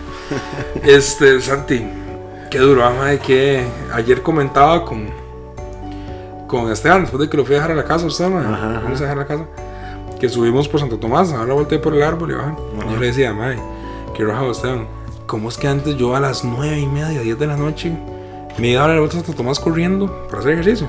este, 0.82 1.40
Santi, 1.40 1.86
qué 2.50 2.58
duro, 2.58 2.84
ama 2.84 3.06
de 3.06 3.18
que 3.18 3.64
ayer 3.92 4.22
comentaba 4.22 4.84
con 4.84 5.20
con 6.46 6.68
Esteban, 6.72 7.02
después 7.02 7.20
de 7.20 7.30
que 7.30 7.36
lo 7.36 7.44
fui 7.44 7.54
a 7.54 7.58
dejar 7.58 7.70
a 7.70 7.74
la 7.76 7.84
casa, 7.84 8.06
usted, 8.06 8.24
Ajá, 8.24 8.80
fuimos 8.80 9.00
a 9.00 9.04
dejar 9.04 9.18
a 9.18 9.20
la 9.20 9.26
casa, 9.26 9.46
que 10.18 10.28
subimos 10.28 10.66
por 10.66 10.80
Santo 10.80 10.98
Tomás, 10.98 11.32
ahora 11.32 11.54
volteé 11.54 11.78
por 11.78 11.94
el 11.94 12.02
árbol 12.02 12.32
y 12.32 12.34
bajan. 12.34 12.56
Yo 12.90 12.96
le 12.96 13.06
decía, 13.06 13.32
madre, 13.32 13.60
qué 14.16 14.24
roja 14.24 14.50
Esteban, 14.50 14.88
¿cómo 15.26 15.48
es 15.48 15.56
que 15.56 15.68
antes 15.68 15.96
yo 15.96 16.16
a 16.16 16.18
las 16.18 16.44
9 16.44 16.80
y 16.80 16.86
media, 16.88 17.20
10 17.20 17.38
de 17.38 17.46
la 17.46 17.56
noche, 17.56 17.96
me 18.58 18.70
iba 18.70 18.82
a 18.82 18.86
dar 18.88 18.96
la 18.96 19.00
vuelta 19.00 19.18
a 19.18 19.20
Santo 19.20 19.36
Tomás 19.36 19.60
corriendo 19.60 20.26
para 20.26 20.40
hacer 20.40 20.54
ejercicio? 20.54 20.88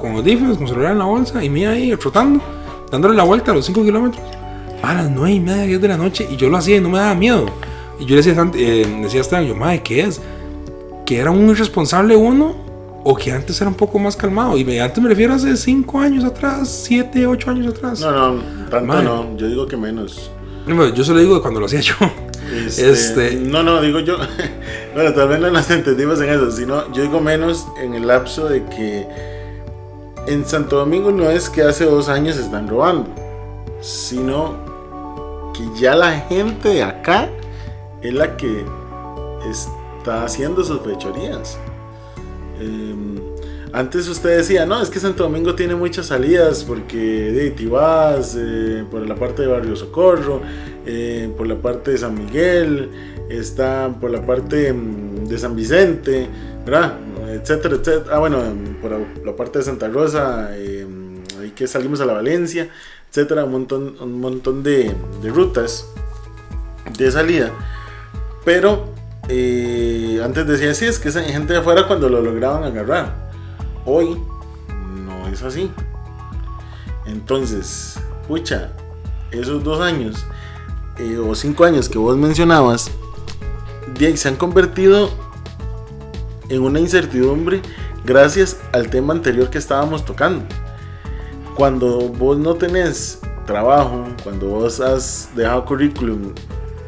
Con 0.00 0.12
audífonos, 0.12 0.58
con 0.58 0.68
celular 0.68 0.92
en 0.92 0.98
la 0.98 1.06
bolsa, 1.06 1.42
y 1.42 1.50
me 1.50 1.60
iba 1.60 1.72
ahí 1.72 1.96
trotando, 1.96 2.40
dándole 2.88 3.16
la 3.16 3.24
vuelta 3.24 3.50
a 3.50 3.54
los 3.54 3.66
5 3.66 3.82
kilómetros 3.82 4.39
a 4.82 4.94
las 4.94 5.10
9 5.10 5.32
y 5.32 5.40
media, 5.40 5.64
10 5.64 5.80
de 5.80 5.88
la 5.88 5.96
noche 5.96 6.26
y 6.30 6.36
yo 6.36 6.48
lo 6.48 6.56
hacía 6.56 6.76
y 6.76 6.80
no 6.80 6.88
me 6.88 6.98
daba 6.98 7.14
miedo. 7.14 7.46
Y 7.98 8.04
yo 8.06 8.16
le 8.16 8.22
decía, 8.22 8.34
eh, 8.54 9.00
decía 9.02 9.42
yo, 9.42 9.54
madre, 9.54 9.82
¿qué 9.82 10.00
es? 10.02 10.20
¿Que 11.04 11.18
era 11.18 11.30
un 11.30 11.48
irresponsable 11.50 12.16
uno? 12.16 12.54
¿O 13.02 13.14
que 13.16 13.32
antes 13.32 13.58
era 13.60 13.68
un 13.68 13.76
poco 13.76 13.98
más 13.98 14.14
calmado? 14.16 14.56
Y 14.58 14.64
me- 14.64 14.80
antes 14.80 15.02
me 15.02 15.08
refiero 15.08 15.32
a 15.32 15.36
hace 15.36 15.56
5 15.56 16.00
años 16.00 16.24
atrás, 16.24 16.68
7, 16.86 17.26
8 17.26 17.50
años 17.50 17.74
atrás. 17.74 18.00
No, 18.00 18.10
no, 18.34 18.42
tanto 18.70 18.86
Mae. 18.86 19.02
no. 19.04 19.36
Yo 19.36 19.48
digo 19.48 19.66
que 19.66 19.76
menos. 19.76 20.30
No, 20.66 20.86
yo 20.94 21.02
se 21.04 21.12
lo 21.14 21.18
digo 21.20 21.34
de 21.36 21.40
cuando 21.40 21.60
lo 21.60 21.66
hacía 21.66 21.80
yo. 21.80 21.94
Este, 22.54 22.90
Este- 22.90 23.34
No, 23.36 23.62
no, 23.62 23.80
digo 23.80 24.00
yo. 24.00 24.16
bueno, 24.94 25.12
tal 25.14 25.28
vez 25.28 25.40
no 25.40 25.50
nos 25.50 25.70
entendimos 25.70 26.20
en 26.20 26.30
eso, 26.30 26.50
sino 26.50 26.92
yo 26.92 27.02
digo 27.02 27.20
menos 27.20 27.66
en 27.82 27.94
el 27.94 28.06
lapso 28.06 28.48
de 28.48 28.64
que 28.66 29.06
en 30.26 30.44
Santo 30.46 30.76
Domingo 30.76 31.10
no 31.10 31.30
es 31.30 31.48
que 31.48 31.62
hace 31.62 31.84
dos 31.86 32.08
años 32.08 32.36
están 32.36 32.68
robando, 32.68 33.08
sino 33.80 34.54
que 35.54 35.80
ya 35.80 35.94
la 35.94 36.12
gente 36.20 36.68
de 36.68 36.82
acá 36.82 37.28
es 38.02 38.14
la 38.14 38.36
que 38.36 38.64
está 39.50 40.24
haciendo 40.24 40.64
sus 40.64 40.80
fechorías. 40.82 41.58
Em, 42.60 43.16
antes 43.72 44.08
usted 44.08 44.36
decía, 44.38 44.66
no, 44.66 44.82
es 44.82 44.90
que 44.90 44.98
Santo 44.98 45.22
Domingo 45.22 45.54
tiene 45.54 45.74
muchas 45.74 46.06
salidas 46.06 46.64
porque 46.64 46.96
de 46.98 47.50
Tibás, 47.50 48.36
eh, 48.38 48.84
por 48.90 49.06
la 49.06 49.14
parte 49.14 49.42
de 49.42 49.48
Barrio 49.48 49.76
Socorro, 49.76 50.40
eh, 50.86 51.30
por 51.36 51.46
la 51.46 51.56
parte 51.56 51.92
de 51.92 51.98
San 51.98 52.14
Miguel, 52.14 52.90
está 53.28 53.94
por 54.00 54.10
la 54.10 54.24
parte 54.26 54.72
mm, 54.72 55.26
de 55.28 55.38
San 55.38 55.54
Vicente, 55.54 56.26
¿verdad? 56.64 56.94
Etcétera, 57.32 57.76
etcétera. 57.76 58.16
Ah, 58.16 58.18
bueno, 58.18 58.44
em, 58.44 58.74
por 58.80 58.90
la- 59.24 59.36
parte 59.36 59.60
de 59.60 59.64
Santa 59.64 59.88
Rosa, 59.88 60.50
em, 60.58 61.22
ahí 61.40 61.50
que 61.50 61.66
salimos 61.68 62.00
a 62.00 62.06
la 62.06 62.14
Valencia, 62.14 62.68
etcétera, 63.10 63.44
un 63.44 63.52
montón, 63.52 63.96
un 64.00 64.20
montón 64.20 64.62
de, 64.62 64.94
de 65.20 65.30
rutas 65.30 65.86
de 66.96 67.10
salida. 67.10 67.52
Pero 68.44 68.86
eh, 69.28 70.20
antes 70.24 70.46
decía, 70.46 70.74
sí, 70.74 70.86
es 70.86 70.98
que 70.98 71.08
esa 71.08 71.22
gente 71.22 71.52
de 71.52 71.58
afuera 71.58 71.86
cuando 71.86 72.08
lo 72.08 72.22
lograban 72.22 72.64
agarrar. 72.64 73.30
Hoy 73.84 74.16
no 75.04 75.28
es 75.28 75.42
así. 75.42 75.70
Entonces, 77.06 77.98
pucha, 78.28 78.72
esos 79.30 79.62
dos 79.62 79.80
años 79.80 80.24
eh, 80.98 81.18
o 81.18 81.34
cinco 81.34 81.64
años 81.64 81.88
que 81.88 81.98
vos 81.98 82.16
mencionabas, 82.16 82.90
se 84.14 84.28
han 84.28 84.36
convertido 84.36 85.10
en 86.48 86.62
una 86.62 86.80
incertidumbre 86.80 87.60
gracias 88.04 88.56
al 88.72 88.88
tema 88.88 89.12
anterior 89.12 89.50
que 89.50 89.58
estábamos 89.58 90.04
tocando. 90.04 90.44
Cuando 91.56 92.08
vos 92.08 92.38
no 92.38 92.54
tenés 92.54 93.20
trabajo, 93.46 94.04
cuando 94.22 94.48
vos 94.48 94.80
has 94.80 95.30
dejado 95.34 95.64
currículum 95.64 96.32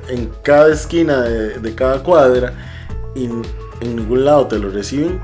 en 0.08 0.30
cada 0.42 0.72
esquina 0.72 1.22
de, 1.22 1.58
de 1.58 1.74
cada 1.74 2.02
cuadra, 2.02 2.54
y 3.14 3.24
en 3.24 3.96
ningún 3.96 4.24
lado 4.24 4.46
te 4.46 4.58
lo 4.58 4.70
reciben, 4.70 5.20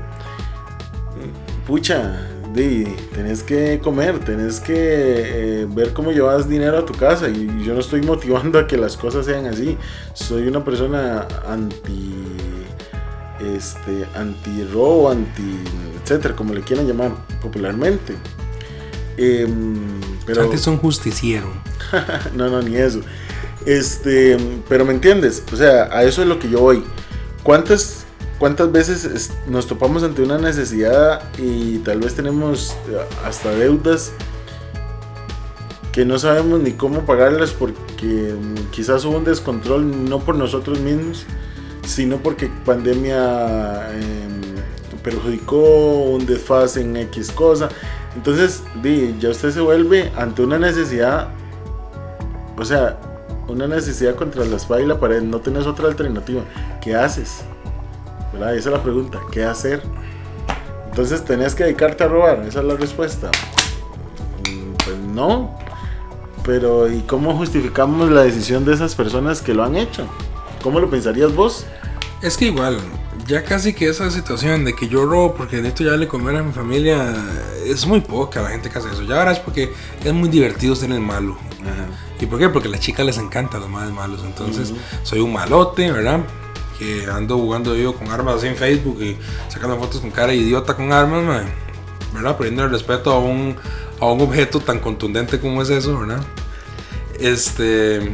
pucha, 1.65 2.27
di, 2.53 2.83
tenés 3.13 3.43
que 3.43 3.79
comer, 3.79 4.19
tenés 4.19 4.59
que 4.59 4.73
eh, 4.75 5.67
ver 5.69 5.93
cómo 5.93 6.11
llevas 6.11 6.49
dinero 6.49 6.79
a 6.79 6.85
tu 6.85 6.93
casa 6.93 7.29
y 7.29 7.63
yo 7.63 7.73
no 7.73 7.79
estoy 7.79 8.01
motivando 8.05 8.59
a 8.59 8.67
que 8.67 8.77
las 8.77 8.97
cosas 8.97 9.25
sean 9.25 9.45
así. 9.45 9.77
Soy 10.13 10.47
una 10.47 10.63
persona 10.63 11.27
anti 11.47 12.15
este 13.39 14.05
anti 14.15 14.65
robo, 14.65 15.09
anti 15.09 15.59
etcétera, 16.01 16.35
como 16.35 16.53
le 16.53 16.61
quieran 16.61 16.87
llamar 16.87 17.11
popularmente. 17.41 18.15
Em, 19.21 19.75
pero 20.25 20.43
Antes 20.43 20.61
son 20.61 20.77
justiciero. 20.77 21.47
no, 22.35 22.49
no, 22.49 22.61
ni 22.61 22.75
eso. 22.77 23.01
Este, 23.65 24.37
pero 24.69 24.85
me 24.85 24.93
entiendes, 24.93 25.43
o 25.51 25.55
sea, 25.55 25.89
a 25.91 26.03
eso 26.03 26.21
es 26.21 26.27
lo 26.27 26.39
que 26.39 26.49
yo 26.49 26.59
voy. 26.61 26.83
¿Cuántas, 27.43 28.05
cuántas 28.37 28.71
veces 28.71 29.03
es- 29.03 29.31
nos 29.47 29.67
topamos 29.67 30.03
ante 30.03 30.21
una 30.21 30.37
necesidad 30.37 31.21
y 31.37 31.79
tal 31.79 31.99
vez 31.99 32.13
tenemos 32.15 32.71
eh, 32.89 32.97
hasta 33.25 33.51
deudas 33.51 34.11
que 35.91 36.05
no 36.05 36.19
sabemos 36.19 36.61
ni 36.61 36.73
cómo 36.73 37.01
pagarlas 37.05 37.51
porque 37.51 38.33
mm, 38.39 38.71
quizás 38.71 39.03
hubo 39.05 39.17
un 39.17 39.25
descontrol 39.25 40.05
no 40.09 40.19
por 40.19 40.35
nosotros 40.35 40.79
mismos, 40.79 41.25
sino 41.85 42.17
porque 42.17 42.49
pandemia 42.65 43.89
em, 43.99 44.41
perjudicó 45.03 45.57
un 46.03 46.25
desfase 46.25 46.81
en 46.81 46.95
X 46.97 47.31
cosa. 47.31 47.69
Entonces, 48.15 48.63
di, 48.81 49.15
ya 49.19 49.29
usted 49.29 49.51
se 49.51 49.61
vuelve 49.61 50.11
ante 50.17 50.41
una 50.41 50.57
necesidad, 50.57 51.29
o 52.57 52.65
sea, 52.65 52.97
una 53.47 53.67
necesidad 53.67 54.15
contra 54.15 54.43
la 54.45 54.55
espada 54.57 54.81
y 54.81 54.85
la 54.85 54.99
pared, 54.99 55.21
no 55.21 55.39
tenés 55.39 55.65
otra 55.65 55.87
alternativa. 55.87 56.41
¿Qué 56.81 56.95
haces? 56.95 57.41
Esa 58.33 58.53
es 58.53 58.65
la 58.65 58.81
pregunta, 58.81 59.19
¿qué 59.31 59.43
hacer? 59.43 59.81
Entonces, 60.89 61.23
¿tenés 61.23 61.55
que 61.55 61.63
dedicarte 61.63 62.03
a 62.03 62.07
robar? 62.07 62.43
Esa 62.47 62.59
es 62.59 62.65
la 62.65 62.75
respuesta. 62.75 63.29
Mm, 64.49 64.73
Pues 64.83 64.97
no. 64.97 65.57
Pero, 66.43 66.91
¿y 66.91 67.01
cómo 67.01 67.35
justificamos 67.35 68.09
la 68.09 68.23
decisión 68.23 68.65
de 68.65 68.73
esas 68.73 68.95
personas 68.95 69.41
que 69.41 69.53
lo 69.53 69.63
han 69.63 69.75
hecho? 69.75 70.07
¿Cómo 70.63 70.79
lo 70.79 70.89
pensarías 70.89 71.35
vos? 71.35 71.65
Es 72.21 72.37
que 72.37 72.45
igual, 72.45 72.77
ya 73.29 73.43
casi 73.43 73.73
que 73.73 73.87
esa 73.87 74.09
situación 74.09 74.65
de 74.65 74.73
que 74.73 74.87
yo 74.87 75.05
robo 75.05 75.35
porque 75.35 75.57
necesito 75.57 75.83
ya 75.83 75.95
le 75.95 76.07
comer 76.07 76.37
a 76.37 76.43
mi 76.43 76.51
familia 76.51 77.15
es 77.63 77.85
muy 77.85 78.01
poca 78.01 78.41
la 78.41 78.49
gente 78.49 78.71
que 78.71 78.79
hace 78.79 78.89
eso. 78.89 79.03
Ya 79.03 79.15
verás 79.15 79.39
porque 79.39 79.71
es 80.03 80.13
muy 80.13 80.29
divertido 80.29 80.75
ser 80.75 80.91
el 80.91 80.99
malo. 80.99 81.37
¿Y 82.19 82.25
por 82.25 82.39
qué? 82.39 82.49
Porque 82.49 82.67
a 82.67 82.71
las 82.71 82.79
chicas 82.79 83.05
les 83.05 83.19
encanta 83.19 83.59
los 83.59 83.69
más 83.69 83.91
malos. 83.91 84.21
Entonces, 84.25 84.73
soy 85.03 85.19
un 85.19 85.31
malote, 85.31 85.91
¿verdad? 85.91 86.21
Que 86.79 87.05
ando 87.05 87.37
jugando 87.37 87.75
yo 87.75 87.93
con 87.93 88.09
armas 88.09 88.37
así 88.37 88.47
en 88.47 88.55
Facebook 88.55 88.99
y 88.99 89.15
sacando 89.47 89.77
fotos 89.77 90.01
con 90.01 90.09
cara 90.09 90.29
de 90.29 90.37
idiota 90.37 90.75
con 90.75 90.91
armas, 90.91 91.23
mae, 91.23 91.45
¿verdad? 92.13 92.35
Perdiendo 92.35 92.63
el 92.63 92.71
respeto 92.71 93.11
a 93.11 93.19
un, 93.19 93.55
a 93.99 94.05
un 94.07 94.21
objeto 94.21 94.59
tan 94.59 94.79
contundente 94.79 95.39
como 95.39 95.61
es 95.61 95.69
eso, 95.69 95.99
¿verdad? 95.99 96.23
Este. 97.19 98.11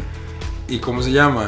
¿Y 0.67 0.79
cómo 0.79 1.01
se 1.01 1.11
llama? 1.11 1.47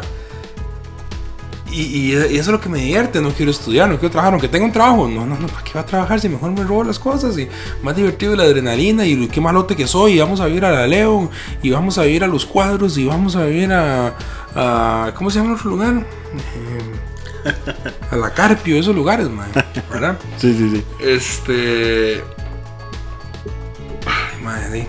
Y, 1.80 2.14
eso 2.14 2.34
es 2.34 2.48
lo 2.48 2.60
que 2.60 2.70
me 2.70 2.80
divierte, 2.80 3.22
no 3.22 3.32
quiero 3.32 3.52
estudiar, 3.52 3.88
no 3.88 4.00
quiero 4.00 4.12
trabajar, 4.12 4.34
aunque 4.34 4.48
tenga 4.48 4.66
un 4.66 4.72
trabajo, 4.72 5.08
no, 5.08 5.26
no, 5.28 5.38
no, 5.38 5.48
¿para 5.48 5.64
qué 5.64 5.74
va 5.76 5.82
a 5.82 5.86
trabajar 5.86 6.20
si 6.20 6.28
mejor 6.28 6.52
me 6.52 6.64
robo 6.64 6.84
las 6.84 6.98
cosas? 6.98 7.38
Y 7.38 7.48
más 7.84 7.96
divertido 7.96 8.36
la 8.36 8.44
adrenalina 8.44 9.06
y 9.06 9.28
qué 9.28 9.40
malote 9.40 9.76
que 9.76 9.86
soy, 9.86 10.14
y 10.14 10.20
vamos 10.20 10.40
a 10.40 10.50
ir 10.50 10.66
a 10.66 10.72
la 10.72 10.88
Leo, 10.88 11.30
y 11.62 11.70
vamos 11.70 11.98
a 11.98 12.08
ir 12.08 12.24
a 12.24 12.28
los 12.28 12.46
cuadros, 12.46 12.98
y 12.98 13.06
vamos 13.06 13.36
a 13.36 13.48
ir 13.50 13.72
a, 13.72 14.16
a- 14.56 15.14
¿cómo 15.16 15.30
se 15.30 15.38
llama 15.40 15.52
el 15.52 15.56
otro 15.58 15.70
lugar? 15.70 15.94
Eh, 16.36 17.52
a 18.12 18.16
la 18.16 18.34
Carpio, 18.34 18.78
esos 18.80 18.96
lugares, 18.96 19.30
man, 19.30 19.48
¿verdad? 19.92 20.18
Sí, 20.38 20.54
sí, 20.58 20.70
sí. 20.72 20.84
Este... 21.00 22.24
Ay, 24.06 24.42
madre, 24.44 24.88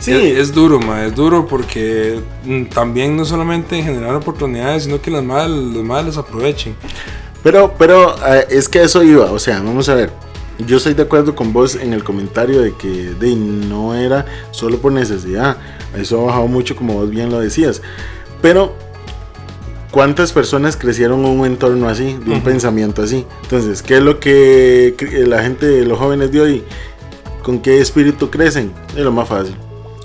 Sí. 0.00 0.12
es, 0.12 0.38
es 0.38 0.54
duro, 0.54 0.80
ma, 0.80 1.04
es 1.04 1.14
duro 1.14 1.46
porque 1.46 2.20
mm, 2.44 2.64
también 2.64 3.16
no 3.16 3.24
solamente 3.24 3.82
generar 3.82 4.14
oportunidades, 4.14 4.84
sino 4.84 5.00
que 5.00 5.10
las 5.10 5.22
madres, 5.22 5.50
los 5.50 5.84
madres 5.84 6.16
las 6.16 6.16
aprovechen. 6.16 6.74
Pero, 7.42 7.74
pero 7.78 8.14
eh, 8.26 8.46
es 8.50 8.68
que 8.68 8.82
eso 8.82 9.02
iba, 9.02 9.30
o 9.30 9.38
sea, 9.38 9.60
vamos 9.60 9.88
a 9.88 9.94
ver. 9.94 10.10
Yo 10.58 10.76
estoy 10.76 10.92
de 10.92 11.02
acuerdo 11.02 11.34
con 11.34 11.54
vos 11.54 11.74
en 11.74 11.94
el 11.94 12.04
comentario 12.04 12.60
de 12.60 12.74
que 12.74 12.88
de, 12.88 13.34
no 13.34 13.94
era 13.94 14.26
solo 14.50 14.78
por 14.78 14.92
necesidad. 14.92 15.56
Eso 15.96 16.20
ha 16.20 16.26
bajado 16.26 16.48
mucho, 16.48 16.76
como 16.76 16.94
vos 16.94 17.08
bien 17.08 17.30
lo 17.30 17.40
decías. 17.40 17.80
Pero, 18.42 18.74
¿cuántas 19.90 20.32
personas 20.32 20.76
crecieron 20.76 21.24
en 21.24 21.40
un 21.40 21.46
entorno 21.46 21.88
así, 21.88 22.18
de 22.26 22.32
un 22.32 22.42
pensamiento 22.42 23.02
así? 23.02 23.24
Entonces, 23.42 23.82
¿qué 23.82 23.96
es 23.96 24.02
lo 24.02 24.20
que 24.20 24.94
la 25.26 25.42
gente, 25.42 25.82
los 25.86 25.98
jóvenes 25.98 26.30
de 26.30 26.40
hoy, 26.42 26.64
con 27.42 27.60
qué 27.60 27.80
espíritu 27.80 28.28
crecen? 28.28 28.70
Es 28.94 29.02
lo 29.02 29.12
más 29.12 29.28
fácil. 29.28 29.56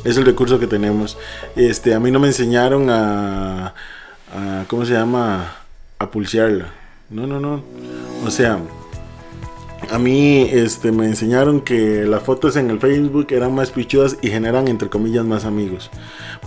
Es 0.05 0.15
el 0.17 0.25
recurso 0.25 0.59
que 0.59 0.67
tenemos. 0.67 1.17
Este, 1.55 1.93
a 1.93 1.99
mí 1.99 2.11
no 2.11 2.19
me 2.19 2.27
enseñaron 2.27 2.89
a, 2.89 3.73
a 4.33 4.65
¿cómo 4.67 4.85
se 4.85 4.93
llama? 4.93 5.55
A 5.99 6.09
pulsearla. 6.11 6.71
No, 7.09 7.27
no, 7.27 7.39
no. 7.39 7.63
O 8.25 8.31
sea, 8.31 8.59
a 9.91 9.99
mí 9.99 10.47
este, 10.51 10.91
me 10.91 11.05
enseñaron 11.05 11.61
que 11.61 12.05
las 12.05 12.23
fotos 12.23 12.55
en 12.55 12.69
el 12.69 12.79
Facebook 12.79 13.27
eran 13.31 13.53
más 13.53 13.71
pichudas 13.71 14.17
y 14.21 14.29
generan, 14.29 14.67
entre 14.67 14.89
comillas, 14.89 15.25
más 15.25 15.45
amigos, 15.45 15.91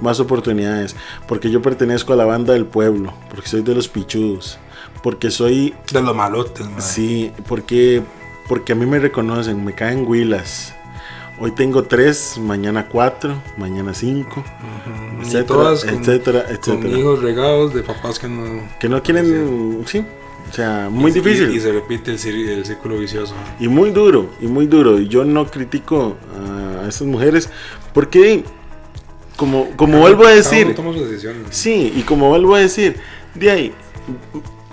más 0.00 0.20
oportunidades. 0.20 0.96
Porque 1.26 1.50
yo 1.50 1.62
pertenezco 1.62 2.12
a 2.12 2.16
la 2.16 2.24
banda 2.24 2.52
del 2.54 2.66
pueblo, 2.66 3.12
porque 3.30 3.48
soy 3.48 3.62
de 3.62 3.74
los 3.74 3.88
pichudos, 3.88 4.59
porque 5.02 5.30
soy, 5.30 5.74
De 5.92 6.02
los 6.02 6.14
malotes, 6.14 6.68
ma. 6.68 6.80
sí, 6.80 7.32
porque, 7.46 8.02
porque 8.48 8.72
a 8.72 8.76
mí 8.76 8.86
me 8.86 8.98
reconocen, 8.98 9.64
me 9.64 9.74
caen 9.74 10.06
huilas. 10.06 10.74
Hoy 11.41 11.53
tengo 11.53 11.84
tres, 11.84 12.36
mañana 12.41 12.89
cuatro, 12.89 13.41
mañana 13.57 13.95
cinco, 13.95 14.43
Y 15.20 15.22
etcétera, 15.22 15.47
todas 15.47 15.84
con- 15.84 15.95
etcétera, 15.95 16.45
Con 16.45 16.55
etcétera. 16.57 16.99
hijos 16.99 17.22
regados 17.22 17.72
de 17.74 17.82
papás 17.82 18.18
que 18.18 18.28
no... 18.28 18.45
Que 18.80 18.89
no 18.89 19.01
quieren, 19.05 19.84
sí, 19.86 20.05
o 20.51 20.53
sea, 20.53 20.89
muy 20.91 21.12
y- 21.12 21.14
difícil. 21.14 21.55
Y, 21.55 21.61
se 21.61 21.70
repite 21.70 22.11
el, 22.12 22.49
el 22.49 22.64
círculo 22.66 22.99
vicioso. 22.99 23.34
Y 23.61 23.68
muy 23.68 23.91
duro, 23.93 24.30
y 24.41 24.47
muy 24.49 24.66
duro. 24.66 24.99
Y 24.99 25.07
yo 25.07 25.24
no 25.24 25.47
critico 25.47 26.16
a 26.82 26.89
esas 26.89 27.07
mujeres 27.07 27.49
porque, 27.95 28.43
como, 29.36 29.70
como 29.76 30.01
vuelvo 30.01 30.26
a 30.26 30.30
decir, 30.30 30.74
sí, 31.51 31.93
y 31.95 32.03
como 32.03 32.30
vuelvo 32.30 32.57
a 32.57 32.59
decir, 32.61 32.97
de 33.36 33.51
ahí, 33.53 33.72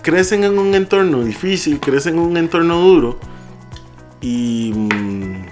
crecen 0.01 0.43
en 0.43 0.57
un 0.57 0.73
entorno 0.73 1.23
difícil, 1.23 1.79
crecen 1.79 2.15
en 2.15 2.21
un 2.21 2.37
entorno 2.37 2.79
duro, 2.79 3.19
y, 4.21 4.71
mm, 4.73 5.45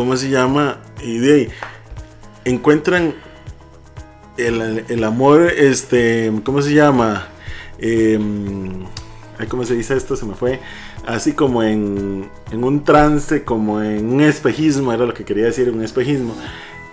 ¿cómo 0.00 0.16
se 0.16 0.30
llama? 0.30 0.78
Y 1.02 1.18
de 1.18 1.34
ahí, 1.34 1.48
encuentran 2.46 3.12
el, 4.38 4.86
el 4.88 5.04
amor, 5.04 5.42
este, 5.42 6.32
¿cómo 6.42 6.62
se 6.62 6.72
llama? 6.72 7.28
Ay, 7.78 9.46
¿Cómo 9.50 9.62
se 9.66 9.74
dice 9.74 9.94
esto? 9.94 10.16
Se 10.16 10.24
me 10.24 10.34
fue. 10.34 10.58
Así 11.06 11.34
como 11.34 11.62
en, 11.62 12.30
en 12.50 12.64
un 12.64 12.82
trance, 12.82 13.44
como 13.44 13.82
en 13.82 14.10
un 14.10 14.22
espejismo, 14.22 14.90
era 14.90 15.04
lo 15.04 15.12
que 15.12 15.26
quería 15.26 15.44
decir, 15.44 15.68
un 15.68 15.84
espejismo. 15.84 16.34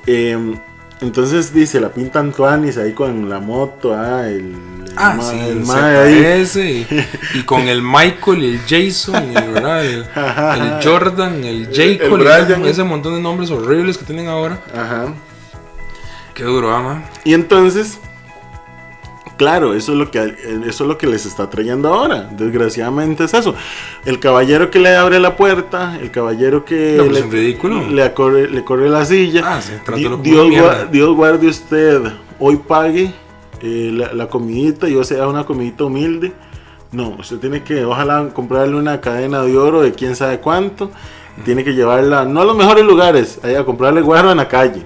Em, 0.06 0.60
entonces 1.00 1.54
dice, 1.54 1.80
la 1.80 1.94
pintan 1.94 2.34
Tuanis 2.34 2.78
ahí 2.78 2.92
con 2.92 3.30
la 3.30 3.40
moto, 3.40 3.94
ah, 3.96 4.28
el, 4.28 4.54
Ah, 4.98 5.14
ma- 5.16 5.24
sí, 5.24 5.40
el 5.40 5.58
el. 5.60 6.46
ZS 6.48 6.56
y, 6.58 6.88
y 7.40 7.44
con 7.44 7.62
el 7.68 7.82
Michael, 7.82 8.44
el 8.44 8.60
Jason, 8.68 9.32
y 9.32 9.36
el, 9.38 9.52
¿verdad? 9.54 9.86
el, 9.86 10.00
el 10.06 10.84
Jordan, 10.84 11.44
el 11.44 11.66
J. 11.68 11.84
El 11.84 12.10
Cole, 12.10 12.24
Brian. 12.24 12.66
ese 12.66 12.84
montón 12.84 13.14
de 13.16 13.22
nombres 13.22 13.52
horribles 13.52 13.98
que 13.98 14.06
tienen 14.06 14.28
ahora. 14.28 14.60
Ajá. 14.74 15.14
Qué 16.34 16.44
duro, 16.44 16.72
ama. 16.76 17.04
Y 17.24 17.34
entonces, 17.34 18.00
claro, 19.38 19.74
eso 19.74 19.92
es 19.94 19.98
lo 19.98 20.12
que 20.12 20.36
eso 20.68 20.84
es 20.84 20.88
lo 20.88 20.98
que 20.98 21.08
les 21.08 21.26
está 21.26 21.50
trayendo 21.50 21.94
ahora. 21.94 22.30
Desgraciadamente 22.32 23.24
es 23.24 23.34
eso. 23.34 23.56
El 24.06 24.20
caballero 24.20 24.70
que 24.70 24.80
le 24.80 24.96
abre 24.96 25.20
la 25.20 25.36
puerta, 25.36 25.98
el 26.00 26.12
caballero 26.12 26.64
que 26.66 26.96
No, 26.98 27.06
pues 27.06 27.26
le, 27.26 27.92
le 27.92 28.14
corre, 28.14 28.50
le 28.50 28.64
corre 28.64 28.90
la 28.90 29.06
silla. 29.06 29.42
Ah, 29.46 29.62
sí, 29.62 29.74
Dios. 30.22 30.92
Dios 30.92 31.16
guarde 31.16 31.48
usted, 31.48 32.02
hoy 32.40 32.58
pague 32.58 33.14
eh, 33.62 33.92
la, 33.94 34.14
la 34.14 34.28
comidita, 34.28 34.88
yo 34.88 35.04
sea 35.04 35.28
una 35.28 35.46
comidita 35.46 35.86
humilde. 35.86 36.34
No, 36.92 37.10
usted 37.20 37.38
tiene 37.38 37.64
que, 37.64 37.84
ojalá, 37.84 38.30
comprarle 38.34 38.76
una 38.76 39.02
cadena 39.02 39.42
de 39.42 39.58
oro 39.58 39.82
de 39.82 39.92
quién 39.92 40.16
sabe 40.16 40.40
cuánto. 40.40 40.92
Tiene 41.46 41.64
que 41.64 41.74
llevarla, 41.74 42.26
no 42.26 42.42
a 42.42 42.46
los 42.46 42.58
mejores 42.58 42.84
lugares, 42.84 43.40
ahí 43.44 43.56
a 43.56 43.64
comprarle 43.64 44.02
guarro 44.02 44.32
en 44.32 44.38
la 44.38 44.48
calle. 44.48 44.84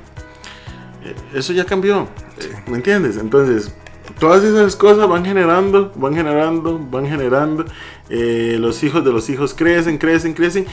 Eh, 1.04 1.16
Eso 1.36 1.54
ya 1.54 1.64
cambió, 1.64 2.08
eh, 2.40 2.64
¿me 2.68 2.76
entiendes? 2.76 3.18
Entonces, 3.18 3.74
todas 4.20 4.44
esas 4.44 4.76
cosas 4.76 5.08
van 5.08 5.24
generando, 5.24 5.94
van 5.96 6.14
generando, 6.14 6.78
van 6.92 7.08
generando. 7.08 7.66
eh, 8.10 8.58
los 8.60 8.84
hijos 8.84 9.06
de 9.06 9.12
los 9.14 9.30
hijos 9.30 9.54
crecen, 9.54 9.98
crecen, 9.98 10.34
crecen. 10.34 10.66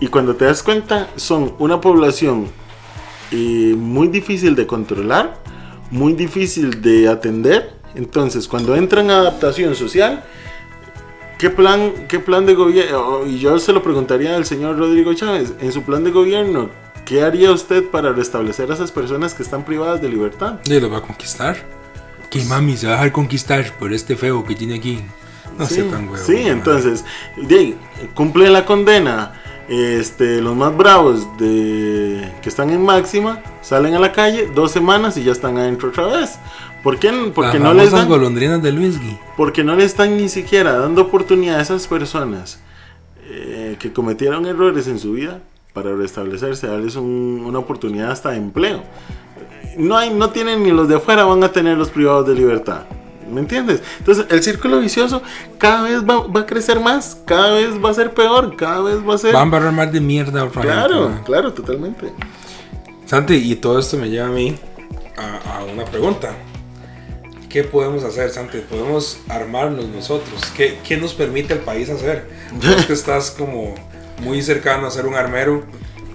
Y 0.00 0.08
cuando 0.08 0.34
te 0.34 0.44
das 0.46 0.62
cuenta, 0.62 1.08
son 1.14 1.52
una 1.60 1.80
población 1.80 2.46
eh, 3.30 3.74
muy 3.78 4.08
difícil 4.08 4.56
de 4.56 4.66
controlar, 4.66 5.36
muy 5.90 6.12
difícil 6.14 6.80
de 6.80 7.08
atender. 7.08 7.72
Entonces, 7.94 8.46
cuando 8.46 8.76
entran 8.76 9.10
a 9.10 9.18
adaptación 9.18 9.74
social, 9.74 10.22
¿qué 11.38 11.50
plan, 11.50 11.92
qué 12.08 12.20
plan 12.20 12.46
de 12.46 12.54
gobierno? 12.54 13.26
Y 13.26 13.38
yo 13.38 13.58
se 13.58 13.72
lo 13.72 13.82
preguntaría 13.82 14.36
al 14.36 14.44
señor 14.44 14.78
Rodrigo 14.78 15.12
Chávez, 15.14 15.54
en 15.60 15.72
su 15.72 15.82
plan 15.82 16.04
de 16.04 16.10
gobierno, 16.10 16.70
¿qué 17.04 17.22
haría 17.22 17.50
usted 17.50 17.84
para 17.90 18.12
restablecer 18.12 18.70
a 18.70 18.74
esas 18.74 18.92
personas 18.92 19.34
que 19.34 19.42
están 19.42 19.64
privadas 19.64 20.00
de 20.00 20.08
libertad? 20.08 20.60
Y 20.64 20.78
lo 20.78 20.88
va 20.90 20.98
a 20.98 21.02
conquistar. 21.02 21.56
Que 22.30 22.44
mami 22.44 22.76
se 22.76 22.86
va 22.86 22.92
a 22.92 22.96
dejar 22.96 23.12
conquistar 23.12 23.72
por 23.76 23.92
este 23.92 24.14
feo 24.14 24.44
que 24.44 24.54
tiene 24.54 24.76
aquí. 24.76 25.00
No 25.58 25.66
sí, 25.66 25.74
sé 25.74 25.82
tan 25.82 26.08
huevo. 26.08 26.24
sí, 26.24 26.36
entonces, 26.36 27.04
cumplen 28.14 28.52
la 28.52 28.64
condena. 28.64 29.39
Este, 29.70 30.40
los 30.42 30.56
más 30.56 30.76
bravos 30.76 31.28
de 31.38 32.28
que 32.42 32.48
están 32.48 32.70
en 32.70 32.84
máxima 32.84 33.40
salen 33.62 33.94
a 33.94 34.00
la 34.00 34.10
calle 34.10 34.50
dos 34.52 34.72
semanas 34.72 35.16
y 35.16 35.22
ya 35.22 35.30
están 35.30 35.56
adentro 35.58 35.90
otra 35.90 36.06
vez. 36.06 36.38
¿Por 36.82 36.98
qué? 36.98 37.12
Porque 37.32 37.58
Las 37.58 37.68
no 37.68 37.74
les 37.74 37.92
dan, 37.92 38.08
golondrinas 38.08 38.60
de 38.62 38.72
Luisgui. 38.72 39.16
porque 39.36 39.62
no 39.62 39.76
le 39.76 39.84
están 39.84 40.16
ni 40.16 40.28
siquiera 40.28 40.72
dando 40.76 41.02
oportunidad 41.02 41.58
a 41.60 41.62
esas 41.62 41.86
personas 41.86 42.58
eh, 43.28 43.76
que 43.78 43.92
cometieron 43.92 44.44
errores 44.46 44.88
en 44.88 44.98
su 44.98 45.12
vida 45.12 45.38
para 45.72 45.94
restablecerse, 45.94 46.66
darles 46.66 46.96
un- 46.96 47.44
una 47.46 47.60
oportunidad 47.60 48.10
hasta 48.10 48.30
de 48.30 48.38
empleo. 48.38 48.82
No 49.78 49.96
hay, 49.96 50.10
no 50.12 50.30
tienen 50.30 50.64
ni 50.64 50.72
los 50.72 50.88
de 50.88 50.96
afuera 50.96 51.22
van 51.24 51.44
a 51.44 51.52
tener 51.52 51.78
los 51.78 51.90
privados 51.90 52.26
de 52.26 52.34
libertad. 52.34 52.82
¿Me 53.30 53.40
entiendes? 53.40 53.80
Entonces 53.98 54.26
el 54.28 54.42
círculo 54.42 54.80
vicioso 54.80 55.22
cada 55.58 55.82
vez 55.82 56.02
va, 56.02 56.26
va 56.26 56.40
a 56.40 56.46
crecer 56.46 56.80
más, 56.80 57.18
cada 57.24 57.52
vez 57.52 57.82
va 57.82 57.90
a 57.90 57.94
ser 57.94 58.12
peor, 58.12 58.56
cada 58.56 58.80
vez 58.82 58.96
va 59.06 59.14
a 59.14 59.18
ser... 59.18 59.32
Van 59.32 59.42
a 59.42 59.44
embarrar 59.44 59.72
más 59.72 59.92
de 59.92 60.00
mierda 60.00 60.44
otra 60.44 60.62
Claro, 60.62 61.08
gente. 61.08 61.22
claro, 61.24 61.52
totalmente. 61.52 62.12
Santi, 63.06 63.34
y 63.34 63.56
todo 63.56 63.78
esto 63.78 63.96
me 63.96 64.08
lleva 64.08 64.26
a 64.26 64.30
mí 64.30 64.54
a, 65.16 65.58
a 65.58 65.64
una 65.64 65.84
pregunta. 65.84 66.34
¿Qué 67.48 67.64
podemos 67.64 68.04
hacer, 68.04 68.30
Santi? 68.30 68.58
¿Podemos 68.58 69.18
armarnos 69.28 69.86
nosotros? 69.88 70.52
¿Qué, 70.56 70.78
qué 70.86 70.96
nos 70.96 71.14
permite 71.14 71.52
el 71.54 71.58
país 71.60 71.90
hacer? 71.90 72.28
Vos 72.52 72.86
que 72.86 72.92
estás 72.92 73.32
como 73.32 73.74
muy 74.22 74.40
cercano 74.42 74.86
a 74.86 74.90
ser 74.90 75.06
un 75.06 75.14
armero. 75.14 75.64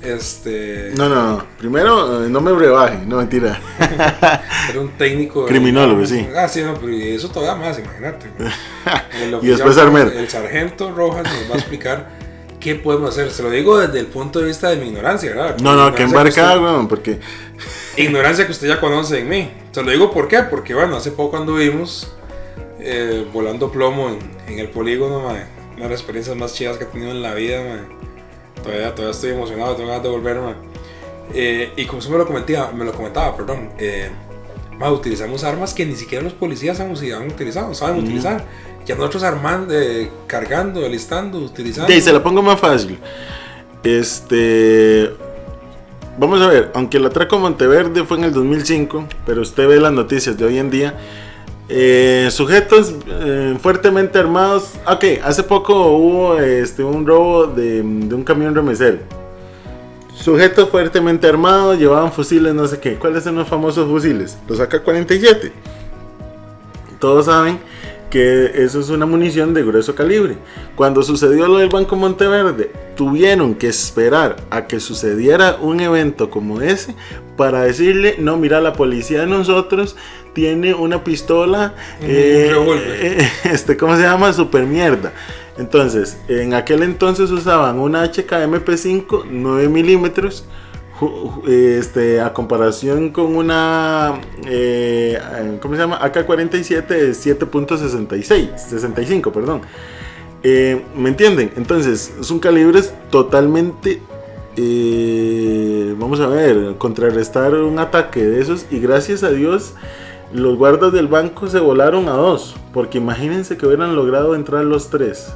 Este. 0.05 0.91
No, 0.95 1.09
no, 1.09 1.43
primero 1.57 2.25
eh, 2.25 2.29
no 2.29 2.39
me 2.39 2.51
brebaje, 2.51 2.99
no 3.05 3.17
mentira. 3.17 3.59
Era 4.69 4.79
un 4.79 4.89
técnico. 4.97 5.45
Criminólogo, 5.45 6.05
sí. 6.05 6.27
Ah, 6.35 6.47
sí, 6.47 6.61
no, 6.61 6.75
pero 6.75 6.93
eso 6.93 7.29
todavía 7.29 7.65
más, 7.65 7.79
imagínate. 7.79 8.27
Y 9.41 9.47
después 9.47 9.77
armero. 9.77 10.11
El 10.11 10.29
sargento 10.29 10.91
Rojas 10.91 11.23
nos 11.23 11.49
va 11.49 11.55
a 11.55 11.57
explicar 11.57 12.09
qué 12.59 12.75
podemos 12.75 13.09
hacer. 13.09 13.31
Se 13.31 13.41
lo 13.41 13.49
digo 13.49 13.79
desde 13.79 13.99
el 13.99 14.07
punto 14.07 14.39
de 14.39 14.47
vista 14.47 14.69
de 14.69 14.75
mi 14.75 14.89
ignorancia, 14.89 15.29
¿verdad? 15.31 15.57
No, 15.59 15.75
no, 15.75 15.93
que 15.95 16.05
weón, 16.05 16.87
porque 16.87 17.19
Ignorancia 17.97 18.45
que 18.45 18.51
usted 18.51 18.67
ya 18.67 18.79
conoce 18.79 19.19
en 19.19 19.29
mí. 19.29 19.51
Se 19.71 19.81
lo 19.81 19.89
digo 19.89 20.11
por 20.11 20.27
qué, 20.27 20.43
porque 20.43 20.73
bueno, 20.75 20.97
hace 20.97 21.11
poco 21.11 21.37
anduvimos 21.37 22.13
eh, 22.79 23.25
volando 23.33 23.71
plomo 23.71 24.09
en, 24.09 24.19
en 24.47 24.59
el 24.59 24.69
polígono, 24.69 25.21
mae. 25.21 25.45
una 25.75 25.85
de 25.85 25.89
las 25.89 25.99
experiencias 25.99 26.35
más 26.35 26.53
chidas 26.53 26.77
que 26.77 26.83
he 26.83 26.87
tenido 26.87 27.11
en 27.11 27.21
la 27.21 27.33
vida, 27.33 27.61
mae. 27.61 28.04
Todavía, 28.65 28.95
todavía 28.95 29.11
estoy 29.11 29.29
emocionado, 29.29 29.75
tengo 29.75 29.89
ganas 29.89 30.03
de 30.03 30.09
volver, 30.09 30.39
mae. 30.39 30.55
Eh, 31.33 31.71
y 31.75 31.85
como 31.85 31.99
usted 31.99 32.11
me 32.11 32.17
lo 32.17 32.25
comentaba, 32.25 32.71
me 32.71 32.83
lo 32.83 32.91
comentaba, 32.91 33.37
perdón, 33.37 33.69
eh, 33.77 34.09
mae, 34.79 34.91
utilizamos 34.91 35.43
armas 35.43 35.75
que 35.75 35.85
ni 35.85 35.95
siquiera 35.95 36.23
los 36.23 36.33
policías 36.33 36.79
han, 36.79 36.89
han 36.89 37.27
utilizado, 37.27 37.73
saben 37.75 38.03
utilizar. 38.03 38.43
Ya 38.85 38.95
nosotros 38.95 39.23
armando, 39.23 39.73
eh, 39.79 40.09
cargando, 40.27 40.83
alistando, 40.85 41.37
utilizando. 41.39 41.91
ahí 41.91 42.01
se 42.01 42.11
la 42.11 42.23
pongo 42.23 42.41
más 42.41 42.59
fácil. 42.59 42.97
Este. 43.83 45.11
Vamos 46.17 46.41
a 46.41 46.47
ver, 46.47 46.71
aunque 46.73 46.97
el 46.97 47.05
atraco 47.05 47.35
a 47.35 47.39
Monteverde 47.39 48.03
fue 48.03 48.17
en 48.17 48.23
el 48.23 48.33
2005, 48.33 49.05
pero 49.25 49.41
usted 49.41 49.67
ve 49.67 49.79
las 49.79 49.91
noticias 49.91 50.37
de 50.37 50.45
hoy 50.45 50.57
en 50.57 50.71
día. 50.71 50.97
Eh, 51.67 52.27
sujetos 52.31 52.93
eh, 53.07 53.57
fuertemente 53.61 54.19
armados. 54.19 54.73
Ok, 54.87 55.05
hace 55.23 55.43
poco 55.43 55.73
hubo 55.91 56.37
este, 56.39 56.83
un 56.83 57.05
robo 57.05 57.47
de, 57.47 57.81
un 57.81 58.23
camión 58.23 58.53
remesero. 58.53 58.99
Sujetos 60.13 60.69
fuertemente 60.69 61.27
armados, 61.27 61.77
llevaban 61.77 62.11
fusiles, 62.11 62.53
no 62.53 62.67
sé 62.67 62.79
qué. 62.79 62.95
¿Cuáles 62.95 63.23
son 63.23 63.35
los 63.35 63.47
famosos 63.47 63.89
fusiles? 63.89 64.37
Los 64.47 64.59
AK-47. 64.59 65.51
Todos 66.99 67.25
saben 67.25 67.59
que 68.09 68.63
eso 68.63 68.79
es 68.79 68.89
una 68.89 69.05
munición 69.05 69.53
de 69.53 69.63
grueso 69.63 69.93
calibre. 69.93 70.37
Cuando 70.75 71.03
sucedió 71.03 71.47
lo 71.47 71.57
del 71.57 71.69
Banco 71.69 71.95
Monteverde, 71.95 72.71
tuvieron 72.95 73.55
que 73.55 73.67
esperar 73.67 74.37
a 74.51 74.67
que 74.67 74.79
sucediera 74.79 75.57
un 75.59 75.81
evento 75.81 76.29
como 76.29 76.61
ese 76.61 76.95
para 77.35 77.63
decirle, 77.63 78.15
no, 78.19 78.37
mira, 78.37 78.61
la 78.61 78.73
policía 78.73 79.21
de 79.21 79.27
nosotros 79.27 79.97
tiene 80.35 80.75
una 80.75 81.03
pistola, 81.03 81.73
Un 81.99 82.07
eh, 82.07 82.47
revólver. 82.51 82.99
eh, 83.01 83.29
este, 83.45 83.75
¿cómo 83.75 83.95
se 83.95 84.03
llama? 84.03 84.31
Super 84.33 84.65
mierda. 84.65 85.11
Entonces, 85.57 86.17
en 86.27 86.53
aquel 86.53 86.83
entonces 86.83 87.31
usaban 87.31 87.79
una 87.79 88.05
HKMP5 88.11 89.23
9 89.31 89.69
milímetros 89.69 90.45
este, 91.47 92.21
a 92.21 92.31
comparación 92.33 93.09
con 93.09 93.35
una, 93.35 94.19
eh, 94.45 95.17
eh, 95.19 95.57
¿cómo 95.61 95.75
se 95.75 95.81
llama? 95.81 95.99
AK-47 96.01 96.87
de 96.87 97.11
7.66, 97.11 98.57
65, 98.57 99.31
perdón. 99.31 99.61
Eh, 100.43 100.81
¿Me 100.95 101.09
entienden? 101.09 101.51
Entonces, 101.57 102.13
son 102.21 102.39
calibres 102.39 102.93
totalmente, 103.09 104.01
eh, 104.57 105.95
vamos 105.97 106.19
a 106.19 106.27
ver, 106.27 106.75
contrarrestar 106.77 107.53
un 107.55 107.79
ataque 107.79 108.23
de 108.23 108.41
esos 108.41 108.65
y 108.71 108.79
gracias 108.79 109.23
a 109.23 109.31
Dios 109.31 109.73
los 110.33 110.57
guardas 110.57 110.91
del 110.91 111.07
banco 111.07 111.47
se 111.47 111.59
volaron 111.59 112.09
a 112.09 112.13
dos, 112.13 112.55
porque 112.73 112.97
imagínense 112.97 113.57
que 113.57 113.65
hubieran 113.65 113.95
logrado 113.95 114.35
entrar 114.35 114.65
los 114.65 114.89
tres. 114.89 115.35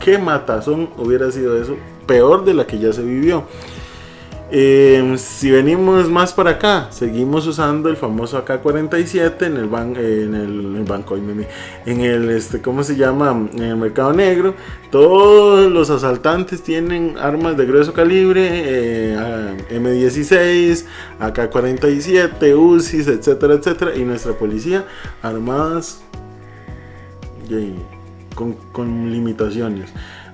¿Qué 0.00 0.16
matazón 0.18 0.90
hubiera 0.96 1.30
sido 1.30 1.60
eso? 1.60 1.76
Peor 2.06 2.44
de 2.44 2.54
la 2.54 2.66
que 2.66 2.78
ya 2.78 2.92
se 2.92 3.02
vivió. 3.02 3.44
Eh, 4.50 5.14
si 5.18 5.50
venimos 5.50 6.08
más 6.08 6.32
para 6.32 6.52
acá, 6.52 6.86
seguimos 6.90 7.46
usando 7.46 7.90
el 7.90 7.96
famoso 7.98 8.42
AK-47 8.42 9.42
en 9.42 9.56
el, 9.58 9.68
ban- 9.70 9.94
en 9.98 10.34
el, 10.34 10.60
en 10.64 10.76
el 10.76 10.84
banco, 10.84 11.16
en 11.18 12.00
el, 12.00 12.30
este, 12.30 12.62
¿cómo 12.62 12.82
se 12.82 12.96
llama? 12.96 13.48
En 13.52 13.62
el 13.62 13.76
mercado 13.76 14.14
negro. 14.14 14.54
Todos 14.90 15.70
los 15.70 15.90
asaltantes 15.90 16.62
tienen 16.62 17.16
armas 17.20 17.58
de 17.58 17.66
grueso 17.66 17.92
calibre, 17.92 18.48
eh, 18.50 19.16
ah, 19.18 19.54
M16, 19.70 20.86
AK-47, 21.20 22.56
UCIs, 22.56 23.06
etcétera, 23.06 23.52
etcétera. 23.54 23.94
Y 23.96 24.04
nuestra 24.04 24.32
policía 24.32 24.86
armadas 25.20 26.00
con 28.72 29.10
limitaciones. 29.10 29.90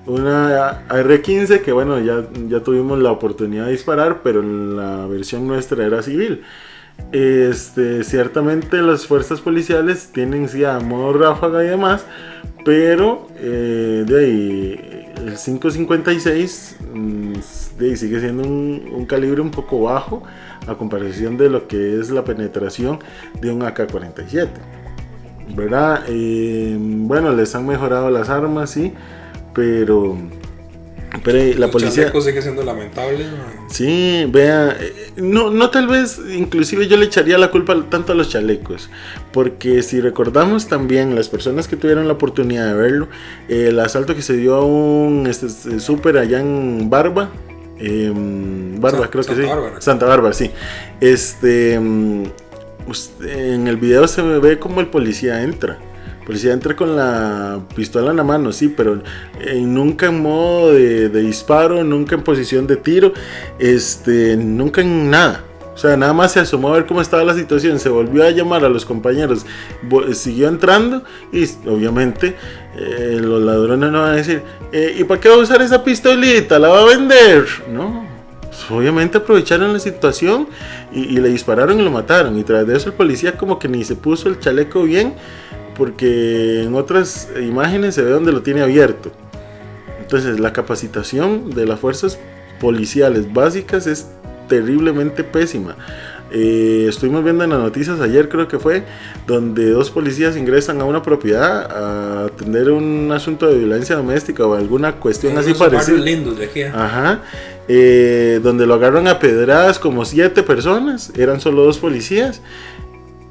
Una 0.07 0.87
R15 0.87 1.61
que 1.61 1.71
bueno, 1.71 1.99
ya, 1.99 2.23
ya 2.47 2.59
tuvimos 2.61 2.99
la 2.99 3.11
oportunidad 3.11 3.65
de 3.65 3.71
disparar, 3.71 4.21
pero 4.23 4.43
la 4.43 5.07
versión 5.07 5.47
nuestra 5.47 5.85
era 5.85 6.01
civil. 6.01 6.43
Este, 7.11 8.03
ciertamente 8.03 8.81
las 8.81 9.05
fuerzas 9.05 9.41
policiales 9.41 10.11
tienen 10.13 10.47
sí 10.47 10.63
a 10.63 10.79
modo 10.79 11.13
ráfaga 11.13 11.63
y 11.63 11.67
demás, 11.67 12.05
pero 12.63 13.27
eh, 13.37 14.05
de 14.07 14.19
ahí 14.19 15.11
el 15.17 15.35
556 15.35 16.77
mm, 16.93 17.33
de 17.77 17.85
ahí 17.85 17.97
sigue 17.97 18.19
siendo 18.19 18.43
un, 18.43 18.89
un 18.93 19.05
calibre 19.05 19.41
un 19.41 19.51
poco 19.51 19.81
bajo 19.81 20.23
a 20.67 20.75
comparación 20.75 21.37
de 21.37 21.49
lo 21.49 21.67
que 21.67 21.99
es 21.99 22.09
la 22.11 22.23
penetración 22.23 22.99
de 23.41 23.51
un 23.51 23.61
AK-47. 23.61 24.49
¿verdad? 25.53 26.03
Eh, 26.07 26.75
bueno, 26.79 27.31
les 27.33 27.53
han 27.55 27.67
mejorado 27.67 28.09
las 28.09 28.29
armas, 28.29 28.69
sí, 28.71 28.93
pero, 29.55 30.17
pero 31.23 31.37
eh, 31.39 31.55
la 31.57 31.71
policía... 31.71 32.11
sigue 32.21 32.41
siendo 32.41 32.63
lamentable. 32.63 33.25
Sí, 33.69 34.25
vea, 34.29 34.75
eh, 34.79 35.11
no, 35.15 35.49
no 35.49 35.69
tal 35.71 35.87
vez, 35.87 36.19
inclusive 36.31 36.87
yo 36.87 36.97
le 36.97 37.05
echaría 37.05 37.37
la 37.37 37.49
culpa 37.49 37.75
tanto 37.89 38.11
a 38.11 38.15
los 38.15 38.29
chalecos, 38.29 38.89
porque 39.31 39.81
si 39.81 40.01
recordamos 40.01 40.67
también 40.67 41.15
las 41.15 41.29
personas 41.29 41.67
que 41.67 41.77
tuvieron 41.77 42.07
la 42.07 42.13
oportunidad 42.13 42.67
de 42.67 42.73
verlo, 42.75 43.07
eh, 43.47 43.67
el 43.69 43.79
asalto 43.79 44.13
que 44.15 44.21
se 44.21 44.33
dio 44.37 44.55
a 44.55 44.65
un 44.65 45.25
este, 45.27 45.47
este, 45.47 45.79
súper 45.79 46.17
allá 46.17 46.39
en 46.41 46.89
Barba, 46.89 47.29
em, 47.79 48.79
Barba 48.79 49.09
creo 49.09 49.23
que 49.23 49.29
Santa 49.29 49.41
sí, 49.41 49.47
Bárbara. 49.49 49.81
Santa 49.81 50.05
Bárbara, 50.05 50.33
sí, 50.33 50.51
este, 51.01 51.79
usted- 52.87 53.53
en 53.53 53.67
el 53.67 53.77
video 53.77 54.07
se 54.07 54.21
ve 54.21 54.59
como 54.59 54.81
el 54.81 54.87
policía 54.87 55.41
entra. 55.41 55.79
Policía 56.25 56.53
entra 56.53 56.75
con 56.75 56.95
la 56.95 57.59
pistola 57.75 58.09
en 58.11 58.17
la 58.17 58.23
mano, 58.23 58.51
sí, 58.51 58.73
pero 58.75 59.01
eh, 59.39 59.61
nunca 59.61 60.07
en 60.07 60.21
modo 60.21 60.71
de, 60.73 61.09
de 61.09 61.21
disparo, 61.21 61.83
nunca 61.83 62.15
en 62.15 62.23
posición 62.23 62.65
de 62.65 62.77
tiro, 62.77 63.13
este, 63.59 64.35
nunca 64.37 64.81
en 64.81 65.09
nada. 65.09 65.43
O 65.73 65.77
sea, 65.77 65.97
nada 65.97 66.13
más 66.13 66.31
se 66.31 66.39
asomó 66.39 66.69
a 66.69 66.73
ver 66.73 66.85
cómo 66.85 67.01
estaba 67.01 67.23
la 67.25 67.33
situación, 67.35 67.79
se 67.79 67.89
volvió 67.89 68.23
a 68.23 68.29
llamar 68.31 68.63
a 68.63 68.69
los 68.69 68.85
compañeros, 68.85 69.45
vo- 69.89 70.13
siguió 70.13 70.47
entrando 70.47 71.03
y 71.33 71.43
obviamente 71.67 72.35
eh, 72.77 73.19
los 73.21 73.41
ladrones 73.43 73.91
no 73.91 74.01
van 74.01 74.13
a 74.13 74.15
decir, 74.15 74.41
"Eh, 74.71 74.95
¿y 74.97 75.03
para 75.03 75.19
qué 75.19 75.27
va 75.27 75.35
a 75.35 75.39
usar 75.39 75.61
esa 75.61 75.83
pistolita? 75.83 76.57
¿La 76.59 76.69
va 76.69 76.79
a 76.81 76.85
vender? 76.85 77.45
No, 77.73 78.05
pues, 78.41 78.71
obviamente 78.71 79.17
aprovecharon 79.17 79.73
la 79.73 79.79
situación 79.79 80.47
y, 80.93 81.01
y 81.01 81.17
le 81.19 81.27
dispararon 81.27 81.77
y 81.77 81.83
lo 81.83 81.91
mataron. 81.91 82.39
Y 82.39 82.43
tras 82.45 82.65
de 82.65 82.77
eso 82.77 82.87
el 82.89 82.95
policía 82.95 83.33
como 83.37 83.59
que 83.59 83.67
ni 83.67 83.83
se 83.83 83.95
puso 83.97 84.29
el 84.29 84.39
chaleco 84.39 84.83
bien 84.83 85.13
porque 85.77 86.63
en 86.63 86.75
otras 86.75 87.29
imágenes 87.41 87.95
se 87.95 88.01
ve 88.01 88.11
donde 88.11 88.31
lo 88.31 88.41
tiene 88.41 88.61
abierto. 88.61 89.11
Entonces 90.01 90.39
la 90.39 90.53
capacitación 90.53 91.49
de 91.51 91.65
las 91.65 91.79
fuerzas 91.79 92.19
policiales 92.59 93.31
básicas 93.33 93.87
es 93.87 94.07
terriblemente 94.47 95.23
pésima. 95.23 95.75
Eh, 96.31 96.87
estuvimos 96.89 97.23
viendo 97.23 97.43
en 97.43 97.51
las 97.51 97.59
noticias 97.59 97.99
ayer, 98.01 98.29
creo 98.29 98.47
que 98.47 98.57
fue, 98.57 98.83
donde 99.27 99.69
dos 99.69 99.91
policías 99.91 100.35
ingresan 100.35 100.81
a 100.81 100.83
una 100.83 101.01
propiedad 101.03 101.71
a 101.71 102.25
atender 102.25 102.71
un 102.71 103.11
asunto 103.11 103.47
de 103.47 103.57
violencia 103.57 103.95
doméstica 103.95 104.45
o 104.45 104.55
alguna 104.55 104.93
cuestión 104.93 105.37
así 105.37 105.53
parecida. 105.53 105.97
lindos 105.97 106.37
de 106.37 106.45
aquí. 106.45 106.61
¿eh? 106.61 106.71
Ajá. 106.73 107.21
Eh, 107.67 108.39
donde 108.43 108.65
lo 108.65 108.75
agarran 108.75 109.07
a 109.07 109.17
pedradas 109.19 109.79
como 109.79 110.03
siete 110.05 110.43
personas, 110.43 111.11
eran 111.15 111.39
solo 111.39 111.63
dos 111.63 111.77
policías. 111.77 112.41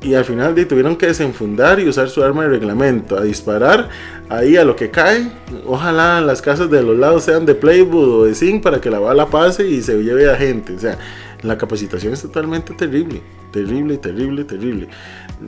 Y 0.05 0.15
al 0.15 0.25
final 0.27 0.55
de, 0.55 0.67
tuvieron 0.67 0.97
que 0.97 1.07
desenfundar 1.07 1.81
y 1.81 1.89
usar 1.89 2.11
su 2.11 2.23
arma 2.23 2.43
de 2.43 2.51
reglamento, 2.51 3.17
a 3.17 3.23
disparar 3.23 3.89
ahí 4.29 4.57
a 4.57 4.65
lo 4.65 4.77
que 4.77 4.91
cae. 4.91 5.33
Ojalá 5.67 6.21
las 6.21 6.43
casas 6.43 6.71
de 6.71 6.83
los 6.83 6.99
lados 6.99 7.25
sean 7.25 7.47
de 7.47 7.55
playwood 7.55 8.09
o 8.09 8.25
de 8.25 8.35
zinc 8.35 8.63
para 8.63 8.83
que 8.83 8.91
la 8.91 8.99
bala 8.99 9.27
pase 9.29 9.67
y 9.67 9.81
se 9.81 10.03
lleve 10.03 10.31
a 10.31 10.37
gente. 10.37 10.75
O 10.75 10.79
sea, 10.79 10.99
la 11.43 11.57
capacitación 11.57 12.13
es 12.13 12.21
totalmente 12.21 12.75
terrible, 12.75 13.23
terrible, 13.51 13.97
terrible, 13.97 14.45
terrible. 14.45 14.89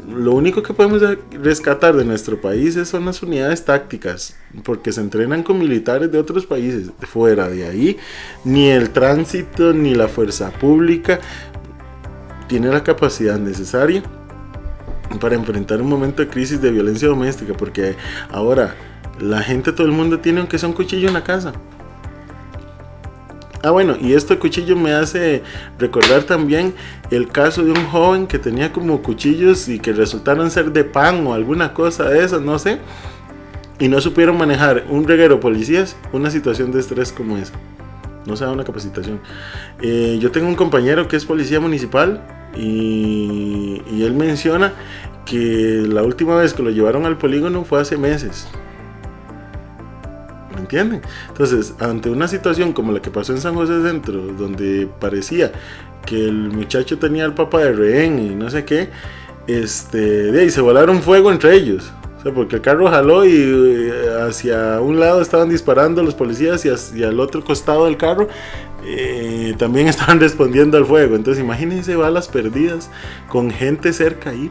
Lo 0.09 0.33
único 0.33 0.63
que 0.63 0.73
podemos 0.73 1.03
rescatar 1.33 1.95
de 1.95 2.07
nuestro 2.07 2.41
país 2.41 2.79
son 2.89 3.05
las 3.05 3.23
unidades 3.23 3.63
tácticas, 3.65 4.37
porque 4.65 4.91
se 4.91 5.03
entrenan 5.03 5.43
con 5.43 5.59
militares 5.59 6.11
de 6.11 6.19
otros 6.19 6.47
países. 6.47 6.91
Fuera 7.01 7.49
de 7.49 7.67
ahí, 7.67 7.99
ni 8.45 8.71
el 8.71 8.89
tránsito 8.89 9.75
ni 9.75 9.95
la 9.95 10.09
fuerza 10.09 10.51
pública 10.51 11.21
tiene 12.49 12.69
la 12.69 12.83
capacidad 12.83 13.39
necesaria 13.39 14.03
para 15.21 15.35
enfrentar 15.35 15.81
un 15.81 15.89
momento 15.89 16.23
de 16.23 16.29
crisis 16.29 16.61
de 16.61 16.71
violencia 16.71 17.09
doméstica, 17.09 17.55
porque 17.55 17.97
ahora 18.31 18.75
la 19.21 19.43
gente, 19.43 19.73
todo 19.73 19.87
el 19.87 19.93
mundo 19.93 20.21
tiene 20.21 20.41
aunque 20.41 20.59
sea 20.59 20.69
un 20.69 20.75
cuchillo 20.75 21.09
en 21.09 21.15
la 21.15 21.25
casa. 21.25 21.53
Ah, 23.63 23.71
bueno, 23.71 23.97
y 24.01 24.13
este 24.13 24.39
cuchillo 24.39 24.77
me 24.77 24.93
hace 24.93 25.43
recordar 25.79 26.23
también 26.23 26.75
el 27.11 27.29
caso 27.29 27.65
de 27.65 27.73
un 27.73 27.87
joven 27.87 28.27
que 28.27 28.39
tenía 28.39 28.73
como 28.73 29.03
cuchillos 29.03 29.69
y 29.69 29.79
que 29.79 29.93
resultaron 29.93 30.51
ser 30.51 30.73
de 30.73 30.85
pan 30.85 31.27
o 31.27 31.35
alguna 31.35 31.73
cosa 31.73 32.05
de 32.05 32.25
eso, 32.25 32.41
no 32.41 32.59
sé. 32.59 32.79
Y 33.79 33.89
no 33.89 34.01
supieron 34.01 34.39
manejar 34.39 34.85
un 34.89 35.07
reguero 35.07 35.41
policías 35.41 35.97
una 36.13 36.31
situación 36.31 36.71
de 36.71 36.81
estrés 36.81 37.11
como 37.11 37.37
esa. 37.37 37.55
No 38.27 38.37
se 38.37 38.45
da 38.45 38.51
una 38.51 38.65
capacitación. 38.65 39.21
Eh, 39.81 40.19
yo 40.21 40.31
tengo 40.31 40.49
un 40.49 40.55
compañero 40.55 41.09
que 41.09 41.17
es 41.17 41.25
policía 41.25 41.61
municipal 41.61 42.23
y, 42.57 43.83
él 44.03 44.13
menciona 44.15 44.73
que 45.25 45.85
la 45.89 46.03
última 46.03 46.37
vez 46.37 46.55
que 46.55 46.63
lo 46.63 46.71
llevaron 46.71 47.07
al 47.07 47.19
polígono 47.19 47.65
fue 47.65 47.81
hace 47.81 47.97
meses. 47.97 48.47
¿Me 50.55 50.61
entienden? 50.61 51.03
Entonces, 51.29 51.75
ante 51.81 52.09
una 52.09 52.29
situación 52.29 52.73
como 52.73 52.93
la 52.93 53.03
que 53.03 53.11
pasó 53.11 53.33
en 53.33 53.41
San 53.41 53.55
José 53.55 53.83
Centro, 53.83 54.21
donde 54.39 54.89
parecía 55.01 55.53
que 56.05 56.25
el 56.25 56.51
muchacho 56.51 56.99
tenía 56.99 57.25
al 57.25 57.35
papá 57.35 57.61
de 57.61 57.73
rehén 57.73 58.19
y 58.19 58.35
no 58.35 58.49
sé 58.49 58.65
qué, 58.65 58.91
este, 59.47 59.99
de 60.33 60.51
se 60.51 60.61
volaron 60.61 61.03
fuego 61.03 61.31
entre 61.33 61.55
ellos. 61.55 61.93
Porque 62.33 62.57
el 62.57 62.63
carro 62.63 62.89
jaló 62.89 63.25
y 63.25 63.33
eh, 63.33 63.93
hacia 64.29 64.81
un 64.81 65.01
lado 65.01 65.21
estaban 65.21 65.49
disparando 65.49 66.03
los 66.03 66.15
policías 66.15 66.65
y 66.65 66.71
hacia 66.71 67.09
el 67.09 67.21
otro 67.21 67.45
costado 67.45 67.85
del 67.85 67.97
carro 67.97 68.29
eh, 68.85 69.55
también 69.59 69.89
estaban 69.89 70.21
respondiendo 70.21 70.77
al 70.77 70.87
fuego. 70.87 71.17
Entonces, 71.17 71.43
imagínense 71.43 71.97
balas 71.97 72.29
perdidas 72.29 72.91
con 73.29 73.51
gente 73.51 73.93
cerca 73.93 74.31
ahí. 74.31 74.51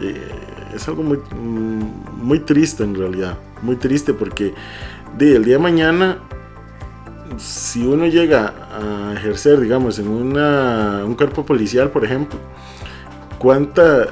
Eh, 0.00 0.30
es 0.74 0.88
algo 0.88 1.02
muy, 1.02 1.18
mm, 1.18 2.22
muy 2.22 2.40
triste 2.40 2.82
en 2.82 2.94
realidad. 2.94 3.38
Muy 3.62 3.76
triste 3.76 4.12
porque 4.14 4.54
de, 5.16 5.36
el 5.36 5.44
día 5.44 5.56
de 5.56 5.62
mañana, 5.62 6.18
si 7.38 7.86
uno 7.86 8.06
llega 8.06 8.54
a 8.72 9.14
ejercer, 9.14 9.60
digamos, 9.60 9.98
en 9.98 10.08
una, 10.08 11.02
un 11.04 11.14
cuerpo 11.14 11.44
policial, 11.46 11.90
por 11.90 12.04
ejemplo, 12.04 12.38
¿cuánta, 13.38 14.08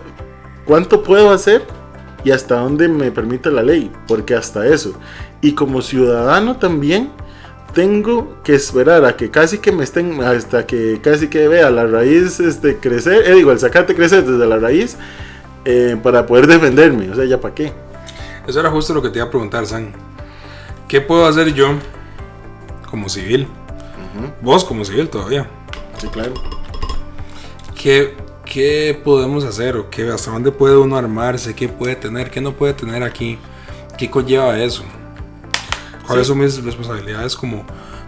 ¿cuánto 0.64 1.02
puedo 1.02 1.30
hacer 1.30 1.62
y 2.24 2.30
hasta 2.30 2.56
dónde 2.56 2.88
me 2.88 3.10
permite 3.10 3.50
la 3.50 3.62
ley? 3.62 3.90
Porque 4.06 4.34
hasta 4.34 4.66
eso. 4.66 4.94
Y 5.40 5.52
como 5.52 5.82
ciudadano 5.82 6.56
también 6.56 7.10
tengo 7.74 8.36
que 8.42 8.54
esperar 8.54 9.04
a 9.04 9.16
que 9.16 9.30
casi 9.30 9.58
que 9.58 9.72
me 9.72 9.84
estén, 9.84 10.22
hasta 10.22 10.66
que 10.66 11.00
casi 11.02 11.28
que 11.28 11.48
vea 11.48 11.70
la 11.70 11.86
raíz 11.86 12.38
este, 12.40 12.76
crecer, 12.76 13.24
eh, 13.26 13.34
digo, 13.34 13.50
el 13.50 13.58
sacate 13.58 13.94
crecer 13.94 14.24
desde 14.24 14.46
la 14.46 14.58
raíz 14.58 14.96
eh, 15.64 15.96
para 16.02 16.26
poder 16.26 16.46
defenderme. 16.46 17.10
O 17.10 17.14
sea, 17.14 17.24
¿ya 17.24 17.40
para 17.40 17.54
qué? 17.54 17.72
Eso 18.46 18.60
era 18.60 18.70
justo 18.70 18.92
lo 18.92 19.02
que 19.02 19.08
te 19.08 19.18
iba 19.18 19.26
a 19.26 19.30
preguntar, 19.30 19.66
San. 19.66 19.92
¿Qué 20.88 21.00
puedo 21.00 21.26
hacer 21.26 21.54
yo 21.54 21.74
como 22.90 23.08
civil? 23.08 23.46
Vos 24.42 24.64
como 24.64 24.84
civil 24.84 25.08
todavía. 25.08 25.48
Sí, 25.98 26.08
claro. 26.08 26.34
¿Qué, 27.80 28.14
¿Qué 28.52 29.00
podemos 29.02 29.44
hacer? 29.44 29.78
¿O 29.78 29.88
qué, 29.88 30.10
¿Hasta 30.10 30.30
dónde 30.30 30.52
puede 30.52 30.76
uno 30.76 30.94
armarse? 30.98 31.54
¿Qué 31.54 31.70
puede 31.70 31.96
tener? 31.96 32.30
¿Qué 32.30 32.42
no 32.42 32.52
puede 32.52 32.74
tener 32.74 33.02
aquí? 33.02 33.38
¿Qué 33.96 34.10
conlleva 34.10 34.58
eso? 34.62 34.82
¿Cuáles 36.06 36.26
son 36.26 36.38
mis 36.38 36.62
responsabilidades 36.62 37.34
como 37.34 37.64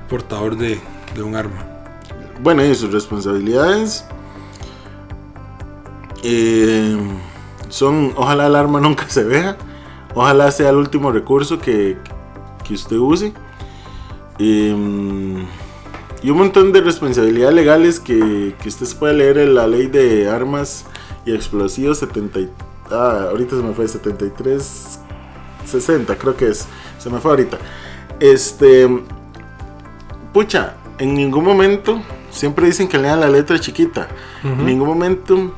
portador 0.06 0.54
de, 0.54 0.78
de 1.14 1.22
un 1.22 1.34
arma? 1.34 1.64
Bueno, 2.42 2.62
y 2.62 2.74
sus 2.74 2.92
responsabilidades 2.92 4.04
eh, 6.22 6.94
son, 7.70 8.12
ojalá 8.14 8.46
el 8.46 8.54
arma 8.56 8.80
nunca 8.82 9.08
se 9.08 9.24
vea, 9.24 9.56
ojalá 10.14 10.50
sea 10.50 10.68
el 10.68 10.76
último 10.76 11.10
recurso 11.10 11.58
que, 11.58 11.96
que 12.68 12.74
usted 12.74 12.96
use. 12.96 13.32
Eh, 14.38 15.46
y 16.24 16.30
un 16.30 16.38
montón 16.38 16.72
de 16.72 16.80
responsabilidades 16.80 17.54
legales 17.54 18.00
que, 18.00 18.54
que 18.62 18.68
usted 18.70 18.86
puede 18.98 19.12
leer 19.12 19.36
en 19.36 19.54
la 19.54 19.66
ley 19.66 19.88
de 19.88 20.30
armas 20.30 20.86
y 21.26 21.34
explosivos 21.34 21.98
70, 21.98 22.40
ah, 22.90 23.26
ahorita 23.28 23.56
se 23.56 23.62
me 23.62 23.74
fue 23.74 23.86
73 23.86 25.00
60 25.66 26.16
creo 26.16 26.34
que 26.34 26.48
es. 26.48 26.66
Se 26.98 27.10
me 27.10 27.18
fue 27.20 27.32
ahorita. 27.32 27.58
Este 28.20 28.88
pucha 30.32 30.76
en 30.98 31.12
ningún 31.12 31.44
momento 31.44 32.00
siempre 32.30 32.66
dicen 32.66 32.88
que 32.88 32.96
lean 32.96 33.20
la 33.20 33.28
letra 33.28 33.60
chiquita. 33.60 34.08
En 34.42 34.64
ningún 34.64 34.88
momento 34.88 35.52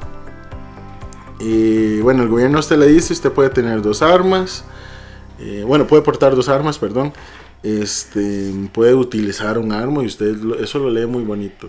y 1.39 2.01
bueno, 2.01 2.25
el 2.25 2.29
gobierno 2.29 2.57
a 2.57 2.61
usted 2.61 2.77
le 2.77 2.89
dice, 2.89 3.13
usted 3.13 3.31
puede 3.31 3.51
tener 3.51 3.83
dos 3.83 4.03
armas, 4.03 4.65
eh, 5.39 5.63
bueno, 5.65 5.87
puede 5.87 6.03
portar 6.03 6.35
dos 6.35 6.49
armas, 6.49 6.79
perdón, 6.79 7.13
este, 7.63 8.53
puede 8.73 8.95
utilizar 8.95 9.59
un 9.59 9.73
arma 9.73 10.03
y 10.03 10.07
usted 10.07 10.37
eso 10.61 10.79
lo 10.79 10.91
lee 10.91 11.07
muy 11.07 11.25
bonito. 11.25 11.69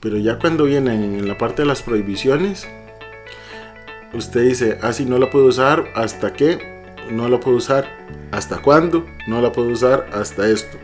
Pero 0.00 0.18
ya 0.18 0.38
cuando 0.38 0.64
viene 0.64 0.94
en 0.94 1.26
la 1.26 1.38
parte 1.38 1.62
de 1.62 1.68
las 1.68 1.82
prohibiciones, 1.82 2.66
usted 4.12 4.42
dice, 4.42 4.78
así 4.82 5.04
ah, 5.04 5.10
no 5.10 5.18
la 5.18 5.30
puedo 5.30 5.46
usar 5.46 5.90
hasta 5.94 6.32
que, 6.32 6.84
no 7.10 7.28
la 7.28 7.40
puedo 7.40 7.56
usar 7.56 7.86
hasta 8.32 8.58
cuándo, 8.58 9.06
no 9.26 9.40
la 9.40 9.52
puedo 9.52 9.68
usar 9.68 10.08
hasta 10.12 10.48
esto 10.48 10.78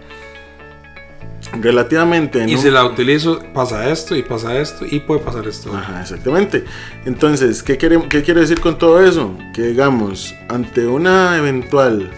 relativamente. 1.60 2.44
Y 2.48 2.56
si 2.56 2.70
la 2.70 2.84
utilizo, 2.84 3.42
pasa 3.52 3.90
esto 3.90 4.16
y 4.16 4.22
pasa 4.22 4.58
esto 4.58 4.86
y 4.88 5.00
puede 5.00 5.20
pasar 5.20 5.46
esto. 5.46 5.74
Ajá, 5.74 6.00
exactamente. 6.00 6.64
Entonces, 7.04 7.62
¿qué 7.62 7.76
quiere, 7.76 8.00
qué 8.08 8.22
quiere 8.22 8.40
decir 8.40 8.60
con 8.60 8.78
todo 8.78 9.02
eso? 9.04 9.36
Que 9.54 9.62
digamos, 9.62 10.34
ante 10.48 10.86
una 10.86 11.36
eventual, 11.36 12.10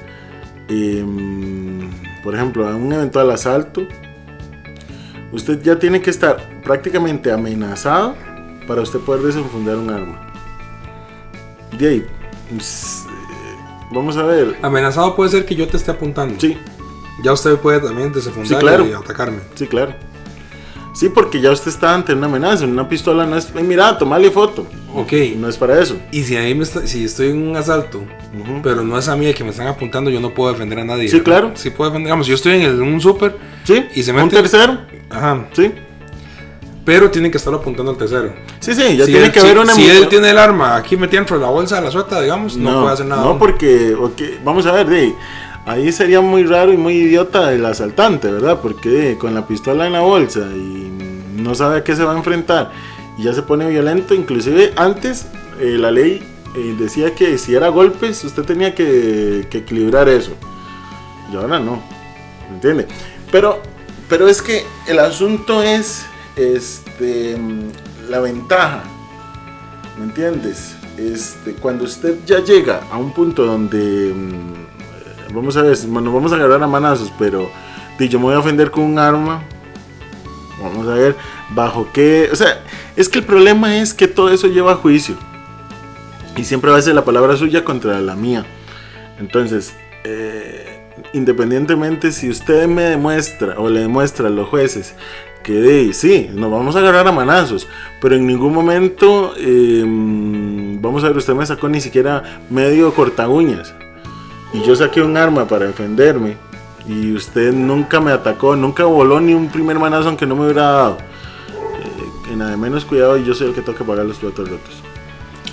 em, 0.68 1.90
por 2.24 2.34
ejemplo, 2.34 2.66
un 2.74 2.90
eventual 2.90 3.30
asalto, 3.30 3.86
usted 5.30 5.60
ya 5.62 5.78
tiene 5.78 6.00
que 6.00 6.08
estar 6.08 6.62
prácticamente 6.64 7.30
amenazado 7.30 8.16
para 8.66 8.80
usted 8.80 8.98
poder 9.00 9.22
desenfundar 9.22 9.76
un 9.76 9.90
arma. 9.90 10.32
De 11.78 11.86
ahí, 11.86 12.06
pues, 12.50 13.04
eh, 13.06 13.84
vamos 13.92 14.16
a 14.16 14.22
ver. 14.22 14.56
Amenazado 14.62 15.14
puede 15.14 15.30
ser 15.30 15.44
que 15.44 15.54
yo 15.54 15.68
te 15.68 15.76
esté 15.76 15.90
apuntando. 15.90 16.40
Sí, 16.40 16.56
ya 17.22 17.34
usted 17.34 17.58
puede 17.58 17.80
también 17.80 18.10
desenfundar 18.10 18.86
y 18.86 18.92
atacarme. 18.94 19.40
Sí, 19.54 19.66
claro. 19.66 19.94
Sí, 20.94 21.08
porque 21.08 21.40
ya 21.40 21.50
usted 21.50 21.70
está 21.70 21.92
ante 21.92 22.14
una 22.14 22.26
amenaza. 22.26 22.64
Una 22.64 22.88
pistola 22.88 23.26
no 23.26 23.36
es, 23.36 23.52
mira, 23.52 23.98
tomale 23.98 24.30
foto. 24.30 24.64
Ok. 24.94 25.12
No 25.36 25.48
es 25.48 25.56
para 25.56 25.80
eso. 25.80 25.96
Y 26.12 26.22
si 26.22 26.36
ahí 26.36 26.54
me 26.54 26.64
si 26.64 27.04
estoy 27.04 27.30
en 27.30 27.48
un 27.48 27.56
asalto, 27.56 28.04
pero 28.62 28.82
no 28.84 28.96
es 28.96 29.08
a 29.08 29.16
mí 29.16 29.34
que 29.34 29.42
me 29.42 29.50
están 29.50 29.66
apuntando, 29.66 30.08
yo 30.08 30.20
no 30.20 30.32
puedo 30.32 30.52
defender 30.52 30.78
a 30.78 30.84
nadie. 30.84 31.08
Sí, 31.08 31.20
claro. 31.20 31.50
Sí 31.54 31.70
puedo 31.70 31.90
defender. 31.90 32.06
Digamos, 32.06 32.28
yo 32.28 32.36
estoy 32.36 32.62
en, 32.62 32.80
un 32.80 33.00
súper. 33.00 33.36
Sí. 33.64 33.84
Y 33.96 34.04
se 34.04 34.12
mete. 34.12 34.24
Un 34.24 34.30
tercero. 34.30 34.78
Ajá. 35.10 35.48
Sí. 35.52 35.72
Pero 36.84 37.10
tiene 37.10 37.30
que 37.30 37.38
estar 37.38 37.52
apuntando 37.52 37.90
al 37.90 37.98
tercero. 37.98 38.32
Sí, 38.60 38.74
sí, 38.74 38.96
ya 38.96 39.06
tiene 39.06 39.32
que 39.32 39.40
haber 39.40 39.58
una. 39.58 39.72
Si 39.72 39.88
él 39.88 40.06
tiene 40.08 40.30
el 40.30 40.38
arma 40.38 40.76
aquí 40.76 40.96
metida 40.96 41.18
dentro 41.18 41.38
de 41.38 41.42
la 41.42 41.50
bolsa 41.50 41.76
de 41.76 41.82
la 41.82 41.90
sueta, 41.90 42.20
digamos, 42.20 42.56
no, 42.56 42.82
puede 42.82 42.94
hacer 42.94 43.06
nada. 43.06 43.24
No, 43.24 43.38
porque, 43.38 43.94
okay, 43.94 44.38
vamos 44.44 44.64
a 44.66 44.72
ver, 44.72 44.86
de 44.86 45.14
Ahí 45.66 45.92
sería 45.92 46.20
muy 46.20 46.44
raro 46.44 46.72
y 46.72 46.76
muy 46.76 46.94
idiota 46.94 47.52
el 47.52 47.64
asaltante, 47.64 48.30
¿verdad? 48.30 48.60
Porque 48.60 49.16
con 49.18 49.34
la 49.34 49.46
pistola 49.46 49.86
en 49.86 49.94
la 49.94 50.00
bolsa 50.00 50.40
y 50.54 50.92
no 51.36 51.54
sabe 51.54 51.78
a 51.78 51.84
qué 51.84 51.96
se 51.96 52.04
va 52.04 52.12
a 52.12 52.16
enfrentar 52.16 52.72
y 53.16 53.24
ya 53.24 53.32
se 53.32 53.42
pone 53.42 53.68
violento, 53.68 54.14
inclusive 54.14 54.72
antes 54.76 55.26
eh, 55.60 55.76
la 55.78 55.90
ley 55.90 56.22
eh, 56.56 56.76
decía 56.78 57.14
que 57.14 57.38
si 57.38 57.54
era 57.54 57.68
golpes, 57.68 58.24
usted 58.24 58.42
tenía 58.44 58.74
que, 58.74 59.46
que 59.50 59.58
equilibrar 59.58 60.08
eso. 60.08 60.32
Y 61.32 61.36
ahora 61.36 61.58
no. 61.58 61.82
¿Me 62.48 62.56
entiende? 62.56 62.86
Pero, 63.30 63.60
pero 64.08 64.28
es 64.28 64.42
que 64.42 64.64
el 64.86 64.98
asunto 64.98 65.62
es 65.62 66.04
este, 66.36 67.36
la 68.08 68.20
ventaja. 68.20 68.82
¿Me 69.98 70.04
entiendes? 70.04 70.74
Este, 70.98 71.54
cuando 71.54 71.84
usted 71.84 72.18
ya 72.26 72.40
llega 72.40 72.82
a 72.90 72.98
un 72.98 73.12
punto 73.12 73.44
donde, 73.44 74.12
mm, 74.12 74.73
vamos 75.34 75.56
a 75.56 75.62
ver, 75.62 75.76
bueno, 75.88 76.12
vamos 76.12 76.32
a 76.32 76.36
agarrar 76.36 76.62
a 76.62 76.66
manazos, 76.66 77.12
pero 77.18 77.50
di, 77.98 78.08
yo 78.08 78.18
me 78.18 78.26
voy 78.26 78.34
a 78.34 78.38
ofender 78.38 78.70
con 78.70 78.84
un 78.84 78.98
arma. 78.98 79.42
Vamos 80.62 80.86
a 80.88 80.94
ver 80.94 81.16
bajo 81.50 81.88
qué. 81.92 82.28
O 82.32 82.36
sea, 82.36 82.62
es 82.96 83.08
que 83.08 83.18
el 83.18 83.24
problema 83.24 83.76
es 83.76 83.92
que 83.92 84.08
todo 84.08 84.30
eso 84.30 84.46
lleva 84.46 84.72
a 84.72 84.76
juicio. 84.76 85.16
Y 86.36 86.44
siempre 86.44 86.70
va 86.70 86.78
a 86.78 86.82
ser 86.82 86.94
la 86.94 87.04
palabra 87.04 87.36
suya 87.36 87.64
contra 87.64 88.00
la 88.00 88.14
mía. 88.14 88.44
Entonces, 89.18 89.74
eh, 90.04 90.88
independientemente 91.12 92.12
si 92.12 92.28
usted 92.28 92.66
me 92.66 92.82
demuestra 92.82 93.58
o 93.58 93.68
le 93.68 93.80
demuestra 93.80 94.28
a 94.28 94.30
los 94.30 94.48
jueces 94.48 94.94
que 95.44 95.92
sí, 95.92 96.30
nos 96.32 96.50
vamos 96.50 96.74
a 96.74 96.78
agarrar 96.78 97.06
a 97.06 97.12
manazos, 97.12 97.68
pero 98.00 98.16
en 98.16 98.26
ningún 98.26 98.52
momento, 98.52 99.34
em, 99.36 100.80
vamos 100.80 101.04
a 101.04 101.08
ver, 101.08 101.18
usted 101.18 101.34
me 101.34 101.44
sacó 101.44 101.68
ni 101.68 101.82
siquiera 101.82 102.40
medio 102.48 102.92
corta 102.94 103.28
uñas. 103.28 103.74
Y 104.54 104.62
yo 104.66 104.74
saqué 104.74 105.02
un 105.02 105.16
arma 105.16 105.46
para 105.46 105.66
defenderme. 105.66 106.36
Y 106.86 107.12
usted 107.14 107.52
nunca 107.52 108.00
me 108.00 108.12
atacó, 108.12 108.56
nunca 108.56 108.84
voló 108.84 109.20
ni 109.20 109.34
un 109.34 109.48
primer 109.48 109.78
manazo 109.78 110.08
aunque 110.08 110.26
no 110.26 110.36
me 110.36 110.44
hubiera 110.44 110.62
dado. 110.62 110.98
Eh, 111.50 112.32
en 112.32 112.38
nada 112.38 112.50
de 112.52 112.56
menos 112.56 112.84
cuidado 112.84 113.16
y 113.18 113.24
yo 113.24 113.34
soy 113.34 113.48
el 113.48 113.54
que 113.54 113.60
tengo 113.62 113.76
que 113.78 113.84
pagar 113.84 114.04
los 114.06 114.18
platos 114.18 114.48
rotos. 114.48 114.74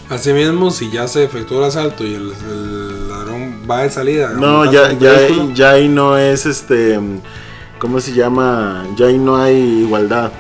Asimismo, 0.10 0.72
si 0.72 0.90
ya 0.92 1.08
se 1.08 1.24
efectuó 1.24 1.60
el 1.60 1.66
asalto 1.66 2.06
y 2.06 2.14
el, 2.16 2.34
el 2.50 3.10
ladrón 3.10 3.62
va 3.70 3.84
de 3.84 3.90
salida. 3.90 4.32
No, 4.34 4.66
ya, 4.70 4.92
ya, 4.92 5.14
vehículo, 5.14 5.54
ya 5.54 5.72
ahí 5.72 5.88
no 5.88 6.18
es 6.18 6.46
este. 6.46 7.00
¿Cómo 7.80 8.00
se 8.02 8.12
llama? 8.14 8.86
Ya 8.98 9.06
ahí 9.08 9.18
no 9.18 9.38
hay 9.38 9.56
igualdad. 9.86 10.32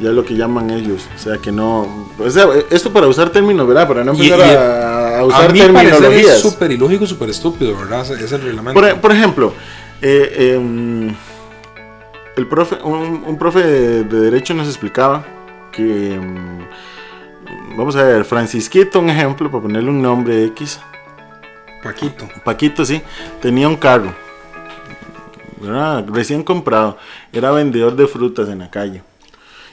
Ya 0.00 0.08
es 0.08 0.14
lo 0.16 0.24
que 0.24 0.34
llaman 0.34 0.68
ellos. 0.70 1.06
O 1.14 1.18
sea 1.18 1.38
que 1.38 1.52
no. 1.52 2.08
O 2.18 2.28
sea, 2.28 2.48
esto 2.70 2.92
para 2.92 3.06
usar 3.06 3.30
términos, 3.30 3.66
¿verdad? 3.68 3.86
Para 3.86 4.02
no 4.02 4.12
Y- 4.14 4.28
empezar 4.28 4.52
y- 4.52 4.56
a, 4.56 5.03
a 5.18 5.24
usar 5.24 5.50
a 5.50 5.52
mi 5.52 5.60
parecer 5.60 5.84
es 5.84 5.98
terminologías. 6.00 6.40
súper 6.40 6.72
ilógico, 6.72 7.06
súper 7.06 7.30
estúpido, 7.30 7.76
¿verdad? 7.76 8.00
Es 8.12 8.32
el 8.32 8.42
reglamento. 8.42 8.80
Por, 8.80 9.00
por 9.00 9.12
ejemplo, 9.12 9.52
eh, 10.02 10.54
em, 10.56 11.14
el 12.36 12.46
profe, 12.46 12.76
un, 12.82 13.24
un 13.26 13.38
profe 13.38 13.62
de, 13.62 14.04
de 14.04 14.20
Derecho 14.20 14.54
nos 14.54 14.68
explicaba 14.68 15.24
que. 15.72 16.14
em, 16.14 16.58
vamos 17.76 17.96
a 17.96 18.02
ver, 18.04 18.24
Francisquito, 18.24 19.00
un 19.00 19.10
ejemplo, 19.10 19.50
para 19.50 19.62
ponerle 19.62 19.90
un 19.90 20.02
nombre 20.02 20.44
X. 20.46 20.80
Paquito. 21.82 22.26
Paquito, 22.44 22.84
sí, 22.84 23.02
tenía 23.42 23.68
un 23.68 23.76
carro. 23.76 24.14
¿verdad? 25.60 26.04
Recién 26.08 26.42
comprado. 26.42 26.98
Era 27.32 27.50
vendedor 27.50 27.96
de 27.96 28.06
frutas 28.06 28.48
en 28.48 28.58
la 28.60 28.70
calle. 28.70 29.02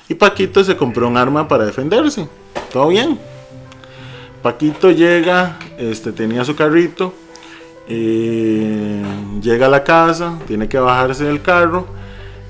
Y 0.07 0.15
Paquito 0.15 0.63
se 0.63 0.75
compró 0.75 1.07
un 1.07 1.17
arma 1.17 1.47
para 1.47 1.65
defenderse. 1.65 2.27
Todo 2.71 2.87
bien. 2.89 3.19
Paquito 4.41 4.91
llega, 4.91 5.57
este, 5.77 6.11
tenía 6.11 6.43
su 6.45 6.55
carrito. 6.55 7.13
eh, 7.87 9.01
llega 9.41 9.65
a 9.65 9.69
la 9.69 9.83
casa, 9.83 10.39
tiene 10.47 10.67
que 10.67 10.79
bajarse 10.79 11.25
del 11.25 11.41
carro. 11.41 11.85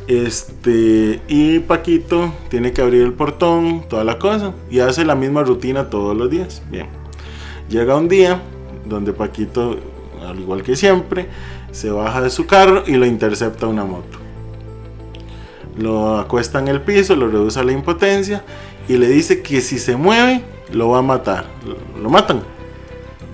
Este, 0.07 1.21
y 1.27 1.59
Paquito 1.59 2.33
tiene 2.49 2.73
que 2.73 2.81
abrir 2.81 3.01
el 3.03 3.13
portón, 3.13 3.83
toda 3.89 4.03
la 4.03 4.19
cosa. 4.19 4.53
Y 4.69 4.79
hace 4.79 5.05
la 5.05 5.15
misma 5.15 5.43
rutina 5.43 5.89
todos 5.89 6.15
los 6.15 6.29
días. 6.29 6.61
Bien. 6.69 6.87
Llega 7.69 7.95
un 7.95 8.07
día 8.07 8.41
donde 8.85 9.13
Paquito, 9.13 9.77
al 10.27 10.39
igual 10.39 10.63
que 10.63 10.75
siempre, 10.75 11.27
se 11.71 11.89
baja 11.89 12.21
de 12.21 12.29
su 12.29 12.45
carro 12.45 12.83
y 12.85 12.93
lo 12.95 13.05
intercepta 13.05 13.67
una 13.67 13.85
moto. 13.85 14.19
Lo 15.77 16.17
acuesta 16.17 16.59
en 16.59 16.67
el 16.67 16.81
piso, 16.81 17.15
lo 17.15 17.27
reduce 17.29 17.59
a 17.59 17.63
la 17.63 17.71
impotencia 17.71 18.43
y 18.89 18.97
le 18.97 19.07
dice 19.07 19.41
que 19.41 19.61
si 19.61 19.79
se 19.79 19.95
mueve, 19.95 20.43
lo 20.72 20.89
va 20.89 20.99
a 20.99 21.01
matar. 21.01 21.45
Lo, 22.01 22.09
matan. 22.09 22.41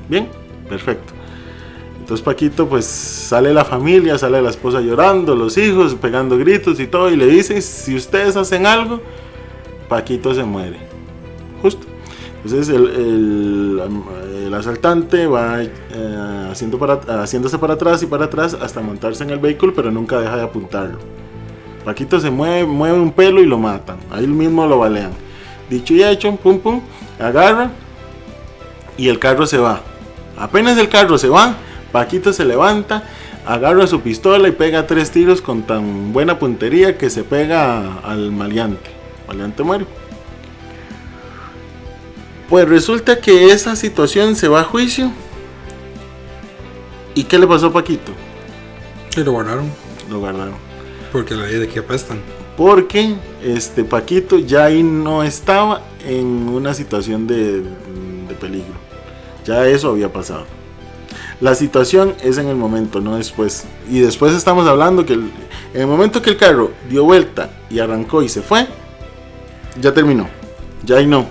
Bien, 0.09 0.29
perfecto. 0.69 1.13
Entonces 1.99 2.23
Paquito 2.23 2.67
pues 2.69 2.85
sale 2.85 3.53
la 3.53 3.65
familia, 3.65 4.17
sale 4.17 4.41
la 4.41 4.49
esposa 4.49 4.79
llorando, 4.79 5.35
los 5.35 5.57
hijos 5.57 5.95
pegando 5.95 6.37
gritos 6.37 6.79
y 6.79 6.87
todo 6.87 7.11
y 7.11 7.17
le 7.17 7.27
dice, 7.27 7.61
si 7.61 7.95
ustedes 7.95 8.37
hacen 8.37 8.65
algo, 8.65 9.01
Paquito 9.89 10.33
se 10.33 10.43
muere. 10.43 10.77
Justo. 11.61 11.85
Entonces 12.43 12.69
el, 12.69 12.87
el, 12.87 13.81
el 14.45 14.53
asaltante 14.53 15.27
va 15.27 15.63
eh, 15.63 16.47
haciendo 16.49 16.79
para, 16.79 17.01
haciéndose 17.21 17.57
para 17.57 17.73
atrás 17.73 18.01
y 18.03 18.05
para 18.05 18.25
atrás 18.25 18.53
hasta 18.53 18.79
montarse 18.81 19.23
en 19.23 19.31
el 19.31 19.39
vehículo, 19.39 19.73
pero 19.75 19.91
nunca 19.91 20.19
deja 20.19 20.37
de 20.37 20.43
apuntarlo. 20.43 20.99
Paquito 21.83 22.19
se 22.19 22.29
mueve, 22.29 22.65
mueve 22.65 22.99
un 22.99 23.11
pelo 23.11 23.41
y 23.41 23.45
lo 23.45 23.57
matan. 23.57 23.97
Ahí 24.11 24.27
mismo 24.27 24.65
lo 24.65 24.79
balean. 24.79 25.11
Dicho 25.69 25.93
y 25.93 26.03
hecho, 26.03 26.35
pum 26.37 26.59
pum, 26.59 26.81
agarra 27.19 27.71
y 28.97 29.09
el 29.09 29.19
carro 29.19 29.45
se 29.45 29.57
va. 29.57 29.81
Apenas 30.37 30.77
el 30.77 30.89
carro 30.89 31.17
se 31.17 31.29
va, 31.29 31.55
Paquito 31.91 32.33
se 32.33 32.45
levanta, 32.45 33.03
agarra 33.45 33.87
su 33.87 34.01
pistola 34.01 34.47
y 34.47 34.51
pega 34.51 34.87
tres 34.87 35.11
tiros 35.11 35.41
con 35.41 35.63
tan 35.63 36.13
buena 36.13 36.37
puntería 36.37 36.97
que 36.97 37.09
se 37.09 37.23
pega 37.23 37.99
al 38.03 38.31
maleante. 38.31 38.91
Maleante 39.27 39.63
muere. 39.63 39.85
Pues 42.49 42.67
resulta 42.67 43.19
que 43.19 43.51
esa 43.51 43.75
situación 43.75 44.35
se 44.35 44.47
va 44.47 44.61
a 44.61 44.63
juicio. 44.63 45.11
¿Y 47.13 47.23
qué 47.23 47.39
le 47.39 47.47
pasó 47.47 47.67
a 47.67 47.73
Paquito? 47.73 48.11
Y 49.15 49.23
lo 49.23 49.31
guardaron. 49.31 49.71
Lo 50.09 50.19
guardaron. 50.19 50.55
Porque 51.11 51.35
la 51.35 51.45
ley 51.45 51.55
de 51.55 51.67
que 51.67 51.79
apestan. 51.79 52.21
Porque 52.57 53.15
este 53.43 53.83
Paquito 53.83 54.39
ya 54.39 54.65
ahí 54.65 54.81
no 54.81 55.21
estaba 55.21 55.81
en 56.05 56.25
una 56.49 56.73
situación 56.73 57.27
de, 57.27 57.63
peligro. 58.41 58.73
Ya 59.45 59.65
eso 59.67 59.89
había 59.89 60.11
pasado. 60.11 60.45
La 61.39 61.53
situación 61.55 62.15
es 62.23 62.37
en 62.39 62.47
el 62.47 62.55
momento, 62.55 62.99
no 62.99 63.17
después. 63.17 63.65
Y 63.89 63.99
después 63.99 64.33
estamos 64.33 64.67
hablando 64.67 65.05
que 65.05 65.13
el- 65.13 65.31
en 65.73 65.81
el 65.81 65.87
momento 65.87 66.21
que 66.21 66.31
el 66.31 66.37
carro 66.37 66.71
dio 66.89 67.03
vuelta 67.03 67.51
y 67.69 67.79
arrancó 67.79 68.23
y 68.23 68.29
se 68.29 68.41
fue, 68.41 68.67
ya 69.79 69.93
terminó. 69.93 70.27
Ya 70.83 70.97
ahí 70.97 71.05
no. 71.05 71.25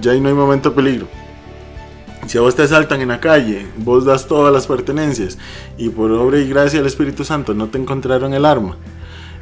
Ya 0.00 0.12
ahí 0.12 0.20
no 0.20 0.28
hay 0.28 0.34
momento 0.34 0.70
de 0.70 0.76
peligro. 0.76 1.08
Si 2.26 2.38
a 2.38 2.42
vos 2.42 2.54
te 2.54 2.62
asaltan 2.62 3.00
en 3.00 3.08
la 3.08 3.20
calle, 3.20 3.66
vos 3.78 4.04
das 4.04 4.26
todas 4.26 4.52
las 4.52 4.66
pertenencias 4.66 5.38
y 5.78 5.88
por 5.88 6.10
obra 6.12 6.38
y 6.38 6.48
gracia 6.48 6.78
del 6.78 6.86
Espíritu 6.86 7.24
Santo 7.24 7.54
no 7.54 7.68
te 7.68 7.78
encontraron 7.78 8.32
el 8.34 8.44
arma 8.44 8.76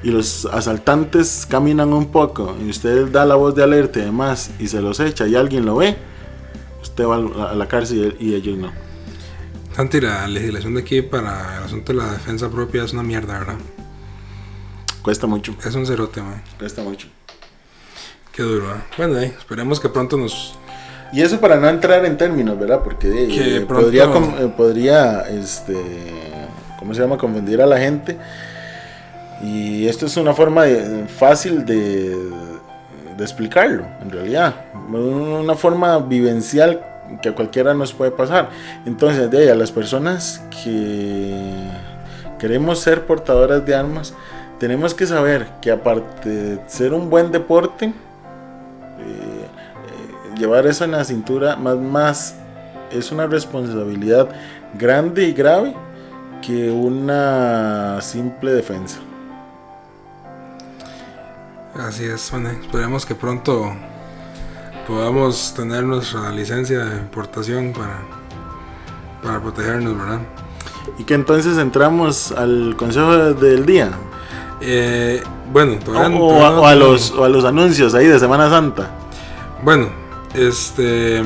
y 0.02 0.10
los 0.10 0.46
asaltantes 0.46 1.46
caminan 1.48 1.92
un 1.92 2.06
poco 2.10 2.56
y 2.64 2.68
usted 2.70 3.06
da 3.08 3.24
la 3.24 3.34
voz 3.36 3.54
de 3.54 3.62
alerta 3.62 4.00
y 4.00 4.02
demás 4.02 4.50
y 4.58 4.66
se 4.68 4.80
los 4.80 4.98
echa 5.00 5.26
y 5.26 5.34
alguien 5.36 5.64
lo 5.64 5.76
ve, 5.76 5.96
usted 6.82 7.04
va 7.04 7.50
a 7.50 7.54
la 7.54 7.68
cárcel 7.68 8.16
y 8.18 8.34
ellos 8.34 8.58
no. 8.58 8.72
Santi, 9.76 10.00
la 10.00 10.26
legislación 10.28 10.74
de 10.74 10.80
aquí 10.80 11.02
para 11.02 11.58
el 11.58 11.64
asunto 11.64 11.92
de 11.92 11.98
la 11.98 12.12
defensa 12.12 12.50
propia 12.50 12.84
es 12.84 12.92
una 12.92 13.02
mierda, 13.02 13.38
¿verdad? 13.38 13.54
Cuesta 15.02 15.26
mucho, 15.26 15.54
Es 15.64 15.74
un 15.74 15.86
cerote, 15.86 16.20
man. 16.22 16.42
cuesta 16.58 16.82
mucho. 16.82 17.08
Qué 18.32 18.42
duro, 18.42 18.70
¿eh? 18.70 18.78
Bueno, 18.96 19.18
ahí, 19.18 19.26
esperemos 19.26 19.78
que 19.80 19.88
pronto 19.88 20.16
nos... 20.16 20.54
Y 21.12 21.20
eso 21.20 21.38
para 21.40 21.56
no 21.56 21.68
entrar 21.68 22.04
en 22.06 22.16
términos, 22.16 22.58
¿verdad? 22.58 22.80
Porque 22.82 23.08
eh, 23.08 23.60
pronto- 23.68 23.84
podría, 23.84 24.04
eh, 24.04 24.52
podría, 24.56 25.20
este, 25.28 25.76
¿cómo 26.78 26.94
se 26.94 27.02
llama? 27.02 27.18
Confundir 27.18 27.60
a 27.60 27.66
la 27.66 27.78
gente. 27.78 28.16
Y 29.42 29.86
esto 29.88 30.06
es 30.06 30.16
una 30.16 30.32
forma 30.34 30.64
de- 30.64 31.06
fácil 31.06 31.64
de, 31.66 32.16
explicarlo, 33.18 33.84
en 34.00 34.10
realidad. 34.10 34.54
Una 34.88 35.54
forma 35.54 35.98
vivencial 35.98 36.80
que 37.20 37.28
a 37.28 37.34
cualquiera 37.34 37.72
nos 37.74 37.92
puede 37.92 38.10
pasar. 38.10 38.50
Entonces, 38.84 39.30
de 39.30 39.38
ahí, 39.38 39.48
a 39.48 39.54
las 39.54 39.70
personas 39.70 40.42
que 40.64 41.34
queremos 42.38 42.80
ser 42.80 43.06
portadoras 43.06 43.64
de 43.64 43.74
armas, 43.76 44.14
tenemos 44.58 44.94
que 44.94 45.06
saber 45.06 45.46
que 45.60 45.70
aparte 45.70 46.28
de 46.28 46.60
ser 46.68 46.94
un 46.94 47.10
buen 47.10 47.30
deporte, 47.30 47.86
eh, 47.86 47.92
eh, 49.04 50.38
llevar 50.38 50.66
eso 50.66 50.84
en 50.84 50.92
la 50.92 51.04
cintura 51.04 51.54
más 51.56 51.76
más 51.76 52.34
es 52.90 53.12
una 53.12 53.26
responsabilidad 53.26 54.28
grande 54.74 55.24
y 55.24 55.32
grave 55.32 55.74
que 56.44 56.70
una 56.70 58.00
simple 58.00 58.52
defensa. 58.52 58.98
Así 61.78 62.04
es, 62.04 62.30
bueno, 62.30 62.50
esperemos 62.50 63.06
que 63.06 63.14
pronto 63.14 63.72
podamos 64.86 65.54
tener 65.54 65.84
nuestra 65.84 66.30
licencia 66.30 66.80
de 66.84 66.96
importación 66.98 67.72
para, 67.72 68.00
para 69.22 69.40
protegernos, 69.40 69.96
¿verdad? 69.96 70.20
Y 70.98 71.04
que 71.04 71.14
entonces 71.14 71.56
entramos 71.58 72.32
al 72.32 72.74
consejo 72.76 73.12
del 73.34 73.64
día. 73.64 73.90
Eh, 74.60 75.22
bueno, 75.50 75.74
O, 75.74 75.78
todavía 75.84 76.08
no- 76.18 76.24
o 76.24 76.44
a, 76.44 76.60
o 76.60 76.66
a 76.66 76.74
los, 76.74 77.10
o 77.12 77.24
a 77.24 77.28
los 77.28 77.44
anuncios 77.44 77.94
ahí 77.94 78.06
de 78.06 78.18
Semana 78.18 78.50
Santa. 78.50 78.90
Bueno, 79.62 79.88
este. 80.34 81.22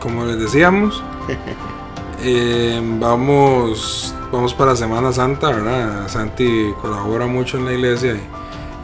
como 0.00 0.24
les 0.24 0.38
decíamos, 0.38 1.02
eh, 2.22 2.80
vamos, 2.98 4.14
vamos 4.32 4.54
para 4.54 4.74
Semana 4.74 5.12
Santa, 5.12 5.50
¿verdad? 5.50 6.08
Santi 6.08 6.72
colabora 6.80 7.26
mucho 7.26 7.58
en 7.58 7.66
la 7.66 7.72
iglesia 7.72 8.12
y, 8.14 8.20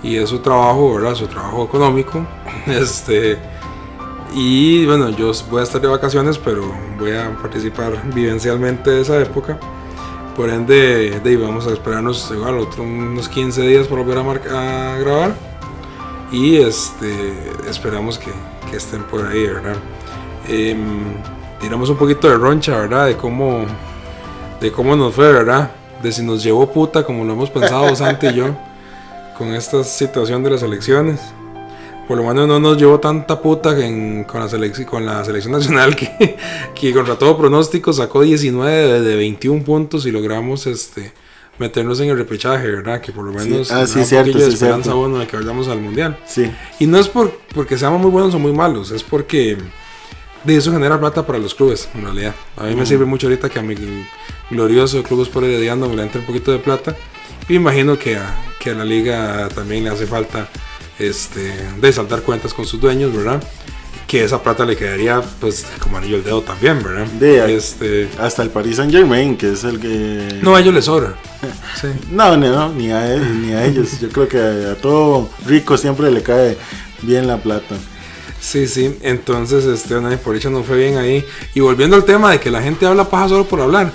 y 0.02 0.16
es 0.16 0.28
su 0.28 0.38
trabajo, 0.38 0.94
¿verdad? 0.94 1.14
Su 1.14 1.26
trabajo 1.26 1.64
económico. 1.64 2.26
Este, 2.66 3.38
y 4.34 4.86
bueno, 4.86 5.10
yo 5.10 5.32
voy 5.50 5.60
a 5.60 5.64
estar 5.64 5.80
de 5.80 5.88
vacaciones, 5.88 6.38
pero 6.38 6.62
voy 6.98 7.12
a 7.12 7.36
participar 7.40 8.00
vivencialmente 8.14 8.90
de 8.90 9.00
esa 9.00 9.20
época. 9.20 9.58
Por 10.36 10.50
ende, 10.50 11.20
de, 11.20 11.36
vamos 11.36 11.66
a 11.66 11.72
esperarnos 11.72 12.30
igual 12.30 12.58
otros 12.58 12.80
unos 12.80 13.28
15 13.28 13.62
días 13.62 13.88
para 13.88 14.02
volver 14.02 14.18
a, 14.18 14.94
a 14.94 14.98
grabar. 14.98 15.34
Y 16.30 16.58
este, 16.58 17.34
esperamos 17.68 18.18
que, 18.18 18.30
que 18.70 18.76
estén 18.76 19.02
por 19.04 19.26
ahí, 19.26 19.46
¿verdad? 19.46 19.76
Em, 20.48 21.14
tiramos 21.60 21.90
un 21.90 21.96
poquito 21.96 22.28
de 22.28 22.36
roncha, 22.36 22.78
¿verdad? 22.78 23.06
De 23.06 23.16
cómo, 23.16 23.64
de 24.60 24.70
cómo 24.70 24.94
nos 24.94 25.14
fue, 25.14 25.32
¿verdad? 25.32 25.72
De 26.02 26.12
si 26.12 26.22
nos 26.22 26.42
llevó 26.42 26.70
puta, 26.70 27.04
como 27.04 27.24
lo 27.24 27.32
hemos 27.32 27.50
pensado 27.50 27.94
Santi 27.96 28.28
y 28.28 28.34
yo, 28.34 28.54
con 29.40 29.54
esta 29.54 29.82
situación 29.84 30.42
de 30.44 30.50
las 30.50 30.62
elecciones. 30.62 31.18
Por 32.06 32.18
lo 32.18 32.24
menos 32.24 32.46
no 32.46 32.60
nos 32.60 32.76
llevó 32.76 33.00
tanta 33.00 33.40
puta 33.40 33.70
en- 33.84 34.24
con, 34.24 34.40
la 34.40 34.48
selec- 34.48 34.84
con 34.84 35.06
la 35.06 35.24
selección 35.24 35.52
nacional 35.52 35.96
que, 35.96 36.36
que 36.74 36.92
contra 36.92 37.16
todo 37.16 37.38
pronóstico 37.38 37.92
sacó 37.94 38.20
19 38.20 38.70
de, 38.70 39.00
de 39.00 39.16
21 39.16 39.64
puntos 39.64 40.04
y 40.04 40.10
logramos 40.10 40.66
este 40.66 41.12
meternos 41.58 41.98
en 42.00 42.10
el 42.10 42.18
repechaje, 42.18 42.66
¿verdad? 42.70 43.00
Que 43.00 43.12
por 43.12 43.24
lo 43.24 43.32
menos 43.32 43.70
ah, 43.70 43.86
sí, 43.86 43.94
da 43.94 44.00
un 44.00 44.06
cierto, 44.06 44.38
de 44.38 44.44
sí, 44.46 44.52
esperanza 44.52 44.82
cierto. 44.84 44.98
bueno 44.98 45.18
de 45.18 45.26
que 45.26 45.36
vayamos 45.36 45.68
al 45.68 45.80
mundial. 45.80 46.18
Sí, 46.26 46.50
Y 46.78 46.86
no 46.86 46.98
es 46.98 47.08
por, 47.08 47.30
porque 47.54 47.78
seamos 47.78 48.00
muy 48.02 48.10
buenos 48.10 48.34
o 48.34 48.38
muy 48.38 48.52
malos, 48.52 48.90
es 48.90 49.02
porque 49.02 49.56
de 50.44 50.56
eso 50.56 50.72
genera 50.72 50.98
plata 51.00 51.26
para 51.26 51.38
los 51.38 51.54
clubes, 51.54 51.88
en 51.94 52.02
realidad. 52.02 52.34
A 52.56 52.64
mí 52.64 52.74
me 52.74 52.84
sirve 52.86 53.04
mucho 53.04 53.26
ahorita 53.26 53.48
que 53.50 53.58
a 53.58 53.62
mi 53.62 53.74
glorioso 54.50 55.02
Club 55.02 55.22
Sport 55.22 55.46
Herediano 55.46 55.88
me 55.88 55.96
le 55.96 56.02
entre 56.02 56.20
un 56.20 56.26
poquito 56.26 56.50
de 56.50 56.58
plata. 56.58 56.96
Me 57.48 57.56
imagino 57.56 57.98
que 57.98 58.16
a, 58.16 58.34
que 58.58 58.70
a 58.70 58.74
la 58.74 58.84
liga 58.84 59.48
también 59.54 59.84
le 59.84 59.90
hace 59.90 60.06
falta 60.06 60.48
este, 60.98 61.52
de 61.80 61.92
saldar 61.92 62.22
cuentas 62.22 62.52
con 62.54 62.66
sus 62.66 62.80
dueños, 62.80 63.14
¿verdad? 63.14 63.42
Que 64.06 64.24
esa 64.24 64.42
plata 64.42 64.64
le 64.64 64.76
quedaría 64.76 65.20
pues 65.40 65.64
como 65.80 65.96
anillo 65.98 66.16
al 66.16 66.24
dedo 66.24 66.42
también, 66.42 66.82
¿verdad? 66.82 67.06
De- 67.06 67.56
este, 67.56 68.08
hasta 68.18 68.42
el 68.42 68.50
Paris 68.50 68.76
Saint 68.76 68.92
Germain, 68.92 69.36
que 69.36 69.52
es 69.52 69.62
el 69.64 69.78
que... 69.80 70.40
no, 70.42 70.54
a 70.56 70.60
ellos 70.60 70.74
les 70.74 70.84
sobra. 70.84 71.14
Sí. 71.80 71.86
No, 72.10 72.36
no, 72.36 72.48
no, 72.50 72.72
ni 72.74 72.90
a 72.90 73.14
él, 73.14 73.46
ni 73.46 73.52
a 73.52 73.64
ellos. 73.64 74.00
Yo 74.00 74.08
creo 74.10 74.28
que 74.28 74.38
a, 74.38 74.72
a 74.72 74.74
todo 74.74 75.30
rico 75.46 75.78
siempre 75.78 76.10
le 76.10 76.22
cae 76.22 76.58
bien 77.02 77.26
la 77.26 77.38
plata. 77.38 77.76
Sí, 78.40 78.66
sí, 78.66 78.98
entonces 79.02 79.64
este, 79.64 79.94
por 80.18 80.34
hecho 80.36 80.50
no 80.50 80.62
fue 80.64 80.76
bien 80.76 80.98
ahí. 80.98 81.24
Y 81.54 81.60
volviendo 81.60 81.94
al 81.96 82.04
tema 82.04 82.32
de 82.32 82.40
que 82.40 82.50
la 82.50 82.60
gente 82.60 82.84
habla 82.86 83.08
paja 83.08 83.28
solo 83.28 83.44
por 83.46 83.60
hablar. 83.60 83.92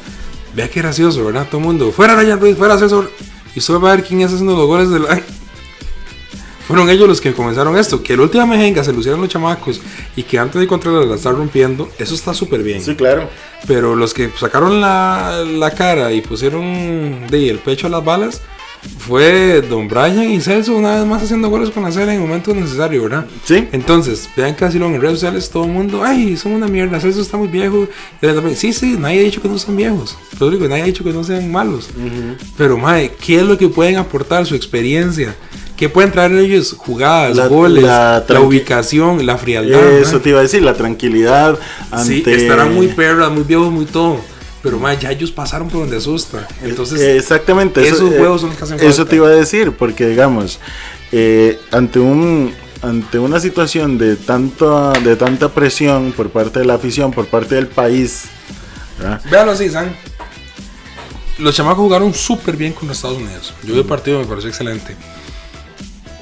Vea 0.55 0.69
qué 0.69 0.81
gracioso, 0.81 1.25
¿verdad? 1.25 1.47
Todo 1.49 1.59
el 1.59 1.67
mundo, 1.67 1.91
fuera 1.91 2.15
Ryan 2.15 2.39
Ruiz, 2.39 2.57
fuera 2.57 2.77
César. 2.77 3.09
Y 3.55 3.61
solo 3.61 3.81
va 3.81 3.91
a 3.91 3.95
ver 3.95 4.05
quién 4.05 4.21
es 4.21 4.31
haciendo 4.31 4.55
los 4.55 4.67
goles 4.67 4.89
de 4.89 4.99
la... 4.99 5.21
Fueron 6.67 6.89
ellos 6.89 7.07
los 7.07 7.21
que 7.21 7.33
comenzaron 7.33 7.77
esto. 7.77 8.01
Que 8.01 8.17
la 8.17 8.23
última 8.23 8.45
mejenga 8.45 8.83
se 8.83 8.91
lucieron 8.91 9.21
los 9.21 9.29
chamacos 9.29 9.81
y 10.15 10.23
que 10.23 10.39
antes 10.39 10.59
de 10.59 10.65
Contreras 10.65 11.05
la 11.05 11.15
estar 11.15 11.35
rompiendo, 11.35 11.89
eso 11.99 12.15
está 12.15 12.33
súper 12.33 12.63
bien. 12.63 12.81
Sí, 12.81 12.95
claro. 12.95 13.29
Pero 13.67 13.95
los 13.95 14.13
que 14.13 14.31
sacaron 14.39 14.81
la, 14.81 15.45
la 15.45 15.71
cara 15.71 16.11
y 16.11 16.21
pusieron 16.21 17.27
de, 17.27 17.49
el 17.49 17.59
pecho 17.59 17.87
a 17.87 17.91
las 17.91 18.03
balas 18.03 18.41
fue 18.99 19.61
Don 19.61 19.87
Brian 19.87 20.23
y 20.31 20.41
Celso 20.41 20.75
una 20.75 20.95
vez 20.95 21.05
más 21.05 21.21
haciendo 21.23 21.49
goles 21.49 21.69
con 21.69 21.83
la 21.83 21.91
cera 21.91 22.13
en 22.13 22.21
el 22.21 22.27
momento 22.27 22.53
necesario, 22.53 23.03
¿verdad? 23.03 23.25
Sí. 23.43 23.67
Entonces, 23.71 24.29
vean 24.35 24.53
casi 24.55 24.79
lo 24.79 24.87
en 24.87 24.99
redes 24.99 25.15
sociales, 25.19 25.49
todo 25.49 25.65
el 25.65 25.71
mundo, 25.71 26.03
ay, 26.03 26.35
son 26.37 26.53
una 26.53 26.67
mierda, 26.67 26.99
Celso 26.99 27.21
está 27.21 27.37
muy 27.37 27.47
viejo. 27.47 27.87
Sí, 28.55 28.73
sí, 28.73 28.95
nadie 28.99 29.19
ha 29.19 29.23
dicho 29.23 29.41
que 29.41 29.47
no 29.47 29.57
son 29.57 29.75
viejos. 29.75 30.17
Pero 30.37 30.49
digo, 30.51 30.67
nadie 30.67 30.83
ha 30.83 30.85
dicho 30.85 31.03
que 31.03 31.11
no 31.13 31.23
sean 31.23 31.51
malos. 31.51 31.89
Pero, 32.57 32.77
mae, 32.77 33.11
¿qué 33.23 33.37
es 33.37 33.43
lo 33.43 33.57
que 33.57 33.67
pueden 33.67 33.97
aportar? 33.97 34.45
Su 34.45 34.55
experiencia. 34.55 35.35
¿Qué 35.77 35.89
pueden 35.89 36.11
traer 36.11 36.31
ellos? 36.37 36.73
Jugadas, 36.77 37.35
La- 37.35 37.47
goles, 37.47 37.83
la 37.83 38.23
la, 38.27 38.39
ubicación, 38.41 39.25
la 39.25 39.37
frialdad. 39.37 39.99
Eso 39.99 40.21
te 40.21 40.29
iba 40.29 40.39
a 40.39 40.43
decir, 40.43 40.63
la 40.63 40.73
tranquilidad 40.73 41.59
ante... 41.91 42.23
Sí, 42.23 42.23
estarán 42.25 42.73
muy 42.73 42.87
perras, 42.87 43.29
muy 43.29 43.43
viejos, 43.43 43.71
muy 43.73 43.85
todo. 43.85 44.21
Pero 44.65 44.79
más, 44.79 44.99
ya 44.99 45.11
ellos 45.11 45.31
pasaron 45.31 45.69
por 45.69 45.81
donde 45.81 45.97
asusta. 45.97 46.47
Entonces, 46.63 46.99
Exactamente. 46.99 47.87
esos 47.87 48.11
eh, 48.11 48.19
huevos 48.19 48.41
son 48.41 48.49
los 48.49 48.57
que 48.57 48.63
hacen 48.63 48.79
Eso 48.79 48.87
falta. 48.87 49.09
te 49.11 49.15
iba 49.17 49.27
a 49.27 49.31
decir, 49.31 49.73
porque 49.73 50.07
digamos, 50.07 50.59
eh, 51.11 51.59
ante 51.71 51.99
un 51.99 52.51
ante 52.81 53.19
una 53.19 53.39
situación 53.39 53.99
de 53.99 54.15
tanto 54.15 54.91
de 55.03 55.15
tanta 55.15 55.49
presión 55.49 56.13
por 56.13 56.31
parte 56.31 56.59
de 56.59 56.65
la 56.65 56.73
afición, 56.73 57.11
por 57.11 57.27
parte 57.27 57.53
del 57.53 57.67
país, 57.67 58.23
véanlo 59.29 59.51
así, 59.51 59.69
San. 59.69 59.95
Los 61.37 61.55
chamacos 61.55 61.83
jugaron 61.83 62.11
súper 62.15 62.57
bien 62.57 62.73
con 62.73 62.89
Estados 62.89 63.17
Unidos. 63.17 63.53
Yo 63.63 63.73
vi 63.73 63.79
el 63.81 63.85
partido, 63.85 64.17
me 64.19 64.25
pareció 64.25 64.49
excelente. 64.49 64.95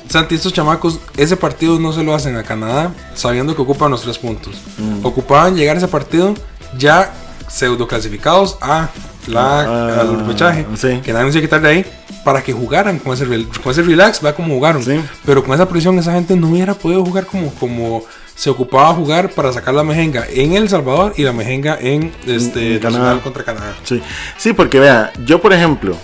Santi, 0.10 0.36
estos 0.36 0.52
chamacos, 0.52 1.00
ese 1.16 1.38
partido 1.38 1.80
no 1.80 1.94
se 1.94 2.04
lo 2.04 2.14
hacen 2.14 2.36
a 2.36 2.44
Canadá 2.44 2.94
sabiendo 3.16 3.56
que 3.56 3.62
ocupan 3.62 3.90
los 3.90 4.02
tres 4.02 4.18
puntos. 4.18 4.54
Ocupaban 5.02 5.56
llegar 5.56 5.78
a 5.78 5.80
ese 5.80 5.88
partido 5.88 6.34
ya 6.78 7.14
pseudo 7.54 7.88
clasificados 7.88 8.58
a 8.62 8.90
la, 9.28 9.62
Ah, 9.62 10.02
al 10.02 10.20
repechaje. 10.20 10.66
sí. 10.76 11.00
Que 11.04 11.14
nadie 11.14 11.32
se 11.32 11.42
quitar 11.42 11.62
de 11.62 11.70
ahí 11.70 11.86
para 12.26 12.42
que 12.42 12.54
jugaran 12.54 13.00
con 13.00 13.14
ese, 13.14 13.26
con 13.62 13.72
ese 13.72 13.82
relax, 13.84 14.22
vea 14.22 14.34
cómo 14.34 14.54
jugaron. 14.56 14.84
Sí. 14.84 15.00
Pero 15.26 15.44
con 15.44 15.54
esa 15.54 15.68
presión, 15.68 15.98
esa 16.00 16.14
gente 16.14 16.36
no 16.36 16.48
hubiera 16.50 16.74
podido 16.74 17.04
jugar 17.06 17.26
como, 17.26 17.54
como 17.56 18.04
se 18.36 18.50
ocupaba 18.50 18.94
jugar 18.96 19.30
para 19.30 19.52
sacar 19.54 19.74
la 19.76 19.84
mejenga 19.84 20.26
en 20.30 20.54
El 20.54 20.68
Salvador 20.68 21.14
y 21.18 21.24
la 21.24 21.34
mejenga 21.34 21.78
en 21.80 22.12
este 22.26 22.80
Canadá. 22.80 23.20
Contra 23.22 23.44
Canadá. 23.44 23.76
Sí, 23.84 24.02
sí, 24.38 24.54
porque 24.54 24.80
vea, 24.80 25.12
yo 25.26 25.40
por 25.42 25.54
ejemplo, 25.54 25.96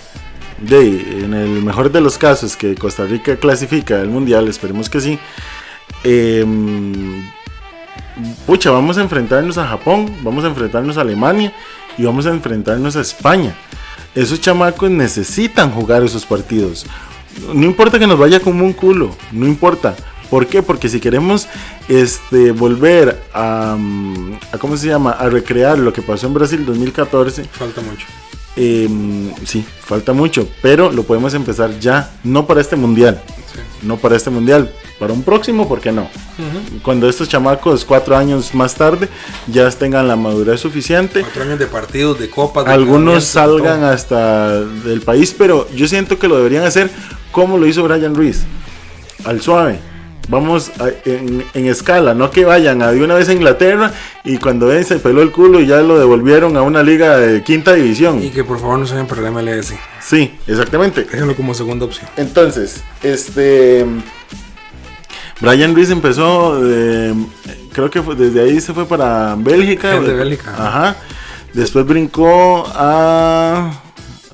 de, 0.60 1.24
en 1.24 1.34
el 1.34 1.62
mejor 1.64 1.90
de 1.90 2.00
los 2.00 2.16
casos 2.18 2.56
que 2.56 2.74
Costa 2.76 3.04
Rica 3.06 3.36
clasifica 3.36 4.00
al 4.00 4.08
mundial, 4.08 4.46
esperemos 4.46 4.88
que 4.88 5.00
sí. 5.00 5.18
em, 6.04 7.22
pucha, 8.46 8.70
vamos 8.70 8.98
a 8.98 9.02
enfrentarnos 9.02 9.58
a 9.58 9.66
Japón, 9.66 10.12
vamos 10.22 10.44
a 10.44 10.48
enfrentarnos 10.48 10.96
a 10.98 11.02
Alemania 11.02 11.52
y 11.98 12.04
vamos 12.04 12.26
a 12.26 12.30
enfrentarnos 12.30 12.96
a 12.96 13.00
España. 13.00 13.54
Esos 14.14 14.40
chamacos 14.40 14.90
necesitan 14.90 15.70
jugar 15.70 16.02
esos 16.02 16.26
partidos. 16.26 16.86
No 17.54 17.64
importa 17.64 17.98
que 17.98 18.06
nos 18.06 18.18
vaya 18.18 18.40
como 18.40 18.64
un 18.64 18.72
culo, 18.72 19.14
no 19.32 19.46
importa. 19.46 19.94
¿Por 20.28 20.46
qué? 20.46 20.62
Porque 20.62 20.88
si 20.88 21.00
queremos 21.00 21.48
este, 21.88 22.52
volver 22.52 23.20
a, 23.32 23.76
mm, 23.78 24.32
a, 24.52 24.58
¿cómo 24.58 24.76
se 24.76 24.86
llama? 24.88 25.10
A 25.12 25.28
recrear 25.28 25.78
lo 25.78 25.92
que 25.92 26.02
pasó 26.02 26.26
en 26.28 26.34
Brasil 26.34 26.64
2014, 26.64 27.44
Falta 27.44 27.80
mucho. 27.80 28.06
Em, 28.56 29.32
sí, 29.44 29.64
falta 29.80 30.12
mucho, 30.12 30.48
pero 30.60 30.90
lo 30.92 31.04
podemos 31.04 31.34
empezar 31.34 31.78
ya, 31.78 32.10
no 32.24 32.46
para 32.46 32.60
este 32.60 32.76
mundial, 32.76 33.22
Sí. 33.52 33.60
no 33.86 33.96
para 33.96 34.16
este 34.16 34.30
mundial, 34.30 34.72
para 35.00 35.12
un 35.12 35.22
próximo, 35.24 35.66
¿por 35.66 35.80
qué 35.80 35.90
no? 35.90 36.06
Cuando 36.82 37.08
estos 37.08 37.28
chamacos, 37.28 37.84
cuatro 37.84 38.16
años 38.16 38.54
más 38.54 38.74
tarde, 38.76 39.08
ya 39.48 39.68
tengan 39.70 40.06
la 40.06 40.14
madurez 40.14 40.60
suficiente, 40.60 41.22
Cuatro 41.22 41.42
años 41.42 41.58
de 41.58 41.66
partidos, 41.66 42.20
de 42.20 42.30
copas. 42.30 42.66
de 42.66 42.70
algunos 42.72 43.24
salgan 43.24 43.82
hasta 43.82 44.60
del 44.60 45.00
país, 45.00 45.34
pero 45.36 45.66
yo 45.74 45.88
siento 45.88 46.18
que 46.18 46.28
lo 46.28 46.36
deberían 46.36 46.64
hacer 46.64 46.90
como 47.32 47.58
lo 47.58 47.66
hizo 47.66 47.82
Brian 47.82 48.14
Ruiz, 48.14 48.42
al 49.24 49.40
suave. 49.40 49.80
Vamos 50.28 50.70
a- 50.78 50.90
en, 51.08 51.44
en 51.54 51.66
escala, 51.66 52.14
no 52.14 52.30
que 52.30 52.44
vayan 52.44 52.82
a 52.82 52.92
de 52.92 53.02
una 53.02 53.14
vez 53.14 53.28
a 53.28 53.32
Inglaterra 53.32 53.92
y 54.22 54.36
cuando 54.36 54.66
ven 54.66 54.84
se 54.84 54.96
peló 55.00 55.22
el 55.22 55.32
culo 55.32 55.58
y 55.60 55.66
ya 55.66 55.80
lo 55.80 55.98
devolvieron 55.98 56.56
a 56.56 56.62
una 56.62 56.84
liga 56.84 57.16
de 57.16 57.42
quinta 57.42 57.72
división. 57.74 58.22
Y 58.22 58.28
que 58.30 58.44
por 58.44 58.60
favor 58.60 58.78
no 58.78 58.86
se 58.86 58.92
vayan 58.92 59.08
para 59.08 59.22
el 59.22 59.32
MLS. 59.32 59.74
Sí, 60.00 60.32
exactamente. 60.46 61.02
Déjenlo 61.04 61.34
como 61.34 61.52
segunda 61.54 61.84
opción. 61.86 62.06
Entonces, 62.16 62.82
este. 63.02 63.84
Brian 65.40 65.74
Ruiz 65.74 65.90
empezó, 65.90 66.58
eh, 66.62 67.14
creo 67.72 67.90
que 67.90 68.02
fue- 68.02 68.14
desde 68.14 68.42
ahí 68.42 68.60
se 68.60 68.74
fue 68.74 68.84
para 68.86 69.34
Bélgica. 69.38 69.96
El 69.96 70.06
de 70.06 70.14
Bélgica. 70.14 70.54
Ajá. 70.56 70.96
Después 71.54 71.86
brincó 71.86 72.64
a. 72.74 73.70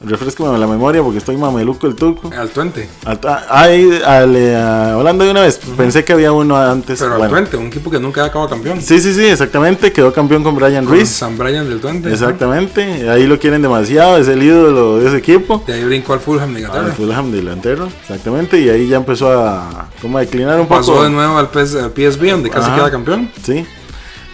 Refrescame 0.05 0.59
la 0.59 0.67
memoria 0.67 1.03
porque 1.03 1.19
estoy 1.19 1.37
mameluco 1.37 1.87
el 1.87 1.95
tuco. 1.95 2.31
Al 2.37 2.51
Twente. 2.51 2.89
A, 3.05 3.13
a- 3.13 3.61
ahí, 3.63 3.99
al, 4.05 4.37
eh, 4.37 4.55
a 4.55 4.97
Holanda 4.97 5.25
de 5.25 5.31
una 5.31 5.41
vez. 5.41 5.59
Pensé 5.77 6.05
que 6.05 6.13
había 6.13 6.33
uno 6.33 6.57
antes. 6.57 6.99
Pero 6.99 7.13
al 7.13 7.19
Bueno. 7.19 7.33
Twente, 7.35 7.57
un 7.57 7.67
equipo 7.67 7.91
que 7.91 7.99
nunca 7.99 8.23
ha 8.23 8.27
acabado 8.27 8.51
campeón. 8.51 8.81
Sí, 8.83 9.01
sí, 9.01 9.15
sí, 9.15 9.25
exactamente. 9.25 9.93
Quedó 9.93 10.13
campeón 10.13 10.43
con 10.43 10.55
Brian 10.55 10.85
Con 10.85 10.95
Ruiz. 10.95 11.09
San 11.09 11.39
Brian 11.39 11.67
del 11.69 11.81
Twente. 11.81 12.13
Exactamente. 12.13 13.09
Ahí 13.09 13.27
lo 13.27 13.39
quieren 13.39 13.63
demasiado. 13.63 14.19
Es 14.19 14.29
el 14.29 14.43
ídolo 14.43 14.99
de 14.99 15.09
ese 15.09 15.17
equipo. 15.17 15.63
De 15.67 15.73
ahí 15.73 15.85
brincó 15.85 16.13
al 16.13 16.21
Fulham 16.21 16.53
de 16.55 16.67
Al. 16.67 16.93
Fulham 16.93 17.33
delantero, 17.33 17.89
exactamente, 18.03 18.61
y 18.61 18.69
ahí 18.69 18.89
ya 18.89 18.99
empezó 18.99 19.31
a, 19.33 19.89
como 20.03 20.19
a 20.19 20.21
declinar 20.21 20.61
un 20.61 20.67
Pasó 20.67 20.93
poco. 20.93 21.05
de 21.05 21.11
nuevo 21.11 21.39
al, 21.39 21.49
PS 21.49 21.77
al 21.77 21.91
PSV, 21.93 22.31
donde 22.33 22.51
casi 22.51 22.71
queda 22.73 22.91
campeón. 22.91 23.31
Sí, 23.43 23.65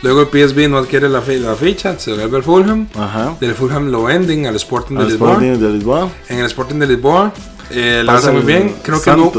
Luego 0.03 0.23
el 0.23 0.27
PSV 0.29 0.69
no 0.69 0.79
adquiere 0.79 1.09
la, 1.09 1.21
la 1.21 1.55
ficha, 1.55 1.99
se 1.99 2.13
vuelve 2.13 2.37
al 2.39 2.43
Fulham. 2.43 2.89
ajá. 2.95 3.37
Del 3.41 3.55
Fulham 3.55 3.89
lo 3.91 4.03
venden 4.05 4.47
al 4.47 4.57
Sporting 4.57 4.97
de 4.97 5.03
Al 5.03 5.09
Lisboa. 5.09 5.31
Sporting 5.33 5.59
de 5.61 5.73
Lisboa. 5.73 6.09
En 6.29 6.39
el 6.41 6.47
Sporting 6.47 6.75
de 6.81 6.87
Lisboa 6.89 7.33
eh, 7.71 8.03
la 8.05 8.15
hace 8.15 8.33
muy 8.33 8.43
bien. 8.43 8.75
Creo 8.83 9.01
que, 9.01 9.11
no. 9.13 9.33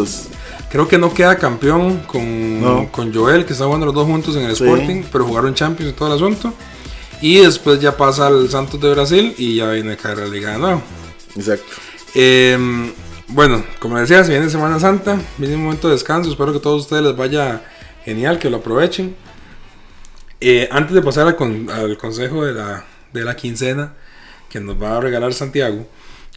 Creo 0.71 0.87
que 0.87 0.97
no 0.97 1.13
queda 1.13 1.37
campeón 1.37 1.99
con, 2.07 2.61
No. 2.61 2.89
con 2.91 3.13
Joel, 3.13 3.45
que 3.45 3.53
está 3.53 3.65
jugando 3.65 3.85
los 3.87 3.95
dos 3.95 4.05
juntos 4.07 4.35
en 4.37 4.43
el 4.43 4.55
Sí. 4.55 4.63
Sporting, 4.63 5.03
pero 5.11 5.25
jugaron 5.25 5.53
Champions 5.53 5.91
y 5.91 5.95
todo 5.95 6.07
el 6.07 6.15
asunto. 6.15 6.53
Y 7.21 7.37
después 7.39 7.79
ya 7.79 7.95
pasa 7.95 8.27
al 8.27 8.49
Santos 8.49 8.79
de 8.81 8.89
Brasil 8.91 9.35
y 9.37 9.55
ya 9.57 9.69
viene 9.69 9.93
a 9.93 9.97
caer 9.97 10.17
la 10.19 10.25
liga 10.27 10.51
de 10.53 10.57
nuevo. 10.59 10.81
Exacto. 11.35 11.65
Eh, 12.15 12.57
bueno, 13.27 13.63
como 13.79 13.97
decía, 13.99 14.23
se 14.23 14.31
viene 14.31 14.49
Semana 14.49 14.79
Santa, 14.79 15.17
viene 15.37 15.55
un 15.55 15.63
momento 15.63 15.87
de 15.87 15.93
descanso, 15.95 16.29
espero 16.29 16.51
que 16.51 16.57
a 16.59 16.61
todos 16.61 16.81
ustedes 16.83 17.03
les 17.03 17.15
vaya 17.15 17.61
genial, 18.05 18.39
que 18.39 18.49
lo 18.49 18.57
aprovechen. 18.57 19.15
Eh, 20.45 20.67
antes 20.71 20.93
de 20.93 21.01
pasar 21.01 21.25
al, 21.27 21.35
con- 21.37 21.69
al 21.69 21.97
consejo 21.97 22.43
de 22.45 22.53
la, 22.53 22.83
de 23.13 23.23
la 23.23 23.35
quincena 23.35 23.93
que 24.49 24.59
nos 24.59 24.81
va 24.81 24.97
a 24.97 24.99
regalar 24.99 25.33
Santiago, 25.33 25.87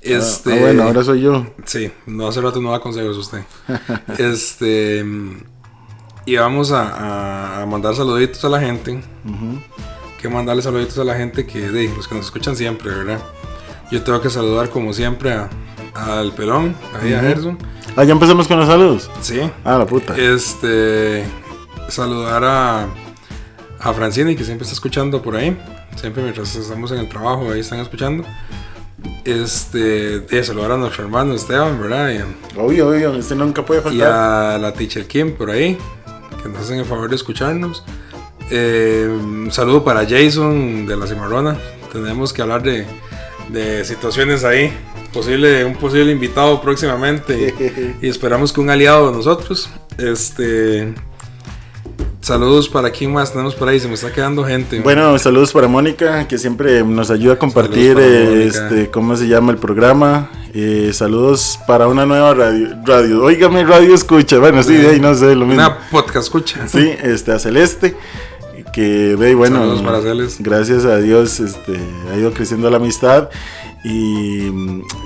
este, 0.01 0.53
Ah, 0.53 0.61
bueno, 0.61 0.83
ahora 0.85 1.03
soy 1.03 1.23
yo. 1.23 1.45
Sí, 1.65 1.91
no 2.07 2.29
hace 2.29 2.41
rato 2.41 2.61
no 2.61 2.71
da 2.71 2.79
consejos 2.81 3.17
usted. 3.17 3.41
este. 4.19 5.05
Y 6.25 6.37
vamos 6.37 6.71
a, 6.73 7.65
mandar 7.69 7.95
saluditos 7.97 8.45
a 8.45 8.49
la 8.49 8.61
gente. 8.61 9.01
Que 10.21 10.29
mandarle 10.29 10.63
saluditos 10.63 10.99
a 10.99 11.05
la 11.05 11.15
gente 11.17 11.47
que 11.47 11.69
de 11.71 11.89
los 11.95 12.07
que 12.09 12.15
nos 12.15 12.27
escuchan 12.27 12.55
siempre, 12.57 12.91
¿verdad? 12.95 13.21
Yo 13.91 14.03
tengo 14.03 14.21
que 14.21 14.31
saludar 14.31 14.71
como 14.71 14.93
siempre 14.93 15.33
a- 15.33 15.49
al 15.95 16.33
pelón, 16.33 16.77
ahí 17.01 17.13
a 17.15 17.21
Gerson. 17.21 17.59
Ah, 17.97 18.05
ya 18.05 18.13
empezamos 18.13 18.47
con 18.47 18.59
los 18.59 18.69
saludos. 18.69 19.11
Sí. 19.21 19.41
Ah, 19.65 19.79
la 19.79 19.87
puta. 19.87 20.17
Este. 20.17 21.25
Saludar 21.89 22.45
a. 22.45 22.87
A 23.81 23.93
Francini, 23.93 24.35
que 24.37 24.45
siempre 24.45 24.65
está 24.65 24.75
escuchando 24.75 25.21
por 25.23 25.37
ahí. 25.37 25.57
Siempre 25.97 26.23
mientras 26.23 26.55
estamos 26.57 26.91
en 26.93 26.99
el 26.99 27.09
trabajo, 27.09 27.51
ahí 27.53 27.61
están 27.61 27.81
escuchando. 27.81 28.25
Este. 29.25 30.21
De 30.21 30.45
saludar 30.45 30.73
a 30.73 30.77
nuestro 30.77 31.05
hermano 31.05 31.35
Esteban, 31.35 31.81
¿verdad? 31.81 32.11
Y- 32.11 32.59
Obvio, 32.59 32.89
obvio, 32.89 33.15
este 33.15 33.35
nunca 33.35 33.65
puede 33.65 33.81
y 33.81 33.85
faltar. 33.85 34.13
a 34.13 34.59
la 34.59 34.73
teacher 34.73 35.07
Kim 35.07 35.33
por 35.33 35.51
ahí, 35.51 35.77
que 36.43 36.49
nos 36.49 36.61
hacen 36.63 36.79
el 36.79 36.85
favor 36.85 37.09
de 37.11 37.17
escucharnos. 37.17 37.85
Eh, 38.51 39.09
un 39.11 39.51
saludo 39.51 39.85
para 39.85 40.07
Jason 40.09 40.87
de 40.87 40.97
la 40.97 41.07
Cimarrona. 41.07 41.59
Tenemos 41.93 42.33
que 42.33 42.43
hablar 42.43 42.63
de, 42.63 42.87
de 43.51 43.85
situaciones 43.85 44.45
ahí. 44.45 44.73
Posible, 45.13 45.65
un 45.65 45.77
posible 45.77 46.13
invitado 46.13 46.61
próximamente. 46.61 47.55
y, 48.01 48.07
y 48.07 48.09
esperamos 48.09 48.53
que 48.53 48.61
un 48.61 48.71
aliado 48.71 49.11
de 49.11 49.17
nosotros. 49.17 49.69
Este. 49.99 50.95
Saludos 52.27 52.69
para 52.69 52.91
quién 52.91 53.13
más 53.13 53.31
tenemos 53.31 53.55
por 53.55 53.69
ahí. 53.69 53.79
Se 53.79 53.87
me 53.87 53.95
está 53.95 54.13
quedando 54.13 54.43
gente. 54.43 54.81
Bueno, 54.81 55.17
saludos 55.17 55.53
para 55.53 55.69
Mónica, 55.69 56.27
que 56.27 56.39
siempre 56.39 56.83
nos 56.83 57.09
ayuda 57.09 57.35
a 57.35 57.39
compartir 57.39 57.97
este, 58.01 58.91
cómo 58.91 59.17
se 59.17 59.29
llama 59.29 59.53
el 59.53 59.59
programa. 59.59 60.29
Eh, 60.53 60.91
saludos 60.93 61.57
para 61.69 61.87
una 61.87 62.05
nueva 62.05 62.35
radio. 62.35 62.71
radio. 62.85 63.23
Óigame, 63.23 63.63
radio 63.63 63.95
escucha. 63.95 64.41
Bueno, 64.41 64.65
sí, 64.65 64.75
de 64.75 64.89
ahí 64.89 64.99
no 64.99 65.15
sé, 65.15 65.37
lo 65.37 65.47
mismo. 65.47 65.63
Una 65.63 65.79
podcast 65.89 66.25
escucha. 66.25 66.67
Sí, 66.67 66.97
este, 67.01 67.31
a 67.31 67.39
Celeste. 67.39 67.97
Que 68.75 69.15
ve, 69.17 69.31
y 69.31 69.35
bueno, 69.35 69.59
Saludos 69.61 69.83
para 69.83 70.01
gracias 70.41 70.85
a 70.85 70.97
Dios 70.99 71.39
este, 71.39 71.79
ha 72.13 72.17
ido 72.17 72.33
creciendo 72.33 72.69
la 72.69 72.79
amistad 72.79 73.31
y, 73.87 74.49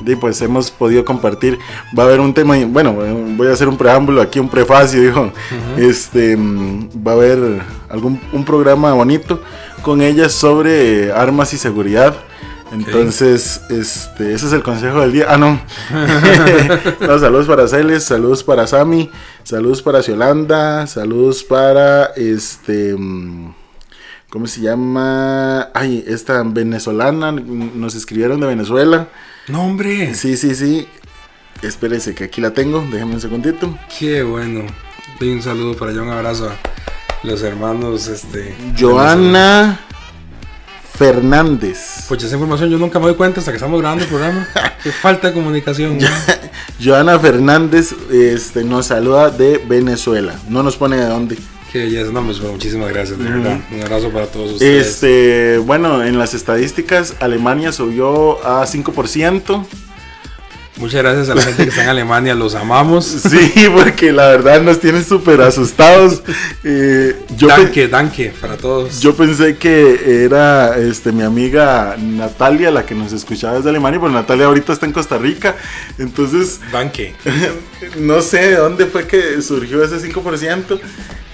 y, 0.06 0.16
pues 0.18 0.40
hemos 0.40 0.70
podido 0.70 1.04
compartir. 1.04 1.58
Va 1.96 2.04
a 2.04 2.06
haber 2.06 2.20
un 2.20 2.32
tema, 2.32 2.56
bueno, 2.66 2.94
voy 3.36 3.48
a 3.48 3.52
hacer 3.52 3.68
un 3.68 3.76
preámbulo 3.76 4.22
aquí, 4.22 4.38
un 4.38 4.48
prefacio, 4.48 5.02
dijo. 5.02 5.30
Este, 5.76 6.34
va 6.36 7.12
a 7.12 7.14
haber 7.14 7.62
algún 7.90 8.18
un 8.32 8.44
programa 8.44 8.94
bonito 8.94 9.42
con 9.82 10.00
ella 10.00 10.30
sobre 10.30 11.12
armas 11.12 11.52
y 11.52 11.58
seguridad. 11.58 12.16
Entonces, 12.72 13.60
este, 13.68 14.32
ese 14.32 14.46
es 14.46 14.52
el 14.52 14.62
consejo 14.62 15.00
del 15.00 15.12
día. 15.12 15.26
Ah, 15.28 15.36
no. 15.36 15.60
No, 17.06 17.18
saludos 17.18 17.46
para 17.46 17.68
Celes, 17.68 18.04
saludos 18.04 18.42
para 18.42 18.66
Sami, 18.66 19.10
saludos 19.42 19.82
para 19.82 20.02
Ciolanda, 20.02 20.86
saludos 20.86 21.44
para 21.44 22.12
este. 22.16 22.96
¿Cómo 24.30 24.46
se 24.46 24.60
llama? 24.60 25.70
Ay, 25.74 26.04
esta 26.06 26.44
venezolana. 26.44 27.32
Nos 27.32 27.96
escribieron 27.96 28.38
de 28.38 28.46
Venezuela. 28.46 29.08
No, 29.48 29.64
hombre. 29.64 30.14
Sí, 30.14 30.36
sí, 30.36 30.54
sí. 30.54 30.86
Espérese 31.62 32.14
que 32.14 32.24
aquí 32.24 32.40
la 32.40 32.52
tengo. 32.52 32.86
Déjenme 32.92 33.14
un 33.14 33.20
segundito. 33.20 33.76
Qué 33.98 34.22
bueno. 34.22 34.66
Un 35.20 35.42
saludo 35.42 35.76
para 35.76 35.90
allá, 35.90 36.02
un 36.02 36.10
abrazo 36.10 36.48
a 36.48 36.56
los 37.26 37.42
hermanos. 37.42 38.06
Este, 38.06 38.54
Joana 38.78 39.80
Fernández. 40.94 42.04
Pues 42.06 42.22
esa 42.22 42.36
información 42.36 42.70
yo 42.70 42.78
nunca 42.78 43.00
me 43.00 43.06
doy 43.06 43.16
cuenta 43.16 43.40
hasta 43.40 43.50
que 43.50 43.56
estamos 43.56 43.80
grabando 43.80 44.04
el 44.04 44.08
programa. 44.08 44.46
Qué 44.84 44.92
falta 44.92 45.26
de 45.26 45.34
comunicación. 45.34 45.98
¿no? 45.98 46.06
Joana 46.82 47.18
Fernández 47.18 47.96
este, 48.12 48.62
nos 48.62 48.86
saluda 48.86 49.30
de 49.30 49.58
Venezuela. 49.58 50.36
No 50.48 50.62
nos 50.62 50.76
pone 50.76 50.98
de 50.98 51.06
dónde. 51.06 51.36
No, 51.72 52.24
pues, 52.24 52.40
muchísimas 52.40 52.88
gracias, 52.88 53.18
de 53.18 53.24
verdad. 53.24 53.60
Un 53.70 53.82
abrazo 53.82 54.10
para 54.10 54.26
todos 54.26 54.52
ustedes. 54.52 54.86
Este, 54.86 55.58
bueno, 55.58 56.02
en 56.02 56.18
las 56.18 56.34
estadísticas, 56.34 57.14
Alemania 57.20 57.70
subió 57.72 58.44
a 58.44 58.66
5%. 58.66 59.64
Muchas 60.76 61.02
gracias 61.02 61.28
a 61.28 61.34
la 61.34 61.42
gente 61.42 61.64
que 61.64 61.68
está 61.68 61.84
en 61.84 61.88
Alemania. 61.90 62.34
Los 62.34 62.54
amamos. 62.54 63.04
Sí, 63.04 63.68
porque 63.72 64.12
la 64.12 64.28
verdad 64.28 64.62
nos 64.62 64.80
tienen 64.80 65.04
súper 65.04 65.42
asustados. 65.42 66.22
Eh, 66.64 67.14
yo, 67.36 67.48
danke, 67.48 67.86
danke 67.86 68.32
para 68.40 68.56
todos. 68.56 69.00
yo 69.00 69.14
pensé 69.14 69.56
que 69.56 70.24
era 70.24 70.76
este, 70.78 71.12
mi 71.12 71.22
amiga 71.22 71.96
Natalia 71.98 72.70
la 72.70 72.86
que 72.86 72.94
nos 72.94 73.12
escuchaba 73.12 73.56
desde 73.56 73.68
Alemania, 73.68 74.00
pero 74.00 74.12
Natalia 74.12 74.46
ahorita 74.46 74.72
está 74.72 74.86
en 74.86 74.92
Costa 74.92 75.18
Rica. 75.18 75.54
Entonces, 75.98 76.60
Danke. 76.72 77.14
no 77.98 78.22
sé 78.22 78.48
de 78.48 78.56
dónde 78.56 78.86
fue 78.86 79.06
que 79.06 79.40
surgió 79.42 79.84
ese 79.84 79.96
5%. 80.00 80.80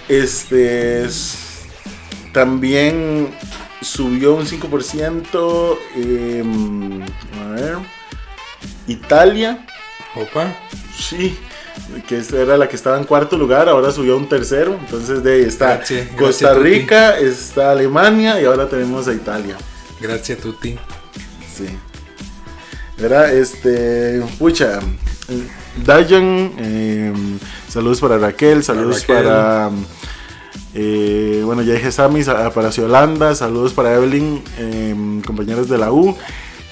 Este, 0.09 1.07
también 2.33 3.35
subió 3.81 4.35
un 4.35 4.47
5%. 4.47 5.79
em, 5.97 7.03
a 7.03 7.51
ver. 7.53 7.77
Italia. 8.87 9.67
Opa. 10.15 10.55
Sí, 10.97 11.37
que 12.09 12.23
era 12.33 12.57
la 12.57 12.69
que 12.69 12.77
estaba 12.77 12.97
en 12.99 13.05
cuarto 13.05 13.37
lugar, 13.37 13.69
ahora 13.69 13.91
subió 13.91 14.15
a 14.15 14.17
un 14.17 14.29
tercero. 14.29 14.79
Entonces 14.81 15.23
de 15.23 15.35
ahí 15.35 15.43
está 15.43 15.77
Gracias, 15.77 16.09
Costa 16.17 16.53
gracias. 16.55 16.63
Rica, 16.63 17.19
está 17.19 17.73
Alemania 17.73 18.41
y 18.41 18.45
ahora 18.45 18.69
tenemos 18.69 19.07
a 19.09 19.13
Italia. 19.13 19.57
Gracias, 20.01 20.39
Tuti. 20.39 20.79
Sí. 21.55 21.67
Era 22.99 23.31
este, 23.31 24.23
pucha, 24.39 24.81
Dayan, 25.85 26.53
eh, 26.59 27.13
saludos 27.69 28.01
para 28.01 28.17
Raquel, 28.17 28.65
saludos 28.65 29.01
Raquel. 29.03 29.17
para, 29.25 29.71
eh, 30.79 31.41
bueno, 31.45 31.63
ya 31.63 31.73
dije 31.75 31.91
Sammy, 31.91 32.23
sa- 32.23 32.51
para 32.51 32.71
Ciolanda, 32.71 33.35
saludos 33.35 33.73
para 33.73 33.95
Evelyn, 33.95 34.43
eh, 34.59 34.95
compañeros 35.27 35.69
de 35.71 35.79
la 35.79 35.91
U, 35.91 36.15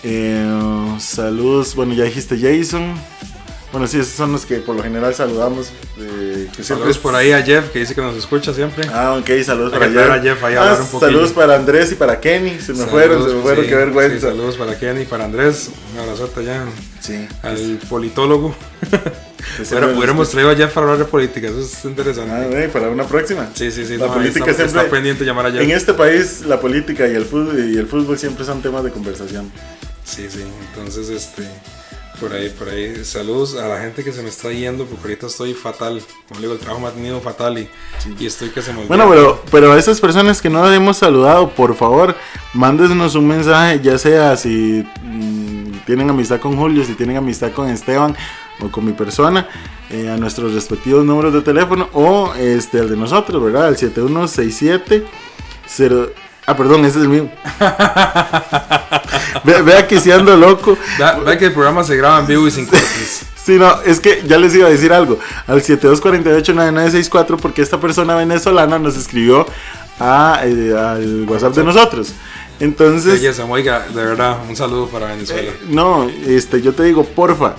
eh, 0.02 0.94
saludos, 0.98 1.74
bueno, 1.74 1.94
ya 1.94 2.04
dijiste 2.04 2.36
Jason, 2.38 2.94
bueno, 3.72 3.86
sí, 3.88 3.98
esos 3.98 4.12
son 4.12 4.30
los 4.32 4.44
que 4.46 4.58
por 4.58 4.76
lo 4.76 4.82
general 4.84 5.14
saludamos. 5.14 5.72
eh, 5.98 6.46
que 6.54 6.62
siempre 6.62 6.64
Saludos 6.64 6.98
por 6.98 7.14
ahí 7.16 7.32
a 7.32 7.42
Jeff 7.42 7.70
que 7.70 7.80
dice 7.80 7.94
que 7.94 8.00
nos 8.02 8.14
escucha 8.14 8.52
siempre. 8.54 8.86
Ah, 8.92 9.16
ok, 9.18 9.28
saludos 9.44 9.72
Hay 9.72 9.78
para 9.80 9.90
Jeff. 9.90 10.10
a 10.10 10.20
Jeff 10.20 10.44
ahí 10.44 10.54
a 10.54 10.72
Ah, 10.74 10.78
un 10.92 11.00
saludos 11.00 11.32
para 11.32 11.56
Andrés 11.56 11.90
y 11.90 11.94
para 11.96 12.20
Kenny, 12.20 12.50
se 12.60 12.72
me 12.72 12.78
Saludos, 12.78 12.90
fueron, 12.90 13.28
se 13.28 13.34
me 13.34 13.42
fueron, 13.42 13.64
sí, 13.64 13.70
qué 13.70 13.76
vergüenza. 13.76 14.14
sí, 14.14 14.20
saludos 14.20 14.56
para 14.56 14.78
Kenny, 14.78 15.04
para 15.06 15.24
Andrés. 15.24 15.70
Un 15.94 16.00
abrazote 16.00 16.40
allá 16.40 16.64
Sí. 17.00 17.26
al 17.42 17.78
politólogo. 17.88 18.54
siempre- 19.62 19.94
hubiéramos 19.94 20.30
traído 20.30 20.50
a 20.50 20.54
Jeff 20.56 20.72
para 20.72 20.86
hablar 20.86 20.98
de 20.98 21.10
política, 21.10 21.48
eso 21.48 21.60
es 21.60 21.84
interesante. 21.84 22.32
Ah, 22.32 22.46
güey, 22.50 22.70
para 22.70 22.88
una 22.88 23.04
próxima. 23.04 23.48
Sí, 23.54 23.70
sí, 23.70 23.84
sí. 23.86 23.96
La 23.96 24.06
no, 24.06 24.14
política 24.14 24.50
está, 24.50 24.62
siempre. 24.64 24.80
está 24.82 24.90
pendiente 24.90 25.24
llamar. 25.24 25.46
En 25.56 25.70
este 25.70 25.94
país, 25.94 26.42
la 26.46 26.60
política 26.60 27.06
y 27.06 27.14
el 27.14 27.24
fútbol 27.24 27.70
y 27.72 27.76
el 27.76 27.86
fútbol 27.86 28.18
siempre 28.18 28.44
son 28.44 28.62
temas 28.62 28.84
de 28.84 28.90
conversación. 28.90 29.50
Sí, 30.04 30.26
sí. 30.30 30.44
Entonces, 30.74 31.08
este. 31.08 31.48
Por 32.20 32.32
ahí, 32.32 32.48
por 32.48 32.68
ahí. 32.68 33.04
Saludos 33.04 33.56
a 33.56 33.66
la 33.66 33.80
gente 33.80 34.04
que 34.04 34.12
se 34.12 34.22
me 34.22 34.28
está 34.28 34.48
yendo, 34.52 34.86
porque 34.86 35.02
ahorita 35.08 35.26
estoy 35.26 35.52
fatal. 35.52 36.00
Como 36.28 36.40
digo, 36.40 36.52
el 36.52 36.60
trabajo 36.60 36.80
me 36.80 36.86
ha 36.88 36.92
tenido 36.92 37.20
fatal 37.20 37.58
y, 37.58 37.68
y 38.20 38.26
estoy 38.26 38.50
que 38.50 38.62
se 38.62 38.72
me 38.72 38.78
olvida. 38.82 38.88
Bueno, 38.96 39.10
pero, 39.10 39.42
pero 39.50 39.72
a 39.72 39.78
esas 39.78 40.00
personas 40.00 40.40
que 40.40 40.48
no 40.48 40.70
hemos 40.72 40.96
saludado, 40.98 41.50
por 41.50 41.74
favor, 41.74 42.14
mándenos 42.52 43.16
un 43.16 43.26
mensaje, 43.26 43.80
ya 43.82 43.98
sea 43.98 44.36
si 44.36 44.86
mm, 45.02 45.80
tienen 45.86 46.08
amistad 46.08 46.38
con 46.38 46.56
Julio, 46.56 46.84
si 46.84 46.94
tienen 46.94 47.16
amistad 47.16 47.50
con 47.50 47.68
Esteban 47.68 48.16
o 48.60 48.68
con 48.70 48.84
mi 48.84 48.92
persona, 48.92 49.48
eh, 49.90 50.08
a 50.10 50.16
nuestros 50.16 50.54
respectivos 50.54 51.04
números 51.04 51.32
de 51.32 51.40
teléfono 51.42 51.88
o 51.92 52.32
este 52.34 52.78
el 52.78 52.88
de 52.90 52.96
nosotros, 52.96 53.42
¿verdad? 53.42 53.68
El 53.68 53.76
7167 53.76 55.04
0 55.66 56.10
Ah, 56.46 56.54
perdón, 56.56 56.84
ese 56.84 56.98
es 56.98 57.04
el 57.04 57.08
mío. 57.08 57.30
Ve- 59.44 59.62
Vea 59.62 59.86
que 59.86 59.98
si 59.98 60.10
ando 60.10 60.36
loco. 60.36 60.76
Vea, 60.98 61.18
vea 61.18 61.38
que 61.38 61.46
el 61.46 61.52
programa 61.54 61.82
se 61.84 61.96
graba 61.96 62.20
en 62.20 62.26
vivo 62.26 62.46
y 62.46 62.50
sin 62.50 62.66
cortes. 62.66 63.22
Sí, 63.42 63.52
no, 63.58 63.80
es 63.82 63.98
que 64.00 64.22
ya 64.26 64.36
les 64.38 64.54
iba 64.54 64.66
a 64.66 64.70
decir 64.70 64.92
algo. 64.92 65.18
Al 65.46 65.62
72489964 65.62 67.36
porque 67.40 67.62
esta 67.62 67.80
persona 67.80 68.14
venezolana 68.14 68.78
nos 68.78 68.96
escribió 68.96 69.46
a, 70.00 70.40
eh, 70.44 70.74
al 70.76 71.24
WhatsApp 71.28 71.54
de 71.54 71.64
nosotros. 71.64 72.12
Entonces, 72.60 73.14
Belleza, 73.20 73.44
oiga, 73.46 73.80
de 73.88 74.04
verdad, 74.04 74.38
un 74.48 74.54
saludo 74.54 74.86
para 74.88 75.06
Venezuela. 75.08 75.50
eh, 75.50 75.56
no, 75.68 76.08
este, 76.26 76.62
yo 76.62 76.72
te 76.72 76.84
digo, 76.84 77.04
porfa, 77.04 77.56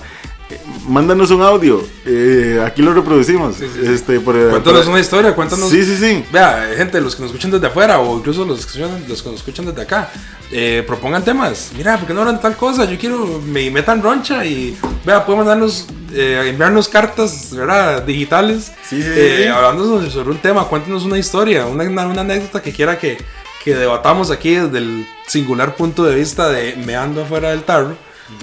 mándanos 0.86 1.30
un 1.30 1.42
audio. 1.42 1.82
Eh, 2.04 2.62
aquí 2.64 2.82
lo 2.82 2.94
reproducimos. 2.94 3.56
Sí, 3.56 3.66
sí, 3.72 3.80
sí. 3.84 3.92
Este, 3.92 4.20
por, 4.20 4.34
Cuéntanos 4.34 4.82
por- 4.82 4.90
una 4.90 5.00
historia, 5.00 5.34
cuéntanos. 5.34 5.68
Sí, 5.68 5.84
sí, 5.84 5.96
sí. 5.96 6.24
Vea, 6.32 6.70
gente, 6.76 7.00
los 7.00 7.16
que 7.16 7.22
nos 7.22 7.30
escuchan 7.30 7.50
desde 7.50 7.66
afuera 7.66 7.98
o 8.00 8.18
incluso 8.18 8.44
los 8.44 8.64
que 8.64 8.78
escuchan, 8.78 9.04
los 9.08 9.22
que 9.22 9.28
nos 9.30 9.40
escuchan 9.40 9.66
desde 9.66 9.82
acá, 9.82 10.10
eh, 10.52 10.84
propongan 10.86 11.24
temas. 11.24 11.72
Mira, 11.76 11.96
¿por 11.98 12.06
qué 12.06 12.14
no 12.14 12.20
hablan 12.20 12.40
tal 12.40 12.56
cosa? 12.56 12.84
Yo 12.84 12.98
quiero, 12.98 13.40
me 13.44 13.70
metan 13.70 14.02
roncha 14.02 14.44
y, 14.44 14.76
vea, 15.04 15.24
pueden 15.26 15.40
mandarnos, 15.40 15.86
eh, 16.12 16.46
enviarnos 16.48 16.88
cartas, 16.88 17.50
¿verdad? 17.52 18.02
Digitales. 18.02 18.72
Sí, 18.88 19.00
eh. 19.02 19.50
Hablando 19.52 20.08
sobre, 20.08 20.30
un 20.30 20.38
tema, 20.38 20.64
cuéntenos 20.64 21.04
una 21.04 21.18
historia, 21.18 21.66
una, 21.66 21.84
una, 21.84 22.20
anécdota 22.20 22.62
que 22.62 22.72
quiera 22.72 22.98
que, 22.98 23.18
que 23.64 23.74
debatamos 23.74 24.30
aquí 24.30 24.54
desde 24.54 24.78
el 24.78 25.06
singular 25.26 25.74
punto 25.74 26.04
de 26.04 26.14
vista 26.14 26.48
de 26.48 26.76
meando 26.76 27.22
afuera 27.22 27.50
del 27.50 27.62
tarro. 27.64 27.96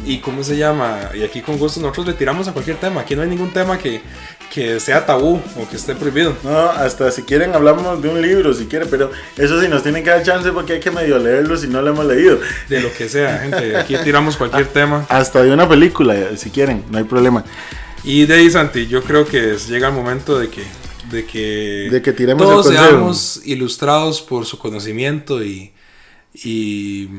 ¿Y 0.06 0.20
cómo 0.20 0.44
se 0.44 0.58
llama? 0.58 1.10
Y 1.14 1.24
aquí 1.24 1.42
con 1.42 1.58
gusto 1.58 1.80
nosotros 1.82 2.08
le 2.08 2.14
tiramos 2.14 2.48
a 2.48 2.54
cualquier 2.54 2.78
tema. 2.78 3.02
Aquí 3.02 3.16
no 3.16 3.22
hay 3.22 3.28
ningún 3.28 3.52
tema 3.52 3.78
que, 3.78 4.02
que 4.54 4.80
sea 4.80 5.06
tabú 5.06 5.42
o 5.58 5.70
que 5.70 5.76
esté 5.76 5.96
prohibido. 5.96 6.36
No, 6.44 6.70
hasta 6.70 7.12
si 7.12 7.24
quieren 7.24 7.54
hablamos 7.54 8.02
de 8.02 8.10
un 8.10 8.22
libro, 8.22 8.54
si 8.54 8.66
quieren, 8.66 8.88
pero 8.90 9.12
eso 9.38 9.62
sí 9.62 9.68
nos 9.68 9.84
tienen 9.84 10.04
que 10.04 10.10
dar 10.10 10.24
chance 10.24 10.52
porque 10.52 10.74
hay 10.74 10.80
que 10.80 10.92
medio 10.92 11.20
leerlo 11.20 11.58
si 11.58 11.68
no 11.68 11.82
lo 11.82 11.90
hemos 11.90 12.06
leído. 12.06 12.40
De 12.70 12.82
lo 12.82 12.94
que 12.94 13.10
sea, 13.10 13.40
gente. 13.40 13.76
Aquí 13.76 13.96
tiramos 14.04 14.38
cualquier 14.38 14.68
tema. 14.74 15.06
Hasta 15.10 15.44
de 15.44 15.52
una 15.52 15.68
película, 15.68 16.16
si 16.38 16.50
quieren, 16.50 16.84
no 16.90 16.98
hay 16.98 17.04
problema. 17.04 17.44
Y 18.04 18.26
de 18.26 18.36
ahí, 18.36 18.50
Santi, 18.50 18.88
yo 18.88 19.04
creo 19.04 19.26
que 19.26 19.58
llega 19.68 19.88
el 19.88 19.94
momento 19.94 20.38
de 20.38 20.50
que, 20.50 20.64
de 21.10 21.26
que, 21.26 21.90
De 21.92 22.02
que 22.02 22.14
tiremos 22.14 22.46
todos 22.46 22.68
el 22.68 22.78
seamos 22.78 23.42
ilustrados 23.46 24.22
por 24.22 24.46
su 24.46 24.58
conocimiento 24.58 25.44
y, 25.44 25.74
y 26.34 27.10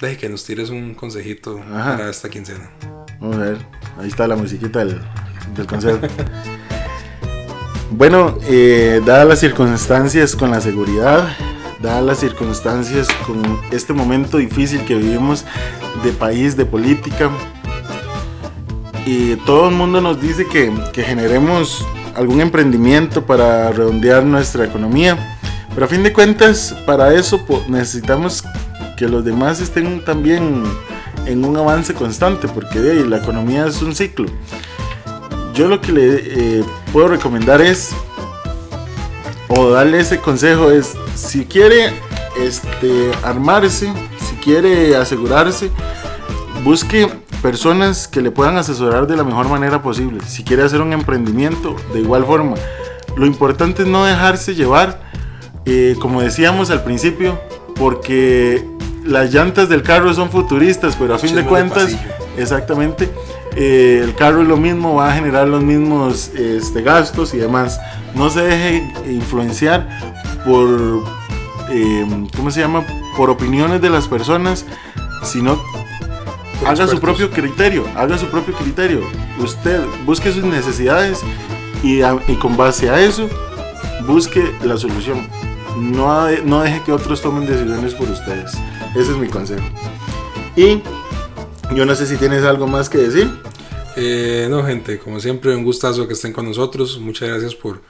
de 0.00 0.16
que 0.16 0.28
nos 0.28 0.44
tires 0.44 0.70
un 0.70 0.94
consejito 0.94 1.60
Ajá. 1.74 1.96
para 1.96 2.10
esta 2.10 2.28
quincena. 2.28 2.70
Vamos 3.20 3.36
a 3.36 3.40
ver, 3.40 3.58
ahí 3.98 4.08
está 4.08 4.26
la 4.26 4.36
musiquita 4.36 4.78
del, 4.78 5.00
del 5.54 5.66
concierto. 5.66 6.08
bueno, 7.90 8.38
eh, 8.48 9.02
dadas 9.04 9.28
las 9.28 9.40
circunstancias 9.40 10.34
con 10.34 10.50
la 10.50 10.60
seguridad, 10.60 11.28
dadas 11.82 12.04
las 12.04 12.18
circunstancias 12.18 13.08
con 13.26 13.60
este 13.70 13.92
momento 13.92 14.38
difícil 14.38 14.84
que 14.84 14.94
vivimos 14.94 15.44
de 16.02 16.12
país, 16.12 16.56
de 16.56 16.64
política, 16.64 17.30
y 19.04 19.36
todo 19.36 19.68
el 19.68 19.74
mundo 19.74 20.00
nos 20.00 20.20
dice 20.20 20.46
que, 20.46 20.72
que 20.92 21.02
generemos 21.02 21.84
algún 22.14 22.40
emprendimiento 22.40 23.26
para 23.26 23.70
redondear 23.70 24.24
nuestra 24.24 24.64
economía, 24.64 25.38
pero 25.74 25.86
a 25.86 25.88
fin 25.88 26.02
de 26.02 26.12
cuentas, 26.12 26.74
para 26.86 27.14
eso 27.14 27.44
necesitamos 27.68 28.44
que 29.00 29.08
los 29.08 29.24
demás 29.24 29.62
estén 29.62 30.04
también 30.04 30.62
en 31.24 31.42
un 31.46 31.56
avance 31.56 31.94
constante, 31.94 32.48
porque 32.48 32.78
la 32.78 33.16
economía 33.16 33.64
es 33.64 33.80
un 33.80 33.94
ciclo. 33.94 34.26
Yo 35.54 35.68
lo 35.68 35.80
que 35.80 35.90
le 35.90 36.16
eh, 36.16 36.64
puedo 36.92 37.08
recomendar 37.08 37.62
es, 37.62 37.92
o 39.48 39.70
darle 39.70 40.00
ese 40.00 40.18
consejo 40.18 40.70
es, 40.70 40.98
si 41.14 41.46
quiere 41.46 41.94
este, 42.38 43.10
armarse, 43.22 43.90
si 44.18 44.36
quiere 44.36 44.94
asegurarse, 44.94 45.70
busque 46.62 47.10
personas 47.40 48.06
que 48.06 48.20
le 48.20 48.30
puedan 48.30 48.58
asesorar 48.58 49.06
de 49.06 49.16
la 49.16 49.24
mejor 49.24 49.48
manera 49.48 49.80
posible. 49.80 50.20
Si 50.26 50.44
quiere 50.44 50.62
hacer 50.62 50.82
un 50.82 50.92
emprendimiento, 50.92 51.74
de 51.94 52.00
igual 52.00 52.26
forma. 52.26 52.56
Lo 53.16 53.24
importante 53.24 53.84
es 53.84 53.88
no 53.88 54.04
dejarse 54.04 54.54
llevar, 54.54 55.00
eh, 55.64 55.96
como 56.02 56.20
decíamos 56.20 56.70
al 56.70 56.84
principio, 56.84 57.40
porque 57.76 58.62
las 59.10 59.32
llantas 59.34 59.68
del 59.68 59.82
carro 59.82 60.12
son 60.14 60.30
futuristas, 60.30 60.96
pero 60.98 61.14
a 61.14 61.18
fin 61.18 61.34
de 61.34 61.42
cuentas, 61.48 61.90
exactamente, 62.38 63.10
eh, 63.56 64.00
el 64.04 64.14
carro 64.14 64.42
es 64.42 64.48
lo 64.48 64.56
mismo, 64.56 64.94
va 64.94 65.10
a 65.10 65.14
generar 65.14 65.48
los 65.48 65.62
mismos 65.62 66.28
este, 66.36 66.82
gastos 66.82 67.34
y 67.34 67.38
demás. 67.38 67.78
No 68.14 68.30
se 68.30 68.40
deje 68.42 68.92
influenciar 69.10 69.88
por, 70.44 70.68
eh, 71.70 72.26
¿cómo 72.36 72.50
se 72.50 72.60
llama? 72.60 72.84
Por 73.16 73.30
opiniones 73.30 73.80
de 73.82 73.90
las 73.90 74.06
personas, 74.08 74.64
sino 75.24 75.60
haga 76.66 76.86
su 76.86 77.00
propio 77.00 77.30
criterio, 77.30 77.84
haga 77.96 78.16
su 78.18 78.26
propio 78.26 78.54
criterio. 78.54 79.00
Usted 79.38 79.80
busque 80.06 80.32
sus 80.32 80.44
necesidades 80.44 81.20
y, 81.82 82.02
a- 82.02 82.18
y 82.28 82.34
con 82.36 82.56
base 82.56 82.90
a 82.90 83.00
eso 83.00 83.28
busque 84.06 84.42
la 84.64 84.76
solución. 84.76 85.26
No, 85.78 86.28
no 86.44 86.62
deje 86.62 86.82
que 86.84 86.92
otros 86.92 87.22
tomen 87.22 87.46
decisiones 87.46 87.94
por 87.94 88.08
ustedes. 88.10 88.52
Ese 88.94 89.12
es 89.12 89.16
mi 89.16 89.28
consejo. 89.28 89.62
Y 90.56 90.82
yo 91.74 91.86
no 91.86 91.94
sé 91.94 92.06
si 92.06 92.16
tienes 92.16 92.44
algo 92.44 92.66
más 92.66 92.88
que 92.88 92.98
decir. 92.98 93.30
Eh, 93.96 94.46
no, 94.50 94.64
gente, 94.64 94.98
como 94.98 95.20
siempre, 95.20 95.54
un 95.54 95.64
gustazo 95.64 96.06
que 96.06 96.14
estén 96.14 96.32
con 96.32 96.46
nosotros. 96.46 96.98
Muchas 96.98 97.28
gracias 97.28 97.54
por, 97.54 97.82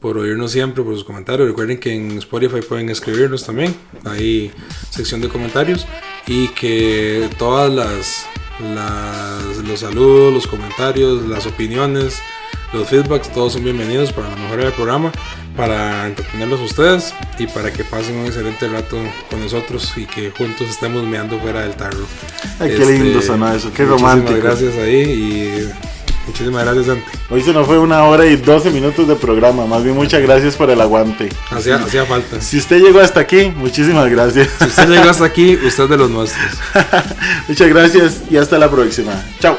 por 0.00 0.18
oírnos 0.18 0.52
siempre, 0.52 0.82
por 0.82 0.94
sus 0.94 1.04
comentarios. 1.04 1.48
Recuerden 1.48 1.78
que 1.80 1.94
en 1.94 2.18
Spotify 2.18 2.60
pueden 2.66 2.90
escribirnos 2.90 3.44
también. 3.44 3.74
Hay 4.04 4.52
sección 4.90 5.20
de 5.20 5.28
comentarios. 5.28 5.86
Y 6.26 6.48
que 6.48 7.28
todas 7.38 7.72
las, 7.72 8.26
las- 8.74 9.56
los 9.66 9.80
saludos, 9.80 10.32
los 10.34 10.46
comentarios, 10.46 11.26
las 11.26 11.46
opiniones, 11.46 12.18
los 12.72 12.88
feedbacks, 12.88 13.32
todos 13.32 13.54
son 13.54 13.64
bienvenidos 13.64 14.12
para 14.12 14.28
la 14.30 14.36
mejora 14.36 14.64
del 14.64 14.72
programa, 14.72 15.12
para 15.56 16.06
entretenerlos 16.06 16.60
a 16.60 16.64
ustedes 16.64 17.14
y 17.38 17.46
para 17.46 17.72
que 17.72 17.84
pasen 17.84 18.16
un 18.16 18.26
excelente 18.26 18.68
rato 18.68 18.98
con 19.30 19.40
nosotros 19.40 19.92
y 19.96 20.06
que 20.06 20.30
juntos 20.30 20.68
estemos 20.68 21.04
meando 21.04 21.38
fuera 21.40 21.60
del 21.62 21.74
tarro. 21.74 22.06
Ay, 22.58 22.74
qué 22.76 22.84
lindo 22.86 23.20
sonó 23.22 23.52
eso, 23.52 23.72
qué 23.72 23.84
romántico. 23.84 24.38
gracias 24.40 24.74
ahí 24.76 25.02
y 25.02 25.68
muchísimas 26.26 26.64
gracias, 26.64 26.86
Santi. 26.86 27.18
Hoy 27.30 27.42
se 27.42 27.52
nos 27.52 27.66
fue 27.66 27.78
una 27.78 28.04
hora 28.04 28.26
y 28.26 28.36
12 28.36 28.70
minutos 28.70 29.06
de 29.08 29.16
programa. 29.16 29.66
Más 29.66 29.82
bien, 29.84 29.94
muchas 29.96 30.22
gracias 30.22 30.54
por 30.56 30.70
el 30.70 30.80
aguante. 30.80 31.28
Hacía, 31.50 31.76
hacía 31.76 32.04
falta. 32.06 32.40
Si 32.40 32.46
Si 32.52 32.58
usted 32.58 32.80
llegó 32.80 33.00
hasta 33.00 33.20
aquí, 33.20 33.52
muchísimas 33.54 34.08
gracias. 34.10 34.48
usted 34.60 34.88
llegó 34.88 35.10
hasta 35.10 35.24
aquí, 35.24 35.56
usted 35.66 35.84
es 35.84 35.90
de 35.90 35.96
los 35.96 36.10
nuestros. 36.10 36.50
muchas 37.48 37.68
gracias 37.68 38.22
y 38.30 38.36
hasta 38.36 38.58
la 38.58 38.70
próxima. 38.70 39.12
Chao. 39.40 39.58